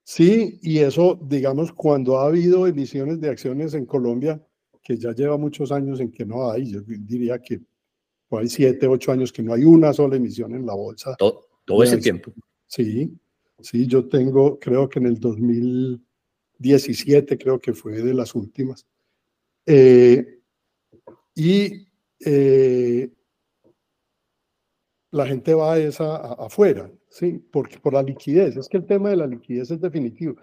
Sí, 0.04 0.58
y 0.62 0.80
eso, 0.80 1.20
digamos, 1.22 1.74
cuando 1.74 2.18
ha 2.18 2.28
habido 2.28 2.66
emisiones 2.66 3.20
de 3.20 3.30
acciones 3.30 3.74
en 3.74 3.86
Colombia, 3.86 4.42
que 4.82 4.96
ya 4.96 5.12
lleva 5.12 5.38
muchos 5.38 5.70
años 5.70 6.00
en 6.00 6.12
que 6.12 6.26
no 6.26 6.50
hay, 6.50 6.72
yo 6.72 6.80
diría 6.82 7.40
que 7.40 7.60
hay 8.32 8.48
siete, 8.48 8.88
ocho 8.88 9.12
años 9.12 9.34
que 9.34 9.44
no 9.44 9.54
hay 9.54 9.66
una 9.66 9.92
sola 9.92 10.16
emisión 10.16 10.56
en 10.56 10.66
la 10.66 10.74
bolsa. 10.74 11.14
Todo, 11.18 11.48
todo 11.66 11.84
ese 11.84 11.98
tiempo. 11.98 12.32
Sí, 12.68 13.18
Sí, 13.60 13.88
yo 13.88 14.08
tengo, 14.08 14.60
creo 14.60 14.88
que 14.88 15.00
en 15.00 15.08
el 15.08 15.20
2017, 15.20 17.38
creo 17.38 17.60
que 17.60 17.74
fue 17.74 18.02
de 18.02 18.14
las 18.14 18.36
últimas. 18.36 18.86
Eh, 19.66 20.40
y 21.36 21.88
eh, 22.24 23.12
la 25.12 25.26
gente 25.26 25.54
va 25.54 25.74
a 25.74 25.80
esa 25.80 26.34
afuera, 26.34 26.90
¿sí? 27.10 27.44
Porque 27.52 27.80
por 27.80 27.94
la 27.94 28.04
liquidez, 28.04 28.56
es 28.58 28.70
que 28.70 28.78
el 28.78 28.86
tema 28.86 29.10
de 29.10 29.18
la 29.18 29.28
liquidez 29.28 29.72
es 29.72 29.82
definitivo. 29.82 30.36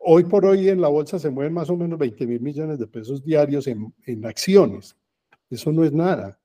Hoy 0.00 0.24
por 0.24 0.46
hoy 0.46 0.68
en 0.68 0.80
la 0.80 0.88
bolsa 0.88 1.18
se 1.18 1.30
mueven 1.30 1.52
más 1.52 1.68
o 1.70 1.76
menos 1.76 1.98
20 1.98 2.26
mil 2.26 2.40
millones 2.40 2.78
de 2.78 2.86
pesos 2.86 3.24
diarios 3.24 3.66
en, 3.66 3.92
en 4.06 4.24
acciones. 4.24 4.96
Eso 5.50 5.72
no 5.72 5.84
es 5.84 5.92
nada. 5.92 6.38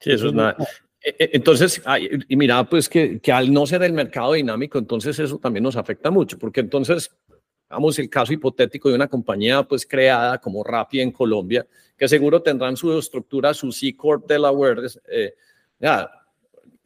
Sí, 0.00 0.12
eso, 0.12 0.28
es 0.28 0.34
nada. 0.34 0.56
Entonces, 1.00 1.80
y 2.28 2.36
mira, 2.36 2.64
pues 2.64 2.88
que, 2.88 3.20
al 3.32 3.52
no 3.52 3.66
ser 3.66 3.82
el 3.82 3.92
mercado 3.92 4.32
dinámico, 4.32 4.78
entonces 4.78 5.18
eso 5.18 5.38
también 5.38 5.62
nos 5.62 5.76
afecta 5.76 6.10
mucho, 6.10 6.38
porque 6.38 6.60
entonces, 6.60 7.10
vamos, 7.68 7.98
el 7.98 8.10
caso 8.10 8.32
hipotético 8.32 8.88
de 8.88 8.96
una 8.96 9.08
compañía 9.08 9.62
pues 9.62 9.86
creada 9.86 10.38
como 10.38 10.64
Rappi 10.64 11.00
en 11.00 11.12
Colombia, 11.12 11.66
que 11.96 12.08
seguro 12.08 12.42
tendrán 12.42 12.76
su 12.76 12.96
estructura, 12.98 13.54
su 13.54 13.70
C 13.70 13.96
Corp 13.96 14.26
Delaware, 14.26 14.86
eh, 15.08 15.34
ya, 15.78 16.10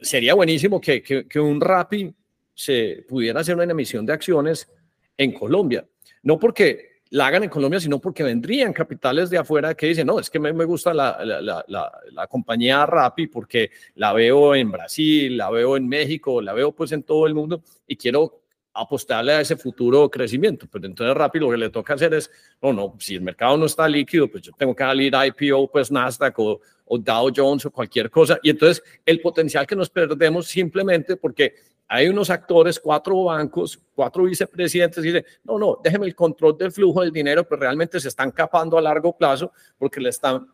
sería 0.00 0.34
buenísimo 0.34 0.80
que, 0.80 1.02
que, 1.02 1.26
que 1.26 1.40
un 1.40 1.60
Rappi 1.60 2.14
se 2.54 3.04
pudiera 3.08 3.40
hacer 3.40 3.54
una 3.54 3.64
emisión 3.64 4.04
de 4.04 4.12
acciones 4.12 4.68
en 5.16 5.32
Colombia, 5.32 5.86
no 6.22 6.38
porque 6.38 6.91
la 7.12 7.26
hagan 7.26 7.42
en 7.42 7.50
Colombia, 7.50 7.78
sino 7.78 7.98
porque 7.98 8.22
vendrían 8.22 8.72
capitales 8.72 9.28
de 9.28 9.36
afuera 9.36 9.74
que 9.74 9.86
dicen, 9.86 10.06
no, 10.06 10.18
es 10.18 10.30
que 10.30 10.38
me, 10.38 10.50
me 10.54 10.64
gusta 10.64 10.94
la, 10.94 11.22
la, 11.22 11.62
la, 11.68 11.92
la, 12.10 12.26
compañía 12.26 12.86
Rappi 12.86 13.26
porque 13.26 13.70
la 13.96 14.14
veo 14.14 14.54
en 14.54 14.70
Brasil, 14.70 15.36
la 15.36 15.50
veo 15.50 15.76
en 15.76 15.86
México, 15.86 16.40
la 16.40 16.54
veo 16.54 16.72
pues 16.72 16.90
en 16.92 17.02
todo 17.02 17.26
el 17.26 17.34
mundo 17.34 17.62
y 17.86 17.96
quiero 17.96 18.40
apostarle 18.72 19.32
a 19.32 19.40
ese 19.42 19.56
futuro 19.56 20.10
crecimiento. 20.10 20.66
Pero 20.72 20.86
entonces 20.86 21.14
Rappi 21.14 21.38
lo 21.38 21.50
que 21.50 21.58
le 21.58 21.68
toca 21.68 21.92
hacer 21.92 22.14
es, 22.14 22.30
no, 22.62 22.72
no, 22.72 22.94
si 22.98 23.14
el 23.14 23.20
mercado 23.20 23.58
no 23.58 23.66
está 23.66 23.86
líquido, 23.86 24.30
pues 24.30 24.44
yo 24.44 24.52
tengo 24.56 24.74
que 24.74 24.82
salir 24.82 25.12
IPO, 25.14 25.70
pues 25.70 25.90
Nasdaq 25.90 26.38
o, 26.38 26.62
o 26.86 26.98
Dow 26.98 27.30
Jones 27.36 27.66
o 27.66 27.70
cualquier 27.70 28.10
cosa. 28.10 28.38
Y 28.42 28.48
entonces 28.48 28.82
el 29.04 29.20
potencial 29.20 29.66
que 29.66 29.76
nos 29.76 29.90
perdemos 29.90 30.46
simplemente 30.46 31.16
porque 31.16 31.56
hay 31.94 32.08
unos 32.08 32.30
actores, 32.30 32.80
cuatro 32.80 33.24
bancos, 33.24 33.78
cuatro 33.94 34.22
vicepresidentes, 34.22 35.04
y 35.04 35.08
dicen, 35.08 35.26
no, 35.44 35.58
no, 35.58 35.78
déjeme 35.84 36.06
el 36.06 36.14
control 36.14 36.56
del 36.56 36.72
flujo 36.72 37.02
del 37.02 37.12
dinero, 37.12 37.46
pero 37.46 37.60
realmente 37.60 38.00
se 38.00 38.08
están 38.08 38.30
capando 38.30 38.78
a 38.78 38.80
largo 38.80 39.14
plazo 39.14 39.52
porque 39.76 40.00
le 40.00 40.08
están 40.08 40.48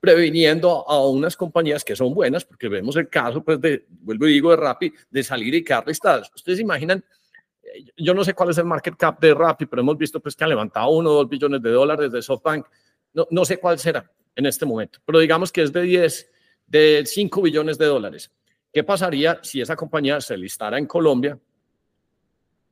previniendo 0.00 0.84
a 0.88 1.06
unas 1.06 1.36
compañías 1.36 1.84
que 1.84 1.94
son 1.94 2.12
buenas, 2.12 2.44
porque 2.44 2.68
vemos 2.68 2.96
el 2.96 3.08
caso, 3.08 3.44
pues, 3.44 3.60
de, 3.60 3.86
vuelvo 3.88 4.26
y 4.26 4.32
digo, 4.32 4.50
de 4.50 4.56
Rappi, 4.56 4.92
de 5.08 5.22
salir 5.22 5.54
y 5.54 5.62
quedar 5.62 5.86
listadas. 5.86 6.32
Ustedes 6.34 6.58
imaginan, 6.58 7.04
eh, 7.62 7.84
yo 7.98 8.12
no 8.12 8.24
sé 8.24 8.34
cuál 8.34 8.50
es 8.50 8.58
el 8.58 8.64
market 8.64 8.96
cap 8.96 9.20
de 9.20 9.34
Rappi, 9.34 9.66
pero 9.66 9.82
hemos 9.82 9.96
visto 9.96 10.18
pues 10.18 10.34
que 10.34 10.42
ha 10.42 10.48
levantado 10.48 10.90
uno 10.90 11.10
o 11.10 11.14
dos 11.14 11.28
billones 11.28 11.62
de 11.62 11.70
dólares 11.70 12.10
de 12.10 12.20
SoftBank. 12.20 12.66
No, 13.14 13.28
no 13.30 13.44
sé 13.44 13.58
cuál 13.58 13.78
será 13.78 14.10
en 14.34 14.46
este 14.46 14.66
momento, 14.66 14.98
pero 15.06 15.20
digamos 15.20 15.52
que 15.52 15.62
es 15.62 15.72
de 15.72 15.82
10, 15.82 16.30
de 16.66 17.04
5 17.06 17.40
billones 17.40 17.78
de 17.78 17.86
dólares. 17.86 18.32
¿Qué 18.76 18.84
pasaría 18.84 19.38
si 19.42 19.62
esa 19.62 19.74
compañía 19.74 20.20
se 20.20 20.36
listara 20.36 20.76
en 20.76 20.84
Colombia 20.84 21.38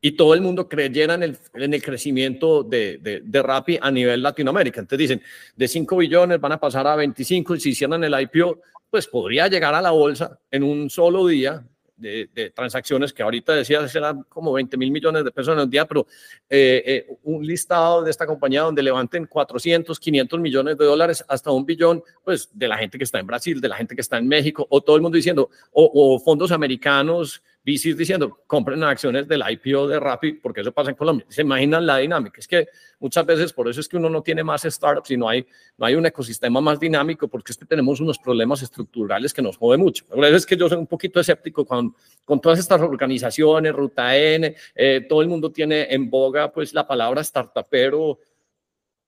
y 0.02 0.12
todo 0.12 0.34
el 0.34 0.42
mundo 0.42 0.68
creyera 0.68 1.14
en 1.14 1.22
el, 1.22 1.38
en 1.54 1.72
el 1.72 1.82
crecimiento 1.82 2.62
de, 2.62 2.98
de, 2.98 3.22
de, 3.24 3.78
a 3.80 3.90
nivel 3.90 4.22
Latinoamérica? 4.22 4.80
Entonces 4.80 4.98
dicen, 4.98 5.22
de 5.56 5.66
5 5.66 5.96
billones 5.96 6.38
van 6.38 6.52
a 6.52 6.60
pasar 6.60 6.86
a 6.86 6.96
25 6.96 7.54
y 7.54 7.60
si 7.60 7.70
hicieran 7.70 8.04
el 8.04 8.20
IPO, 8.20 8.60
pues 8.90 9.06
podría 9.06 9.48
llegar 9.48 9.74
a 9.74 9.80
la 9.80 9.92
bolsa 9.92 10.38
en 10.50 10.62
un 10.62 10.90
solo 10.90 11.26
día 11.26 11.66
de, 11.96 12.52
transacciones 12.54 13.12
que 13.12 13.22
ahorita 13.22 13.54
decía 13.54 13.86
serán 13.88 14.24
como 14.28 14.52
20 14.52 14.76
mil 14.76 14.90
millones 14.90 15.24
de 15.24 15.30
pesos 15.30 15.54
en 15.54 15.60
un 15.60 15.70
día, 15.70 15.84
pero 15.86 16.06
eh, 16.48 16.82
eh, 16.86 17.16
un 17.22 17.46
listado 17.46 18.02
de 18.02 18.10
esta 18.10 18.26
compañía 18.26 18.62
donde 18.62 18.82
levanten 18.82 19.26
400, 19.26 19.98
500 19.98 20.40
millones 20.40 20.78
de 20.78 20.84
dólares 20.84 21.24
hasta 21.28 21.50
un 21.50 21.64
billón, 21.64 22.02
pues 22.24 22.48
de 22.52 22.68
la 22.68 22.76
gente 22.76 22.98
que 22.98 23.04
está 23.04 23.18
en 23.18 23.26
Brasil, 23.26 23.60
de 23.60 23.68
la 23.68 23.76
gente 23.76 23.94
que 23.94 24.00
está 24.00 24.18
en 24.18 24.28
México, 24.28 24.66
o 24.68 24.80
todo 24.80 24.96
el 24.96 25.02
mundo 25.02 25.16
diciendo, 25.16 25.50
o 25.72 26.18
fondos 26.18 26.52
americanos 26.52 27.42
VCs 27.64 27.96
diciendo, 27.96 28.40
compren 28.46 28.82
acciones 28.84 29.26
del 29.26 29.42
IPO 29.48 29.88
de 29.88 29.98
Rappi, 29.98 30.34
porque 30.34 30.60
eso 30.60 30.72
pasa 30.72 30.90
en 30.90 30.96
Colombia. 30.96 31.26
Se 31.28 31.42
imaginan 31.42 31.86
la 31.86 31.98
dinámica. 31.98 32.38
Es 32.38 32.46
que 32.46 32.68
muchas 32.98 33.24
veces 33.24 33.52
por 33.52 33.68
eso 33.68 33.80
es 33.80 33.88
que 33.88 33.96
uno 33.96 34.10
no 34.10 34.22
tiene 34.22 34.44
más 34.44 34.62
startups 34.62 35.10
y 35.10 35.16
no 35.16 35.28
hay, 35.28 35.46
no 35.78 35.86
hay 35.86 35.94
un 35.94 36.04
ecosistema 36.04 36.60
más 36.60 36.78
dinámico, 36.78 37.26
porque 37.26 37.52
es 37.52 37.58
que 37.58 37.64
tenemos 37.64 38.00
unos 38.00 38.18
problemas 38.18 38.62
estructurales 38.62 39.32
que 39.32 39.40
nos 39.40 39.56
jode 39.56 39.78
mucho. 39.78 40.04
La 40.10 40.16
verdad 40.16 40.36
es 40.36 40.46
que 40.46 40.56
yo 40.56 40.68
soy 40.68 40.78
un 40.78 40.86
poquito 40.86 41.20
escéptico 41.20 41.64
con, 41.64 41.94
con 42.24 42.40
todas 42.40 42.58
estas 42.58 42.80
organizaciones, 42.82 43.72
Ruta 43.72 44.16
N, 44.16 44.54
eh, 44.74 45.06
todo 45.08 45.22
el 45.22 45.28
mundo 45.28 45.50
tiene 45.50 45.86
en 45.90 46.10
boga 46.10 46.52
pues 46.52 46.74
la 46.74 46.86
palabra 46.86 47.24
startupero, 47.24 48.18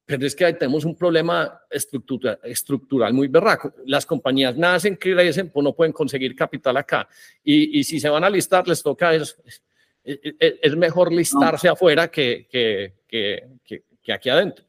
pero 0.07 0.25
es 0.25 0.37
que 0.37 0.51
tenemos 0.53 0.85
un 0.85 0.95
problema 0.95 1.61
estructura, 1.69 2.39
estructural 2.45 3.13
muy 3.13 3.27
berraco. 3.27 3.75
Las 3.87 4.07
compañías 4.07 4.57
nacen, 4.57 4.95
crecen, 4.95 5.51
pues 5.51 5.65
no 5.65 5.75
pueden 5.75 5.93
conseguir 5.93 6.37
capital 6.37 6.77
acá. 6.77 7.09
Y, 7.43 7.81
y 7.81 7.85
si 7.85 7.99
se 7.99 8.09
van 8.09 8.23
a 8.23 8.31
listar, 8.31 8.69
les 8.69 8.81
toca, 8.85 9.13
es, 9.13 9.37
es, 10.05 10.77
mejor 10.77 11.13
listarse 11.13 11.69
afuera 11.69 12.09
que, 12.09 12.47
que, 12.49 12.95
que, 13.09 13.49
que, 14.01 14.13
aquí 14.13 14.31
adentro. 14.31 14.65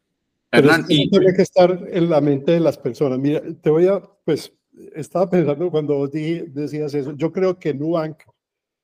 Hernán, 0.51 0.85
y 0.89 1.07
tiene 1.07 1.33
que 1.35 1.43
estar 1.43 1.87
en 1.91 2.09
la 2.09 2.19
mente 2.19 2.53
de 2.53 2.59
las 2.59 2.77
personas. 2.79 3.19
Mira, 3.19 3.43
te 3.61 3.69
voy 3.69 3.85
a, 3.85 4.01
pues, 4.25 4.51
estaba 4.95 5.29
pensando 5.29 5.69
cuando 5.69 5.97
vos 5.97 6.11
decías 6.11 6.95
eso, 6.95 7.13
yo 7.15 7.31
creo 7.31 7.59
que 7.59 7.75
Nubank 7.75 8.23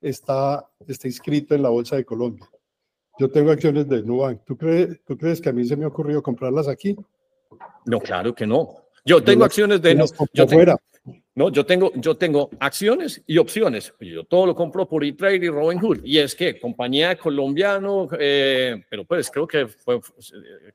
está, 0.02 0.70
está 0.88 1.08
inscrito 1.08 1.56
en 1.56 1.64
la 1.64 1.70
Bolsa 1.70 1.96
de 1.96 2.06
Colombia. 2.06 2.48
Yo 3.19 3.30
tengo 3.30 3.52
acciones 3.52 3.88
de 3.88 4.02
Nubank. 4.02 4.44
¿Tú 4.45 4.57
crees, 4.57 5.03
¿Tú 5.06 5.18
crees 5.18 5.40
que 5.40 5.49
a 5.49 5.53
mí 5.53 5.65
se 5.65 5.76
me 5.76 5.85
ha 5.85 5.88
ocurrido 5.88 6.23
comprarlas 6.23 6.68
aquí? 6.68 6.95
No, 7.85 7.99
claro 7.99 8.34
que 8.34 8.48
no. 8.48 8.77
Yo 9.06 9.23
tengo 9.23 9.45
acciones 9.45 9.81
de... 9.81 9.95
No, 9.95 10.06
yo 10.34 10.48
tengo, 10.48 10.76
no, 11.35 11.49
yo 11.49 11.65
tengo, 11.65 11.91
yo 11.95 12.15
tengo 12.15 12.49
acciones 12.60 13.22
y 13.27 13.38
opciones. 13.38 13.94
Yo 13.99 14.23
todo 14.23 14.45
lo 14.45 14.56
compro 14.56 14.88
por 14.88 15.03
E-Trade 15.03 15.45
y 15.45 15.49
Robinhood. 15.49 15.99
Y 16.03 16.19
es 16.19 16.34
que 16.35 16.60
compañía 16.60 17.18
colombiano, 17.18 18.07
eh, 18.18 18.84
pero 18.90 19.03
pues 19.03 19.30
creo 19.30 19.45
que 19.45 19.68
fue, 19.68 19.99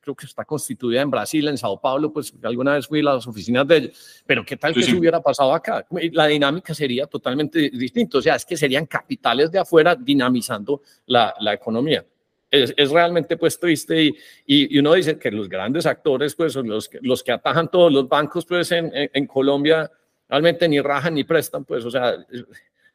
creo 0.01 0.15
que 0.15 0.27
está 0.27 0.45
constituida 0.45 1.01
en 1.01 1.11
Brasil, 1.11 1.49
en 1.49 1.57
Sao 1.57 1.81
Paulo, 1.81 2.13
pues 2.13 2.35
alguna 2.43 2.75
vez 2.75 2.87
fui 2.87 3.01
a 3.01 3.05
las 3.05 3.27
oficinas 3.27 3.67
de 3.67 3.77
ellos. 3.77 4.23
Pero 4.27 4.45
qué 4.45 4.57
tal 4.57 4.75
que 4.75 4.83
se 4.83 4.97
hubiera 4.97 5.23
pasado 5.23 5.55
acá? 5.55 5.87
La 6.13 6.27
dinámica 6.27 6.75
sería 6.75 7.07
totalmente 7.07 7.71
distinta. 7.71 8.19
O 8.19 8.23
sea, 8.23 8.35
es 8.35 8.45
que 8.45 8.57
serían 8.57 8.87
capitales 8.87 9.51
de 9.51 9.61
afuera 9.61 9.95
dinamizando 9.95 10.83
la, 11.07 11.35
la 11.41 11.55
economía. 11.55 12.05
Es, 12.51 12.73
es, 12.77 12.91
realmente 12.91 13.37
pues 13.37 13.61
triste 13.61 14.05
y, 14.05 14.17
y, 14.47 14.79
uno 14.79 14.95
dice 14.95 15.19
que 15.19 15.31
los 15.31 15.51
grandes 15.51 15.85
actores 15.85 16.35
pues 16.35 16.55
son 16.55 16.67
los, 16.67 16.89
los 17.03 17.23
que 17.23 17.33
atajan 17.33 17.71
todos 17.71 17.93
los 17.93 18.09
bancos 18.09 18.47
pues 18.47 18.73
en, 18.73 18.91
en, 18.95 19.11
en 19.13 19.27
Colombia 19.27 19.91
realmente 20.29 20.69
ni 20.69 20.81
rajan 20.81 21.15
ni 21.15 21.25
prestan, 21.25 21.65
pues, 21.65 21.85
o 21.85 21.91
sea, 21.91 22.15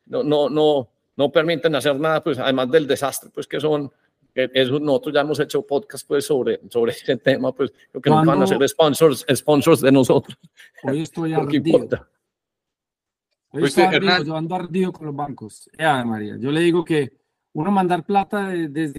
no, 0.06 0.24
no, 0.24 0.50
no, 0.50 0.90
no 1.16 1.32
permiten 1.32 1.76
hacer 1.76 2.00
nada, 2.00 2.24
pues, 2.24 2.38
además 2.38 2.70
del 2.70 2.88
desastre, 2.88 3.30
pues, 3.34 3.48
que 3.48 3.60
son, 3.60 3.92
eso, 4.36 4.80
nosotros 4.80 5.14
ya 5.14 5.22
hemos 5.22 5.40
hecho 5.40 5.66
podcast, 5.66 6.08
pues, 6.08 6.26
sobre, 6.26 6.62
sobre 6.70 6.92
ese 6.92 7.18
tema, 7.18 7.52
pues, 7.52 7.72
creo 7.92 8.02
que 8.02 8.10
no 8.10 8.24
van 8.24 8.42
a 8.42 8.48
ser 8.48 8.68
sponsors, 8.68 9.26
sponsors 9.34 9.82
de 9.82 9.92
nosotros. 9.92 10.38
Hoy 10.84 11.02
estoy 11.02 11.34
ardido. 11.34 11.88
Hoy 13.56 13.62
pues 13.62 13.78
estoy 13.78 13.96
ardido, 13.96 14.24
yo 14.24 14.36
ando 14.36 14.56
ardido 14.56 14.92
con 14.92 15.06
los 15.08 15.16
bancos. 15.16 15.70
Ya, 15.78 16.04
María, 16.04 16.38
yo 16.40 16.52
le 16.52 16.62
digo 16.62 16.84
que 16.84 17.14
uno 17.54 17.70
mandar 17.70 18.04
plata 18.04 18.48
desde 18.48 18.98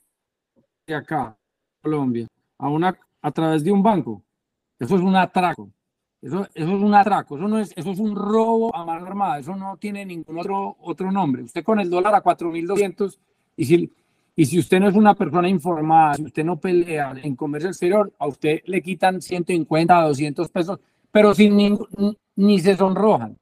acá, 0.92 1.36
Colombia, 1.80 2.26
a, 2.58 2.68
una, 2.68 2.94
a 3.22 3.30
través 3.30 3.64
de 3.64 3.72
un 3.72 3.82
banco, 3.82 4.22
eso 4.78 4.96
es 4.96 5.02
un 5.02 5.16
atraco. 5.16 5.70
Eso, 6.20 6.46
eso, 6.54 6.76
es 6.76 6.82
un 6.82 6.94
atraco, 6.94 7.36
eso, 7.36 7.46
no 7.46 7.58
es, 7.58 7.72
eso 7.76 7.90
es 7.90 7.98
un 7.98 8.16
robo 8.16 8.74
a 8.74 8.84
mano 8.84 9.06
armada, 9.06 9.38
eso 9.38 9.54
no 9.54 9.76
tiene 9.76 10.06
ningún 10.06 10.38
otro, 10.38 10.76
otro 10.80 11.12
nombre. 11.12 11.42
Usted 11.42 11.62
con 11.62 11.80
el 11.80 11.90
dólar 11.90 12.14
a 12.14 12.22
4.200 12.22 13.18
y 13.58 13.64
si, 13.66 13.92
y 14.34 14.46
si 14.46 14.58
usted 14.58 14.80
no 14.80 14.88
es 14.88 14.94
una 14.94 15.14
persona 15.14 15.50
informada, 15.50 16.14
si 16.14 16.24
usted 16.24 16.44
no 16.44 16.56
pelea 16.56 17.14
en 17.22 17.36
comercio 17.36 17.68
exterior, 17.68 18.10
a 18.18 18.26
usted 18.26 18.62
le 18.64 18.80
quitan 18.80 19.20
150, 19.20 20.00
200 20.00 20.48
pesos, 20.48 20.80
pero 21.12 21.34
sin 21.34 21.56
ningún, 21.56 22.16
ni 22.36 22.58
se 22.58 22.74
sonrojan. 22.74 23.36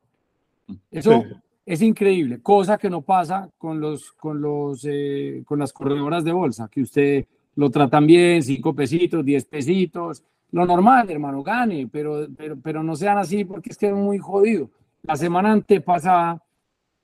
Eso 0.91 1.25
es 1.65 1.81
increíble, 1.83 2.41
cosa 2.43 2.77
que 2.77 2.91
no 2.91 3.03
pasa 3.03 3.49
con, 3.57 3.81
los, 3.81 4.13
con, 4.13 4.41
los, 4.41 4.85
eh, 4.85 5.43
con 5.47 5.59
las 5.59 5.73
corredoras 5.73 6.25
de 6.25 6.33
bolsa, 6.33 6.69
que 6.69 6.83
usted 6.83 7.27
lo 7.55 7.71
tratan 7.71 8.07
bien, 8.07 8.43
5 8.43 8.75
pesitos, 8.75 9.25
10 9.25 9.45
pesitos, 9.45 10.25
lo 10.51 10.67
normal, 10.67 11.11
hermano, 11.11 11.43
gane, 11.43 11.89
pero, 11.91 12.27
pero, 12.37 12.57
pero 12.61 12.83
no 12.83 12.97
sean 12.97 13.19
así 13.19 13.45
porque 13.45 13.71
es 13.71 13.79
que 13.79 13.87
es 13.87 13.95
muy 13.95 14.19
jodido. 14.19 14.71
La 15.03 15.17
semana 15.17 15.53
antepasada 15.53 16.43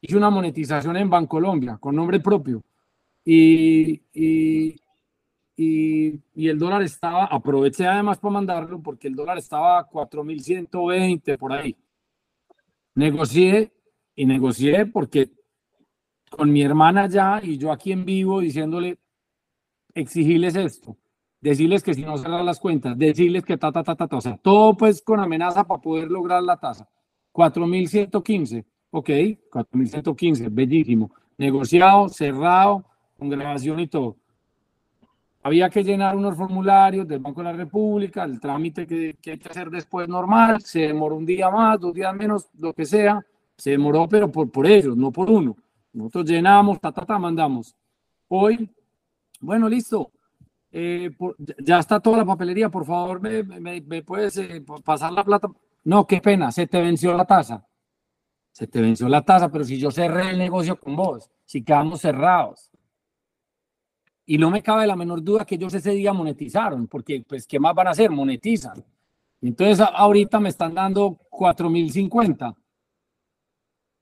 hice 0.01 0.17
una 0.17 0.31
monetización 0.31 0.97
en 0.97 1.11
Bancolombia 1.11 1.79
con 1.79 1.97
nombre 1.97 2.21
propio 2.21 2.63
y, 3.25 4.01
y, 4.13 4.81
y, 5.57 6.49
el 6.49 6.59
dólar 6.59 6.83
estaba, 6.83 7.25
aproveché 7.25 7.87
además 7.87 8.19
para 8.19 8.33
mandarlo 8.33 8.81
porque 8.81 9.09
el 9.09 9.15
dólar 9.15 9.39
estaba 9.39 9.79
a 9.79 9.89
4.120 9.89 11.39
por 11.39 11.53
ahí. 11.53 11.77
Negocié 12.95 13.73
y 14.19 14.27
negocié 14.27 14.87
porque 14.87 15.31
con 16.31 16.53
mi 16.53 16.63
hermana 16.63 17.09
ya 17.09 17.41
y 17.43 17.57
yo 17.57 17.73
aquí 17.73 17.93
en 17.93 18.05
vivo 18.05 18.41
diciéndole, 18.41 18.99
exigirles 19.95 20.55
esto 20.57 20.97
decirles 21.41 21.83
que 21.83 21.95
si 21.95 22.03
no 22.03 22.17
cerrar 22.19 22.45
las 22.45 22.59
cuentas, 22.59 22.99
decirles 22.99 23.45
que 23.45 23.57
ta, 23.57 23.71
ta, 23.73 23.83
ta, 23.83 23.95
ta, 23.95 24.09
ta, 24.09 24.17
o 24.17 24.21
sea, 24.21 24.37
todo 24.39 24.77
pues 24.77 25.03
con 25.03 25.21
amenaza 25.21 25.65
para 25.65 25.81
poder 25.81 26.11
lograr 26.11 26.43
la 26.43 26.57
tasa. 26.57 26.89
4.115, 27.33 28.65
ok, 28.91 29.09
4.115, 29.09 30.49
bellísimo. 30.51 31.13
Negociado, 31.37 32.09
cerrado, 32.09 32.85
con 33.17 33.29
grabación 33.29 33.79
y 33.81 33.87
todo. 33.87 34.17
Había 35.43 35.71
que 35.71 35.85
llenar 35.85 36.17
unos 36.17 36.37
formularios 36.37 37.07
del 37.07 37.21
Banco 37.21 37.41
de 37.41 37.45
la 37.45 37.53
República, 37.53 38.25
el 38.25 38.41
trámite 38.41 38.87
que, 38.87 39.17
que 39.23 39.33
hay 39.33 39.39
que 39.39 39.49
hacer 39.49 39.71
después 39.71 40.09
normal, 40.09 40.61
se 40.61 40.81
demoró 40.81 41.17
un 41.17 41.25
día 41.25 41.49
más, 41.49 41.79
dos 41.79 41.95
días 41.95 42.15
menos, 42.15 42.49
lo 42.59 42.73
que 42.73 42.85
sea, 42.85 43.25
se 43.59 43.71
demoró, 43.71 44.09
pero 44.09 44.31
por, 44.31 44.51
por 44.51 44.67
ellos, 44.67 44.97
no 44.97 45.13
por 45.13 45.29
uno. 45.29 45.57
Nosotros 45.93 46.27
llenamos, 46.27 46.81
ta, 46.81 46.93
ta, 46.93 47.05
ta, 47.05 47.19
mandamos. 47.19 47.75
Hoy, 48.29 48.71
bueno, 49.41 49.69
listo, 49.69 50.13
eh, 50.71 51.11
ya 51.59 51.81
está 51.81 51.99
toda 51.99 52.19
la 52.19 52.25
papelería, 52.25 52.69
por 52.69 52.87
favor, 52.87 53.21
me, 53.21 53.43
me, 53.43 54.03
puedes 54.03 54.37
eh, 54.37 54.65
pasar 54.85 55.13
la 55.13 55.25
plata. 55.25 55.49
No, 55.85 56.07
qué 56.07 56.21
pena, 56.21 56.53
se 56.53 56.67
te 56.67 56.81
venció 56.81 57.13
la 57.15 57.25
tasa. 57.25 57.67
Se 58.53 58.67
te 58.67 58.81
venció 58.81 59.09
la 59.09 59.23
tasa, 59.23 59.51
pero 59.51 59.65
si 59.65 59.79
yo 59.79 59.91
cerré 59.91 60.31
el 60.31 60.39
negocio 60.39 60.79
con 60.79 60.95
vos, 60.95 61.29
si 61.45 61.63
quedamos 61.63 62.01
cerrados. 62.01 62.71
Y 64.25 64.39
no 64.39 64.51
me 64.51 64.63
cabe 64.63 64.87
la 64.87 64.95
menor 64.95 65.23
duda 65.23 65.45
que 65.45 65.57
ellos 65.57 65.75
ese 65.75 65.93
día 65.93 66.13
monetizaron, 66.13 66.87
porque 66.87 67.25
pues, 67.27 67.47
¿qué 67.47 67.59
más 67.59 67.75
van 67.75 67.89
a 67.89 67.91
hacer? 67.91 68.11
Monetizan. 68.11 68.85
Entonces 69.41 69.81
ahorita 69.81 70.39
me 70.39 70.51
están 70.51 70.75
dando 70.75 71.19
4.050. 71.31 72.55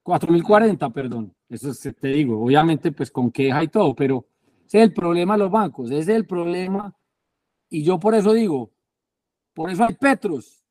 4.040, 0.07 0.93
perdón. 0.93 1.35
Eso 1.49 1.73
te 1.93 2.09
digo, 2.09 2.41
obviamente 2.41 2.93
pues 2.93 3.11
con 3.11 3.33
queja 3.33 3.65
y 3.65 3.69
todo, 3.69 3.93
pero 3.95 4.24
ese 4.65 4.78
es 4.78 4.85
el 4.85 4.93
problema 4.95 5.35
de 5.35 5.41
los 5.41 5.51
bancos, 5.51 5.91
ese 5.91 6.12
es 6.12 6.16
el 6.16 6.27
problema. 6.27 6.95
Y 7.69 7.83
yo 7.83 7.99
por 7.99 8.15
eso 8.15 8.33
digo, 8.33 8.70
por 9.53 9.69
eso 9.69 9.85
hay 9.85 9.95
Petros. 9.95 10.65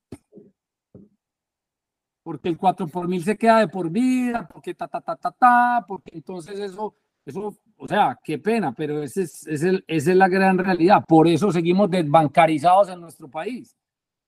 Porque 2.23 2.47
el 2.47 2.57
4 2.57 2.87
por 2.87 3.09
mil 3.09 3.23
se 3.23 3.37
queda 3.37 3.59
de 3.59 3.67
por 3.67 3.89
vida, 3.89 4.47
porque 4.51 4.73
ta, 4.73 4.87
ta, 4.87 5.01
ta, 5.01 5.17
ta, 5.17 5.31
ta, 5.31 5.85
porque 5.85 6.11
entonces 6.13 6.57
eso, 6.57 6.95
eso, 7.25 7.57
o 7.75 7.87
sea, 7.87 8.17
qué 8.23 8.39
pena, 8.39 8.73
pero 8.73 9.03
ese 9.03 9.23
es, 9.23 9.45
es 9.47 9.63
el, 9.63 9.83
esa 9.85 10.11
es 10.11 10.17
la 10.17 10.29
gran 10.29 10.57
realidad. 10.57 11.03
Por 11.05 11.27
eso 11.27 11.51
seguimos 11.51 11.91
desbancarizados 11.91 12.89
en 12.89 13.01
nuestro 13.01 13.29
país. 13.29 13.75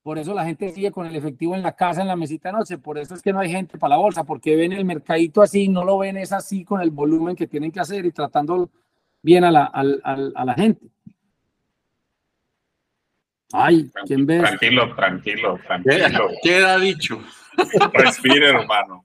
Por 0.08 0.18
eso 0.18 0.34
la 0.34 0.46
gente 0.46 0.72
sigue 0.72 0.90
con 0.90 1.06
el 1.06 1.14
efectivo 1.18 1.54
en 1.54 1.62
la 1.62 1.74
casa, 1.74 2.00
en 2.00 2.08
la 2.08 2.16
mesita 2.16 2.48
de 2.48 2.58
noche. 2.58 2.78
Por 2.78 2.98
eso 2.98 3.14
es 3.14 3.22
que 3.22 3.34
no 3.34 3.42
hay 3.42 3.52
gente 3.52 3.78
para 3.78 3.96
la 3.96 3.98
bolsa, 3.98 4.24
porque 4.24 4.56
ven 4.56 4.72
el 4.72 4.86
mercadito 4.86 5.42
así, 5.42 5.68
no 5.68 5.84
lo 5.84 5.98
ven 5.98 6.16
es 6.16 6.32
así 6.32 6.64
con 6.64 6.80
el 6.80 6.92
volumen 6.92 7.36
que 7.36 7.46
tienen 7.46 7.74
que 7.74 7.82
hacer 7.82 8.06
y 8.06 8.14
tratando 8.14 8.70
bien 9.22 9.44
a 9.44 9.52
la, 9.52 9.66
a 9.66 10.46
la 10.46 10.54
gente. 10.54 10.88
Ay, 13.52 13.92
¿quién 14.06 14.26
ve? 14.26 14.40
Tranquilo, 14.40 14.96
tranquilo, 14.96 15.60
tranquilo. 15.68 16.30
Queda 16.42 16.80
dicho. 16.80 17.22
Respire, 17.92 18.48
hermano. 18.52 19.04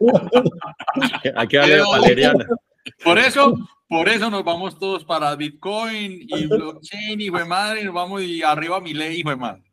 Aquí 1.34 1.56
darle 1.56 1.80
valeriana. 1.80 2.44
Por 3.02 3.16
eso, 3.16 3.56
por 3.88 4.06
eso 4.06 4.28
nos 4.28 4.44
vamos 4.44 4.78
todos 4.78 5.02
para 5.02 5.34
Bitcoin 5.34 6.26
y 6.28 6.46
blockchain 6.46 7.22
y 7.22 7.30
madre, 7.30 7.80
y 7.80 7.84
nos 7.86 7.94
vamos 7.94 8.20
y 8.20 8.42
arriba 8.42 8.82
mi 8.82 8.92
ley, 8.92 9.20
hijo 9.20 9.30
de 9.30 9.36
madre. 9.36 9.65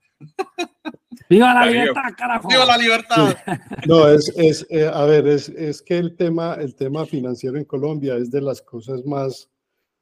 ¡Viva 1.29 1.53
la 1.53 1.65
libertad, 1.65 2.01
carajo! 2.17 2.47
¡Viva 2.47 2.65
la 2.65 2.77
libertad! 2.77 3.35
No, 3.87 4.07
es, 4.07 4.31
es 4.37 4.65
eh, 4.69 4.89
a 4.91 5.03
ver, 5.05 5.27
es, 5.27 5.49
es 5.49 5.81
que 5.81 5.97
el 5.97 6.15
tema, 6.15 6.55
el 6.55 6.75
tema 6.75 7.05
financiero 7.05 7.57
en 7.57 7.65
Colombia 7.65 8.15
es 8.15 8.31
de 8.31 8.41
las 8.41 8.61
cosas 8.61 9.03
más 9.05 9.49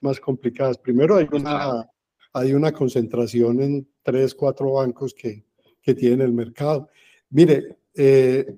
más 0.02 0.20
complicadas. 0.20 0.78
Primero 0.78 1.16
hay 1.16 1.28
una, 1.32 1.90
hay 2.34 2.54
una 2.54 2.72
concentración 2.72 3.62
en 3.62 3.88
tres, 4.04 4.36
cuatro 4.36 4.74
bancos 4.74 5.14
que, 5.14 5.46
que 5.82 5.94
tienen 5.94 6.22
el 6.22 6.34
mercado. 6.34 6.90
Mire, 7.30 7.78
eh, 7.96 8.58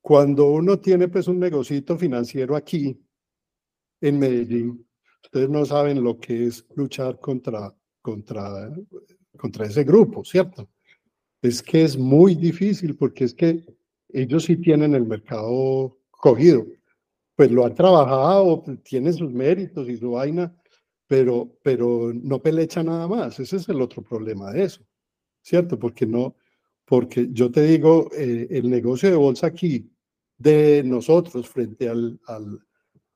cuando 0.00 0.46
uno 0.46 0.78
tiene 0.78 1.08
pues 1.08 1.28
un 1.28 1.38
negocito 1.38 1.96
financiero 1.96 2.56
aquí 2.56 3.00
en 4.00 4.18
Medellín, 4.18 4.86
ustedes 5.22 5.48
no 5.48 5.64
saben 5.64 6.02
lo 6.02 6.18
que 6.18 6.46
es 6.46 6.66
luchar 6.74 7.18
contra, 7.20 7.72
contra, 8.02 8.68
contra 9.36 9.66
ese 9.66 9.84
grupo, 9.84 10.24
¿cierto? 10.24 10.68
Es 11.42 11.62
que 11.62 11.82
es 11.82 11.98
muy 11.98 12.34
difícil 12.36 12.96
porque 12.96 13.24
es 13.24 13.34
que 13.34 13.64
ellos 14.08 14.44
sí 14.44 14.56
tienen 14.56 14.94
el 14.94 15.04
mercado 15.04 15.98
cogido. 16.10 16.64
Pues 17.34 17.50
lo 17.50 17.66
han 17.66 17.74
trabajado, 17.74 18.62
tienen 18.84 19.12
sus 19.12 19.32
méritos 19.32 19.88
y 19.88 19.96
su 19.96 20.12
vaina, 20.12 20.54
pero, 21.06 21.58
pero 21.62 22.12
no 22.14 22.40
pelecha 22.40 22.82
nada 22.82 23.08
más. 23.08 23.40
Ese 23.40 23.56
es 23.56 23.68
el 23.68 23.80
otro 23.80 24.02
problema 24.02 24.52
de 24.52 24.64
eso, 24.64 24.82
¿cierto? 25.42 25.78
Porque 25.78 26.06
no, 26.06 26.36
porque 26.84 27.28
yo 27.32 27.50
te 27.50 27.62
digo, 27.62 28.08
eh, 28.16 28.46
el 28.50 28.70
negocio 28.70 29.10
de 29.10 29.16
bolsa 29.16 29.48
aquí 29.48 29.90
de 30.38 30.82
nosotros 30.84 31.48
frente 31.48 31.88
al, 31.88 32.20
al 32.26 32.60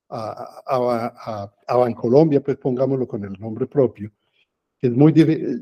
a, 0.09 0.63
a, 0.67 1.53
a, 1.67 1.77
Bancolombia, 1.77 2.43
pues 2.43 2.57
pongámoslo 2.59 3.07
con 3.09 3.25
el 3.25 3.33
nombre 3.41 3.67
propio, 3.67 4.13
es 4.87 4.93
muy 4.93 5.13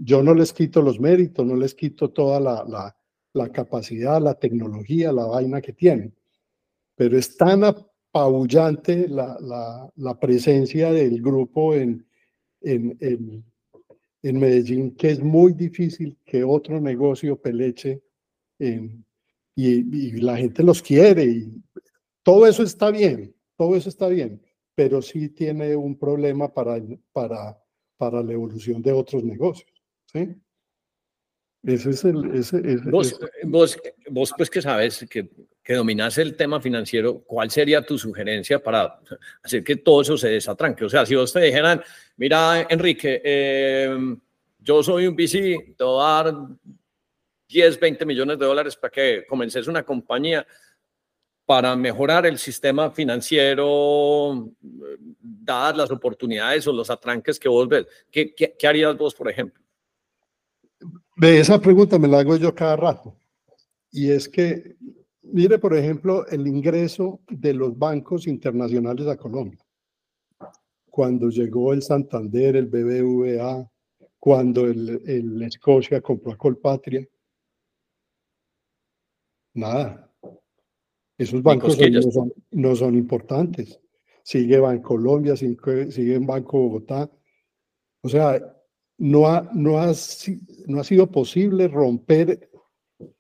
yo 0.03 0.23
no 0.23 0.35
les 0.35 0.53
quito 0.53 0.83
los 0.83 1.01
méritos, 1.01 1.45
no 1.47 1.57
les 1.57 1.75
quito 1.75 2.11
toda 2.11 2.41
la, 2.41 2.65
la, 2.65 2.97
la 3.33 3.51
capacidad, 3.51 4.21
la 4.21 4.35
tecnología, 4.35 5.13
la 5.13 5.27
vaina 5.27 5.61
que 5.61 5.73
tienen, 5.73 6.15
pero 6.95 7.19
es 7.19 7.37
tan 7.37 7.65
apabullante 7.65 9.09
la, 9.09 9.37
la, 9.97 10.21
presencia 10.21 10.93
del 10.93 11.21
grupo 11.21 11.75
en, 11.75 12.07
en, 12.61 12.97
en, 14.23 14.39
Medellín 14.39 14.95
que 14.95 15.11
es 15.11 15.21
muy 15.21 15.53
difícil 15.53 16.17
que 16.25 16.45
otro 16.45 16.81
negocio 16.81 17.41
peleche 17.41 18.03
en, 18.59 19.05
y, 19.57 19.97
y, 19.97 20.13
la 20.13 20.37
gente 20.37 20.63
los 20.63 20.81
quiere 20.81 21.25
y 21.25 21.63
todo 22.23 22.47
eso 22.47 22.63
está 22.63 22.91
bien, 22.91 23.35
todo 23.57 23.77
eso 23.77 23.89
está 23.89 24.09
bien, 24.09 24.41
pero 24.75 25.03
sí 25.03 25.29
tiene 25.29 25.77
un 25.77 25.99
problema 25.99 26.53
para, 26.53 26.81
para, 27.13 27.59
para 28.11 28.23
la 28.23 28.33
evolución 28.33 28.83
de 28.83 28.93
otros 28.93 29.25
negocios. 29.25 29.71
¿sí? 30.13 30.35
Ese 31.63 31.91
es 31.91 32.05
el... 32.05 32.35
Ese, 32.35 32.61
vos, 32.85 33.19
vos, 33.45 33.79
vos, 34.11 34.35
pues 34.37 34.51
que 34.51 34.61
sabes 34.61 35.07
que, 35.09 35.31
que 35.63 35.75
dominas 35.75 36.19
el 36.19 36.37
tema 36.37 36.61
financiero, 36.61 37.21
¿cuál 37.21 37.51
sería 37.51 37.81
tu 37.81 37.97
sugerencia 37.97 38.63
para 38.63 39.01
hacer 39.43 39.65
que 39.65 39.77
todo 39.77 40.03
eso 40.03 40.19
se 40.19 40.29
desatranque? 40.29 40.85
O 40.85 40.89
sea, 40.91 41.07
si 41.07 41.15
vos 41.15 41.33
te 41.33 41.41
dijeran, 41.41 41.83
mira, 42.19 42.67
Enrique, 42.69 43.23
eh, 43.25 43.97
yo 44.59 44.83
soy 44.83 45.07
un 45.07 45.15
VC, 45.15 45.75
te 45.77 45.85
voy 45.85 46.05
a 46.05 46.23
dar 46.23 46.35
10, 47.49 47.81
20 47.81 48.05
millones 48.05 48.39
de 48.39 48.45
dólares 48.45 48.77
para 48.77 48.91
que 48.91 49.25
comences 49.27 49.67
una 49.67 49.83
compañía 49.83 50.47
para 51.47 51.77
mejorar 51.77 52.25
el 52.25 52.39
sistema 52.39 52.91
financiero, 52.91 54.51
dadas 55.21 55.77
las 55.77 55.91
oportunidades 55.91 56.67
o 56.67 56.73
los 56.73 56.89
atranques 56.89 57.39
que 57.39 57.49
vos 57.49 57.69
ves. 57.69 57.87
¿Qué, 58.11 58.57
harías 58.67 58.97
vos, 58.97 59.15
por 59.15 59.31
ejemplo? 59.31 59.63
De 61.17 61.39
esa 61.39 61.61
pregunta 61.61 61.99
me 61.99 62.09
la 62.09 62.21
hago 62.21 62.37
yo 62.37 62.55
cada 62.55 62.77
rato. 62.77 63.15
Y 63.91 64.11
es 64.11 64.29
que, 64.29 64.75
mire, 65.23 65.59
por 65.59 65.77
ejemplo, 65.77 66.27
el 66.29 66.47
ingreso 66.47 67.21
de 67.29 67.53
los 67.53 67.79
bancos 67.79 68.27
internacionales 68.27 69.07
a 69.07 69.17
Colombia. 69.17 69.61
Cuando 70.91 71.29
llegó 71.29 71.73
el 71.73 71.83
Santander, 71.83 72.57
el 72.57 72.67
BBVA, 72.67 73.71
cuando 74.19 74.67
el, 74.67 75.03
el 75.07 75.43
Escocia 75.43 76.01
compró 76.01 76.33
a 76.33 76.37
Colpatria. 76.37 77.07
Nada. 79.53 80.04
Esos 81.17 81.43
bancos 81.43 81.79
no 81.79 82.03
son, 82.03 82.33
no 82.51 82.77
son, 82.77 82.97
importantes. 82.97 83.81
Sigue 84.23 84.61
Colombia, 84.83 85.37
sigue, 85.37 85.91
sigue 85.91 86.19
Banco 86.19 86.59
Bogotá. 86.59 87.11
O 88.03 88.09
sea, 88.09 88.41
no 88.99 89.27
ha, 89.29 89.49
no, 89.53 89.79
ha, 89.79 89.93
no 90.67 90.81
ha 90.81 90.85
sido 90.85 91.11
posible 91.11 91.69
romper 91.69 92.51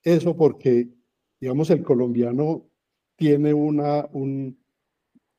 eso 0.02 0.36
porque, 0.36 0.88
digamos, 1.40 1.70
el 1.70 1.82
colombiano 1.82 2.68
tiene 3.16 3.54
una, 3.54 4.08
un, 4.12 4.58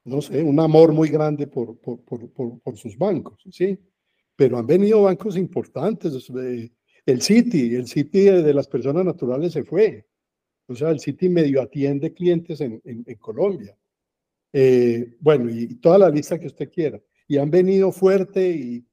no 0.05 0.21
sé, 0.21 0.43
un 0.43 0.59
amor 0.59 0.93
muy 0.93 1.09
grande 1.09 1.47
por, 1.47 1.77
por, 1.79 2.03
por, 2.03 2.59
por, 2.61 2.77
sus 2.77 2.97
bancos, 2.97 3.43
¿sí? 3.51 3.77
Pero 4.35 4.57
han 4.57 4.67
venido 4.67 5.03
bancos 5.03 5.37
importantes. 5.37 6.29
El 7.05 7.21
Citi, 7.21 7.75
el 7.75 7.87
Citi 7.87 8.21
de, 8.21 8.53
las 8.53 8.67
personas 8.67 9.05
naturales 9.05 9.53
se 9.53 9.63
fue. 9.63 10.05
O 10.67 10.75
sea, 10.75 10.89
el 10.89 10.99
Citi 10.99 11.29
medio 11.29 11.61
atiende 11.61 12.13
clientes 12.13 12.61
en, 12.61 12.81
en, 12.83 13.15
Colombia. 13.15 13.77
Eh, 14.51 15.15
bueno, 15.19 15.49
y 15.49 15.75
toda 15.75 15.97
la 15.97 16.09
lista 16.09 16.39
que 16.39 16.47
usted 16.47 16.71
quiera. 16.71 16.99
Y 17.27 17.37
han 17.37 17.51
venido 17.51 17.91
fuerte 17.91 18.49
y 18.49 18.85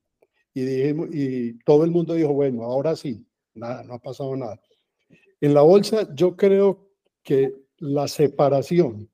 y, 0.54 0.62
dijimos, 0.62 1.08
y 1.12 1.54
todo 1.64 1.84
el 1.84 1.90
mundo 1.90 2.14
dijo, 2.14 2.32
bueno, 2.32 2.64
ahora 2.64 2.94
sí, 2.96 3.26
nada, 3.54 3.82
no 3.84 3.94
ha 3.94 3.98
pasado 3.98 4.36
nada. 4.36 4.60
En 5.40 5.54
la 5.54 5.62
bolsa 5.62 6.14
yo 6.14 6.36
creo 6.36 6.90
que 7.22 7.54
la 7.78 8.06
separación 8.06 9.10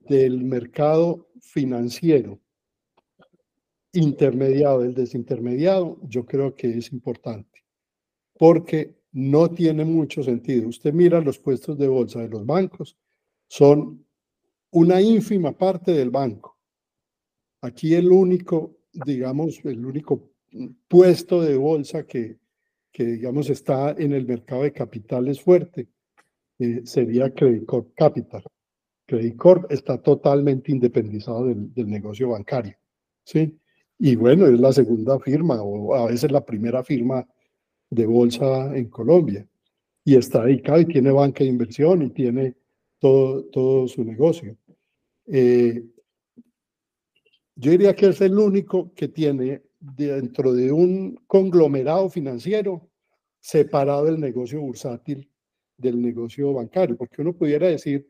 del 0.00 0.42
mercado 0.44 1.28
financiero 1.40 2.40
intermediado 3.92 4.80
del 4.80 4.94
desintermediado, 4.94 5.98
yo 6.02 6.24
creo 6.24 6.54
que 6.54 6.78
es 6.78 6.92
importante, 6.92 7.64
porque 8.38 8.99
no 9.12 9.50
tiene 9.50 9.84
mucho 9.84 10.22
sentido. 10.22 10.68
Usted 10.68 10.92
mira 10.92 11.20
los 11.20 11.38
puestos 11.38 11.76
de 11.78 11.88
bolsa 11.88 12.20
de 12.20 12.28
los 12.28 12.46
bancos, 12.46 12.96
son 13.48 14.04
una 14.70 15.00
ínfima 15.00 15.52
parte 15.52 15.92
del 15.92 16.10
banco. 16.10 16.56
Aquí 17.62 17.94
el 17.94 18.10
único, 18.10 18.76
digamos, 18.92 19.60
el 19.64 19.84
único 19.84 20.30
puesto 20.88 21.42
de 21.42 21.56
bolsa 21.56 22.06
que, 22.06 22.38
que, 22.92 23.04
digamos, 23.04 23.50
está 23.50 23.90
en 23.92 24.12
el 24.12 24.26
mercado 24.26 24.62
de 24.62 24.72
capitales 24.72 25.40
fuerte, 25.40 25.88
eh, 26.58 26.82
sería 26.84 27.34
Credit 27.34 27.66
Corp 27.66 27.94
Capital. 27.94 28.44
Credit 29.06 29.36
Corp 29.36 29.70
está 29.72 30.00
totalmente 30.00 30.70
independizado 30.70 31.46
del, 31.46 31.74
del, 31.74 31.90
negocio 31.90 32.30
bancario, 32.30 32.76
¿sí? 33.24 33.58
Y 33.98 34.14
bueno, 34.14 34.46
es 34.46 34.58
la 34.58 34.72
segunda 34.72 35.18
firma 35.18 35.60
o 35.62 35.94
a 35.94 36.06
veces 36.06 36.30
la 36.30 36.44
primera 36.44 36.82
firma 36.84 37.26
de 37.90 38.06
bolsa 38.06 38.76
en 38.76 38.88
Colombia. 38.88 39.46
Y 40.04 40.16
está 40.16 40.44
dedicado 40.44 40.80
y 40.80 40.86
tiene 40.86 41.10
banca 41.10 41.44
de 41.44 41.50
inversión 41.50 42.02
y 42.02 42.10
tiene 42.10 42.56
todo, 42.98 43.44
todo 43.46 43.88
su 43.88 44.04
negocio. 44.04 44.56
Eh, 45.26 45.84
yo 47.56 47.70
diría 47.72 47.94
que 47.94 48.06
es 48.06 48.20
el 48.20 48.38
único 48.38 48.92
que 48.94 49.08
tiene 49.08 49.62
dentro 49.78 50.52
de 50.52 50.72
un 50.72 51.18
conglomerado 51.26 52.08
financiero 52.08 52.88
separado 53.40 54.06
del 54.06 54.20
negocio 54.20 54.60
bursátil 54.60 55.28
del 55.76 56.00
negocio 56.00 56.52
bancario, 56.52 56.96
porque 56.96 57.22
uno 57.22 57.34
pudiera 57.34 57.66
decir 57.66 58.06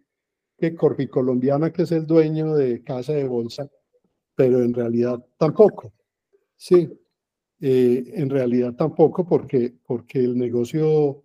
que 0.59 0.75
Colombiana 0.75 1.73
que 1.73 1.83
es 1.83 1.93
el 1.93 2.07
dueño 2.07 2.55
de 2.55 2.83
casa 2.83 3.13
de 3.13 3.27
bolsa, 3.27 3.69
pero 4.35 4.63
en 4.63 4.75
realidad 4.75 5.25
tampoco. 5.39 5.93
Sí, 6.57 6.91
eh, 7.61 8.13
en 8.15 8.31
realidad 8.31 8.75
tampoco 8.75 9.27
porque, 9.27 9.75
porque 9.87 10.19
el, 10.19 10.37
negocio, 10.37 11.25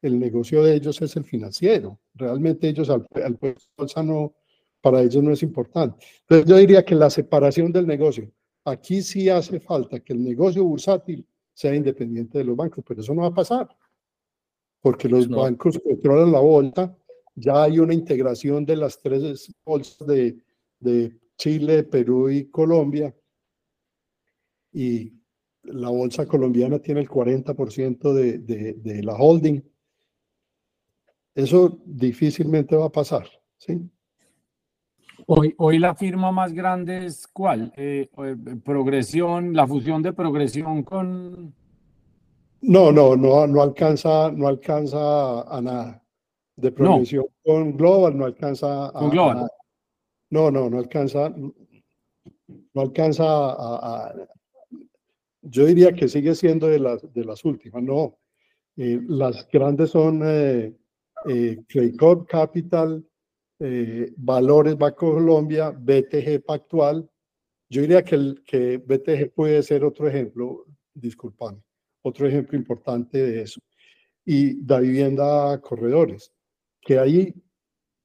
el 0.00 0.18
negocio 0.18 0.62
de 0.62 0.74
ellos 0.74 1.00
es 1.02 1.16
el 1.16 1.24
financiero. 1.24 1.98
Realmente 2.14 2.68
ellos 2.68 2.90
al, 2.90 3.06
al 3.24 3.38
bolsa 3.76 4.02
no, 4.02 4.34
para 4.80 5.02
ellos 5.02 5.22
no 5.22 5.32
es 5.32 5.42
importante. 5.42 6.04
Entonces 6.22 6.48
yo 6.48 6.56
diría 6.56 6.84
que 6.84 6.94
la 6.94 7.10
separación 7.10 7.72
del 7.72 7.86
negocio 7.86 8.32
Aquí 8.64 9.02
sí 9.02 9.28
hace 9.28 9.58
falta 9.58 10.00
que 10.00 10.12
el 10.12 10.22
negocio 10.22 10.62
bursátil 10.64 11.26
sea 11.52 11.74
independiente 11.74 12.38
de 12.38 12.44
los 12.44 12.56
bancos, 12.56 12.84
pero 12.86 13.00
eso 13.00 13.12
no 13.12 13.22
va 13.22 13.28
a 13.28 13.34
pasar, 13.34 13.68
porque 14.80 15.08
los 15.08 15.28
bancos 15.28 15.80
controlan 15.82 16.30
la 16.30 16.38
bolsa, 16.38 16.96
ya 17.34 17.64
hay 17.64 17.80
una 17.80 17.92
integración 17.92 18.64
de 18.64 18.76
las 18.76 19.00
tres 19.00 19.52
bolsas 19.64 20.06
de, 20.06 20.38
de 20.78 21.18
Chile, 21.36 21.82
Perú 21.82 22.30
y 22.30 22.50
Colombia, 22.50 23.14
y 24.72 25.12
la 25.64 25.88
bolsa 25.88 26.26
colombiana 26.26 26.78
tiene 26.78 27.00
el 27.00 27.08
40% 27.08 28.12
de, 28.12 28.38
de, 28.38 28.74
de 28.74 29.02
la 29.02 29.14
holding. 29.14 29.62
Eso 31.34 31.78
difícilmente 31.84 32.76
va 32.76 32.86
a 32.86 32.92
pasar, 32.92 33.26
¿sí? 33.56 33.80
Hoy, 35.26 35.54
hoy 35.58 35.78
la 35.78 35.94
firma 35.94 36.32
más 36.32 36.52
grande 36.52 37.06
es 37.06 37.26
cuál? 37.26 37.72
Eh, 37.76 38.08
eh, 38.18 38.36
progresión, 38.64 39.54
la 39.54 39.66
fusión 39.66 40.02
de 40.02 40.12
progresión 40.12 40.82
con. 40.82 41.54
No, 42.62 42.92
no, 42.92 43.16
no, 43.16 43.46
no 43.46 43.62
alcanza, 43.62 44.30
no 44.30 44.48
alcanza 44.48 45.42
a 45.42 45.60
nada. 45.60 46.02
De 46.56 46.70
progresión 46.70 47.24
con 47.44 47.76
Global 47.76 48.16
no 48.16 48.24
alcanza 48.24 48.86
a, 48.86 49.08
Global. 49.08 49.48
No, 50.30 50.50
no, 50.50 50.68
no 50.68 50.78
alcanza, 50.78 51.30
no 51.30 52.80
alcanza 52.80 53.24
a, 53.26 54.12
yo 55.42 55.66
diría 55.66 55.92
que 55.92 56.08
sigue 56.08 56.34
siendo 56.34 56.68
de 56.68 56.78
las, 56.78 57.44
últimas, 57.44 57.82
no. 57.82 58.18
Eh, 58.76 59.00
las 59.08 59.46
grandes 59.50 59.90
son 59.90 60.22
eh, 60.24 60.74
Capital, 62.28 63.04
eh, 63.58 64.12
Valores 64.16 64.76
Banco 64.76 65.12
Colombia, 65.14 65.70
BTG 65.70 66.44
Pactual. 66.44 67.08
Yo 67.68 67.82
diría 67.82 68.02
que, 68.02 68.78
BTG 68.78 69.32
puede 69.34 69.62
ser 69.62 69.84
otro 69.84 70.08
ejemplo, 70.08 70.66
disculpame, 70.94 71.62
otro 72.02 72.26
ejemplo 72.26 72.58
importante 72.58 73.18
de 73.18 73.42
eso. 73.42 73.60
Y 74.24 74.64
Da 74.64 74.80
Vivienda 74.80 75.60
Corredores, 75.60 76.32
que 76.80 76.98
ahí 76.98 77.34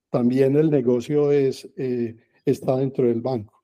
también 0.09 0.55
el 0.55 0.69
negocio 0.69 1.31
es, 1.31 1.67
eh, 1.75 2.15
está 2.45 2.77
dentro 2.77 3.07
del 3.07 3.21
banco. 3.21 3.56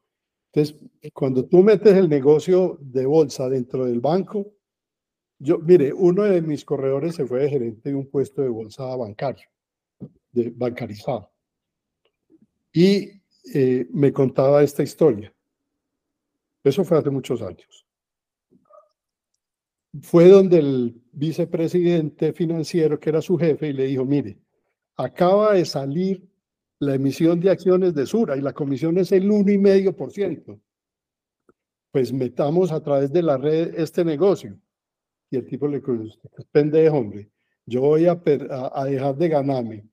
Entonces, 0.54 0.76
cuando 1.14 1.46
tú 1.46 1.64
metes 1.64 1.96
el 1.96 2.08
negocio 2.08 2.78
de 2.80 3.06
bolsa 3.06 3.50
dentro 3.50 3.86
del 3.86 4.00
banco, 4.00 4.54
yo, 5.40 5.58
mire, 5.58 5.92
uno 5.92 6.24
de 6.24 6.42
mis 6.42 6.64
corredores 6.64 7.16
se 7.16 7.26
fue 7.26 7.42
de 7.42 7.50
gerente 7.50 7.90
de 7.90 7.96
un 7.96 8.08
puesto 8.08 8.42
de 8.42 8.50
bolsa 8.50 8.96
bancario, 8.96 9.48
de 10.32 10.52
bancarizado 10.52 11.34
y 12.74 13.22
eh, 13.54 13.88
me 13.92 14.12
contaba 14.12 14.64
esta 14.64 14.84
historia. 14.84 15.34
Eso 16.64 16.84
fue 16.84 16.98
hace 16.98 17.12
muchos 17.12 17.42
años. 17.42 17.86
Fue 20.02 20.28
donde 20.28 20.58
el 20.58 21.02
vicepresidente 21.12 22.34
financiero, 22.34 23.00
que 23.00 23.10
era 23.10 23.22
su 23.22 23.38
jefe, 23.38 23.68
y 23.68 23.74
le 23.74 23.86
dijo, 23.86 24.04
mire, 24.06 24.40
acaba 24.96 25.54
de 25.54 25.66
salir 25.66 26.28
la 26.86 26.96
emisión 26.96 27.40
de 27.40 27.50
acciones 27.50 27.94
de 27.94 28.06
Sura 28.06 28.38
y 28.38 28.42
la 28.42 28.54
comisión 28.54 28.98
es 28.98 29.12
el 29.12 29.30
1,5%. 29.30 30.60
Pues 31.92 32.12
metamos 32.12 32.72
a 32.72 32.82
través 32.82 33.12
de 33.12 33.22
la 33.22 33.38
red 33.38 33.74
este 33.80 34.04
negocio. 34.04 34.60
Y 35.30 35.38
el 35.38 35.46
tipo 35.46 35.68
le 35.68 35.80
dice, 35.80 36.20
pendejo, 36.52 36.98
hombre, 36.98 37.30
yo 37.66 37.82
voy 37.82 38.06
a, 38.06 38.22
a, 38.74 38.86
dejar 38.86 39.16
de 39.16 39.30
ganarme 39.30 39.88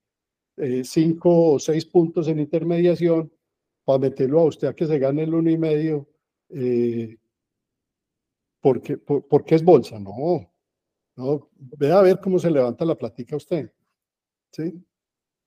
eh, 0.57 0.83
cinco 0.83 1.53
o 1.53 1.59
seis 1.59 1.85
puntos 1.85 2.27
en 2.27 2.39
intermediación 2.39 3.31
para 3.83 3.99
meterlo 3.99 4.41
a 4.41 4.45
usted 4.45 4.67
a 4.67 4.75
que 4.75 4.85
se 4.85 4.99
gane 4.99 5.23
el 5.23 5.33
uno 5.33 5.49
y 5.49 5.57
medio, 5.57 6.07
eh, 6.49 7.17
porque, 8.59 8.97
porque 8.97 9.55
es 9.55 9.63
bolsa, 9.63 9.99
no, 9.99 10.51
no, 11.15 11.49
ve 11.55 11.91
a 11.91 12.01
ver 12.01 12.19
cómo 12.19 12.37
se 12.37 12.51
levanta 12.51 12.85
la 12.85 12.95
platica 12.95 13.35
usted, 13.35 13.71
¿sí? 14.51 14.85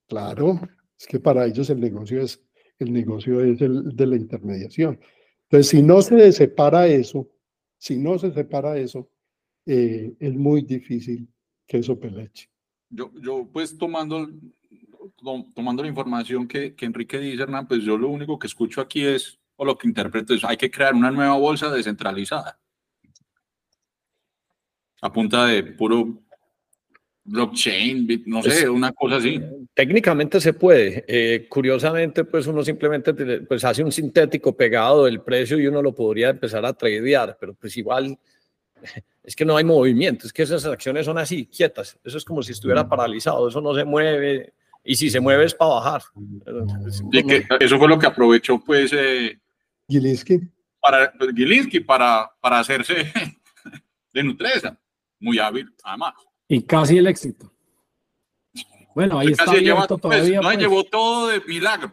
Claro, 0.09 0.59
es 0.99 1.07
que 1.07 1.21
para 1.21 1.47
ellos 1.47 1.71
el 1.71 1.81
negocio 1.81 2.23
es, 2.23 2.43
el 2.79 2.93
negocio 2.93 3.41
es 3.41 3.61
el 3.61 3.95
de 3.95 4.07
la 4.07 4.16
intermediación. 4.16 5.01
Entonces, 5.45 5.69
si 5.69 5.83
no 5.83 6.03
se 6.03 6.33
separa 6.33 6.87
eso, 6.87 7.29
si 7.79 7.99
no 7.99 8.19
se 8.19 8.33
separa 8.33 8.77
eso, 8.79 9.11
eh, 9.66 10.15
es 10.19 10.35
muy 10.35 10.62
difícil 10.62 11.29
que 11.66 11.79
eso 11.79 11.99
peleche. 11.99 12.49
Yo, 12.91 13.11
yo 13.21 13.49
pues 13.53 13.77
tomando, 13.77 14.29
tomando 15.55 15.83
la 15.83 15.89
información 15.89 16.47
que, 16.47 16.75
que 16.75 16.87
Enrique 16.87 17.19
dice, 17.19 17.43
Hernán, 17.43 17.66
pues 17.66 17.83
yo 17.83 17.97
lo 17.99 18.09
único 18.09 18.39
que 18.39 18.47
escucho 18.47 18.81
aquí 18.81 19.05
es, 19.05 19.39
o 19.57 19.65
lo 19.65 19.77
que 19.77 19.89
interpreto 19.89 20.35
es, 20.35 20.45
hay 20.45 20.57
que 20.57 20.71
crear 20.71 20.95
una 20.95 21.11
nueva 21.11 21.37
bolsa 21.37 21.71
descentralizada. 21.71 22.59
A 25.01 25.12
punta 25.12 25.47
de 25.47 25.62
puro 25.62 26.23
blockchain, 27.24 28.24
no 28.26 28.42
sé, 28.42 28.68
una 28.68 28.92
cosa 28.92 29.16
así. 29.16 29.40
Técnicamente 29.72 30.40
se 30.40 30.52
puede. 30.52 31.05
Eh, 31.09 31.46
curiosamente, 31.48 32.24
pues 32.24 32.46
uno 32.46 32.62
simplemente 32.62 33.14
pues, 33.40 33.64
hace 33.64 33.82
un 33.82 33.90
sintético 33.90 34.55
pegado 34.56 35.06
del 35.06 35.22
precio 35.22 35.59
y 35.59 35.66
uno 35.66 35.80
lo 35.80 35.94
podría 35.94 36.30
empezar 36.30 36.64
a 36.66 36.74
tradear, 36.74 37.36
pero 37.40 37.55
pues 37.55 37.76
igual 37.76 38.18
es 39.22 39.34
que 39.34 39.44
no 39.44 39.56
hay 39.56 39.64
movimiento, 39.64 40.26
es 40.26 40.32
que 40.32 40.42
esas 40.42 40.64
acciones 40.66 41.06
son 41.06 41.18
así, 41.18 41.46
quietas. 41.46 41.98
Eso 42.05 42.18
es 42.18 42.24
como 42.24 42.42
si 42.42 42.52
estuviera 42.52 42.86
paralizado, 42.88 43.48
eso 43.48 43.60
no 43.60 43.74
se 43.74 43.84
mueve 43.84 44.52
y 44.84 44.96
si 44.96 45.09
se 45.09 45.20
mueve 45.20 45.44
es 45.44 45.55
para 45.55 45.74
bajar. 45.74 46.02
Y 47.10 47.22
que 47.24 47.46
eso 47.59 47.78
fue 47.78 47.88
lo 47.88 47.98
que 47.98 48.06
aprovechó 48.06 48.62
pues 48.62 48.92
eh, 48.92 49.38
Gilinski. 49.88 50.40
Para, 50.78 51.10
pues, 51.12 51.34
Gilinski 51.34 51.80
para, 51.80 52.30
para 52.38 52.59
hacerse 52.59 53.10
de 54.12 54.22
Nutresa. 54.22 54.78
Muy 55.18 55.38
hábil, 55.38 55.72
además. 55.82 56.12
Y 56.49 56.62
casi 56.62 56.99
el 56.99 57.07
éxito. 57.07 57.51
Bueno, 58.95 59.19
ahí 59.19 59.29
está 59.29 59.51
abierto 59.51 59.99
pues, 59.99 60.16
todavía. 60.16 60.41
pues. 60.41 60.59
llevó 60.59 60.85
todo 60.85 61.29
de 61.29 61.41
milagro. 61.47 61.93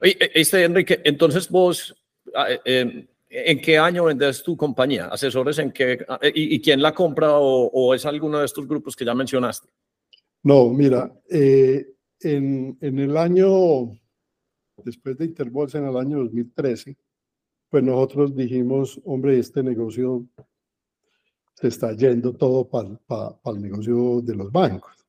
Oye, 0.00 0.16
este 0.34 0.64
Enrique, 0.64 1.00
entonces 1.04 1.48
vos, 1.48 1.94
ah, 2.34 2.50
eh, 2.50 2.58
eh, 2.64 3.06
¿en 3.28 3.60
qué 3.60 3.78
año 3.78 4.04
vendes 4.04 4.42
tu 4.42 4.56
compañía? 4.56 5.06
¿Asesores 5.06 5.58
en 5.58 5.72
qué? 5.72 6.04
Ah, 6.08 6.18
¿Y, 6.22 6.60
quién 6.60 6.82
la 6.82 6.92
compra 6.92 7.38
o, 7.38 7.94
es 7.94 8.04
alguno 8.04 8.40
de 8.40 8.46
estos 8.46 8.66
grupos 8.66 8.96
que 8.96 9.04
ya 9.04 9.14
mencionaste? 9.14 9.68
No, 10.42 10.68
mira, 10.70 11.12
eh, 11.30 11.86
en, 12.20 12.76
en, 12.80 12.98
el 12.98 13.16
año, 13.16 13.92
después 14.78 15.16
de 15.18 15.26
Interbolsa, 15.26 15.78
en 15.78 15.88
el 15.88 15.96
año 15.96 16.18
2013, 16.18 16.96
pues 17.68 17.82
nosotros 17.82 18.34
dijimos, 18.34 19.00
hombre, 19.04 19.38
este 19.38 19.62
negocio 19.62 20.26
se 21.60 21.66
está 21.66 21.92
yendo 21.92 22.34
todo 22.34 22.68
para 22.68 22.88
el 23.46 23.60
negocio 23.60 24.20
de 24.20 24.36
los 24.36 24.52
bancos. 24.52 25.04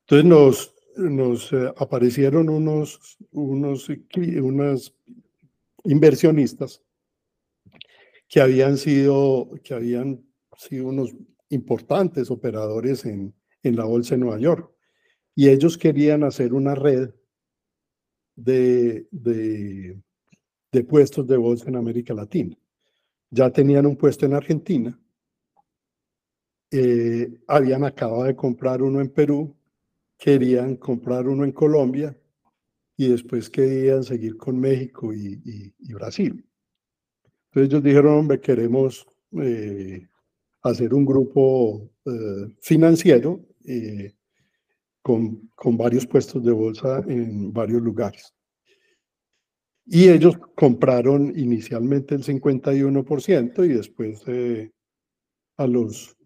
Entonces 0.00 0.24
nos, 0.24 0.74
nos 0.96 1.52
eh, 1.52 1.70
aparecieron 1.76 2.48
unos, 2.48 3.18
unos, 3.32 3.90
unas 4.40 4.94
inversionistas 5.84 6.82
que 8.26 8.40
habían 8.40 8.78
sido, 8.78 9.50
que 9.62 9.74
habían 9.74 10.24
sido 10.56 10.88
unos 10.88 11.14
importantes 11.50 12.30
operadores 12.30 13.04
en, 13.04 13.34
en 13.62 13.76
la 13.76 13.84
Bolsa 13.84 14.14
de 14.14 14.20
Nueva 14.20 14.38
York. 14.38 14.72
Y 15.34 15.50
ellos 15.50 15.76
querían 15.76 16.24
hacer 16.24 16.54
una 16.54 16.74
red 16.74 17.10
de, 18.34 19.06
de, 19.10 20.00
de 20.72 20.84
puestos 20.84 21.26
de 21.26 21.36
bolsa 21.36 21.68
en 21.68 21.76
América 21.76 22.14
Latina 22.14 22.56
ya 23.36 23.50
tenían 23.50 23.84
un 23.84 23.96
puesto 23.96 24.24
en 24.24 24.32
Argentina, 24.32 24.98
eh, 26.70 27.38
habían 27.46 27.84
acabado 27.84 28.24
de 28.24 28.34
comprar 28.34 28.82
uno 28.82 29.00
en 29.00 29.10
Perú, 29.10 29.54
querían 30.18 30.76
comprar 30.76 31.28
uno 31.28 31.44
en 31.44 31.52
Colombia 31.52 32.16
y 32.96 33.08
después 33.08 33.50
querían 33.50 34.02
seguir 34.02 34.38
con 34.38 34.58
México 34.58 35.12
y, 35.12 35.74
Brasil. 35.92 36.44
Entonces 37.50 37.70
ellos 37.70 37.82
dijeron, 37.82 38.18
hombre, 38.18 38.40
queremos 38.40 39.06
eh, 39.32 40.08
hacer 40.62 40.94
un 40.94 41.04
grupo 41.04 41.90
eh, 42.06 42.54
financiero 42.60 43.44
con, 45.02 45.50
con 45.54 45.76
varios 45.76 46.06
puestos 46.06 46.42
de 46.42 46.52
bolsa 46.52 47.04
en 47.06 47.52
varios 47.52 47.82
lugares. 47.82 48.35
Y 49.88 50.08
ellos 50.08 50.36
compraron 50.56 51.32
inicialmente 51.38 52.16
el 52.16 52.24
51% 52.24 53.64
y 53.64 53.68
después 53.68 54.20
eh, 54.26 54.72
a, 55.56 55.66
los, 55.68 56.16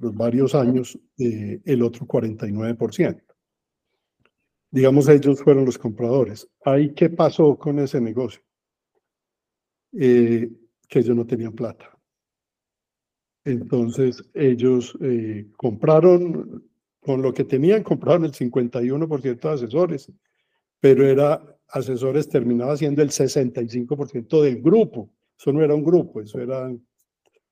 los, 0.00 0.14
varios 0.14 0.54
años 0.54 0.98
eh, 1.18 1.60
el 1.66 1.82
otro 1.82 2.06
49%. 2.06 3.22
Digamos, 4.70 5.08
ellos 5.08 5.42
fueron 5.42 5.66
los 5.66 5.76
compradores. 5.76 6.48
¿Ahí 6.64 6.94
qué 6.94 7.10
pasó 7.10 7.58
con 7.58 7.78
ese 7.78 8.00
negocio? 8.00 8.42
Eh, 9.92 10.50
que 10.88 10.98
ellos 10.98 11.16
no 11.16 11.26
tenían 11.26 11.52
plata. 11.52 11.92
Entonces 13.44 14.24
ellos 14.34 14.98
compraron, 15.56 16.68
con 17.00 17.22
lo 17.22 17.32
que 17.32 17.44
tenían, 17.44 17.84
compraron 17.84 18.24
el 18.24 18.32
51% 18.32 19.40
de 19.40 19.48
asesores, 19.48 20.12
pero 20.80 21.06
era 21.06 21.55
asesores 21.68 22.28
terminaba 22.28 22.76
siendo 22.76 23.02
el 23.02 23.10
65% 23.10 24.42
del 24.42 24.62
grupo. 24.62 25.10
Eso 25.38 25.52
no 25.52 25.62
era 25.62 25.74
un 25.74 25.84
grupo, 25.84 26.20
eso 26.20 26.40
eran 26.40 26.84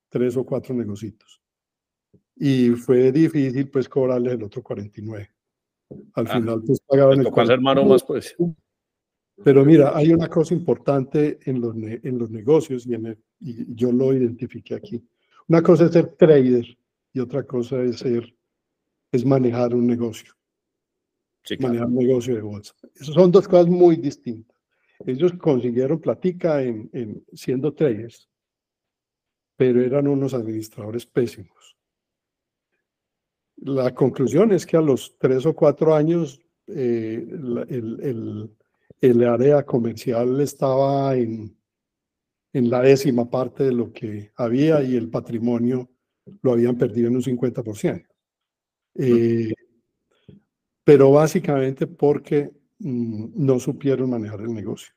tres 0.09 0.35
o 0.37 0.45
cuatro 0.45 0.73
negocios. 0.73 1.41
Y 2.35 2.69
fue 2.71 3.11
difícil 3.11 3.69
pues 3.69 3.87
cobrarle 3.87 4.33
el 4.33 4.43
otro 4.43 4.61
49. 4.61 5.29
Al 6.15 6.27
ah, 6.27 6.33
final 6.33 6.63
pues 6.65 6.79
pagaban 6.81 7.19
el 7.21 7.49
hermano 7.49 7.85
más 7.85 8.03
pues. 8.03 8.35
Pero 9.43 9.65
mira, 9.65 9.95
hay 9.95 10.13
una 10.13 10.29
cosa 10.29 10.53
importante 10.53 11.39
en 11.43 11.59
los, 11.59 11.75
en 11.75 12.17
los 12.17 12.31
negocios 12.31 12.87
y, 12.87 12.93
en 12.93 13.17
y 13.39 13.75
yo 13.75 13.91
lo 13.91 14.13
identifiqué 14.13 14.75
aquí. 14.75 15.03
Una 15.47 15.61
cosa 15.61 15.85
es 15.85 15.91
ser 15.91 16.15
trader 16.15 16.65
y 17.13 17.19
otra 17.19 17.43
cosa 17.43 17.81
es 17.83 17.99
ser, 17.99 18.33
es 19.11 19.25
manejar 19.25 19.75
un 19.75 19.85
negocio 19.85 20.33
manejar 21.59 21.87
un 21.87 21.95
negocio 21.95 22.35
de 22.35 22.41
bolsa. 22.41 22.73
Esas 22.93 23.13
son 23.13 23.31
dos 23.31 23.47
cosas 23.47 23.67
muy 23.67 23.97
distintas. 23.97 24.55
Ellos 25.05 25.33
consiguieron 25.33 25.99
platica 25.99 26.61
en, 26.61 26.89
en, 26.93 27.25
siendo 27.33 27.73
traders, 27.73 28.29
pero 29.55 29.81
eran 29.81 30.07
unos 30.07 30.33
administradores 30.33 31.05
pésimos. 31.05 31.77
La 33.57 33.93
conclusión 33.93 34.51
es 34.51 34.65
que 34.65 34.77
a 34.77 34.81
los 34.81 35.17
tres 35.17 35.45
o 35.45 35.53
cuatro 35.53 35.93
años 35.95 36.41
eh, 36.67 37.25
el, 37.29 37.99
el, 38.01 38.55
el, 39.01 39.23
área 39.27 39.63
comercial 39.63 40.41
estaba 40.41 41.15
en, 41.15 41.55
en 42.53 42.69
la 42.69 42.81
décima 42.81 43.29
parte 43.29 43.65
de 43.65 43.71
lo 43.71 43.93
que 43.93 44.31
había 44.35 44.81
y 44.81 44.95
el 44.95 45.09
patrimonio 45.09 45.89
lo 46.41 46.53
habían 46.53 46.77
perdido 46.77 47.07
en 47.07 47.17
un 47.17 47.21
50% 47.21 48.05
pero 50.85 51.11
básicamente 51.11 51.87
porque 51.87 52.51
mm, 52.79 53.43
no 53.43 53.59
supieron 53.59 54.11
manejar 54.11 54.41
el 54.41 54.53
negocio, 54.53 54.93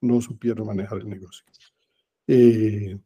no 0.00 0.20
supieron 0.22 0.68
manejar 0.68 0.98
el 0.98 1.08
negocio. 1.10 1.44
Eh, 2.26 2.96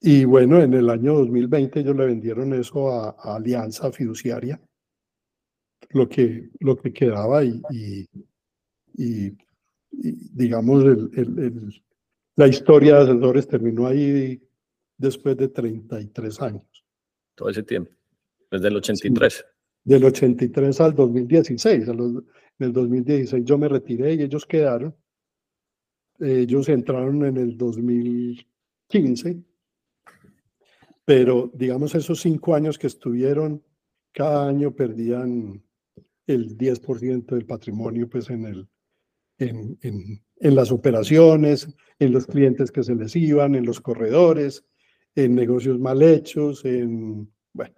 y 0.00 0.24
bueno, 0.24 0.60
en 0.60 0.74
el 0.74 0.90
año 0.90 1.14
2020 1.14 1.80
ellos 1.80 1.96
le 1.96 2.06
vendieron 2.06 2.52
eso 2.52 2.90
a, 2.90 3.36
Alianza 3.36 3.90
Fiduciaria, 3.92 4.60
lo 5.90 6.08
que, 6.08 6.50
lo 6.58 6.76
que 6.76 6.92
quedaba 6.92 7.44
y, 7.44 7.62
y, 8.96 9.36
digamos, 9.90 10.84
la 12.36 12.48
historia 12.48 12.96
de 12.96 13.12
asesores 13.12 13.46
terminó 13.46 13.86
ahí 13.86 14.42
después 14.98 15.36
de 15.36 15.48
33 15.48 16.42
años. 16.42 16.84
Todo 17.36 17.48
ese 17.50 17.62
tiempo, 17.62 17.92
desde 18.50 18.68
el 18.68 18.76
83 18.76 19.53
del 19.84 20.04
83 20.04 20.80
al 20.80 20.94
2016. 20.94 21.88
en 21.88 22.24
el 22.58 22.72
2016 22.72 23.44
yo 23.44 23.58
me 23.58 23.68
retiré 23.68 24.14
y 24.14 24.22
ellos 24.22 24.46
quedaron. 24.46 24.96
Ellos 26.18 26.68
entraron 26.68 27.24
en 27.24 27.36
el 27.36 27.56
2015, 27.58 29.42
pero 31.04 31.50
digamos 31.52 31.94
esos 31.94 32.20
cinco 32.20 32.54
años 32.54 32.78
que 32.78 32.86
estuvieron, 32.86 33.62
cada 34.12 34.48
año 34.48 34.74
perdían 34.74 35.62
el 36.26 36.56
10% 36.56 37.26
del 37.26 37.44
patrimonio 37.44 38.08
pues 38.08 38.30
en, 38.30 38.46
el, 38.46 38.68
en, 39.38 39.76
en, 39.82 40.22
en, 40.36 40.54
las 40.54 40.70
operaciones, 40.70 41.68
en 41.98 42.12
los 42.12 42.26
clientes 42.26 42.70
que 42.70 42.84
se 42.84 42.94
les 42.94 43.14
iban, 43.16 43.56
en 43.56 43.66
los 43.66 43.80
corredores, 43.80 44.64
en 45.16 45.34
negocios 45.34 45.78
mal 45.78 46.00
hechos, 46.00 46.64
en, 46.64 47.30
bueno. 47.52 47.74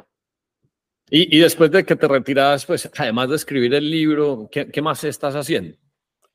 Y, 1.08 1.38
después 1.38 1.70
de 1.70 1.84
que 1.84 1.94
te 1.94 2.08
retiras, 2.08 2.66
pues 2.66 2.90
además 2.96 3.28
de 3.30 3.36
escribir 3.36 3.72
el 3.74 3.88
libro, 3.88 4.48
¿qué, 4.50 4.82
más 4.82 5.04
estás 5.04 5.36
haciendo? 5.36 5.76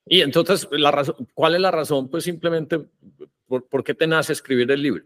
Y 0.05 0.21
entonces, 0.21 0.67
¿cuál 1.33 1.55
es 1.55 1.61
la 1.61 1.71
razón? 1.71 2.09
Pues 2.09 2.23
simplemente, 2.23 2.79
¿por, 3.47 3.67
¿por, 3.67 3.83
qué 3.83 3.93
te 3.93 4.07
nace 4.07 4.31
escribir 4.31 4.71
el 4.71 4.81
libro? 4.81 5.03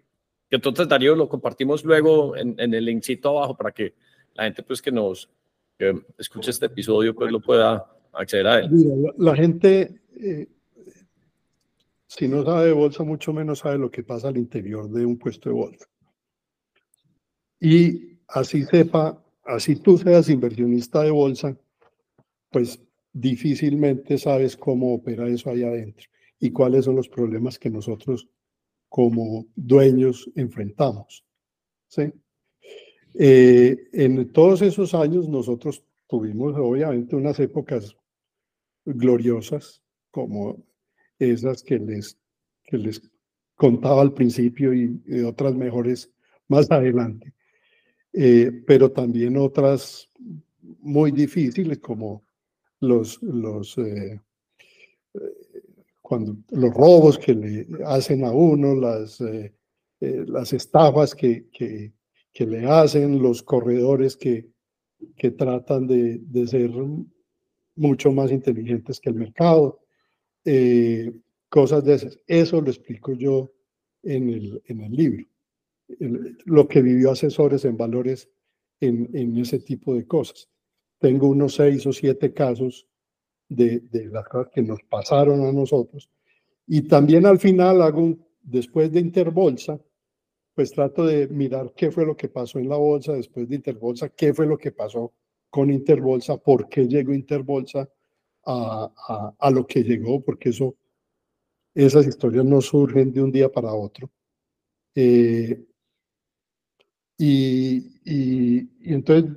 Que 0.49 0.57
entonces, 0.57 0.87
Darío, 0.87 1.15
lo 1.15 1.27
compartimos 1.27 1.83
luego 1.83 2.37
en, 2.37 2.55
en 2.59 2.75
el 2.75 2.85
linkcito 2.85 3.29
abajo 3.29 3.57
para 3.57 3.71
que 3.71 3.95
la 4.35 4.43
gente 4.43 4.61
pues 4.61 4.81
que 4.81 4.91
nos 4.91 5.29
que 5.77 5.93
escuche 6.17 6.51
este 6.51 6.67
episodio 6.67 7.13
pues 7.13 7.31
lo 7.31 7.41
pueda 7.41 7.85
acceder 8.13 8.47
a 8.47 8.59
él. 8.59 8.69
La, 9.17 9.35
gente, 9.35 10.01
eh, 10.19 10.47
si 12.07 12.27
no 12.27 12.43
sabe 12.43 12.67
de 12.67 12.71
bolsa, 12.71 13.03
mucho 13.03 13.33
menos 13.33 13.59
sabe 13.59 13.77
lo 13.77 13.91
que 13.91 14.03
pasa 14.03 14.29
al 14.29 14.37
interior 14.37 14.89
de 14.89 15.05
un 15.05 15.17
puesto 15.17 15.49
de 15.49 15.55
bolsa. 15.55 15.85
Y 17.59 18.19
así 18.27 18.63
sepa, 18.63 19.21
así 19.45 19.75
tú 19.75 19.97
seas 19.97 20.29
inversionista 20.29 21.03
de 21.03 21.11
bolsa, 21.11 21.57
pues 22.51 22.79
difícilmente 23.13 24.17
sabes 24.17 24.57
cómo 24.57 24.93
opera 24.93 25.27
eso 25.27 25.49
ahí 25.49 25.63
adentro 25.63 26.07
y 26.39 26.51
cuáles 26.51 26.85
son 26.85 26.95
los 26.95 27.07
problemas 27.07 27.57
que 27.57 27.69
nosotros 27.69 28.27
como 28.89 29.45
dueños 29.55 30.29
enfrentamos. 30.35 31.23
¿sí? 31.87 32.11
Eh, 33.13 33.87
en 33.93 34.31
todos 34.31 34.61
esos 34.61 34.93
años 34.93 35.29
nosotros 35.29 35.83
tuvimos 36.07 36.55
obviamente 36.57 37.15
unas 37.15 37.39
épocas 37.39 37.95
gloriosas 38.83 39.81
como 40.11 40.63
esas 41.17 41.63
que 41.63 41.79
les, 41.79 42.17
que 42.65 42.77
les 42.77 43.01
contaba 43.55 44.01
al 44.01 44.13
principio 44.13 44.73
y 44.73 45.01
otras 45.25 45.55
mejores 45.55 46.11
más 46.47 46.69
adelante, 46.69 47.33
eh, 48.17 48.63
pero 48.65 48.91
también 48.91 49.35
otras 49.35 50.09
muy 50.61 51.11
difíciles 51.11 51.79
como 51.79 52.23
los, 52.79 53.21
los, 53.21 53.77
eh, 53.77 54.21
cuando, 56.01 56.37
los 56.51 56.73
robos 56.73 57.17
que 57.17 57.33
le 57.33 57.67
hacen 57.85 58.23
a 58.23 58.31
uno, 58.31 58.73
las, 58.73 59.19
eh, 59.19 59.53
las 59.99 60.53
estafas 60.53 61.13
que, 61.13 61.49
que, 61.49 61.91
que, 62.31 62.45
le 62.45 62.65
hacen, 62.65 63.21
los 63.21 63.43
corredores 63.43 64.15
que, 64.15 64.47
que 65.17 65.31
tratan 65.31 65.85
de, 65.85 66.19
de, 66.19 66.47
ser 66.47 66.71
mucho 67.75 68.13
más 68.13 68.31
inteligentes 68.31 69.01
que 69.01 69.09
el 69.09 69.15
mercado, 69.15 69.81
cosas 71.49 71.83
de 71.83 71.95
esas. 71.95 72.17
Eso 72.27 72.61
lo 72.61 72.69
explico 72.69 73.11
yo 73.11 73.51
en 74.03 74.29
el, 74.29 74.61
en 74.67 74.81
el 74.81 74.93
libro, 74.93 75.25
lo 76.45 76.67
que 76.67 76.81
vivió 76.81 77.11
asesores 77.11 77.65
en 77.65 77.77
valores 77.77 78.29
en, 78.79 79.09
en 79.13 79.37
ese 79.37 79.59
tipo 79.59 79.93
de 79.93 80.05
cosas 80.05 80.49
tengo 80.99 81.27
unos 81.27 81.55
seis 81.55 81.85
o 81.85 81.93
siete 81.93 82.33
casos 82.33 82.87
de, 83.47 83.79
de, 83.91 84.05
las 84.05 84.27
cosas 84.27 84.51
que 84.51 84.61
nos 84.61 84.81
pasaron 84.89 85.45
a 85.45 85.51
nosotros. 85.51 86.09
Y 86.67 86.83
también 86.83 87.25
al 87.25 87.39
final 87.39 87.81
hago 87.81 88.01
un, 88.01 88.25
después 88.41 88.91
de 88.91 89.01
Interbolsa, 89.01 89.79
pues 90.53 90.71
trato 90.71 91.05
de 91.05 91.27
mirar 91.27 91.73
qué 91.75 91.91
fue 91.91 92.05
lo 92.05 92.15
que 92.15 92.29
pasó 92.29 92.59
en 92.59 92.69
la 92.69 92.77
bolsa 92.77 93.13
después 93.13 93.47
de 93.47 93.55
Interbolsa, 93.55 94.09
qué 94.09 94.33
fue 94.33 94.47
lo 94.47 94.57
que 94.57 94.71
pasó 94.71 95.13
con 95.49 95.69
Interbolsa, 95.69 96.37
por 96.37 96.67
qué 96.69 96.87
llegó 96.87 97.13
Interbolsa 97.13 97.87
a, 98.45 98.91
a, 99.07 99.35
a 99.37 99.51
lo 99.51 99.67
que 99.67 99.83
llegó, 99.83 100.21
porque 100.21 100.49
eso, 100.49 100.75
esas 101.73 102.07
historias 102.07 102.45
no 102.45 102.61
surgen 102.61 103.13
de 103.13 103.21
un 103.21 103.31
día 103.31 103.51
para 103.51 103.73
otro. 103.73 104.09
Eh, 104.95 105.65
y, 107.17 107.77
y, 108.03 108.69
y 108.81 108.93
entonces 108.93 109.31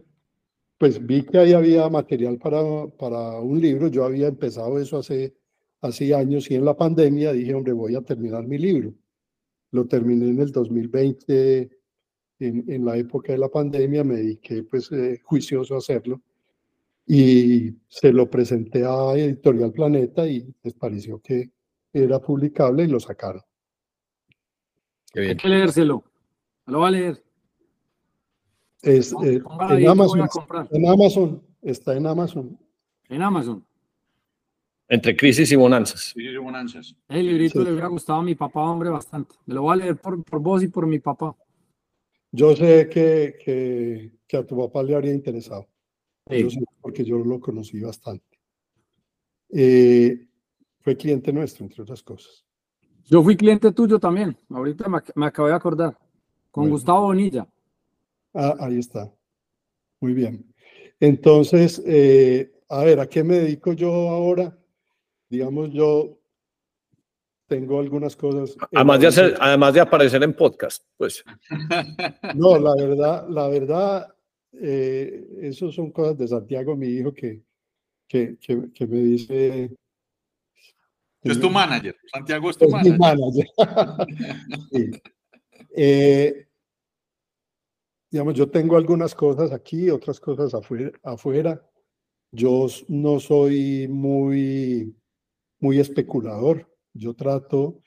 pues 0.79 1.05
vi 1.05 1.25
que 1.25 1.39
ahí 1.39 1.53
había 1.53 1.89
material 1.89 2.39
para, 2.39 2.87
para 2.87 3.41
un 3.41 3.61
libro. 3.61 3.89
Yo 3.89 4.05
había 4.05 4.29
empezado 4.29 4.79
eso 4.79 4.99
hace, 4.99 5.35
hace 5.81 6.15
años 6.15 6.51
y 6.51 6.55
en 6.55 6.65
la 6.65 6.77
pandemia 6.77 7.33
dije, 7.33 7.53
hombre, 7.53 7.73
voy 7.73 7.97
a 7.97 8.03
terminar 8.03 8.47
mi 8.47 8.59
libro. 8.59 8.95
Lo 9.73 9.87
terminé 9.87 10.31
en 10.31 10.41
el 10.41 10.53
2020, 10.53 11.71
en, 12.39 12.65
en 12.69 12.85
la 12.85 12.97
época 12.97 13.33
de 13.33 13.39
la 13.39 13.49
pandemia, 13.49 14.05
me 14.05 14.17
dediqué 14.17 14.63
pues 14.63 14.91
eh, 14.93 15.21
juicioso 15.25 15.75
a 15.75 15.79
hacerlo 15.79 16.23
y 17.05 17.75
se 17.89 18.13
lo 18.13 18.31
presenté 18.31 18.85
a 18.85 19.15
Editorial 19.15 19.73
Planeta 19.73 20.29
y 20.29 20.55
les 20.63 20.75
pareció 20.75 21.21
que 21.21 21.51
era 21.93 22.21
publicable 22.21 22.85
y 22.85 22.87
lo 22.87 23.01
sacaron. 23.01 23.43
Qué 25.13 25.21
bien. 25.21 25.31
Hay 25.33 25.37
que 25.39 25.49
leérselo. 25.49 26.05
Lo 26.67 26.81
va 26.81 26.89
a 26.89 26.91
leer. 26.91 27.25
Es, 28.83 29.13
eh, 29.25 29.43
en, 29.71 29.89
Amazon, 29.89 30.29
en 30.71 30.89
Amazon, 30.89 31.43
está 31.63 31.97
en 31.97 32.07
Amazon. 32.07 32.59
En 33.09 33.23
Amazon. 33.23 33.65
Entre 34.89 35.17
crisis 35.17 35.51
y 35.51 35.57
bonanzas. 35.57 36.13
Crisis 36.15 36.33
y 36.33 36.37
bonanzas. 36.37 36.97
El 37.09 37.27
librito 37.27 37.59
sí. 37.59 37.65
le 37.65 37.73
hubiera 37.73 37.89
gustado 37.89 38.21
a 38.21 38.23
mi 38.23 38.35
papá, 38.35 38.61
hombre, 38.61 38.89
bastante. 38.89 39.35
Me 39.47 39.55
lo 39.55 39.63
voy 39.63 39.75
a 39.75 39.77
leer 39.77 39.97
por, 39.97 40.23
por 40.25 40.41
vos 40.41 40.63
y 40.63 40.69
por 40.69 40.87
mi 40.87 40.99
papá. 40.99 41.37
Yo 42.31 42.55
sé 42.55 42.89
que, 42.89 43.37
que, 43.45 44.13
que 44.27 44.37
a 44.37 44.47
tu 44.47 44.57
papá 44.57 44.83
le 44.83 44.95
habría 44.95 45.13
interesado. 45.13 45.69
Sí. 46.31 46.43
Yo 46.43 46.51
sé 46.51 46.61
porque 46.81 47.05
yo 47.05 47.19
lo 47.19 47.41
conocí 47.41 47.81
bastante. 47.81 48.39
Eh, 49.51 50.27
fue 50.81 50.97
cliente 50.97 51.33
nuestro, 51.33 51.65
entre 51.65 51.83
otras 51.83 52.03
cosas. 52.03 52.45
Yo 53.05 53.23
fui 53.23 53.37
cliente 53.37 53.73
tuyo 53.73 53.99
también. 53.99 54.37
Ahorita 54.51 54.89
me, 54.89 55.01
me 55.17 55.27
acabé 55.27 55.51
de 55.51 55.57
acordar. 55.57 55.99
Con 56.51 56.65
bueno. 56.65 56.75
Gustavo 56.75 57.03
Bonilla. 57.03 57.47
Ah, 58.35 58.55
ahí 58.61 58.79
está. 58.79 59.13
Muy 60.01 60.15
bien. 60.15 60.45
Entonces, 61.01 61.83
eh, 61.87 62.53
a 62.69 62.85
ver, 62.85 63.01
¿a 63.01 63.09
qué 63.09 63.23
me 63.25 63.37
dedico 63.37 63.73
yo 63.73 63.93
ahora? 63.93 64.57
Digamos, 65.29 65.71
yo 65.73 66.19
tengo 67.47 67.81
algunas 67.81 68.15
cosas. 68.15 68.57
Además 68.75 69.01
de, 69.01 69.07
hacer, 69.07 69.35
además 69.41 69.75
de 69.75 69.81
aparecer 69.81 70.23
en 70.23 70.35
podcast, 70.35 70.85
pues. 70.97 71.25
No, 72.35 72.59
la 72.59 72.75
verdad, 72.75 73.27
la 73.29 73.49
verdad, 73.49 74.15
eh, 74.53 75.27
eso 75.43 75.73
son 75.73 75.91
cosas 75.91 76.19
de 76.19 76.29
Santiago, 76.29 76.77
mi 76.77 76.89
hijo, 76.89 77.13
que, 77.13 77.43
que, 78.07 78.37
que, 78.39 78.71
que 78.73 78.87
me 78.87 78.99
dice. 78.99 79.75
Es 81.23 81.41
tu 81.41 81.51
manager, 81.51 81.97
Santiago 82.13 82.51
es 82.51 82.57
tu 82.57 82.67
es 82.67 82.71
manager. 82.71 82.93
Mi 82.93 82.99
manager. 82.99 83.47
sí. 84.73 84.91
eh, 85.75 86.48
digamos, 88.11 88.35
yo 88.35 88.51
tengo 88.51 88.77
algunas 88.77 89.15
cosas 89.15 89.53
aquí, 89.53 89.91
otras 89.91 90.21
cosas 90.21 90.53
afuera. 91.03 91.63
Yo 92.33 92.67
no 92.89 93.21
soy 93.21 93.89
muy, 93.89 94.95
muy 95.61 95.79
especulador. 95.79 96.69
Yo 96.95 97.15
trato, 97.15 97.81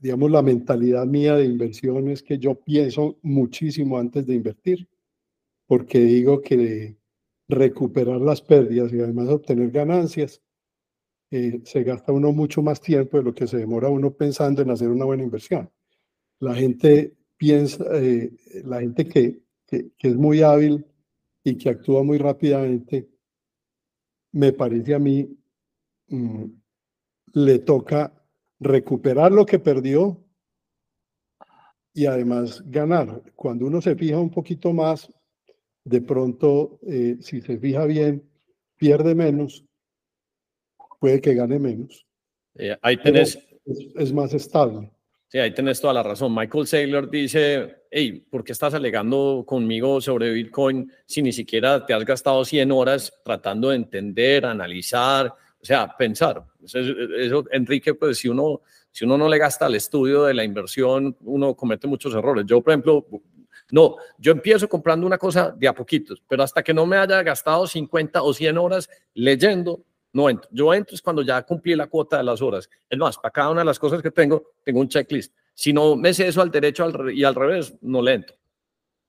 digamos, 0.00 0.30
la 0.30 0.42
mentalidad 0.42 1.06
mía 1.06 1.36
de 1.36 1.44
inversión 1.44 2.08
es 2.08 2.22
que 2.22 2.38
yo 2.38 2.54
pienso 2.54 3.18
muchísimo 3.22 3.98
antes 3.98 4.26
de 4.26 4.34
invertir, 4.34 4.88
porque 5.66 5.98
digo 5.98 6.40
que 6.40 6.96
recuperar 7.48 8.20
las 8.20 8.42
pérdidas 8.42 8.92
y 8.92 9.00
además 9.00 9.28
obtener 9.28 9.70
ganancias, 9.70 10.42
eh, 11.30 11.60
se 11.64 11.82
gasta 11.82 12.12
uno 12.12 12.32
mucho 12.32 12.62
más 12.62 12.80
tiempo 12.80 13.16
de 13.16 13.24
lo 13.24 13.34
que 13.34 13.46
se 13.46 13.58
demora 13.58 13.88
uno 13.88 14.12
pensando 14.12 14.62
en 14.62 14.70
hacer 14.70 14.88
una 14.88 15.04
buena 15.04 15.24
inversión. 15.24 15.70
La 16.40 16.54
gente 16.54 17.16
piensa, 17.36 17.84
eh, 17.92 18.30
la 18.64 18.80
gente 18.80 19.06
que, 19.06 19.42
que, 19.66 19.90
que, 19.96 20.08
es 20.08 20.16
muy 20.16 20.42
hábil 20.42 20.84
y 21.44 21.56
que 21.56 21.70
actúa 21.70 22.02
muy 22.02 22.18
rápidamente, 22.18 23.08
me 24.32 24.52
parece 24.52 24.94
a 24.94 24.98
mí, 24.98 25.28
mmm, 26.08 26.44
le 27.32 27.58
toca 27.60 28.12
recuperar 28.60 29.32
lo 29.32 29.44
que 29.44 29.58
perdió 29.58 30.22
y 31.92 32.06
además 32.06 32.62
ganar. 32.66 33.22
Cuando 33.34 33.66
uno 33.66 33.80
se 33.80 33.94
fija 33.94 34.18
un 34.18 34.30
poquito 34.30 34.72
más, 34.72 35.10
de 35.84 36.00
pronto, 36.00 36.78
eh, 36.82 37.16
si 37.20 37.40
se 37.40 37.58
fija 37.58 37.84
bien, 37.84 38.28
pierde 38.76 39.14
menos, 39.14 39.64
puede 41.00 41.20
que 41.20 41.34
gane 41.34 41.58
menos. 41.58 42.06
Eh, 42.54 42.76
ahí 42.82 42.96
tenés. 42.96 43.38
Es, 43.64 43.78
es 43.96 44.12
más 44.12 44.32
estable. 44.34 44.90
Sí, 45.28 45.38
ahí 45.38 45.52
tenés 45.52 45.80
toda 45.80 45.92
la 45.92 46.04
razón. 46.04 46.32
Michael 46.34 46.66
Saylor 46.66 47.10
dice, 47.10 47.82
hey, 47.90 48.24
¿por 48.30 48.44
qué 48.44 48.52
estás 48.52 48.74
alegando 48.74 49.44
conmigo 49.46 50.00
sobre 50.00 50.32
Bitcoin 50.32 50.90
si 51.04 51.20
ni 51.20 51.32
siquiera 51.32 51.84
te 51.84 51.94
has 51.94 52.04
gastado 52.04 52.44
100 52.44 52.70
horas 52.70 53.12
tratando 53.24 53.70
de 53.70 53.76
entender, 53.76 54.46
analizar, 54.46 55.26
o 55.26 55.64
sea, 55.64 55.96
pensar? 55.96 56.44
Eso, 56.62 56.78
eso, 56.78 57.44
Enrique, 57.50 57.94
pues 57.94 58.18
si 58.18 58.28
uno, 58.28 58.60
si 58.92 59.04
uno 59.04 59.18
no 59.18 59.28
le 59.28 59.38
gasta 59.38 59.66
el 59.66 59.74
estudio 59.74 60.24
de 60.24 60.34
la 60.34 60.44
inversión, 60.44 61.16
uno 61.22 61.56
comete 61.56 61.88
muchos 61.88 62.14
errores. 62.14 62.44
Yo, 62.46 62.62
por 62.62 62.72
ejemplo, 62.72 63.04
No, 63.72 63.96
yo 64.18 64.30
empiezo 64.30 64.68
comprando 64.68 65.06
una 65.06 65.18
cosa 65.18 65.50
de 65.50 65.66
a 65.66 65.74
poquitos, 65.74 66.22
pero 66.28 66.44
hasta 66.44 66.62
que 66.62 66.72
no 66.72 66.86
me 66.86 66.96
haya 66.98 67.20
gastado 67.24 67.66
50 67.66 68.22
o 68.22 68.32
100 68.32 68.58
horas 68.58 68.88
leyendo, 69.12 69.84
no 70.16 70.30
entro. 70.30 70.48
Yo 70.50 70.72
entro 70.72 70.94
es 70.94 71.02
cuando 71.02 71.20
ya 71.20 71.42
cumplí 71.42 71.76
la 71.76 71.88
cuota 71.88 72.16
de 72.16 72.24
las 72.24 72.40
horas. 72.40 72.70
Es 72.88 72.98
más, 72.98 73.18
para 73.18 73.30
cada 73.30 73.50
una 73.50 73.60
de 73.60 73.66
las 73.66 73.78
cosas 73.78 74.00
que 74.00 74.10
tengo, 74.10 74.54
tengo 74.64 74.80
un 74.80 74.88
checklist. 74.88 75.34
Si 75.52 75.74
no 75.74 75.94
me 75.94 76.14
sé 76.14 76.26
eso 76.26 76.40
al 76.40 76.50
derecho 76.50 76.90
y 77.12 77.22
al 77.22 77.34
revés, 77.34 77.76
no 77.82 78.00
le 78.00 78.14
entro. 78.14 78.34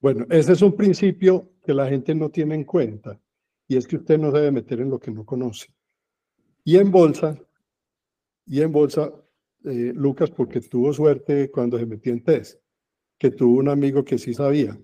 Bueno, 0.01 0.25
ese 0.29 0.51
es 0.51 0.61
un 0.61 0.75
principio 0.75 1.53
que 1.63 1.73
la 1.73 1.88
gente 1.88 2.13
no 2.13 2.29
tiene 2.29 2.55
en 2.55 2.65
cuenta 2.65 3.17
y 3.69 3.77
es 3.77 3.88
que 3.88 3.95
usted 3.95 4.19
no 4.19 4.31
debe 4.31 4.51
meter 4.51 4.81
en 4.81 4.89
lo 4.89 4.99
que 4.99 5.09
no 5.09 5.25
conoce. 5.25 5.67
Y 6.65 6.75
en 6.75 6.91
bolsa, 6.91 7.39
y 8.45 8.61
en 8.61 8.71
bolsa, 8.73 9.13
eh, 9.63 9.93
Lucas, 9.95 10.29
porque 10.29 10.59
tuvo 10.59 10.91
suerte 10.91 11.49
cuando 11.49 11.77
se 11.79 11.85
metió 11.85 12.11
en 12.11 12.21
test, 12.21 12.59
que 13.17 13.31
tuvo 13.31 13.59
un 13.59 13.69
amigo 13.69 14.03
que 14.03 14.17
sí 14.17 14.34
sabía, 14.34 14.77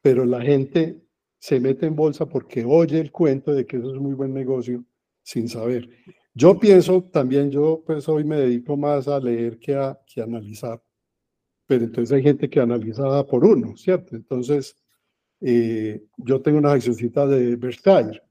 pero 0.00 0.24
la 0.24 0.40
gente 0.40 1.02
se 1.38 1.60
mete 1.60 1.84
en 1.84 1.96
bolsa 1.96 2.26
porque 2.26 2.64
oye 2.64 2.98
el 2.98 3.12
cuento 3.12 3.52
de 3.52 3.66
que 3.66 3.76
eso 3.76 3.94
es 3.94 4.00
muy 4.00 4.14
buen 4.14 4.32
negocio 4.32 4.82
sin 5.26 5.48
saber. 5.48 5.88
Yo 6.34 6.56
pienso 6.58 7.02
también, 7.02 7.50
yo 7.50 7.82
pues 7.84 8.08
hoy 8.08 8.22
me 8.22 8.36
dedico 8.36 8.76
más 8.76 9.08
a 9.08 9.18
leer 9.18 9.58
que 9.58 9.74
a, 9.74 9.98
que 10.06 10.22
analizar, 10.22 10.80
pero 11.66 11.84
entonces 11.84 12.16
hay 12.16 12.22
gente 12.22 12.48
que 12.48 12.60
analiza 12.60 13.26
por 13.26 13.44
uno, 13.44 13.76
¿cierto? 13.76 14.14
Entonces, 14.14 14.76
eh, 15.40 16.00
yo 16.18 16.40
tengo 16.40 16.58
una 16.58 16.72
accioncita 16.72 17.26
de 17.26 17.56
Berkshire, 17.56 18.22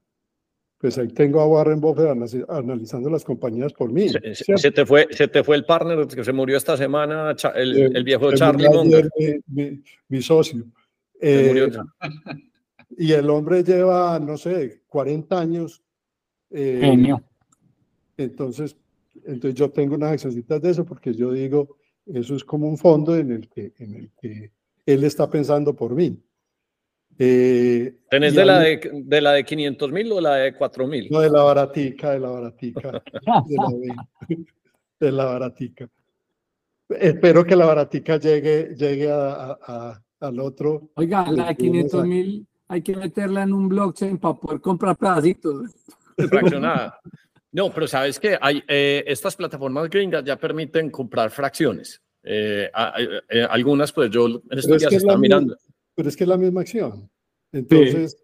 pues 0.78 0.96
ahí 0.96 1.08
tengo 1.08 1.40
a 1.40 1.46
Warren 1.46 1.80
Buffett 1.80 2.16
analizando 2.48 3.10
las 3.10 3.24
compañías 3.24 3.74
por 3.74 3.92
mí. 3.92 4.08
Se, 4.08 4.70
te, 4.70 4.86
fue, 4.86 5.06
se 5.10 5.28
te 5.28 5.44
fue 5.44 5.56
el 5.56 5.66
partner 5.66 6.06
que 6.06 6.24
se 6.24 6.32
murió 6.32 6.56
esta 6.56 6.78
semana, 6.78 7.36
el, 7.54 8.04
viejo 8.04 8.32
Charlie 8.32 8.70
Munger. 8.70 9.10
Mi, 10.08 10.22
socio. 10.22 10.64
Eh, 11.20 11.70
y 12.96 13.12
el 13.12 13.28
hombre 13.28 13.62
lleva, 13.62 14.18
no 14.18 14.38
sé, 14.38 14.82
40 14.86 15.38
años. 15.38 15.82
Eh, 16.50 16.78
Genio. 16.80 17.22
Entonces, 18.16 18.76
entonces 19.24 19.54
yo 19.54 19.70
tengo 19.70 19.94
unas 19.94 20.12
accioncitas 20.12 20.60
de 20.62 20.70
eso 20.70 20.84
porque 20.84 21.12
yo 21.12 21.32
digo, 21.32 21.76
eso 22.06 22.36
es 22.36 22.44
como 22.44 22.68
un 22.68 22.78
fondo 22.78 23.16
en 23.16 23.32
el 23.32 23.48
que, 23.48 23.72
en 23.78 23.94
el 23.94 24.10
que 24.20 24.52
él 24.86 25.04
está 25.04 25.28
pensando 25.28 25.74
por 25.74 25.94
mí. 25.94 26.18
Eh, 27.18 27.96
¿Tenés 28.10 28.34
de 28.34 28.44
la 28.44 28.58
de, 28.60 28.90
de, 28.92 29.20
la 29.20 29.32
de 29.32 29.44
500 29.44 29.90
mil 29.90 30.12
o 30.12 30.20
la 30.20 30.34
de 30.36 30.54
4 30.54 30.86
mil? 30.86 31.08
No, 31.10 31.20
de 31.20 31.30
la 31.30 31.42
baratica, 31.42 32.10
de 32.10 32.20
la 32.20 32.28
baratica. 32.28 32.90
de, 33.46 33.56
la, 33.56 34.36
de, 35.00 35.12
la, 35.12 35.24
baratica. 35.24 35.88
Espero 36.88 37.44
que 37.44 37.56
la 37.56 37.64
baratica 37.64 38.18
llegue, 38.18 38.74
llegue 38.76 39.10
a, 39.10 39.58
a, 39.60 40.02
al 40.20 40.40
otro. 40.40 40.90
Oiga, 40.94 41.30
la 41.32 41.48
de 41.48 41.56
500 41.56 42.06
mil 42.06 42.46
hay 42.68 42.82
que 42.82 42.96
meterla 42.96 43.42
en 43.42 43.52
un 43.52 43.68
blockchain 43.68 44.18
para 44.18 44.34
poder 44.34 44.60
comprar 44.60 44.96
pedacitos. 44.96 45.74
Fraccionada. 46.30 47.00
No, 47.52 47.72
pero 47.72 47.86
sabes 47.86 48.20
que 48.20 48.38
hay 48.40 48.62
eh, 48.68 49.04
estas 49.06 49.36
plataformas 49.36 49.88
gringas 49.88 50.24
ya 50.24 50.36
permiten 50.36 50.90
comprar 50.90 51.30
fracciones. 51.30 52.02
Eh, 52.22 52.70
eh, 53.28 53.46
algunas, 53.48 53.92
pues 53.92 54.10
yo 54.10 54.26
en 54.26 54.58
estos 54.58 54.80
días 54.80 54.92
estaba 54.92 55.16
mirando 55.16 55.56
pero 55.96 56.10
es 56.10 56.16
que 56.16 56.24
es 56.24 56.28
la 56.28 56.36
misma 56.36 56.60
acción. 56.60 57.10
Entonces, 57.50 58.22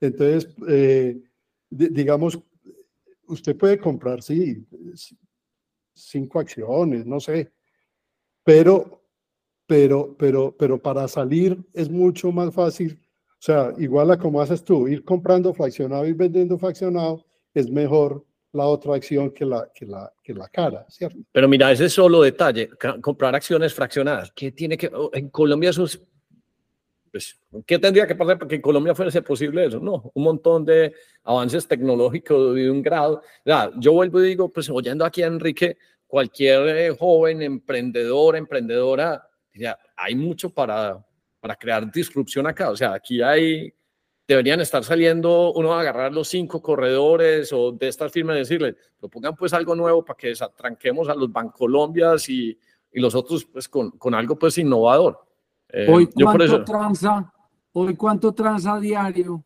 entonces 0.00 0.48
eh, 0.68 1.20
digamos, 1.68 2.40
usted 3.26 3.56
puede 3.56 3.78
comprar, 3.78 4.22
sí, 4.22 4.66
cinco 5.92 6.40
acciones, 6.40 7.04
no 7.06 7.20
sé, 7.20 7.52
pero, 8.42 9.04
pero, 9.66 10.16
pero, 10.16 10.56
pero 10.56 10.78
para 10.78 11.06
salir 11.06 11.62
es 11.74 11.88
mucho 11.90 12.32
más 12.32 12.52
fácil. 12.54 12.98
O 13.32 13.42
sea, 13.42 13.72
igual 13.78 14.10
a 14.10 14.18
como 14.18 14.40
haces 14.40 14.64
tú, 14.64 14.88
ir 14.88 15.04
comprando 15.04 15.52
fraccionado 15.52 16.06
y 16.06 16.12
vendiendo 16.12 16.58
fraccionado 16.58 17.24
es 17.54 17.70
mejor 17.70 18.24
la 18.52 18.66
otra 18.66 18.94
acción 18.94 19.30
que 19.30 19.44
la, 19.44 19.70
que 19.72 19.86
la, 19.86 20.12
que 20.22 20.34
la 20.34 20.48
cara, 20.48 20.84
¿cierto? 20.88 21.18
Pero 21.30 21.48
mira, 21.48 21.70
ese 21.70 21.88
solo 21.88 22.22
detalle, 22.22 22.68
comprar 23.00 23.34
acciones 23.34 23.72
fraccionadas, 23.72 24.32
¿qué 24.34 24.50
tiene 24.50 24.76
que, 24.76 24.90
en 25.12 25.28
Colombia 25.28 25.70
eso 25.70 25.84
es 25.84 26.00
pues, 27.10 27.40
¿qué 27.66 27.78
tendría 27.78 28.06
que 28.06 28.14
pasar 28.14 28.38
para 28.38 28.48
que 28.48 28.56
en 28.56 28.60
Colombia 28.62 28.94
fuese 28.94 29.22
posible 29.22 29.66
eso? 29.66 29.80
No, 29.80 30.10
un 30.14 30.22
montón 30.22 30.64
de 30.64 30.94
avances 31.24 31.66
tecnológicos 31.66 32.54
de 32.54 32.70
un 32.70 32.82
grado. 32.82 33.22
yo 33.78 33.92
vuelvo 33.92 34.22
y 34.22 34.28
digo, 34.28 34.48
pues 34.48 34.70
oyendo 34.70 35.04
aquí 35.04 35.22
a 35.22 35.26
Enrique, 35.26 35.76
cualquier 36.06 36.68
eh, 36.68 36.96
joven 36.96 37.42
emprendedor, 37.42 38.36
emprendedora, 38.36 39.28
ya, 39.54 39.78
hay 39.96 40.14
mucho 40.14 40.50
para, 40.50 41.04
para 41.40 41.56
crear 41.56 41.90
disrupción 41.90 42.46
acá. 42.46 42.70
O 42.70 42.76
sea, 42.76 42.94
aquí 42.94 43.20
hay, 43.20 43.72
deberían 44.30 44.60
estar 44.60 44.84
saliendo, 44.84 45.52
uno 45.54 45.74
a 45.74 45.80
agarrar 45.80 46.12
los 46.12 46.28
cinco 46.28 46.62
corredores 46.62 47.52
o 47.52 47.72
de 47.72 47.88
estas 47.88 48.12
firmas 48.12 48.36
y 48.36 48.38
decirles, 48.40 48.76
propongan 48.98 49.34
pues 49.34 49.52
algo 49.52 49.74
nuevo 49.74 50.04
para 50.04 50.16
que 50.16 50.28
desatranquemos 50.28 51.08
a 51.08 51.16
los 51.16 51.32
Bancolombias 51.32 52.28
y, 52.28 52.56
y 52.92 53.00
los 53.00 53.16
otros 53.16 53.44
pues 53.46 53.68
con, 53.68 53.90
con 53.90 54.14
algo 54.14 54.38
pues 54.38 54.56
innovador. 54.58 55.18
Eh, 55.68 55.86
hoy, 55.90 56.06
cuánto 56.06 56.64
transa, 56.64 57.32
hoy 57.72 57.96
cuánto 57.96 58.32
transa 58.32 58.78
diario 58.78 59.44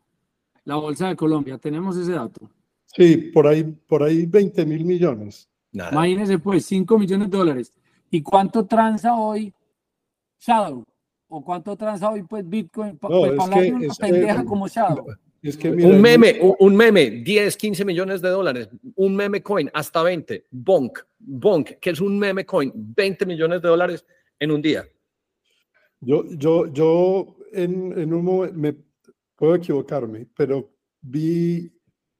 la 0.64 0.76
Bolsa 0.76 1.08
de 1.08 1.16
Colombia. 1.16 1.56
¿Tenemos 1.56 1.96
ese 1.96 2.12
dato? 2.12 2.50
Sí, 2.84 3.16
por 3.16 3.46
ahí, 3.46 3.64
por 3.64 4.02
ahí 4.02 4.26
20 4.26 4.66
mil 4.66 4.84
millones. 4.84 5.48
Imagínense 5.72 6.38
pues, 6.38 6.66
5 6.66 6.98
millones 6.98 7.30
de 7.30 7.38
dólares. 7.38 7.72
¿Y 8.10 8.22
cuánto 8.22 8.66
transa 8.66 9.14
hoy 9.14 9.52
Shadow? 10.38 10.84
¿O 11.36 11.42
cuánto 11.42 11.76
transa 11.76 12.10
hoy 12.10 12.22
pues 12.22 12.48
Bitcoin? 12.48 12.96
pues, 12.96 13.32
para 13.32 13.56
una 13.56 13.94
pendeja 13.98 14.44
como 14.44 14.68
Shadow. 14.68 15.04
Es 15.42 15.56
que 15.56 15.68
un 15.68 16.00
meme, 16.00 16.38
un, 16.60 16.76
meme, 16.76 17.10
10, 17.10 17.56
15 17.56 17.84
millones 17.84 18.22
de 18.22 18.28
dólares, 18.28 18.68
un 18.94 19.16
meme 19.16 19.42
coin 19.42 19.68
hasta 19.74 20.04
20, 20.04 20.46
Bonk, 20.52 21.00
Bonk, 21.18 21.80
que 21.80 21.90
es 21.90 22.00
un 22.00 22.16
meme 22.20 22.46
coin, 22.46 22.72
20 22.72 23.26
millones 23.26 23.60
de 23.60 23.68
dólares 23.68 24.06
en 24.38 24.52
un 24.52 24.62
día. 24.62 24.84
Yo, 26.00 26.24
yo, 26.36 26.72
yo 26.72 27.36
en, 27.52 27.98
en 27.98 28.14
un 28.14 28.24
momento, 28.24 28.56
me 28.56 28.76
puedo 29.34 29.56
equivocarme, 29.56 30.28
pero 30.36 30.70
vi 31.00 31.68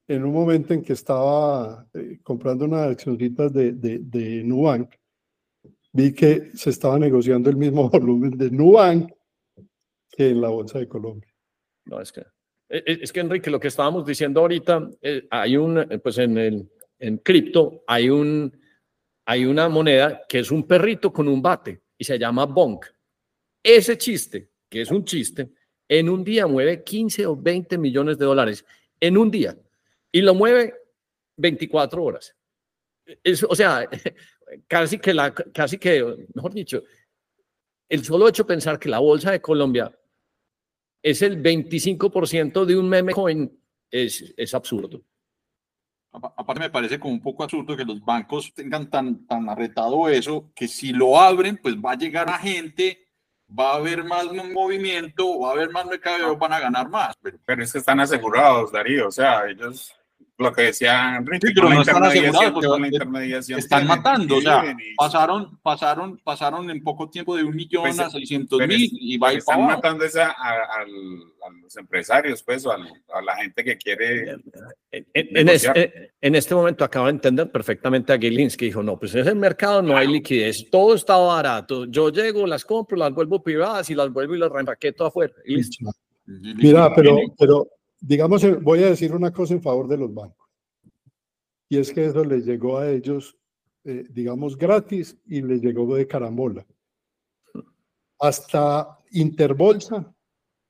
en 0.08 0.24
un 0.24 0.32
momento 0.32 0.74
en 0.74 0.82
que 0.82 0.94
estaba 0.94 1.86
eh, 1.94 2.18
comprando 2.24 2.64
unas 2.64 2.90
accioncitas 2.90 3.52
de, 3.52 3.72
de, 3.74 4.00
de 4.00 4.42
Nubank, 4.42 4.90
vi 5.94 6.12
que 6.12 6.50
se 6.54 6.70
estaba 6.70 6.98
negociando 6.98 7.48
el 7.48 7.56
mismo 7.56 7.88
volumen 7.90 8.36
de 8.36 8.50
Nubank 8.50 9.10
que 10.10 10.30
en 10.30 10.40
la 10.40 10.48
Bolsa 10.48 10.78
de 10.78 10.88
Colombia. 10.88 11.32
No, 11.86 12.00
es 12.00 12.12
que, 12.12 12.20
e, 12.68 12.78
e, 12.78 12.98
es 13.02 13.12
que 13.12 13.20
Enrique, 13.20 13.50
lo 13.50 13.60
que 13.60 13.68
estábamos 13.68 14.04
diciendo 14.04 14.40
ahorita, 14.40 14.90
eh, 15.00 15.26
hay 15.30 15.56
un, 15.56 15.86
pues 16.02 16.18
en 16.18 16.38
el 16.38 16.70
en 16.98 17.18
cripto 17.18 17.82
hay 17.86 18.08
un, 18.08 18.56
hay 19.26 19.44
una 19.44 19.68
moneda 19.68 20.22
que 20.28 20.40
es 20.40 20.50
un 20.50 20.66
perrito 20.66 21.12
con 21.12 21.28
un 21.28 21.42
bate 21.42 21.82
y 21.96 22.04
se 22.04 22.18
llama 22.18 22.46
Bonk. 22.46 22.86
Ese 23.62 23.96
chiste, 23.96 24.50
que 24.68 24.82
es 24.82 24.90
un 24.90 25.04
chiste, 25.04 25.50
en 25.88 26.08
un 26.08 26.24
día 26.24 26.46
mueve 26.46 26.82
15 26.82 27.26
o 27.26 27.36
20 27.36 27.78
millones 27.78 28.18
de 28.18 28.24
dólares. 28.24 28.64
En 29.00 29.16
un 29.16 29.30
día. 29.30 29.56
Y 30.10 30.22
lo 30.22 30.34
mueve 30.34 30.74
24 31.36 32.02
horas. 32.02 32.34
o 33.48 33.54
sea, 33.54 33.88
casi 34.66 34.98
que, 34.98 35.14
la, 35.14 35.32
casi 35.32 35.78
que, 35.78 36.26
mejor 36.34 36.52
dicho, 36.52 36.82
el 37.88 38.04
solo 38.04 38.28
hecho 38.28 38.44
de 38.44 38.48
pensar 38.48 38.78
que 38.78 38.88
la 38.88 38.98
bolsa 38.98 39.30
de 39.30 39.40
Colombia 39.40 39.92
es 41.02 41.22
el 41.22 41.42
25% 41.42 42.64
de 42.64 42.76
un 42.76 42.88
meme 42.88 43.12
coin 43.12 43.60
es, 43.90 44.34
es 44.36 44.54
absurdo. 44.54 45.02
Aparte 46.12 46.60
me 46.60 46.70
parece 46.70 46.98
como 46.98 47.12
un 47.12 47.20
poco 47.20 47.42
absurdo 47.42 47.76
que 47.76 47.84
los 47.84 48.00
bancos 48.04 48.54
tengan 48.54 48.88
tan, 48.88 49.26
tan 49.26 49.48
arretado 49.48 50.08
eso, 50.08 50.52
que 50.54 50.68
si 50.68 50.92
lo 50.92 51.18
abren, 51.18 51.56
pues 51.56 51.74
va 51.74 51.92
a 51.92 51.98
llegar 51.98 52.28
a 52.28 52.38
gente 52.38 53.04
va 53.48 53.72
a 53.72 53.76
haber 53.76 54.04
más 54.04 54.26
movimiento, 54.32 55.40
va 55.40 55.50
a 55.50 55.52
haber 55.52 55.70
más 55.70 55.86
mercado, 55.86 56.36
van 56.36 56.52
a 56.52 56.60
ganar 56.60 56.88
más. 56.88 57.14
Pero, 57.20 57.38
pero 57.44 57.62
es 57.62 57.72
que 57.72 57.78
están 57.78 58.00
asegurados, 58.00 58.72
Darío, 58.72 59.08
o 59.08 59.10
sea, 59.10 59.46
ellos 59.48 59.94
lo 60.36 60.52
que 60.52 60.62
decían 60.62 61.16
Enrique, 61.16 61.52
pero 61.54 61.70
no 61.70 61.80
están 61.80 62.02
asegurados, 62.02 62.64
están 63.50 63.86
matando, 63.86 64.36
o 64.36 64.40
sea, 64.40 64.76
pasaron, 64.96 65.58
pasaron, 65.62 66.20
pasaron 66.24 66.70
en 66.70 66.82
poco 66.82 67.08
tiempo 67.08 67.36
de 67.36 67.44
un 67.44 67.54
millón 67.54 67.84
pues, 67.84 68.00
a 68.00 68.10
600 68.10 68.66
mil 68.66 68.90
y 68.92 69.16
va 69.16 69.28
a 69.28 69.32
Están 69.34 69.64
matando 69.64 70.04
esa, 70.04 70.30
a, 70.30 70.80
a, 70.80 70.84
los 71.62 71.76
empresarios, 71.76 72.42
pues, 72.42 72.66
o 72.66 72.72
a, 72.72 72.78
la 73.22 73.36
gente 73.36 73.62
que 73.62 73.76
quiere. 73.76 74.30
En, 74.90 75.06
en, 75.12 75.48
en, 76.20 76.34
este 76.34 76.54
momento 76.54 76.84
acabo 76.84 77.06
de 77.06 77.12
entender 77.12 77.50
perfectamente 77.50 78.12
a 78.12 78.18
Gilinski, 78.18 78.58
que 78.58 78.64
dijo: 78.66 78.82
No, 78.82 78.98
pues 78.98 79.14
en 79.14 79.26
el 79.26 79.36
mercado 79.36 79.82
no 79.82 79.96
hay 79.96 80.08
liquidez, 80.08 80.68
todo 80.70 80.94
está 80.94 81.16
barato. 81.16 81.84
Yo 81.86 82.10
llego, 82.10 82.46
las 82.46 82.64
compro, 82.64 82.96
las 82.96 83.12
vuelvo 83.12 83.42
privadas 83.42 83.88
y 83.90 83.94
las 83.94 84.10
vuelvo 84.10 84.34
y 84.34 84.38
las 84.38 84.50
reempaqueto 84.50 85.06
afuera. 85.06 85.34
Y 85.44 85.56
listo. 85.56 85.90
Mira, 86.26 86.92
pero, 86.94 87.18
pero 87.38 87.68
digamos, 88.06 88.42
voy 88.62 88.82
a 88.82 88.90
decir 88.90 89.14
una 89.14 89.32
cosa 89.32 89.54
en 89.54 89.62
favor 89.62 89.88
de 89.88 89.96
los 89.96 90.12
bancos. 90.12 90.46
Y 91.68 91.78
es 91.78 91.90
que 91.90 92.04
eso 92.04 92.22
les 92.22 92.44
llegó 92.44 92.78
a 92.78 92.90
ellos, 92.90 93.36
eh, 93.84 94.04
digamos, 94.10 94.58
gratis 94.58 95.16
y 95.26 95.40
les 95.40 95.62
llegó 95.62 95.94
de 95.94 96.06
carambola. 96.06 96.66
Hasta 98.18 98.98
Interbolsa 99.12 100.14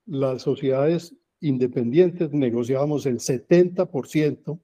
las 0.06 0.42
sociedades 0.42 1.14
independientes 1.40 2.32
negociábamos 2.32 3.04
el 3.06 3.18
70% 3.18 4.60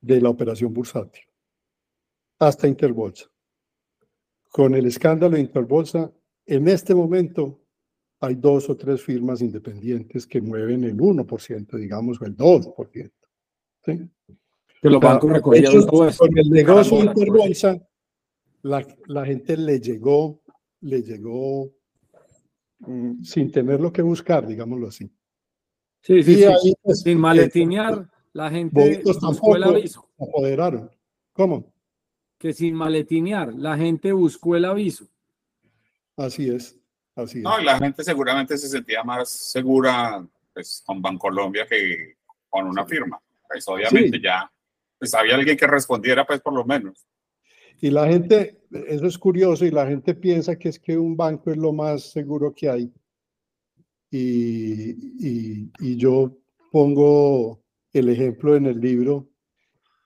de 0.00 0.20
la 0.20 0.30
operación 0.30 0.72
bursátil, 0.72 1.22
hasta 2.38 2.66
Interbolsa. 2.66 3.26
Con 4.50 4.74
el 4.74 4.86
escándalo 4.86 5.36
de 5.36 5.42
Interbolsa, 5.42 6.12
en 6.46 6.68
este 6.68 6.94
momento 6.94 7.59
hay 8.20 8.34
dos 8.34 8.68
o 8.68 8.76
tres 8.76 9.02
firmas 9.02 9.40
independientes 9.40 10.26
que 10.26 10.40
mueven 10.40 10.84
el 10.84 10.96
1%, 10.96 11.76
digamos, 11.78 12.20
o 12.20 12.26
el 12.26 12.36
2%. 12.36 13.10
¿sí? 13.84 14.10
Que 14.82 14.90
los 14.90 15.00
bancos 15.00 15.32
eso. 15.54 15.86
Con 15.86 16.38
el 16.38 16.50
negocio 16.50 17.02
Interbolsa, 17.02 17.80
la, 18.62 18.86
la 19.06 19.24
gente 19.24 19.56
le 19.56 19.80
llegó, 19.80 20.42
le 20.82 21.02
llegó 21.02 21.72
mm, 22.80 23.22
sin 23.22 23.50
tenerlo 23.50 23.92
que 23.92 24.02
buscar, 24.02 24.46
digámoslo 24.46 24.88
así. 24.88 25.10
Sí, 26.02 26.22
sí, 26.22 26.36
sí. 26.36 26.44
ahí, 26.44 26.74
pues, 26.82 27.00
Sin 27.00 27.18
eh, 27.18 27.20
maletinear, 27.20 28.08
la 28.32 28.50
gente 28.50 29.02
buscó 29.04 29.56
el 29.56 29.64
aviso. 29.64 30.08
apoderaron. 30.18 30.90
¿Cómo? 31.32 31.72
Que 32.38 32.52
sin 32.52 32.74
maletinear, 32.74 33.54
la 33.54 33.76
gente 33.76 34.12
buscó 34.12 34.56
el 34.56 34.64
aviso. 34.64 35.06
Así 36.16 36.48
es, 36.48 36.79
así 37.16 37.38
es. 37.38 37.44
No, 37.44 37.60
y 37.60 37.64
la 37.64 37.78
gente 37.78 38.04
seguramente 38.04 38.56
se 38.58 38.68
sentía 38.68 39.02
más 39.02 39.30
segura 39.30 40.26
pues, 40.52 40.82
con 40.84 41.00
Bancolombia 41.00 41.66
que 41.66 42.16
con 42.48 42.66
una 42.66 42.84
firma. 42.86 43.20
Pues 43.48 43.66
obviamente 43.68 44.18
Sí. 44.18 44.22
ya 44.22 44.50
pues, 44.98 45.14
había 45.14 45.34
alguien 45.36 45.56
que 45.56 45.66
respondiera, 45.66 46.26
pues 46.26 46.40
por 46.40 46.52
lo 46.52 46.64
menos. 46.64 47.06
Y 47.80 47.90
la 47.90 48.06
gente, 48.06 48.60
eso 48.70 49.06
es 49.06 49.16
curioso, 49.16 49.64
y 49.64 49.70
la 49.70 49.86
gente 49.86 50.14
piensa 50.14 50.56
que 50.56 50.68
es 50.68 50.78
que 50.78 50.98
un 50.98 51.16
banco 51.16 51.50
es 51.50 51.56
lo 51.56 51.72
más 51.72 52.10
seguro 52.10 52.52
que 52.54 52.68
hay. 52.68 52.92
Y, 54.10 54.90
y, 55.26 55.72
y 55.78 55.96
yo 55.96 56.36
pongo 56.70 57.62
el 57.92 58.10
ejemplo 58.10 58.56
en 58.56 58.66
el 58.66 58.80
libro 58.80 59.28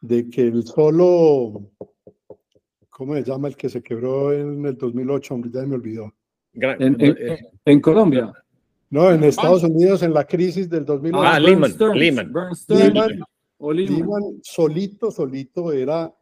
de 0.00 0.30
que 0.30 0.42
el 0.42 0.64
solo, 0.66 1.72
¿cómo 2.90 3.14
se 3.14 3.24
llama 3.24 3.48
el 3.48 3.56
que 3.56 3.68
se 3.68 3.82
quebró 3.82 4.32
en 4.32 4.64
el 4.64 4.76
2008? 4.76 5.34
Hombre, 5.34 5.50
ya 5.52 5.66
me 5.66 5.74
olvidó. 5.74 6.14
Gran- 6.54 6.80
En, 6.82 6.96
en- 7.00 7.16
eh, 7.18 7.38
en 7.64 7.80
Colombia. 7.80 8.32
No, 8.90 9.10
en 9.10 9.24
Estados 9.24 9.62
Unidos, 9.64 10.02
en 10.02 10.14
la 10.14 10.24
crisis 10.24 10.68
del 10.70 10.84
2008, 10.84 11.26
Ah, 11.28 11.40
Lehman, 11.40 11.72
Lehman. 11.94 11.98
Lehman, 11.98 12.32
Lehman. 12.68 13.20
Lehman 13.60 14.22
solito, 14.42 15.10
solito 15.10 15.72
era 15.72 16.12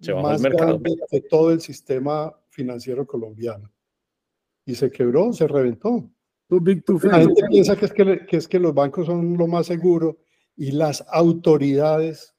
Se 0.00 0.12
más 0.14 0.36
el 0.36 0.42
mercado. 0.42 0.78
grande 0.80 0.96
que 1.10 1.20
todo 1.22 1.52
el 1.52 1.60
sistema 1.60 2.32
financiero 2.48 3.06
colombiano. 3.06 3.70
Y 4.66 4.74
se 4.74 4.90
quebró, 4.90 5.32
se 5.32 5.46
reventó. 5.46 6.10
Too 6.48 6.60
big 6.60 6.84
to 6.84 6.98
La 7.04 7.18
gente 7.20 7.42
piensa 7.48 7.76
que 7.76 7.84
es 7.84 7.92
que, 7.92 8.26
que 8.26 8.36
es 8.38 8.48
que 8.48 8.58
los 8.58 8.74
bancos 8.74 9.06
son 9.06 9.36
lo 9.38 9.46
más 9.46 9.66
seguro 9.66 10.18
y 10.56 10.72
las 10.72 11.04
autoridades 11.12 12.34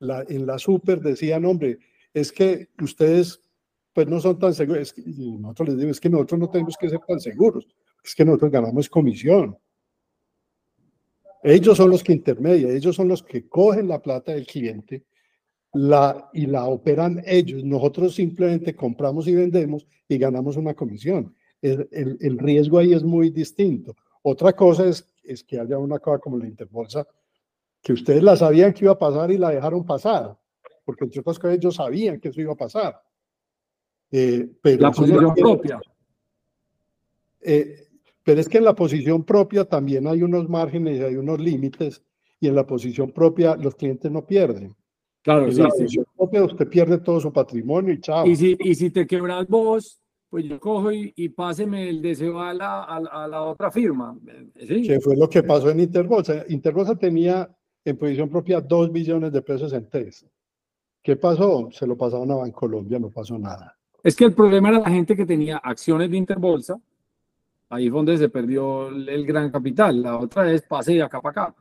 la, 0.00 0.22
en 0.28 0.46
la 0.46 0.58
super 0.58 1.00
decían, 1.00 1.44
hombre, 1.46 1.78
es 2.12 2.30
que 2.30 2.68
ustedes 2.82 3.40
pues 3.98 4.06
no 4.06 4.20
son 4.20 4.38
tan 4.38 4.54
seguros. 4.54 4.80
Es 4.82 4.92
que- 4.92 5.02
nosotros 5.04 5.70
les 5.70 5.78
digo, 5.78 5.90
es 5.90 5.98
que 5.98 6.08
nosotros 6.08 6.38
no 6.38 6.48
tenemos 6.48 6.76
que 6.76 6.88
ser 6.88 7.00
tan 7.00 7.18
seguros, 7.18 7.66
es 8.04 8.14
que 8.14 8.24
nosotros 8.24 8.52
ganamos 8.52 8.88
comisión. 8.88 9.58
Ellos 11.42 11.76
son 11.76 11.90
los 11.90 12.04
que 12.04 12.12
intermedian, 12.12 12.70
ellos 12.76 12.94
son 12.94 13.08
los 13.08 13.24
que 13.24 13.48
cogen 13.48 13.88
la 13.88 14.00
plata 14.00 14.30
del 14.32 14.46
cliente 14.46 15.02
la, 15.72 16.30
y 16.32 16.46
la 16.46 16.66
operan 16.66 17.20
ellos. 17.26 17.64
Nosotros 17.64 18.14
simplemente 18.14 18.76
compramos 18.76 19.26
y 19.26 19.34
vendemos 19.34 19.84
y 20.06 20.16
ganamos 20.16 20.56
una 20.56 20.74
comisión. 20.74 21.34
El, 21.60 21.88
el- 21.90 22.18
el 22.20 22.38
riesgo 22.38 22.78
ahí 22.78 22.92
es 22.92 23.02
muy 23.02 23.30
distinto. 23.30 23.96
Otra 24.22 24.52
cosa 24.52 24.86
es, 24.88 25.12
es 25.24 25.42
que 25.42 25.58
haya 25.58 25.76
una 25.76 25.98
cosa 25.98 26.20
como 26.20 26.38
la 26.38 26.46
Interbolsa, 26.46 27.04
que 27.82 27.94
ustedes 27.94 28.22
la 28.22 28.36
sabían 28.36 28.72
que 28.72 28.84
iba 28.84 28.92
a 28.92 28.98
pasar 28.98 29.32
y 29.32 29.38
la 29.38 29.50
dejaron 29.50 29.84
pasar, 29.84 30.38
porque 30.84 31.02
entre 31.04 31.20
otras 31.20 31.36
cosas 31.40 31.56
ellos 31.58 31.74
sabían 31.74 32.20
que 32.20 32.28
eso 32.28 32.40
iba 32.40 32.52
a 32.52 32.56
pasar. 32.56 33.00
Eh, 34.10 34.48
pero 34.62 34.82
La 34.82 34.90
posición 34.90 35.34
propia. 35.34 35.80
eh, 37.40 37.84
pero 38.24 38.40
es 38.40 38.48
que 38.48 38.58
en 38.58 38.64
la 38.64 38.74
posición 38.74 39.24
propia 39.24 39.64
también 39.64 40.06
hay 40.06 40.22
unos 40.22 40.48
márgenes 40.48 40.98
y 40.98 41.02
hay 41.02 41.16
unos 41.16 41.38
límites, 41.40 42.02
y 42.40 42.48
en 42.48 42.54
la 42.54 42.66
posición 42.66 43.10
propia 43.10 43.56
los 43.56 43.74
clientes 43.74 44.10
no 44.10 44.24
pierden. 44.24 44.74
Claro, 45.22 45.46
En 45.46 45.52
sí, 45.52 45.62
la 45.62 45.70
sí. 45.70 45.82
posición 45.82 46.06
propia 46.16 46.44
usted 46.44 46.68
pierde 46.68 46.98
todo 46.98 47.20
su 47.20 47.32
patrimonio 47.32 47.92
y 47.92 48.00
chao. 48.00 48.26
Y 48.26 48.36
si, 48.36 48.56
y 48.60 48.74
si 48.74 48.90
te 48.90 49.06
quebras 49.06 49.46
vos, 49.48 50.00
pues 50.30 50.44
yo 50.44 50.60
cojo 50.60 50.92
y, 50.92 51.12
y 51.16 51.30
páseme 51.30 51.88
el 51.88 52.00
deseo 52.02 52.40
a 52.40 52.52
la, 52.54 52.84
a, 52.84 53.00
la- 53.00 53.10
a 53.10 53.28
la 53.28 53.42
otra 53.42 53.70
firma. 53.70 54.16
Eh, 54.54 54.66
Sí. 54.66 54.82
que 54.86 55.00
fue 55.00 55.16
lo 55.16 55.28
que 55.28 55.42
pasó 55.42 55.70
en 55.70 55.80
Interbolsa. 55.80 56.44
Interbolsa 56.48 56.96
tenía 56.96 57.50
en 57.84 57.96
posición 57.96 58.28
propia 58.28 58.60
2 58.60 58.92
billones 58.92 59.32
de 59.32 59.42
pesos 59.42 59.72
en 59.72 59.88
TES. 59.88 60.26
¿Qué 61.02 61.16
pasó? 61.16 61.70
Se 61.72 61.86
lo 61.86 61.96
pasaron 61.96 62.30
a 62.30 62.36
Bancolombia, 62.36 62.98
no 62.98 63.10
pasó 63.10 63.38
nada. 63.38 63.77
Es 64.02 64.14
que 64.16 64.24
el 64.24 64.32
problema 64.34 64.68
era 64.70 64.78
la 64.80 64.90
gente 64.90 65.16
que 65.16 65.26
tenía 65.26 65.58
acciones 65.58 66.10
de 66.10 66.16
Interbolsa. 66.16 66.80
Ahí 67.70 67.90
fue 67.90 67.98
donde 67.98 68.16
se 68.16 68.28
perdió 68.28 68.88
el, 68.88 69.08
el 69.08 69.26
gran 69.26 69.50
capital. 69.50 70.00
La 70.02 70.18
otra 70.18 70.50
es 70.52 70.62
pase 70.62 70.94
de 70.94 71.02
acá 71.02 71.20
para 71.20 71.42
acá. 71.42 71.54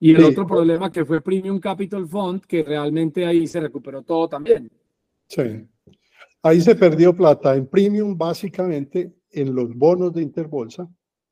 Y 0.00 0.12
el 0.12 0.18
Sí. 0.18 0.22
otro 0.24 0.46
problema 0.46 0.92
que 0.92 1.04
fue 1.04 1.20
Premium 1.20 1.58
Capital 1.58 2.06
Fund, 2.06 2.42
que 2.42 2.62
realmente 2.62 3.26
ahí 3.26 3.46
se 3.48 3.58
recuperó 3.60 4.02
todo 4.02 4.28
también. 4.28 4.70
Sí. 5.26 5.66
Ahí 6.42 6.60
se 6.60 6.76
perdió 6.76 7.12
plata 7.16 7.56
en 7.56 7.66
premium, 7.66 8.16
básicamente 8.16 9.12
en 9.32 9.54
los 9.54 9.74
bonos 9.74 10.12
de 10.14 10.22
Interbolsa. 10.22 10.88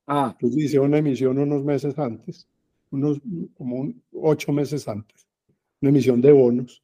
Ah, 0.09 0.31
Entonces 0.33 0.65
hicieron 0.65 0.89
una 0.89 0.99
emisión 0.99 1.39
unos 1.39 1.63
meses 1.65 1.97
antes, 1.99 2.49
unos 2.91 3.21
como 3.57 3.77
un- 3.77 4.03
ocho 4.13 4.53
meses 4.53 4.87
antes, 4.89 5.27
una 5.81 5.91
emisión 5.91 6.21
de 6.21 6.33
bonos. 6.33 6.83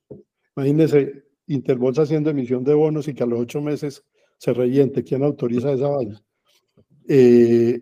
Imagínense, 0.56 1.24
Interbolsa 1.46 2.02
haciendo 2.02 2.30
emisión 2.30 2.64
de 2.64 2.74
bonos 2.74 3.08
y 3.08 3.14
que 3.14 3.22
a 3.22 3.26
los 3.26 3.40
ocho 3.40 3.60
meses 3.60 4.04
se 4.38 4.52
reviente. 4.52 5.02
¿Quién 5.02 5.22
autoriza 5.22 5.72
esa 5.72 5.88
vaina? 5.88 6.22
Eh, 7.08 7.80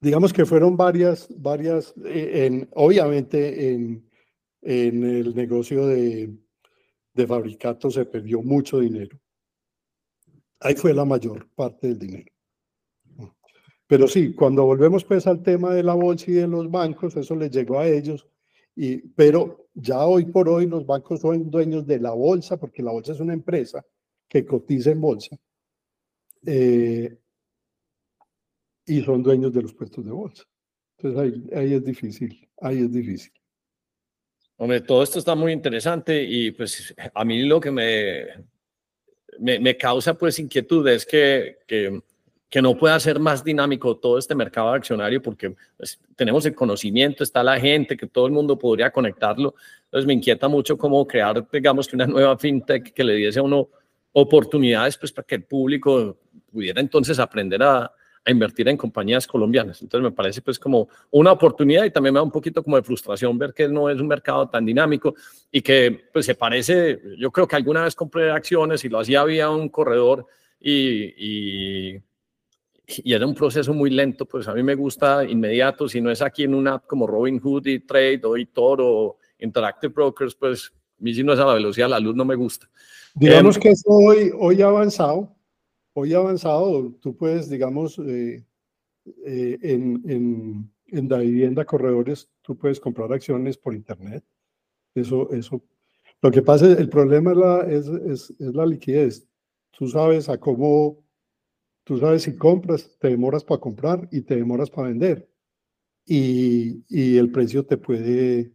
digamos 0.00 0.32
que 0.32 0.44
fueron 0.44 0.76
varias, 0.76 1.28
varias, 1.36 1.94
eh, 2.04 2.46
en, 2.46 2.68
obviamente 2.74 3.72
en, 3.72 4.08
en 4.60 5.04
el 5.04 5.34
negocio 5.34 5.86
de, 5.86 6.34
de 7.14 7.26
fabricatos 7.26 7.94
se 7.94 8.04
perdió 8.04 8.42
mucho 8.42 8.80
dinero. 8.80 9.18
Ahí 10.60 10.74
fue 10.74 10.94
la 10.94 11.04
mayor 11.04 11.48
parte 11.54 11.88
del 11.88 11.98
dinero. 11.98 12.32
Pero 13.86 14.08
sí, 14.08 14.32
cuando 14.32 14.64
volvemos 14.64 15.04
pues 15.04 15.26
al 15.26 15.42
tema 15.42 15.74
de 15.74 15.82
la 15.82 15.94
bolsa 15.94 16.30
y 16.30 16.34
de 16.34 16.48
los 16.48 16.70
bancos, 16.70 17.16
eso 17.16 17.36
les 17.36 17.50
llegó 17.50 17.78
a 17.78 17.86
ellos. 17.86 18.26
Y, 18.74 18.98
pero 19.08 19.61
ya 19.74 20.04
hoy 20.06 20.26
por 20.26 20.48
hoy 20.48 20.66
los 20.66 20.86
bancos 20.86 21.20
son 21.20 21.50
dueños 21.50 21.86
de 21.86 21.98
la 21.98 22.12
bolsa, 22.12 22.58
porque 22.58 22.82
la 22.82 22.92
bolsa 22.92 23.12
es 23.12 23.20
una 23.20 23.34
empresa 23.34 23.84
que 24.28 24.44
cotiza 24.44 24.90
en 24.90 25.00
bolsa. 25.00 25.36
eh, 26.46 27.18
y 28.84 29.02
son 29.02 29.22
dueños 29.22 29.52
de 29.52 29.62
los 29.62 29.74
puestos 29.74 30.04
de 30.04 30.10
bolsa. 30.10 30.44
Entonces 30.98 31.20
ahí, 31.20 31.58
ahí 31.58 31.74
es 31.74 31.84
difícil, 31.84 32.48
ahí 32.60 32.80
es 32.80 32.92
difícil. 32.92 33.32
Hombre, 34.56 34.80
todo 34.80 35.02
esto 35.02 35.18
está 35.18 35.34
muy 35.34 35.52
interesante 35.52 36.22
y 36.22 36.50
pues 36.50 36.94
a 37.14 37.24
mí 37.24 37.42
lo 37.42 37.60
que 37.60 37.70
me, 37.70 38.26
me, 39.38 39.58
me 39.58 39.76
causa 39.76 40.14
pues 40.14 40.38
inquietud 40.38 40.86
es 40.88 41.06
que, 41.06 41.58
que, 41.66 42.02
que 42.52 42.60
no 42.60 42.76
pueda 42.76 43.00
ser 43.00 43.18
más 43.18 43.42
dinámico 43.42 43.96
todo 43.96 44.18
este 44.18 44.34
mercado 44.34 44.74
accionario 44.74 45.22
porque 45.22 45.56
pues, 45.74 45.98
tenemos 46.14 46.44
el 46.44 46.54
conocimiento, 46.54 47.24
está 47.24 47.42
la 47.42 47.58
gente, 47.58 47.96
que 47.96 48.06
todo 48.06 48.26
el 48.26 48.32
mundo 48.32 48.58
podría 48.58 48.90
conectarlo. 48.90 49.54
Entonces 49.84 50.06
me 50.06 50.12
inquieta 50.12 50.48
mucho 50.48 50.76
cómo 50.76 51.06
crear, 51.06 51.48
digamos 51.50 51.88
que 51.88 51.96
una 51.96 52.06
nueva 52.06 52.36
fintech 52.36 52.92
que 52.92 53.04
le 53.04 53.14
diese 53.14 53.38
a 53.38 53.42
uno 53.42 53.70
oportunidades 54.12 54.98
pues 54.98 55.10
para 55.12 55.26
que 55.26 55.36
el 55.36 55.44
público 55.44 56.18
pudiera 56.52 56.78
entonces 56.82 57.18
aprender 57.18 57.62
a, 57.62 57.90
a 58.22 58.30
invertir 58.30 58.68
en 58.68 58.76
compañías 58.76 59.26
colombianas. 59.26 59.80
Entonces 59.80 60.04
me 60.10 60.14
parece 60.14 60.42
pues 60.42 60.58
como 60.58 60.90
una 61.10 61.32
oportunidad 61.32 61.84
y 61.84 61.90
también 61.90 62.12
me 62.12 62.18
da 62.18 62.22
un 62.22 62.30
poquito 62.30 62.62
como 62.62 62.76
de 62.76 62.82
frustración 62.82 63.38
ver 63.38 63.54
que 63.54 63.66
no 63.66 63.88
es 63.88 63.98
un 63.98 64.08
mercado 64.08 64.46
tan 64.50 64.66
dinámico 64.66 65.14
y 65.50 65.62
que 65.62 66.04
pues 66.12 66.26
se 66.26 66.34
parece, 66.34 67.00
yo 67.16 67.30
creo 67.30 67.48
que 67.48 67.56
alguna 67.56 67.84
vez 67.84 67.94
compré 67.94 68.30
acciones 68.30 68.84
y 68.84 68.90
lo 68.90 69.00
hacía 69.00 69.24
vía 69.24 69.48
un 69.48 69.70
corredor 69.70 70.26
y, 70.60 71.96
y 73.04 73.12
era 73.12 73.26
un 73.26 73.34
proceso 73.34 73.72
muy 73.72 73.90
lento, 73.90 74.26
pues 74.26 74.48
a 74.48 74.54
mí 74.54 74.62
me 74.62 74.74
gusta 74.74 75.24
inmediato, 75.24 75.88
si 75.88 76.00
no 76.00 76.10
es 76.10 76.22
aquí 76.22 76.44
en 76.44 76.54
una 76.54 76.74
app 76.74 76.86
como 76.86 77.06
Robinhood 77.06 77.66
y 77.66 77.80
Trade 77.80 78.20
o 78.24 78.36
eToro 78.36 78.88
o 78.88 79.18
Interactive 79.38 79.92
Brokers, 79.92 80.34
pues 80.34 80.72
a 80.74 81.02
mí 81.02 81.14
si 81.14 81.22
no 81.22 81.32
es 81.32 81.40
a 81.40 81.46
la 81.46 81.54
velocidad 81.54 81.88
la 81.88 82.00
luz 82.00 82.14
no 82.14 82.24
me 82.24 82.34
gusta. 82.34 82.68
Digamos 83.14 83.56
Em, 83.56 83.62
que 83.62 83.74
hoy, 83.86 84.32
hoy 84.38 84.62
avanzado, 84.62 85.34
hoy 85.92 86.14
avanzado, 86.14 86.92
tú 87.00 87.16
puedes, 87.16 87.48
digamos, 87.50 87.98
eh, 87.98 88.44
eh, 89.26 89.58
en, 89.62 90.02
en, 90.08 90.72
en 90.86 91.08
la 91.08 91.18
vivienda 91.18 91.64
corredores, 91.64 92.30
tú 92.40 92.56
puedes 92.56 92.80
comprar 92.80 93.12
acciones 93.12 93.56
por 93.58 93.74
internet. 93.74 94.24
Eso, 94.94 95.30
eso. 95.32 95.62
Lo 96.20 96.30
que 96.30 96.42
pasa 96.42 96.70
es, 96.70 96.78
el 96.78 96.88
problema 96.88 97.32
es 97.32 97.36
la, 97.36 97.60
es, 97.62 97.86
es, 97.88 98.34
es 98.38 98.54
la 98.54 98.64
liquidez. 98.64 99.26
Tú 99.72 99.88
sabes 99.88 100.28
a 100.28 100.38
cómo, 100.38 101.01
Tú 101.84 101.98
sabes, 101.98 102.22
si 102.22 102.36
compras, 102.36 102.96
te 102.98 103.08
demoras 103.08 103.44
para 103.44 103.60
comprar 103.60 104.08
y 104.12 104.22
te 104.22 104.36
demoras 104.36 104.70
para 104.70 104.88
vender. 104.88 105.28
Y, 106.06 106.84
y 106.88 107.16
el 107.16 107.30
precio 107.30 107.64
te 107.64 107.76
puede... 107.76 108.52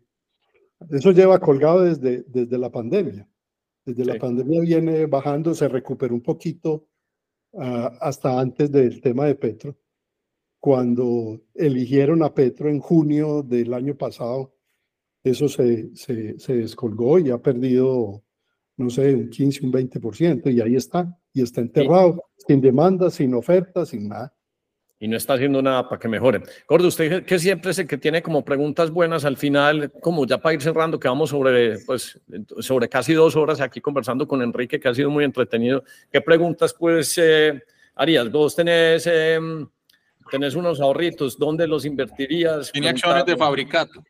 Eso 0.91 1.11
lleva 1.11 1.39
colgado 1.39 1.83
desde, 1.83 2.23
desde 2.27 2.57
la 2.57 2.71
pandemia. 2.71 3.27
Desde 3.85 4.05
la 4.05 4.19
pandemia 4.19 4.61
viene 4.61 5.05
bajando, 5.05 5.53
se 5.53 5.67
recuperó 5.69 6.13
un 6.13 6.21
poquito 6.21 6.89
ah, 7.53 7.97
hasta 8.01 8.39
antes 8.39 8.69
del 8.69 8.99
tema 9.01 9.25
de 9.25 9.35
Petro. 9.35 9.77
Cuando 10.59 11.41
eligieron 11.53 12.21
a 12.21 12.33
Petro 12.33 12.69
en 12.69 12.79
junio 12.79 13.43
del 13.43 13.73
año 13.73 13.95
pasado, 13.95 14.53
eso 15.23 15.47
se, 15.47 15.95
se, 15.95 16.37
se 16.37 16.55
descolgó 16.57 17.17
y 17.19 17.29
ha 17.29 17.37
perdido, 17.41 18.23
no 18.77 18.89
sé, 18.89 19.13
un 19.13 19.29
15, 19.29 19.65
un 19.65 19.73
20%, 19.73 20.53
y 20.53 20.61
ahí 20.61 20.75
está, 20.75 21.17
y 21.33 21.41
está 21.41 21.61
enterrado, 21.61 22.23
sin 22.47 22.61
demanda, 22.61 23.09
sin 23.09 23.33
oferta, 23.33 23.85
sin 23.85 24.07
nada 24.07 24.33
y 24.99 25.07
no 25.07 25.17
está 25.17 25.33
haciendo 25.33 25.61
nada 25.61 25.87
para 25.87 25.99
que 25.99 26.07
mejoren. 26.07 26.43
Gordo, 26.67 26.87
usted 26.87 27.23
que 27.25 27.39
siempre 27.39 27.71
es 27.71 27.79
el 27.79 27.87
que 27.87 27.97
tiene 27.97 28.21
como 28.21 28.43
preguntas 28.43 28.89
buenas 28.89 29.25
al 29.25 29.37
final, 29.37 29.91
como 30.01 30.25
ya 30.25 30.39
para 30.39 30.55
ir 30.55 30.61
cerrando, 30.61 30.99
que 30.99 31.07
vamos 31.07 31.29
sobre, 31.29 31.79
pues, 31.79 32.19
sobre 32.59 32.89
casi 32.89 33.13
dos 33.13 33.35
horas 33.35 33.61
aquí 33.61 33.79
conversando 33.79 34.27
con 34.27 34.41
Enrique, 34.41 34.79
que 34.79 34.87
ha 34.87 34.95
sido 34.95 35.09
muy 35.09 35.23
entretenido. 35.23 35.83
¿Qué 36.11 36.21
preguntas, 36.21 36.73
pues, 36.73 37.17
eh, 37.17 37.61
harías? 37.95 38.31
Vos 38.31 38.55
tenés, 38.55 39.05
em, 39.07 39.67
tenés 40.31 40.55
unos 40.55 40.81
ahorritos, 40.81 41.37
¿dónde 41.37 41.67
los 41.67 41.85
invertirías? 41.85 42.71
Tiene 42.71 42.89
acciones 42.89 43.25
de 43.25 43.37
fabricato. 43.37 44.03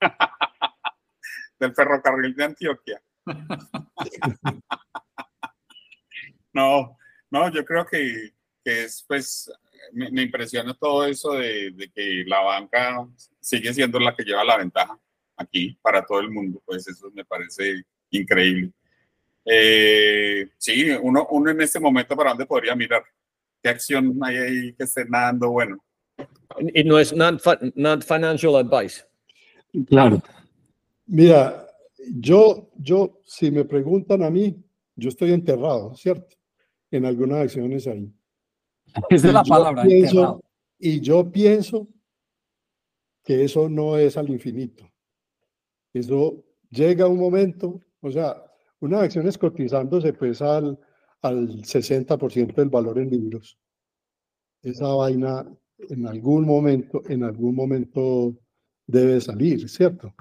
Del 1.58 1.74
ferrocarril 1.74 2.34
de 2.34 2.44
Antioquia. 2.44 3.02
No, 6.52 6.96
no, 7.30 7.50
yo 7.52 7.64
creo 7.64 7.84
que, 7.86 8.32
que 8.64 8.84
es, 8.84 9.04
pues, 9.06 9.50
me, 9.92 10.22
impresiona 10.22 10.74
todo 10.74 11.04
eso 11.06 11.32
de, 11.32 11.90
que 11.94 12.24
la 12.26 12.40
banca 12.40 13.06
sigue 13.40 13.72
siendo 13.72 13.98
la 13.98 14.14
que 14.14 14.24
lleva 14.24 14.44
la 14.44 14.58
ventaja 14.58 14.98
aquí 15.36 15.78
para 15.80 16.04
todo 16.04 16.20
el 16.20 16.30
mundo, 16.30 16.62
pues 16.64 16.86
eso 16.88 17.10
me 17.14 17.24
parece 17.24 17.82
increíble. 18.10 18.72
Eh, 19.44 20.50
sí, 20.58 20.90
uno, 20.90 21.26
uno 21.30 21.50
en 21.50 21.60
este 21.60 21.80
momento 21.80 22.16
para 22.16 22.30
dónde 22.30 22.46
podría 22.46 22.74
mirar, 22.74 23.02
qué 23.62 23.70
acción 23.70 24.18
hay 24.22 24.36
ahí 24.36 24.72
que 24.74 24.84
esté 24.84 25.04
nadando 25.06 25.50
bueno. 25.50 25.82
Y 26.74 26.82
no 26.84 26.98
es 26.98 27.12
not, 27.12 27.40
not 27.74 28.02
financial 28.02 28.56
advice. 28.56 29.04
Claro. 29.86 30.22
Mira, 31.06 31.67
yo, 32.14 32.70
yo, 32.76 33.20
si 33.24 33.50
me 33.50 33.64
preguntan 33.64 34.22
a 34.22 34.30
mí, 34.30 34.62
yo 34.96 35.08
estoy 35.08 35.32
enterrado, 35.32 35.94
¿cierto? 35.94 36.36
En 36.90 37.04
algunas 37.04 37.40
acciones 37.40 37.86
ahí. 37.86 38.12
Esa 39.10 39.28
es 39.28 39.34
la 39.34 39.44
palabra. 39.44 39.84
y 40.78 41.00
yo 41.00 41.30
pienso 41.30 41.88
que 43.22 43.44
eso 43.44 43.68
no 43.68 43.98
es 43.98 44.16
al 44.16 44.30
infinito. 44.30 44.90
Eso 45.92 46.44
llega 46.70 47.06
un 47.06 47.18
momento, 47.18 47.80
o 48.00 48.10
sea, 48.10 48.42
una 48.80 49.02
acción 49.02 49.26
es 49.26 49.36
cotizándose 49.36 50.12
pues 50.12 50.40
al, 50.40 50.78
al 51.20 51.62
60% 51.62 52.54
del 52.54 52.70
valor 52.70 52.98
en 52.98 53.10
libros. 53.10 53.58
Esa 54.62 54.88
vaina 54.88 55.46
en 55.90 56.06
algún 56.06 56.46
momento, 56.46 57.02
en 57.08 57.24
algún 57.24 57.54
momento 57.54 58.36
debe 58.86 59.20
salir, 59.20 59.68
¿cierto? 59.68 60.14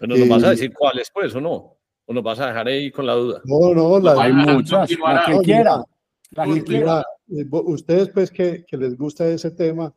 Pero 0.00 0.16
nos 0.16 0.28
vas 0.28 0.42
a 0.44 0.46
eh, 0.46 0.50
decir 0.50 0.72
cuáles, 0.72 1.10
pues, 1.12 1.34
o 1.34 1.40
no. 1.40 1.76
¿O 2.06 2.14
nos 2.14 2.24
vas 2.24 2.40
a 2.40 2.46
dejar 2.46 2.66
ahí 2.66 2.90
con 2.90 3.06
la 3.06 3.12
duda? 3.12 3.42
No, 3.44 3.74
no, 3.74 4.00
la, 4.00 4.20
hay 4.20 4.32
muchas, 4.32 4.90
la 4.98 5.24
que 5.26 5.38
quiera. 5.40 5.84
La 6.30 6.46
que 6.46 6.64
quiera. 6.64 7.04
Eh, 7.28 7.46
ustedes 7.50 8.08
pues 8.08 8.30
que, 8.30 8.64
que, 8.66 8.76
les 8.78 8.96
gusta 8.96 9.28
ese 9.28 9.50
tema, 9.50 9.94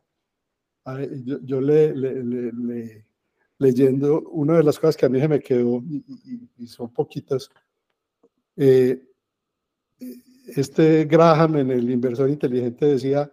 yo, 1.44 1.62
le, 1.62 1.96
le, 1.96 3.06
leyendo 3.58 4.22
una 4.32 4.58
de 4.58 4.64
las 4.64 4.78
cosas 4.78 4.98
que 4.98 5.06
a 5.06 5.10
mí 5.10 5.22
se 5.22 5.28
me 5.30 5.40
quedó, 5.40 5.82
y, 6.58 6.68
son 6.68 6.92
poquitas, 6.94 7.50
eh, 8.58 9.02
este 10.58 11.06
Graham 11.06 11.56
en 11.56 11.72
el 11.72 11.90
inversor 11.90 12.30
inteligente 12.30 12.86
decía, 12.86 13.32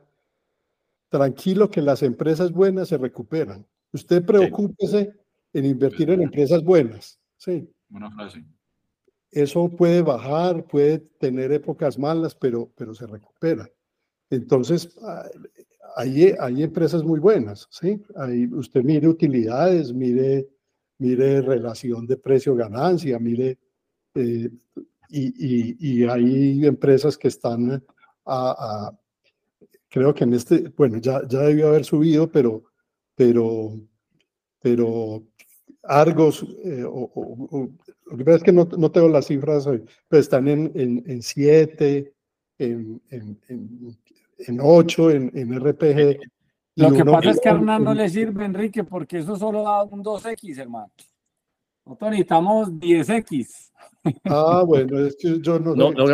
tranquilo 1.08 1.68
que 1.68 1.82
las 1.82 2.04
empresas 2.04 2.52
buenas 2.52 2.88
se 2.88 2.96
recuperan. 2.96 3.66
Usted 3.92 4.24
preocúpese 4.24 5.19
en 5.52 5.64
invertir 5.64 6.10
en 6.10 6.22
empresas 6.22 6.62
buenas. 6.62 7.18
Sí. 7.36 7.68
Buena 7.88 8.10
frase 8.10 8.44
eso 9.30 9.68
puede 9.68 10.02
bajar, 10.02 10.64
puede 10.64 10.98
tener 10.98 11.52
épocas 11.52 11.98
malas, 11.98 12.34
pero, 12.34 12.70
pero 12.76 12.94
se 12.94 13.06
recupera. 13.06 13.70
Entonces, 14.28 14.96
ah, 15.02 15.24
hay, 15.96 16.34
hay 16.38 16.62
empresas 16.62 17.02
muy 17.04 17.20
buenas, 17.20 17.68
¿sí? 17.70 18.00
Ahí 18.16 18.46
usted 18.46 18.82
mire 18.82 19.08
utilidades, 19.08 19.92
mire, 19.92 20.48
mire 20.98 21.42
relación 21.42 22.06
de 22.06 22.16
precio-ganancia, 22.16 23.18
mire, 23.18 23.58
eh, 24.14 24.50
y, 25.12 26.02
y, 26.02 26.04
hay 26.04 26.64
empresas 26.64 27.18
que 27.18 27.28
están 27.28 27.84
a, 28.26 28.92
creo 29.88 30.14
que 30.14 30.22
en 30.22 30.34
este, 30.34 30.68
bueno, 30.76 30.98
ya, 30.98 31.26
ya 31.26 31.40
debió 31.40 31.68
haber 31.68 31.84
subido, 31.84 32.30
pero, 32.30 32.62
pero, 33.16 33.74
pero 34.60 35.24
Argos, 35.82 36.46
eh, 36.64 36.84
o, 36.86 37.70
lo 38.06 38.16
que 38.16 38.24
pasa 38.24 38.36
es 38.38 38.42
que 38.42 38.52
no, 38.52 38.68
no 38.76 38.90
tengo 38.90 39.08
las 39.08 39.26
cifras 39.26 39.66
hoy, 39.66 39.82
pero 40.08 40.20
están 40.20 40.48
en, 40.48 40.70
en, 40.74 41.02
en 41.06 41.22
siete, 41.22 42.12
en, 42.58 43.00
en, 43.10 43.38
en, 44.38 44.58
ocho, 44.60 45.10
en, 45.10 45.30
en 45.34 45.58
RPG. 45.58 46.20
Lo 46.76 46.92
que 46.92 47.04
pasa 47.04 47.30
es 47.30 47.40
que 47.40 47.48
a 47.48 47.52
Hernán 47.52 47.84
no 47.84 47.94
le 47.94 48.08
sirve, 48.08 48.44
Enrique, 48.44 48.84
porque 48.84 49.18
eso 49.18 49.36
solo 49.36 49.62
da 49.62 49.82
un 49.84 50.04
2X, 50.04 50.58
hermano. 50.58 50.90
Nosotros 51.84 52.10
necesitamos 52.10 52.68
10X. 52.72 53.70
Ah, 54.24 54.62
bueno, 54.66 54.98
es 55.06 55.16
que 55.16 55.40
yo 55.40 55.58
no. 55.58 55.74
no, 55.74 55.92
no 55.92 56.06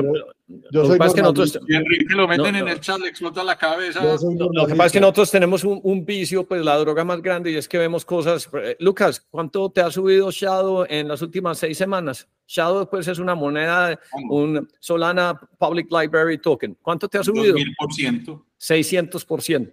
yo 0.70 0.86
soy 0.86 0.98
que 0.98 1.22
nosotros, 1.22 1.58
y 1.66 1.74
Enrique 1.74 2.14
lo 2.14 2.28
meten 2.28 2.54
en 2.54 2.68
el 2.68 2.78
chat, 2.80 3.00
le 3.00 3.08
explota 3.08 3.42
la 3.42 3.56
cabeza. 3.56 4.00
Lo 4.04 4.66
que 4.66 4.74
pasa 4.74 4.86
es 4.86 4.92
que 4.92 5.00
nosotros 5.00 5.30
tenemos 5.30 5.64
un, 5.64 5.80
un, 5.82 6.04
vicio, 6.04 6.46
pues 6.46 6.64
la 6.64 6.76
droga 6.76 7.04
más 7.04 7.20
grande, 7.20 7.50
y 7.50 7.56
es 7.56 7.66
que 7.66 7.78
vemos 7.78 8.04
cosas. 8.04 8.48
Eh, 8.62 8.76
Lucas, 8.78 9.26
¿cuánto 9.28 9.68
te 9.70 9.80
ha 9.80 9.90
subido 9.90 10.30
Shadow 10.30 10.86
en 10.88 11.08
las 11.08 11.20
últimas 11.20 11.58
seis 11.58 11.76
semanas? 11.76 12.28
Shadow, 12.46 12.88
pues, 12.88 13.08
es 13.08 13.18
una 13.18 13.34
moneda, 13.34 13.98
un 14.30 14.68
Solana 14.78 15.40
Public 15.58 15.88
Library 15.90 16.38
Token. 16.38 16.76
¿Cuánto 16.80 17.08
te 17.08 17.18
ha 17.18 17.24
subido? 17.24 17.56
2000%. 17.56 18.44
600%. 18.60 19.72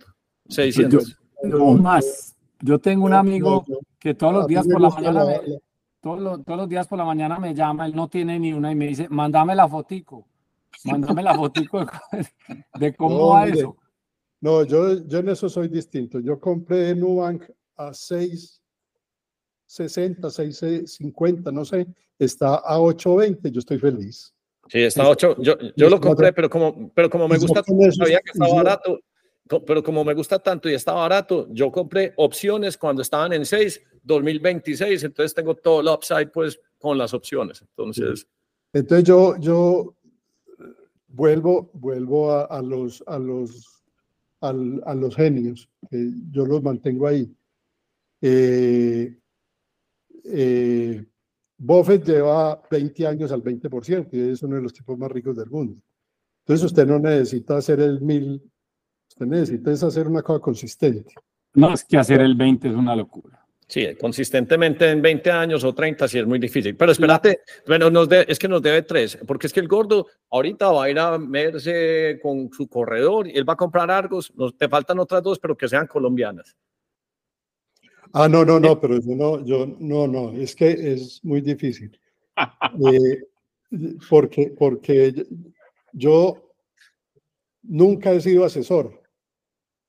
600. 0.50 1.20
No 1.44 1.74
más. 1.74 2.36
Yo 2.62 2.80
tengo 2.80 3.06
un 3.06 3.14
amigo 3.14 3.64
que 4.00 4.16
todos 4.16 4.34
los 4.34 4.48
días 4.48 4.66
por 4.68 4.82
la 4.82 4.90
mañana 4.90 5.24
todos 6.04 6.20
los, 6.20 6.44
todos 6.44 6.60
los 6.60 6.70
días 6.70 6.86
por 6.86 6.98
la 6.98 7.06
mañana 7.06 7.40
me 7.40 7.56
llama, 7.56 7.86
él 7.86 7.96
no 7.96 8.10
tiene 8.10 8.38
ni 8.38 8.52
una 8.52 8.74
y 8.74 8.76
me 8.76 8.88
dice, 8.88 9.08
mándame 9.10 9.56
la 9.56 9.70
fotico, 9.70 10.28
mándame 10.84 11.24
la 11.24 11.34
fotico 11.34 11.86
de, 12.78 12.94
cómo 12.98 13.30
va 13.30 13.48
eso. 13.48 13.78
No, 14.42 14.66
yo, 14.66 15.08
yo 15.08 15.20
en 15.20 15.30
eso 15.30 15.48
soy 15.48 15.70
distinto. 15.70 16.20
Yo 16.20 16.38
compré 16.42 16.94
Nubank 16.94 17.44
a 17.78 17.92
6.60, 17.92 18.60
6.50, 20.20 21.54
no 21.54 21.64
sé, 21.64 21.88
está 22.20 22.56
a 22.56 22.78
8.20, 22.78 23.50
yo 23.50 23.60
estoy 23.60 23.80
feliz. 23.80 24.36
Sí, 24.68 24.80
está 24.80 25.04
a 25.04 25.10
8, 25.10 25.38
yo, 25.40 25.56
yo 25.78 25.90
lo 25.90 26.02
compré, 26.02 26.34
pero 26.34 26.50
como, 26.50 26.92
pero 26.94 27.10
como 27.10 27.30
me 27.30 27.38
gusta, 27.38 27.64
sabía 27.64 28.20
que 28.20 28.32
estaba 28.34 28.54
barato, 28.56 29.00
pero 29.48 29.84
como 29.84 30.04
me 30.04 30.14
gusta 30.14 30.40
tanto 30.40 30.70
y 30.70 30.74
está 30.74 30.94
barato, 30.94 31.48
yo 31.52 31.72
compré 31.72 32.14
opciones 32.18 32.78
cuando 32.78 33.02
estaban 33.02 33.34
en 33.34 33.46
6, 33.46 33.82
2026, 34.04 35.04
entonces 35.04 35.34
tengo 35.34 35.56
todo 35.56 35.82
el 35.82 35.88
upside 35.88 36.28
pues 36.28 36.60
con 36.78 36.98
las 36.98 37.14
opciones. 37.14 37.62
Entonces, 37.62 38.28
entonces 38.72 39.04
yo, 39.06 39.38
yo 39.38 39.96
vuelvo, 41.08 41.70
vuelvo 41.74 42.32
a, 42.32 42.62
los, 42.62 43.04
a, 43.06 43.20
los, 43.20 43.84
a, 44.42 44.54
los 44.54 45.16
genios, 45.16 45.70
yo 46.32 46.46
los 46.46 46.64
mantengo 46.64 47.08
ahí. 47.08 47.32
Eh, 48.22 49.18
eh, 50.26 51.06
Buffett 51.58 52.06
lleva 52.06 52.62
20 52.70 53.08
años 53.08 53.32
al 53.32 53.44
20% 53.44 54.08
y 54.12 54.32
es 54.32 54.44
uno 54.44 54.56
de 54.56 54.62
los 54.62 54.74
tipos 54.74 54.98
más 54.98 55.12
ricos 55.12 55.36
del 55.36 55.50
mundo. 55.50 55.82
Entonces 56.46 56.66
usted 56.66 56.86
no 56.86 57.00
necesita 57.00 57.58
hacer 57.58 57.80
el 57.80 58.02
mil 58.02 58.42
Usted 59.14 59.28
necesita 59.28 59.72
hacer 59.72 60.08
una 60.08 60.24
cosa 60.24 60.40
consistente. 60.40 61.14
No, 61.54 61.72
es 61.72 61.84
que 61.84 61.98
hacer 61.98 62.20
el 62.22 62.34
20 62.34 62.68
es 62.68 62.74
una 62.74 62.96
locura. 62.96 63.46
Sí, 63.68 63.88
consistentemente 63.96 64.90
en 64.90 65.04
20 65.04 65.30
años 65.30 65.64
o 65.64 65.74
30 65.74 66.08
sí 66.08 66.18
es 66.18 66.26
muy 66.26 66.40
difícil. 66.40 66.76
Pero 66.76 66.92
espérate, 66.92 67.42
bueno, 67.68 67.92
nos 67.92 68.12
es 68.12 68.40
que 68.40 68.48
nos 68.48 68.64
debe 68.64 68.82
tres, 68.82 69.20
porque 69.28 69.46
es 69.46 69.54
que 69.54 69.60
el 69.60 69.68
gordo 69.68 70.08
ahorita 70.32 70.72
va 70.72 70.86
a 70.86 70.90
ir 70.90 70.98
a 70.98 71.18
verse 71.20 72.20
con 72.24 72.52
su 72.52 72.68
corredor 72.68 73.28
y 73.28 73.38
él 73.38 73.48
va 73.48 73.54
a 73.54 73.58
comprar 73.58 73.92
Argos. 73.92 74.34
Nos, 74.36 74.58
te 74.58 74.68
faltan 74.68 74.98
otras 74.98 75.22
dos, 75.22 75.38
pero 75.38 75.56
que 75.56 75.68
sean 75.68 75.86
colombianas. 75.86 76.58
Ah, 78.14 78.28
no, 78.28 78.44
no, 78.44 78.60
no, 78.60 78.80
pero 78.80 79.00
yo 79.00 79.16
no, 79.16 79.46
yo 79.46 79.76
no, 79.80 80.08
no, 80.08 80.32
es 80.32 80.56
que 80.56 80.72
es 80.72 81.24
muy 81.24 81.42
difícil. 81.42 82.00
Eh, 82.92 83.28
porque, 84.10 84.54
porque 84.58 85.26
yo 85.92 86.44
nunca 87.64 88.12
he 88.12 88.22
sido 88.22 88.46
asesor. 88.46 89.03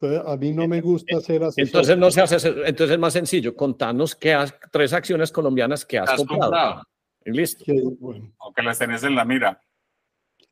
Entonces, 0.06 0.32
a 0.32 0.36
mí 0.36 0.52
no 0.52 0.68
me 0.68 0.80
gusta 0.80 1.20
ser 1.20 1.42
asesor. 1.44 1.64
Entonces 1.66 1.98
no 1.98 2.10
se 2.10 2.20
hace, 2.20 2.36
entonces 2.48 2.90
es 2.92 2.98
más 2.98 3.12
sencillo. 3.12 3.54
Contanos 3.56 4.14
qué 4.14 4.32
has, 4.34 4.54
tres 4.72 4.92
acciones 4.92 5.30
colombianas 5.32 5.84
que 5.84 5.98
has, 5.98 6.10
Has 6.10 6.16
comprado. 6.18 6.42
comprado. 6.42 6.82
Y 7.24 7.30
listo. 7.32 7.64
que, 7.64 7.80
bueno, 7.98 8.32
Aunque 8.38 8.62
las 8.62 8.78
tenés 8.78 9.02
en 9.04 9.14
la 9.14 9.24
mira. 9.24 9.60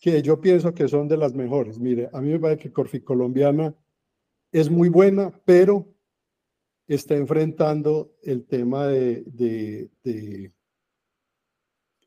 que 0.00 0.20
yo 0.22 0.40
pienso 0.40 0.72
que 0.74 0.88
son 0.88 1.06
de 1.08 1.16
las 1.16 1.34
mejores. 1.34 1.78
Mire, 1.78 2.08
a 2.12 2.20
mí 2.20 2.30
me 2.30 2.40
parece 2.40 2.62
que 2.62 2.72
Corfi 2.72 3.00
Colombiana 3.00 3.74
es 4.50 4.68
muy 4.70 4.88
buena, 4.88 5.30
pero 5.44 5.86
está 6.88 7.14
enfrentando 7.14 8.12
el 8.22 8.44
tema 8.46 8.86
de, 8.86 9.22
de- 9.26 9.90
de- 10.02 10.52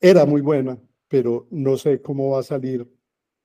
Era 0.01 0.26
muy 0.26 0.41
buena, 0.41 0.77
pero 1.07 1.47
no 1.51 1.77
sé 1.77 2.01
cómo 2.01 2.31
va 2.31 2.39
a 2.39 2.43
salir 2.43 2.88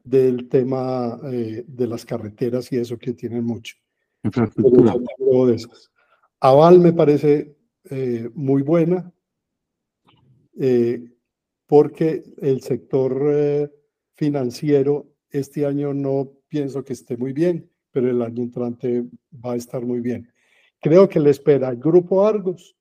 del 0.02 0.48
tema 0.48 1.18
eh, 1.30 1.62
de 1.66 1.86
las 1.86 2.04
carreteras 2.04 2.72
y 2.72 2.78
eso 2.78 2.98
que 2.98 3.12
tienen 3.12 3.44
mucho. 3.44 3.76
Infraestructura. 4.22 4.94
de 5.46 5.54
esas. 5.54 5.90
Aval 6.40 6.80
me 6.80 6.92
parece 6.92 7.56
eh, 7.84 8.30
muy 8.34 8.62
buena 8.62 9.12
eh, 10.58 11.02
porque 11.66 12.24
el 12.38 12.60
sector 12.60 13.22
eh, 13.30 13.70
financiero 14.14 15.14
este 15.30 15.64
año 15.64 15.94
no 15.94 16.32
pienso 16.48 16.84
que 16.84 16.92
esté 16.92 17.16
muy 17.16 17.32
bien, 17.32 17.70
pero 17.90 18.10
el 18.10 18.20
año 18.22 18.42
entrante 18.42 19.04
va 19.32 19.52
a 19.52 19.56
estar 19.56 19.84
muy 19.84 20.00
bien. 20.00 20.30
Creo 20.80 21.08
que 21.08 21.20
le 21.20 21.30
espera 21.30 21.68
al 21.68 21.76
Grupo 21.76 22.26
Argos, 22.26 22.76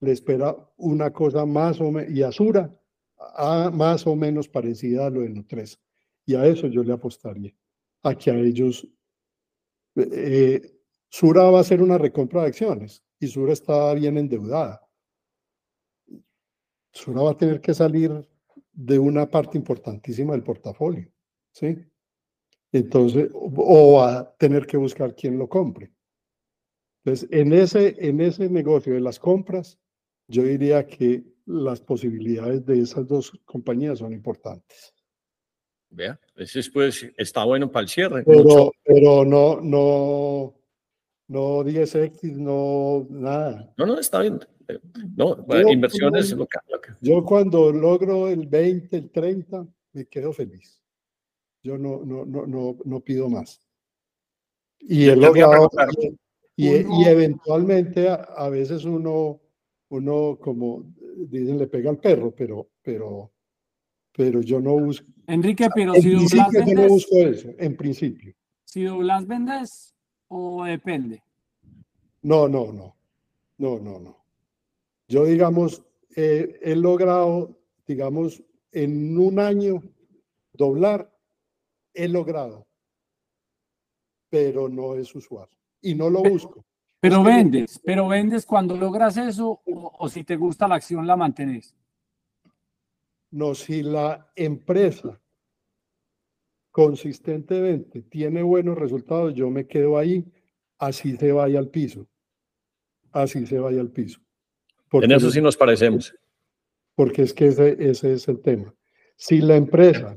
le 0.00 0.12
espera 0.12 0.56
una 0.76 1.12
cosa 1.12 1.46
más 1.46 1.80
o 1.80 1.90
menos, 1.90 2.12
y 2.12 2.22
Azura, 2.22 2.72
a, 3.16 3.70
más 3.70 4.06
o 4.06 4.14
menos 4.14 4.48
parecida 4.48 5.06
a 5.06 5.10
lo 5.10 5.22
de 5.22 5.30
Nutresa. 5.30 5.78
Y 6.26 6.34
a 6.34 6.46
eso 6.46 6.66
yo 6.66 6.82
le 6.84 6.92
apostaría, 6.92 7.54
a 8.02 8.14
que 8.14 8.30
a 8.30 8.38
ellos 8.38 8.86
eh, 9.98 10.78
Sura 11.08 11.44
va 11.50 11.58
a 11.58 11.60
hacer 11.62 11.82
una 11.82 11.98
recompra 11.98 12.42
de 12.42 12.48
acciones 12.48 13.02
y 13.18 13.26
Sura 13.26 13.52
está 13.52 13.92
bien 13.94 14.18
endeudada. 14.18 14.86
Sura 16.92 17.22
va 17.22 17.30
a 17.32 17.36
tener 17.36 17.60
que 17.60 17.74
salir 17.74 18.26
de 18.72 18.98
una 18.98 19.28
parte 19.28 19.58
importantísima 19.58 20.32
del 20.32 20.42
portafolio, 20.42 21.10
¿sí? 21.52 21.76
Entonces, 22.72 23.30
o, 23.32 23.94
va 23.94 24.18
a 24.18 24.36
tener 24.36 24.66
que 24.66 24.76
buscar 24.76 25.14
quien 25.14 25.38
lo 25.38 25.48
compre. 25.48 25.92
Entonces, 27.04 27.28
en 27.32 27.52
ese, 27.52 27.96
en 27.98 28.20
ese 28.20 28.48
negocio 28.50 28.94
de 28.94 29.00
las 29.00 29.18
compras, 29.18 29.78
yo 30.28 30.42
diría 30.42 30.86
que 30.86 31.24
las 31.46 31.80
posibilidades 31.80 32.66
de 32.66 32.80
esas 32.80 33.06
dos 33.08 33.32
compañías 33.46 34.00
son 34.00 34.12
importantes. 34.12 34.94
Vea, 35.90 36.18
ese 36.36 36.60
es, 36.60 36.70
pues 36.70 37.06
está 37.16 37.44
bueno 37.44 37.70
para 37.70 37.82
el 37.84 37.88
cierre. 37.88 38.22
Pero, 38.24 38.44
Mucho- 38.44 38.72
pero 38.84 39.24
no, 39.24 39.60
no, 39.60 40.54
no 41.28 41.64
10X, 41.64 42.36
no 42.36 43.06
nada. 43.10 43.72
No, 43.76 43.86
no, 43.86 43.98
está 43.98 44.20
bien. 44.20 44.38
No, 45.16 45.46
Yo- 45.46 45.68
inversiones, 45.68 46.30
lo 46.32 46.46
que- 46.46 46.58
lo 46.70 46.80
que- 46.80 46.92
Yo 47.00 47.24
cuando 47.24 47.72
logro 47.72 48.28
el 48.28 48.46
20, 48.46 48.96
el 48.98 49.10
30, 49.10 49.66
me 49.94 50.06
quedo 50.06 50.32
feliz. 50.32 50.82
Yo 51.62 51.78
no, 51.78 52.04
no, 52.04 52.24
no, 52.26 52.46
no, 52.46 52.76
no 52.84 53.00
pido 53.00 53.28
más. 53.30 53.60
Y 54.80 55.08
a 55.08 55.16
logrado, 55.16 55.70
y, 56.54 56.68
y 56.68 56.84
uno- 56.84 57.08
eventualmente 57.08 58.08
a, 58.08 58.14
a 58.14 58.48
veces 58.50 58.84
uno, 58.84 59.40
uno 59.88 60.38
como 60.40 60.84
dicen, 61.16 61.58
le 61.58 61.66
pega 61.66 61.88
al 61.90 61.98
perro, 61.98 62.32
pero, 62.36 62.68
pero, 62.82 63.32
pero 64.18 64.40
yo 64.40 64.60
no 64.60 64.72
busco, 64.72 65.06
Enrique, 65.28 65.68
pero 65.72 65.94
en 65.94 66.02
si 66.02 66.10
doblas 66.10 66.32
yo 66.52 66.58
no 66.58 66.66
vendes, 66.66 66.88
busco 66.88 67.16
eso, 67.18 67.50
en 67.56 67.76
principio. 67.76 68.34
si 68.64 68.82
doblas 68.82 69.24
vendes 69.28 69.94
o 70.26 70.64
depende. 70.64 71.22
No, 72.22 72.48
no, 72.48 72.72
no, 72.72 72.96
no, 73.58 73.78
no, 73.78 74.00
no. 74.00 74.24
Yo, 75.06 75.24
digamos, 75.24 75.84
eh, 76.16 76.58
he 76.60 76.74
logrado, 76.74 77.60
digamos, 77.86 78.42
en 78.72 79.16
un 79.16 79.38
año 79.38 79.84
doblar, 80.52 81.14
he 81.94 82.08
logrado, 82.08 82.66
pero 84.28 84.68
no 84.68 84.96
es 84.96 85.14
usual 85.14 85.48
y 85.80 85.94
no 85.94 86.10
lo 86.10 86.24
busco. 86.24 86.64
Pero 86.98 87.22
vendes, 87.22 87.80
pero 87.84 88.08
vendes 88.08 88.44
cuando 88.44 88.76
logras 88.76 89.16
eso 89.16 89.62
o, 89.64 89.92
o 89.96 90.08
si 90.08 90.24
te 90.24 90.34
gusta 90.34 90.66
la 90.66 90.74
acción 90.74 91.06
la 91.06 91.14
mantienes. 91.14 91.76
No, 93.30 93.54
si 93.54 93.82
la 93.82 94.30
empresa 94.36 95.20
consistentemente 96.70 98.02
tiene 98.02 98.42
buenos 98.42 98.78
resultados, 98.78 99.34
yo 99.34 99.50
me 99.50 99.66
quedo 99.66 99.98
ahí, 99.98 100.24
así 100.78 101.16
se 101.16 101.32
vaya 101.32 101.58
al 101.58 101.68
piso, 101.68 102.06
así 103.12 103.46
se 103.46 103.58
vaya 103.58 103.80
al 103.80 103.90
piso. 103.90 104.20
Porque 104.88 105.06
En 105.06 105.12
eso 105.12 105.30
sí 105.30 105.40
nos 105.40 105.56
parecemos. 105.56 106.14
porque 106.94 107.22
es 107.22 107.34
que 107.34 107.48
ese, 107.48 107.76
ese 107.78 108.12
es 108.14 108.28
el 108.28 108.40
tema. 108.40 108.74
Si 109.16 109.40
la 109.40 109.56
empresa... 109.56 110.16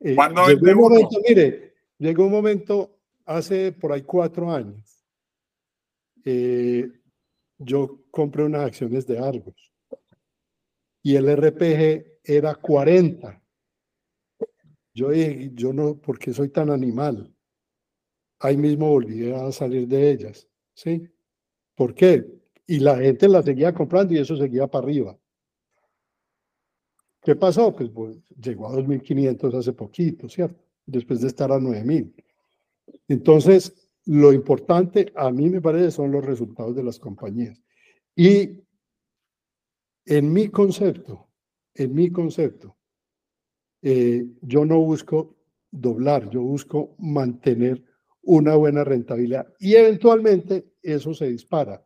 eh, 0.00 0.14
¿Cuándo 0.14 0.46
llegó 0.48 0.86
un 0.86 0.92
momento, 0.92 1.20
mire, 1.26 1.74
llegó 1.98 2.26
un 2.26 2.32
momento 2.32 2.98
hace 3.24 3.72
por 3.72 3.92
ahí 3.92 4.02
cuatro 4.02 4.50
años, 4.50 5.04
eh, 6.24 6.90
yo 7.58 8.04
compré 8.10 8.44
unas 8.44 8.66
acciones 8.66 9.06
de 9.06 9.18
Argos 9.18 9.72
y 11.02 11.14
el 11.16 11.28
RPG 11.34 12.15
era 12.26 12.54
40. 12.54 13.40
Yo 14.94 15.10
dije, 15.10 15.50
yo 15.54 15.72
no, 15.72 15.96
¿por 15.96 16.18
qué 16.18 16.32
soy 16.32 16.48
tan 16.48 16.70
animal? 16.70 17.32
Ahí 18.40 18.56
mismo 18.56 18.88
volví 18.88 19.30
a 19.30 19.52
salir 19.52 19.86
de 19.86 20.10
ellas, 20.10 20.48
¿sí? 20.74 21.08
¿Por 21.74 21.94
qué? 21.94 22.26
Y 22.66 22.80
la 22.80 22.96
gente 22.96 23.28
la 23.28 23.42
seguía 23.42 23.72
comprando 23.72 24.14
y 24.14 24.18
eso 24.18 24.36
seguía 24.36 24.66
para 24.66 24.84
arriba. 24.84 25.18
¿Qué 27.22 27.36
pasó? 27.36 27.74
Pues, 27.74 27.90
pues, 27.90 28.18
llegó 28.40 28.68
a 28.68 28.72
2.500 28.72 29.54
hace 29.54 29.72
poquito, 29.72 30.28
¿cierto? 30.28 30.62
Después 30.84 31.20
de 31.20 31.28
estar 31.28 31.50
a 31.52 31.58
9.000. 31.58 32.12
Entonces, 33.08 33.88
lo 34.06 34.32
importante 34.32 35.12
a 35.14 35.30
mí 35.30 35.50
me 35.50 35.60
parece 35.60 35.90
son 35.90 36.12
los 36.12 36.24
resultados 36.24 36.74
de 36.74 36.84
las 36.84 36.98
compañías. 36.98 37.60
Y 38.14 38.62
en 40.04 40.32
mi 40.32 40.48
concepto, 40.48 41.25
en 41.76 41.94
mi 41.94 42.10
concepto, 42.10 42.76
eh, 43.82 44.26
yo 44.42 44.64
no 44.64 44.80
busco 44.80 45.36
doblar, 45.70 46.28
yo 46.30 46.42
busco 46.42 46.94
mantener 46.98 47.82
una 48.22 48.56
buena 48.56 48.82
rentabilidad 48.84 49.46
y 49.60 49.74
eventualmente 49.74 50.72
eso 50.82 51.14
se 51.14 51.26
dispara 51.28 51.84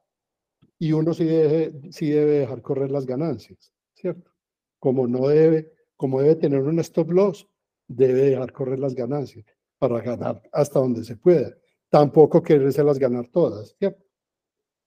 y 0.79 0.93
uno 0.93 1.15
sí, 1.15 1.25
deje- 1.27 1.93
sí 1.93 2.11
debe 2.11 2.41
dejar 2.41 2.63
correr 2.63 2.91
las 2.91 3.07
ganancias, 3.07 3.73
¿cierto? 3.95 4.33
Como 4.81 5.07
no 5.09 5.29
debe, 5.29 5.73
como 5.97 6.23
debe 6.23 6.37
tener 6.37 6.63
un 6.63 6.81
stop 6.81 7.11
loss, 7.13 7.49
debe 7.89 8.23
dejar 8.31 8.53
correr 8.53 8.79
las 8.81 8.95
ganancias 8.95 9.45
para 9.79 10.01
ganar 10.03 10.43
hasta 10.53 10.81
donde 10.81 11.05
se 11.05 11.17
pueda. 11.17 11.55
Tampoco 11.91 12.43
querérselas 12.43 12.99
ganar 12.99 13.29
todas, 13.29 13.77
¿cierto? 13.79 14.05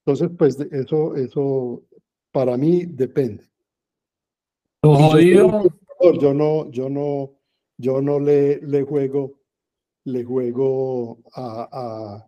Entonces, 0.06 0.32
pues 0.38 0.60
eso, 0.72 1.16
eso 1.16 1.84
para 2.32 2.58
mí 2.58 2.86
depende. 2.88 3.50
Yo 4.84 6.14
yo 6.20 6.34
no, 6.34 6.70
yo 6.70 6.90
no, 6.90 7.32
yo 7.78 8.02
no 8.02 8.20
le, 8.20 8.60
le 8.62 8.84
juego, 8.84 9.40
le 10.04 10.24
juego 10.26 11.20
a, 11.34 11.70
a, 11.72 12.28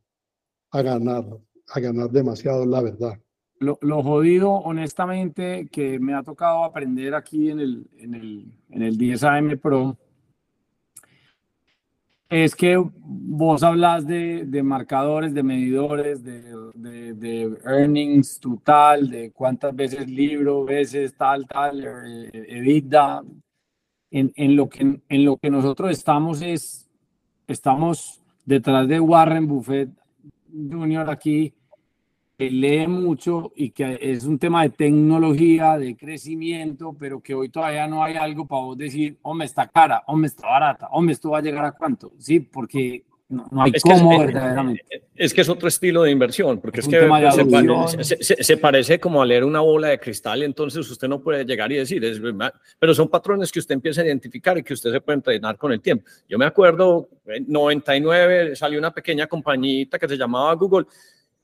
a 0.71 0.81
ganar, 0.81 1.25
a 1.67 1.79
ganar 1.79 2.09
demasiado, 2.09 2.65
la 2.65 2.81
verdad. 2.81 3.19
lo, 3.59 3.77
lo 3.81 4.01
jodido, 4.01 4.51
honestamente, 4.51 5.67
que 5.69 5.99
me 5.99 6.13
ha 6.13 6.23
tocado 6.23 6.63
aprender 6.63 7.13
aquí 7.15 7.49
en 7.49 7.59
el, 7.59 7.87
en 7.97 8.13
el, 8.13 8.57
en 8.69 8.81
el 8.83 8.97
10 8.97 9.23
AM 9.23 9.57
Pro, 9.59 9.97
es 12.29 12.55
que 12.55 12.75
vos 12.77 13.63
hablas 13.63 14.07
de, 14.07 14.45
de 14.45 14.63
marcadores, 14.63 15.33
de 15.33 15.43
medidores, 15.43 16.23
de, 16.23 16.41
de, 16.73 17.57
earnings 17.65 18.39
total, 18.39 19.09
de 19.09 19.31
cuántas 19.31 19.75
veces 19.75 20.09
libro, 20.09 20.65
veces 20.65 21.15
tal, 21.15 21.47
tal, 21.47 21.83
eh, 21.83 22.45
EBITDA. 22.49 23.23
En, 24.11 24.31
en, 24.35 24.55
lo 24.55 24.69
que, 24.69 25.01
en 25.09 25.25
lo 25.25 25.37
que 25.37 25.49
nosotros 25.49 25.91
estamos 25.91 26.41
es, 26.41 26.89
estamos 27.47 28.21
detrás 28.45 28.87
de 28.87 28.99
Warren 28.99 29.47
Buffett 29.47 29.89
Jr. 30.51 31.09
aquí, 31.09 31.53
lee 32.37 32.87
mucho 32.87 33.51
y 33.55 33.69
que 33.69 33.97
es 34.01 34.23
un 34.25 34.37
tema 34.37 34.63
de 34.63 34.69
tecnología, 34.69 35.77
de 35.77 35.95
crecimiento, 35.95 36.95
pero 36.99 37.21
que 37.21 37.33
hoy 37.33 37.49
todavía 37.49 37.87
no 37.87 38.03
hay 38.03 38.15
algo 38.15 38.45
para 38.45 38.61
vos 38.61 38.77
decir, 38.77 39.17
hombre, 39.21 39.45
está 39.45 39.67
cara, 39.67 40.03
hombre, 40.07 40.27
está 40.27 40.47
barata, 40.47 40.87
hombre, 40.91 41.13
esto 41.13 41.29
va 41.31 41.37
a 41.39 41.41
llegar 41.41 41.65
a 41.65 41.71
cuánto, 41.71 42.11
¿sí? 42.17 42.39
Porque 42.41 43.03
no, 43.29 43.47
no 43.51 43.63
hay 43.63 43.71
Es 43.73 43.81
que, 43.83 43.89
cómo 43.89 44.11
es, 44.13 44.19
verdaderamente. 44.27 44.83
es 45.15 45.33
que 45.33 45.41
es 45.41 45.49
otro 45.49 45.67
estilo 45.67 46.03
de 46.03 46.11
inversión, 46.11 46.59
porque 46.59 46.81
Es 46.81 46.85
es, 46.87 46.93
que 46.93 46.99
se, 46.99 47.07
pare- 47.07 48.03
se- 48.03 48.23
se- 48.23 48.43
se 48.43 48.57
parece 48.57 48.99
como 48.99 49.21
a 49.21 49.25
leer 49.25 49.43
una 49.45 49.61
bola 49.61 49.87
de 49.87 49.99
cristal, 49.99 50.43
entonces 50.43 50.87
usted 50.91 51.07
no 51.07 51.21
puede 51.21 51.45
llegar 51.45 51.71
y 51.71 51.75
decir, 51.77 52.03
es 52.03 52.21
pero 52.77 52.93
son 52.93 53.07
patrones 53.07 53.51
que 53.51 53.59
usted 53.59 53.73
empieza 53.75 54.01
a 54.01 54.05
identificar 54.05 54.57
y 54.57 54.63
que 54.63 54.73
usted 54.73 54.91
se 54.91 54.99
puede 55.01 55.15
entrenar 55.15 55.57
con 55.57 55.71
el 55.71 55.79
tiempo. 55.81 56.03
Yo 56.27 56.37
me 56.37 56.45
acuerdo, 56.45 57.07
en 57.27 57.45
99 57.47 58.55
salió 58.57 58.77
una 58.77 58.91
pequeña 58.91 59.25
compañita 59.25 59.97
que 59.97 60.07
se 60.07 60.17
llamaba 60.17 60.53
Google 60.53 60.85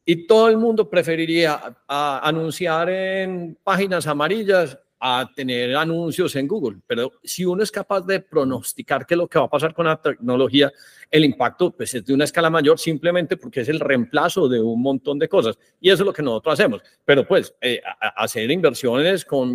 y 0.05 0.27
todo 0.27 0.49
el 0.49 0.57
mundo 0.57 0.89
preferiría 0.89 1.77
anunciar 1.87 2.89
en 2.89 3.57
páginas 3.63 4.07
amarillas 4.07 4.77
a 5.03 5.27
tener 5.35 5.75
anuncios 5.75 6.35
en 6.35 6.47
Google. 6.47 6.77
Pero 6.85 7.11
si 7.23 7.43
uno 7.43 7.63
es 7.63 7.71
capaz 7.71 8.01
de 8.01 8.19
pronosticar 8.19 9.03
qué 9.05 9.15
es 9.15 9.17
lo 9.17 9.27
que 9.27 9.39
va 9.39 9.45
a 9.45 9.49
pasar 9.49 9.73
con 9.73 9.87
la 9.87 9.99
tecnología, 9.99 10.71
el 11.09 11.25
impacto 11.25 11.71
pues, 11.71 11.95
es 11.95 12.05
de 12.05 12.13
una 12.13 12.25
escala 12.25 12.51
mayor 12.51 12.77
simplemente 12.77 13.35
porque 13.35 13.61
es 13.61 13.69
el 13.69 13.79
reemplazo 13.79 14.47
de 14.47 14.61
un 14.61 14.79
montón 14.79 15.17
de 15.17 15.27
cosas. 15.27 15.57
Y 15.79 15.89
eso 15.89 16.03
es 16.03 16.05
lo 16.05 16.13
que 16.13 16.21
nosotros 16.21 16.53
hacemos. 16.53 16.81
Pero 17.03 17.27
pues 17.27 17.55
eh, 17.61 17.81
hacer 18.15 18.51
inversiones 18.51 19.25
con 19.25 19.51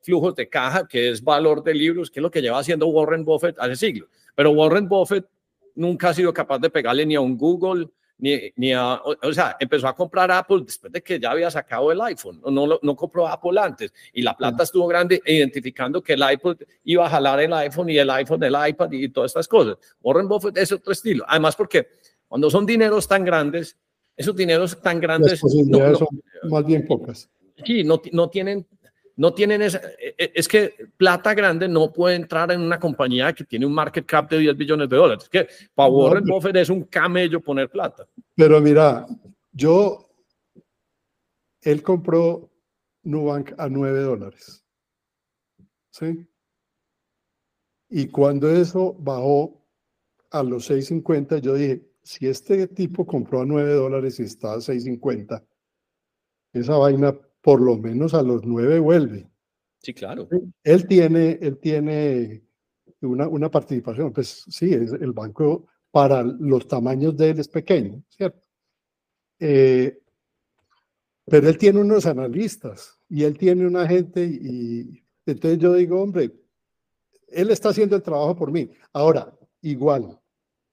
flujos 0.00 0.34
de 0.34 0.48
caja, 0.48 0.88
que 0.88 1.10
es 1.10 1.22
valor 1.22 1.62
de 1.62 1.74
libros, 1.74 2.10
que 2.10 2.20
es 2.20 2.22
lo 2.22 2.30
que 2.30 2.40
lleva 2.40 2.58
haciendo 2.58 2.86
Warren 2.86 3.22
Buffett 3.22 3.58
hace 3.58 3.76
siglos. 3.76 4.08
Pero 4.34 4.52
Warren 4.52 4.88
Buffett 4.88 5.26
nunca 5.74 6.08
ha 6.08 6.14
sido 6.14 6.32
capaz 6.32 6.58
de 6.58 6.70
pegarle 6.70 7.04
ni 7.04 7.16
a 7.16 7.20
un 7.20 7.36
Google, 7.36 7.88
ni, 8.24 8.40
ni 8.56 8.72
a, 8.72 8.94
o, 8.94 9.14
o 9.22 9.32
sea, 9.34 9.54
empezó 9.60 9.86
a 9.86 9.94
comprar 9.94 10.30
Apple 10.30 10.62
después 10.64 10.90
de 10.90 11.02
que 11.02 11.20
ya 11.20 11.30
había 11.30 11.50
sacado 11.50 11.92
el 11.92 12.00
iPhone, 12.00 12.40
no, 12.42 12.66
no, 12.66 12.78
no 12.80 12.96
compró 12.96 13.28
Apple 13.28 13.60
antes, 13.60 13.92
y 14.14 14.22
la 14.22 14.34
plata 14.34 14.62
estuvo 14.62 14.86
grande 14.86 15.20
identificando 15.26 16.02
que 16.02 16.14
el 16.14 16.22
iPod 16.32 16.56
iba 16.84 17.04
a 17.04 17.10
jalar 17.10 17.40
el 17.40 17.52
iPhone 17.52 17.90
y 17.90 17.98
el 17.98 18.08
iPhone 18.08 18.42
el 18.42 18.56
iPad 18.68 18.90
y 18.92 19.10
todas 19.10 19.30
estas 19.30 19.46
cosas. 19.46 19.76
Warren 20.02 20.26
Buffett 20.26 20.56
es 20.56 20.72
otro 20.72 20.92
estilo, 20.92 21.22
además 21.28 21.54
porque 21.54 21.88
cuando 22.26 22.48
son 22.48 22.64
dineros 22.64 23.06
tan 23.06 23.26
grandes, 23.26 23.76
esos 24.16 24.34
dineros 24.34 24.80
tan 24.80 25.00
grandes, 25.00 25.34
no, 25.34 25.40
posibilidades 25.42 26.00
no, 26.00 26.06
son 26.06 26.50
más 26.50 26.64
bien 26.64 26.86
pocas. 26.86 27.28
sí, 27.62 27.84
no, 27.84 28.00
no 28.12 28.30
tienen, 28.30 28.66
no 29.16 29.32
tienen 29.32 29.62
esa, 29.62 29.78
e- 29.98 30.14
e- 30.18 30.32
es 30.34 30.48
que 30.48 30.74
plata 30.96 31.34
grande 31.34 31.68
no 31.68 31.92
puede 31.92 32.16
entrar 32.16 32.50
en 32.50 32.60
una 32.60 32.80
compañía 32.80 33.32
que 33.32 33.44
tiene 33.44 33.64
un 33.66 33.72
market 33.74 34.04
cap 34.06 34.28
de 34.30 34.38
10 34.38 34.56
billones 34.56 34.88
de 34.88 34.96
dólares. 34.96 35.24
Es 35.24 35.30
que 35.30 35.48
para 35.74 35.88
No, 35.88 35.96
Warren 35.96 36.24
pero- 36.24 36.34
Buffett 36.36 36.56
es 36.56 36.68
un 36.70 36.82
camello 36.84 37.40
poner 37.40 37.70
plata. 37.70 38.06
Pero 38.34 38.60
mira, 38.60 39.06
yo, 39.52 40.08
él 41.62 41.82
compró 41.82 42.50
Nubank 43.04 43.52
a 43.58 43.68
9 43.68 44.00
dólares. 44.00 44.64
¿Sí? 45.90 46.26
Y 47.90 48.08
cuando 48.08 48.50
eso 48.50 48.94
bajó 48.98 49.64
a 50.30 50.42
los 50.42 50.68
6.50, 50.68 51.38
yo 51.38 51.54
dije, 51.54 51.82
si 52.02 52.26
este 52.26 52.66
tipo 52.66 53.06
compró 53.06 53.42
a 53.42 53.46
9 53.46 53.72
dólares 53.74 54.18
y 54.18 54.24
está 54.24 54.54
a 54.54 54.56
6.50, 54.60 55.44
esa 56.52 56.76
vaina 56.76 57.16
por 57.44 57.60
lo 57.60 57.76
menos 57.76 58.14
a 58.14 58.22
los 58.22 58.42
9 58.42 58.78
vuelve. 58.78 59.28
Sí, 59.82 59.92
claro. 59.92 60.26
Él 60.62 60.86
tiene, 60.86 61.38
él 61.42 61.58
tiene 61.58 62.42
una, 63.02 63.28
una 63.28 63.50
participación, 63.50 64.14
pues 64.14 64.46
sí, 64.48 64.72
es 64.72 64.94
el 64.94 65.12
banco 65.12 65.66
para 65.90 66.22
los 66.22 66.66
tamaños 66.66 67.14
de 67.18 67.30
él 67.30 67.38
es 67.38 67.48
pequeño, 67.48 68.02
¿cierto? 68.08 68.48
Eh, 69.38 70.00
pero 71.26 71.46
él 71.46 71.58
tiene 71.58 71.80
unos 71.80 72.06
analistas 72.06 72.98
y 73.10 73.24
él 73.24 73.36
tiene 73.36 73.66
una 73.66 73.86
gente 73.86 74.24
y 74.24 75.04
entonces 75.26 75.58
yo 75.58 75.74
digo, 75.74 76.00
hombre, 76.00 76.32
él 77.28 77.50
está 77.50 77.68
haciendo 77.68 77.94
el 77.96 78.02
trabajo 78.02 78.34
por 78.34 78.50
mí. 78.50 78.70
Ahora, 78.94 79.38
igual, 79.60 80.18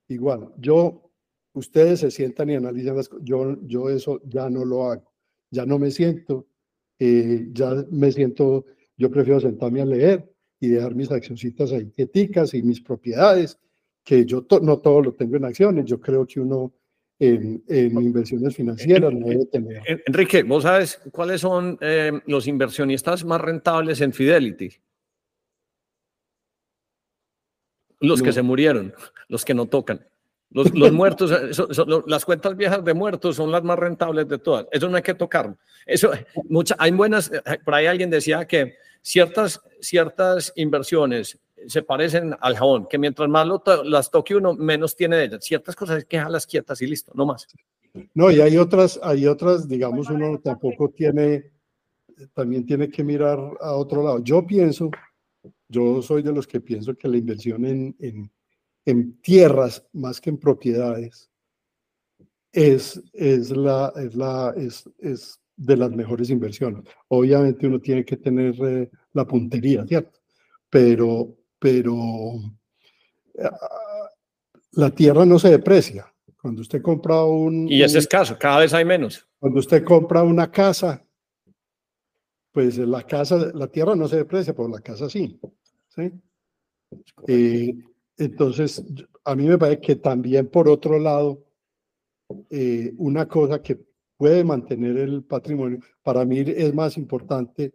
igual, 0.07 0.53
yo, 0.57 1.11
ustedes 1.51 1.99
se 1.99 2.11
sientan 2.11 2.49
y 2.49 2.55
analizan 2.55 2.95
las 2.95 3.09
cosas, 3.09 3.25
yo, 3.25 3.57
yo 3.63 3.89
eso 3.89 4.21
ya 4.23 4.49
no 4.49 4.63
lo 4.63 4.89
hago, 4.89 5.11
ya 5.49 5.65
no 5.65 5.77
me 5.77 5.91
siento, 5.91 6.47
eh, 7.03 7.47
ya 7.51 7.83
me 7.89 8.11
siento, 8.11 8.65
yo 8.95 9.09
prefiero 9.09 9.39
sentarme 9.39 9.81
a 9.81 9.85
leer 9.85 10.31
y 10.59 10.67
dejar 10.67 10.93
mis 10.93 11.09
accioncitas 11.11 11.71
ahí 11.71 11.89
quieticas 11.89 12.53
y 12.53 12.61
mis 12.61 12.79
propiedades, 12.79 13.57
que 14.03 14.23
yo 14.23 14.43
to- 14.43 14.59
no 14.59 14.77
todo 14.77 15.01
lo 15.01 15.13
tengo 15.15 15.35
en 15.37 15.45
acciones, 15.45 15.85
yo 15.85 15.99
creo 15.99 16.27
que 16.27 16.39
uno 16.39 16.73
en, 17.17 17.63
en 17.67 18.01
inversiones 18.01 18.55
financieras 18.55 19.11
no 19.13 19.27
debe 19.27 19.45
tener. 19.47 19.81
En- 19.87 20.01
Enrique, 20.05 20.43
¿vos 20.43 20.61
sabes 20.63 20.99
cuáles 21.11 21.41
son 21.41 21.77
eh, 21.81 22.11
los 22.27 22.45
inversionistas 22.47 23.25
más 23.25 23.41
rentables 23.41 23.99
en 24.01 24.13
Fidelity? 24.13 24.69
Los 27.99 28.21
que 28.21 28.31
se 28.31 28.41
murieron, 28.41 28.93
los 29.27 29.43
que 29.45 29.53
no 29.53 29.67
tocan. 29.67 30.07
Los, 30.53 30.73
los 30.75 30.91
muertos, 30.91 31.31
eh, 31.31 31.53
son- 31.53 31.73
son- 31.73 32.03
las 32.07 32.25
cuentas 32.25 32.55
viejas 32.57 32.83
de 32.83 32.93
muertos 32.93 33.37
son 33.37 33.51
las 33.51 33.63
más 33.63 33.79
rentables 33.79 34.27
de 34.27 34.37
todas. 34.37 34.67
Eso 34.71 34.89
no 34.89 34.97
hay 34.97 35.01
que 35.01 35.13
tocarlo. 35.13 35.57
Eso, 35.85 36.11
mucha, 36.49 36.75
hay 36.77 36.91
buenas, 36.91 37.31
eh, 37.31 37.41
por 37.63 37.73
ahí 37.73 37.85
alguien 37.85 38.09
decía 38.09 38.45
que 38.45 38.75
ciertas, 39.01 39.61
ciertas 39.79 40.51
inversiones 40.55 41.39
se 41.67 41.83
parecen 41.83 42.35
al 42.41 42.57
jabón, 42.57 42.87
que 42.89 42.97
mientras 42.97 43.29
más 43.29 43.47
lo 43.47 43.59
to- 43.59 43.83
las 43.83 44.09
toque 44.11 44.35
uno, 44.35 44.53
menos 44.55 44.95
tiene 44.95 45.15
de 45.17 45.25
ellas. 45.25 45.45
Ciertas 45.45 45.75
cosas 45.75 45.97
hay 45.97 46.03
que 46.03 46.17
dejarlas 46.17 46.45
quietas 46.45 46.81
y 46.81 46.87
listo, 46.87 47.11
no 47.15 47.25
más. 47.25 47.47
No, 48.13 48.31
y 48.31 48.41
hay 48.41 48.57
otras, 48.57 48.99
hay 49.03 49.27
otras, 49.27 49.67
digamos, 49.69 50.09
uno 50.09 50.39
tampoco 50.43 50.89
tiene, 50.89 51.51
también 52.33 52.65
tiene 52.65 52.89
que 52.89 53.03
mirar 53.03 53.39
a 53.61 53.73
otro 53.73 54.03
lado. 54.03 54.19
Yo 54.23 54.45
pienso, 54.45 54.89
yo 55.69 56.01
soy 56.01 56.23
de 56.23 56.31
los 56.33 56.47
que 56.47 56.59
pienso 56.59 56.95
que 56.95 57.07
la 57.07 57.17
inversión 57.17 57.65
en, 57.65 57.95
en, 57.99 58.31
en 58.85 59.19
tierras 59.21 59.85
más 59.93 60.19
que 60.21 60.29
en 60.31 60.37
propiedades 60.37 61.29
es, 62.51 63.01
es, 63.13 63.49
la, 63.51 63.93
es, 63.95 64.15
la, 64.15 64.53
es, 64.57 64.89
es 64.99 65.39
de 65.55 65.77
las 65.77 65.91
mejores 65.91 66.29
inversiones. 66.29 66.83
Obviamente 67.07 67.67
uno 67.67 67.79
tiene 67.79 68.03
que 68.03 68.17
tener 68.17 68.55
eh, 68.63 68.89
la 69.13 69.25
puntería, 69.25 69.85
¿cierto? 69.85 70.19
Pero, 70.69 71.35
pero 71.59 71.95
ah, 73.39 74.09
la 74.73 74.89
tierra 74.89 75.25
no 75.25 75.37
se 75.39 75.49
deprecia. 75.49 76.07
Cuando 76.41 76.61
usted 76.61 76.81
compra 76.81 77.23
un, 77.23 77.67
Y 77.69 77.83
es 77.83 77.91
un- 77.93 77.99
escaso, 77.99 78.35
cada 78.39 78.59
vez 78.59 78.73
hay 78.73 78.83
menos. 78.83 79.27
cuando 79.39 79.59
usted 79.59 79.83
compra 79.83 80.23
una 80.23 80.49
casa, 80.51 81.05
pues 82.51 82.77
la 82.79 83.03
casa, 83.03 83.51
la 83.53 83.67
tierra 83.67 83.95
no 83.95 84.07
se 84.07 84.17
deprecia, 84.17 84.53
pero 84.53 84.67
la 84.67 84.81
casa 84.81 85.07
sí. 85.09 85.39
¿sí? 85.89 86.11
Eh, 87.27 87.73
entonces, 88.25 88.83
a 89.25 89.35
mí 89.35 89.47
me 89.47 89.57
parece 89.57 89.81
que 89.81 89.95
también 89.95 90.47
por 90.47 90.69
otro 90.69 90.99
lado, 90.99 91.43
eh, 92.51 92.93
una 92.97 93.27
cosa 93.27 93.61
que 93.61 93.79
puede 94.15 94.43
mantener 94.43 94.97
el 94.97 95.23
patrimonio, 95.23 95.79
para 96.03 96.23
mí 96.23 96.39
es 96.39 96.73
más 96.73 96.97
importante 96.97 97.73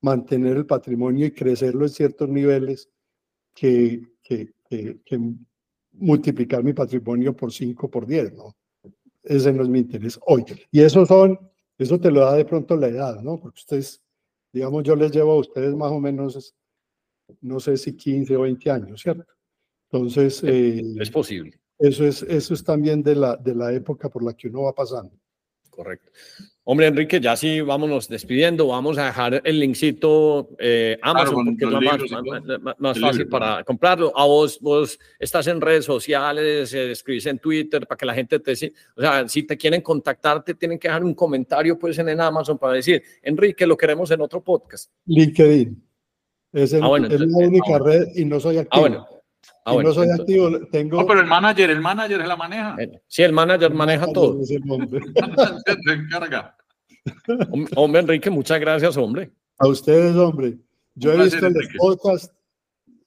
mantener 0.00 0.56
el 0.58 0.66
patrimonio 0.66 1.26
y 1.26 1.32
crecerlo 1.32 1.82
en 1.84 1.88
ciertos 1.90 2.28
niveles 2.28 2.88
que 3.52 4.00
multiplicar 5.92 6.62
mi 6.62 6.72
patrimonio 6.72 7.34
por 7.34 7.52
5, 7.52 7.90
por 7.90 8.06
10, 8.06 8.34
¿no? 8.34 8.56
Ese 9.24 9.52
no 9.52 9.64
es 9.64 9.68
mi 9.68 9.80
interés 9.80 10.20
hoy. 10.24 10.44
Y 10.70 10.82
eso 10.82 11.04
son, 11.04 11.36
eso 11.76 11.98
te 11.98 12.12
lo 12.12 12.20
da 12.20 12.34
de 12.34 12.44
pronto 12.44 12.76
la 12.76 12.86
edad, 12.86 13.20
¿no? 13.22 13.40
Porque 13.40 13.58
ustedes, 13.58 14.00
digamos, 14.52 14.84
yo 14.84 14.94
les 14.94 15.10
llevo 15.10 15.32
a 15.32 15.38
ustedes 15.38 15.74
más 15.74 15.90
o 15.90 15.98
menos, 15.98 16.54
no 17.40 17.58
sé 17.58 17.76
si 17.76 17.96
15 17.96 18.36
o 18.36 18.42
20 18.42 18.70
años, 18.70 19.02
¿cierto? 19.02 19.26
Entonces, 19.92 20.42
eh, 20.44 20.82
Es 21.00 21.10
posible, 21.10 21.58
eso 21.78 22.04
es, 22.06 22.22
eso 22.22 22.54
es 22.54 22.62
también 22.64 23.02
de 23.02 23.14
la, 23.16 23.36
de 23.36 23.54
la 23.54 23.72
época 23.72 24.08
por 24.08 24.22
la 24.22 24.34
que 24.34 24.48
uno 24.48 24.62
va 24.62 24.74
pasando. 24.74 25.12
correcto. 25.70 26.10
Hombre, 26.62 26.86
Enrique, 26.86 27.20
ya 27.20 27.34
sí, 27.36 27.60
vámonos 27.62 28.06
despidiendo. 28.08 28.68
Vamos 28.68 28.96
a 28.98 29.06
dejar 29.06 29.40
el 29.44 29.58
linkcito 29.58 30.50
eh, 30.58 30.96
Amazon, 31.02 31.56
porque 31.56 31.64
es 31.64 31.70
más, 32.78 33.00
fácil 33.00 33.18
libro. 33.22 33.30
para 33.30 33.64
comprarlo. 33.64 34.12
A 34.16 34.24
vos, 34.26 34.60
vos 34.60 34.96
estás 35.18 35.48
en 35.48 35.60
redes 35.60 35.84
sociales, 35.86 36.72
eh, 36.74 36.92
escribís 36.92 37.26
en 37.26 37.38
Twitter 37.40 37.86
para 37.88 37.96
que 37.96 38.06
la 38.06 38.14
gente 38.14 38.38
te. 38.38 38.52
O 38.94 39.00
sea, 39.00 39.26
si 39.26 39.42
te 39.44 39.56
quieren 39.56 39.80
contactar, 39.80 40.44
te 40.44 40.54
tienen 40.54 40.78
que 40.78 40.86
dejar 40.86 41.02
un 41.02 41.14
comentario 41.14 41.76
pues 41.76 41.98
en 41.98 42.10
el 42.10 42.20
Amazon 42.20 42.56
para 42.58 42.74
decir, 42.74 43.02
Enrique, 43.22 43.66
lo 43.66 43.76
queremos 43.76 44.08
en 44.12 44.20
otro 44.20 44.44
podcast. 44.44 44.92
LinkedIn. 45.06 45.82
Es, 46.52 46.72
el- 46.74 46.82
Ah, 46.84 46.88
bueno, 46.88 47.06
es 47.06 47.12
entonces- 47.14 47.36
la 47.36 47.48
única 47.48 47.64
ah, 47.74 47.78
bueno. 47.78 47.84
red 47.86 48.08
y 48.14 48.24
no 48.26 48.38
soy 48.38 48.58
activo. 48.58 48.76
Ah, 48.76 48.80
bueno. 48.80 49.06
Ah, 49.64 49.72
bueno, 49.74 49.88
no 49.90 49.94
soy 49.94 50.08
entonces- 50.08 50.20
activo, 50.20 50.66
tengo... 50.70 51.00
No, 51.00 51.06
pero 51.06 51.20
el 51.20 51.26
manager, 51.26 51.70
el 51.70 51.80
manager 51.80 52.20
es 52.20 52.28
la 52.28 52.36
maneja. 52.36 52.76
eh, 52.78 53.00
Sí, 53.06 53.22
el 53.22 53.32
manager 53.32 53.72
maneja 53.74 54.06
todo. 54.12 54.40
Ese 54.40 54.58
nombre. 54.60 55.00
Se 55.86 55.92
encarga. 55.92 56.56
Hom- 57.26 57.68
Hombre, 57.76 58.00
Enrique, 58.00 58.30
muchas 58.30 58.60
gracias, 58.60 58.96
hombre. 58.96 59.30
A 59.58 59.66
ustedes, 59.68 60.14
hombre. 60.16 60.58
Yo 60.94 61.14
Un 61.14 61.20
he 61.20 61.24
visto 61.24 61.48
los 61.48 61.68
podcasts, 61.78 62.34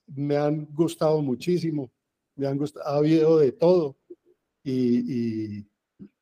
me 0.08 0.38
han 0.38 0.66
gustado 0.74 1.22
muchísimo, 1.22 1.92
me 2.36 2.48
han 2.48 2.58
gustado, 2.58 2.86
ha 2.88 2.98
habido 2.98 3.38
de 3.40 3.52
todo. 3.52 3.98
Y, 4.64 5.58
y 5.60 5.66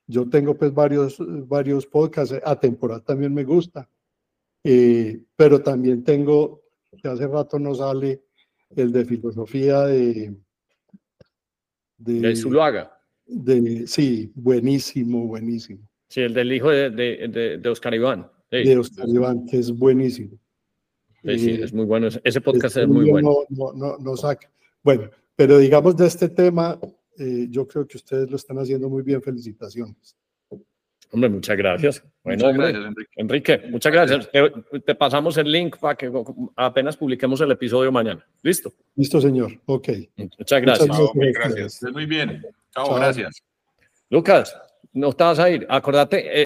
yo 0.08 0.28
tengo 0.30 0.56
pues 0.56 0.74
varios, 0.74 1.18
varios 1.48 1.86
podcasts, 1.86 2.36
a 2.44 2.60
temporada 2.60 3.02
también 3.04 3.34
me 3.34 3.44
gusta. 3.44 3.88
Eh, 4.64 5.22
pero 5.36 5.62
también 5.62 6.04
tengo, 6.04 6.62
que 7.02 7.08
hace 7.08 7.28
rato 7.28 7.58
no 7.60 7.74
sale, 7.76 8.22
el 8.76 8.92
de 8.92 9.06
filosofía 9.06 9.82
de... 9.86 10.34
De 11.98 12.36
Zuluaga. 12.36 12.92
de, 13.28 13.86
sí, 13.86 14.32
buenísimo, 14.36 15.28
buenísimo. 15.28 15.88
Sí, 16.10 16.22
el 16.22 16.34
del 16.34 16.52
hijo 16.52 16.70
de, 16.72 16.90
de, 16.90 17.28
de, 17.28 17.58
de 17.60 17.70
Oscar 17.70 17.94
Iván. 17.94 18.30
Sí, 18.50 18.64
De 18.64 18.78
Oscar 18.78 19.08
Iván, 19.08 19.46
que 19.46 19.60
es 19.60 19.72
buenísimo. 19.72 20.38
sí, 21.24 21.40
sí, 21.40 21.50
Eh, 21.52 21.64
es 21.64 21.74
muy 21.74 21.86
bueno. 21.86 22.08
Ese- 22.24 22.42
podcast 22.42 22.78
es 22.78 22.88
muy 22.88 23.10
bueno. 23.10 23.46
No, 23.50 23.72
no, 23.72 23.74
no, 23.74 23.98
no 23.98 24.18
saca. 24.18 24.50
Bueno, 24.84 25.10
pero 25.36 25.60
digamos 25.60 25.96
de 25.96 26.08
este 26.08 26.28
tema, 26.30 26.80
eh, 27.18 27.48
yo 27.50 27.68
creo 27.68 27.86
que 27.88 27.98
ustedes 27.98 28.30
lo 28.30 28.36
están 28.36 28.58
haciendo 28.58 28.90
muy 28.90 29.04
bien. 29.04 29.22
Felicitaciones. 29.22 30.18
Hombre, 31.12 31.30
muchas 31.30 31.58
gracias. 31.58 32.04
Bueno, 32.24 32.38
Muchas 32.38 32.50
hombre, 32.52 32.72
gracias, 32.72 32.88
Enrique. 32.88 33.12
Enrique, 33.18 33.62
muchas 33.70 33.92
gracias. 33.92 34.32
Te, 34.32 34.80
te 34.80 34.96
pasamos 34.96 35.38
el 35.38 35.52
link 35.52 35.78
para 35.78 35.96
que 35.96 36.12
apenas 36.56 36.96
publiquemos 36.96 37.42
el 37.42 37.52
episodio 37.52 37.92
mañana. 37.92 38.26
¿Listo? 38.42 38.74
Listo, 38.96 39.20
señor. 39.20 39.52
Ok. 39.66 39.90
Muchas 40.16 40.62
gracias. 40.62 40.88
Muchas 40.88 41.34
gracias. 41.34 41.84
muy 41.92 42.06
bien. 42.06 42.42
Chao, 42.74 42.86
Chao. 42.86 42.96
gracias. 42.96 43.44
Lucas, 44.10 44.56
no 44.94 45.12
te 45.14 45.24
vas 45.24 45.40
a 45.40 45.50
ir. 45.50 45.66
Acordate, 45.70 46.20
eh, 46.20 46.40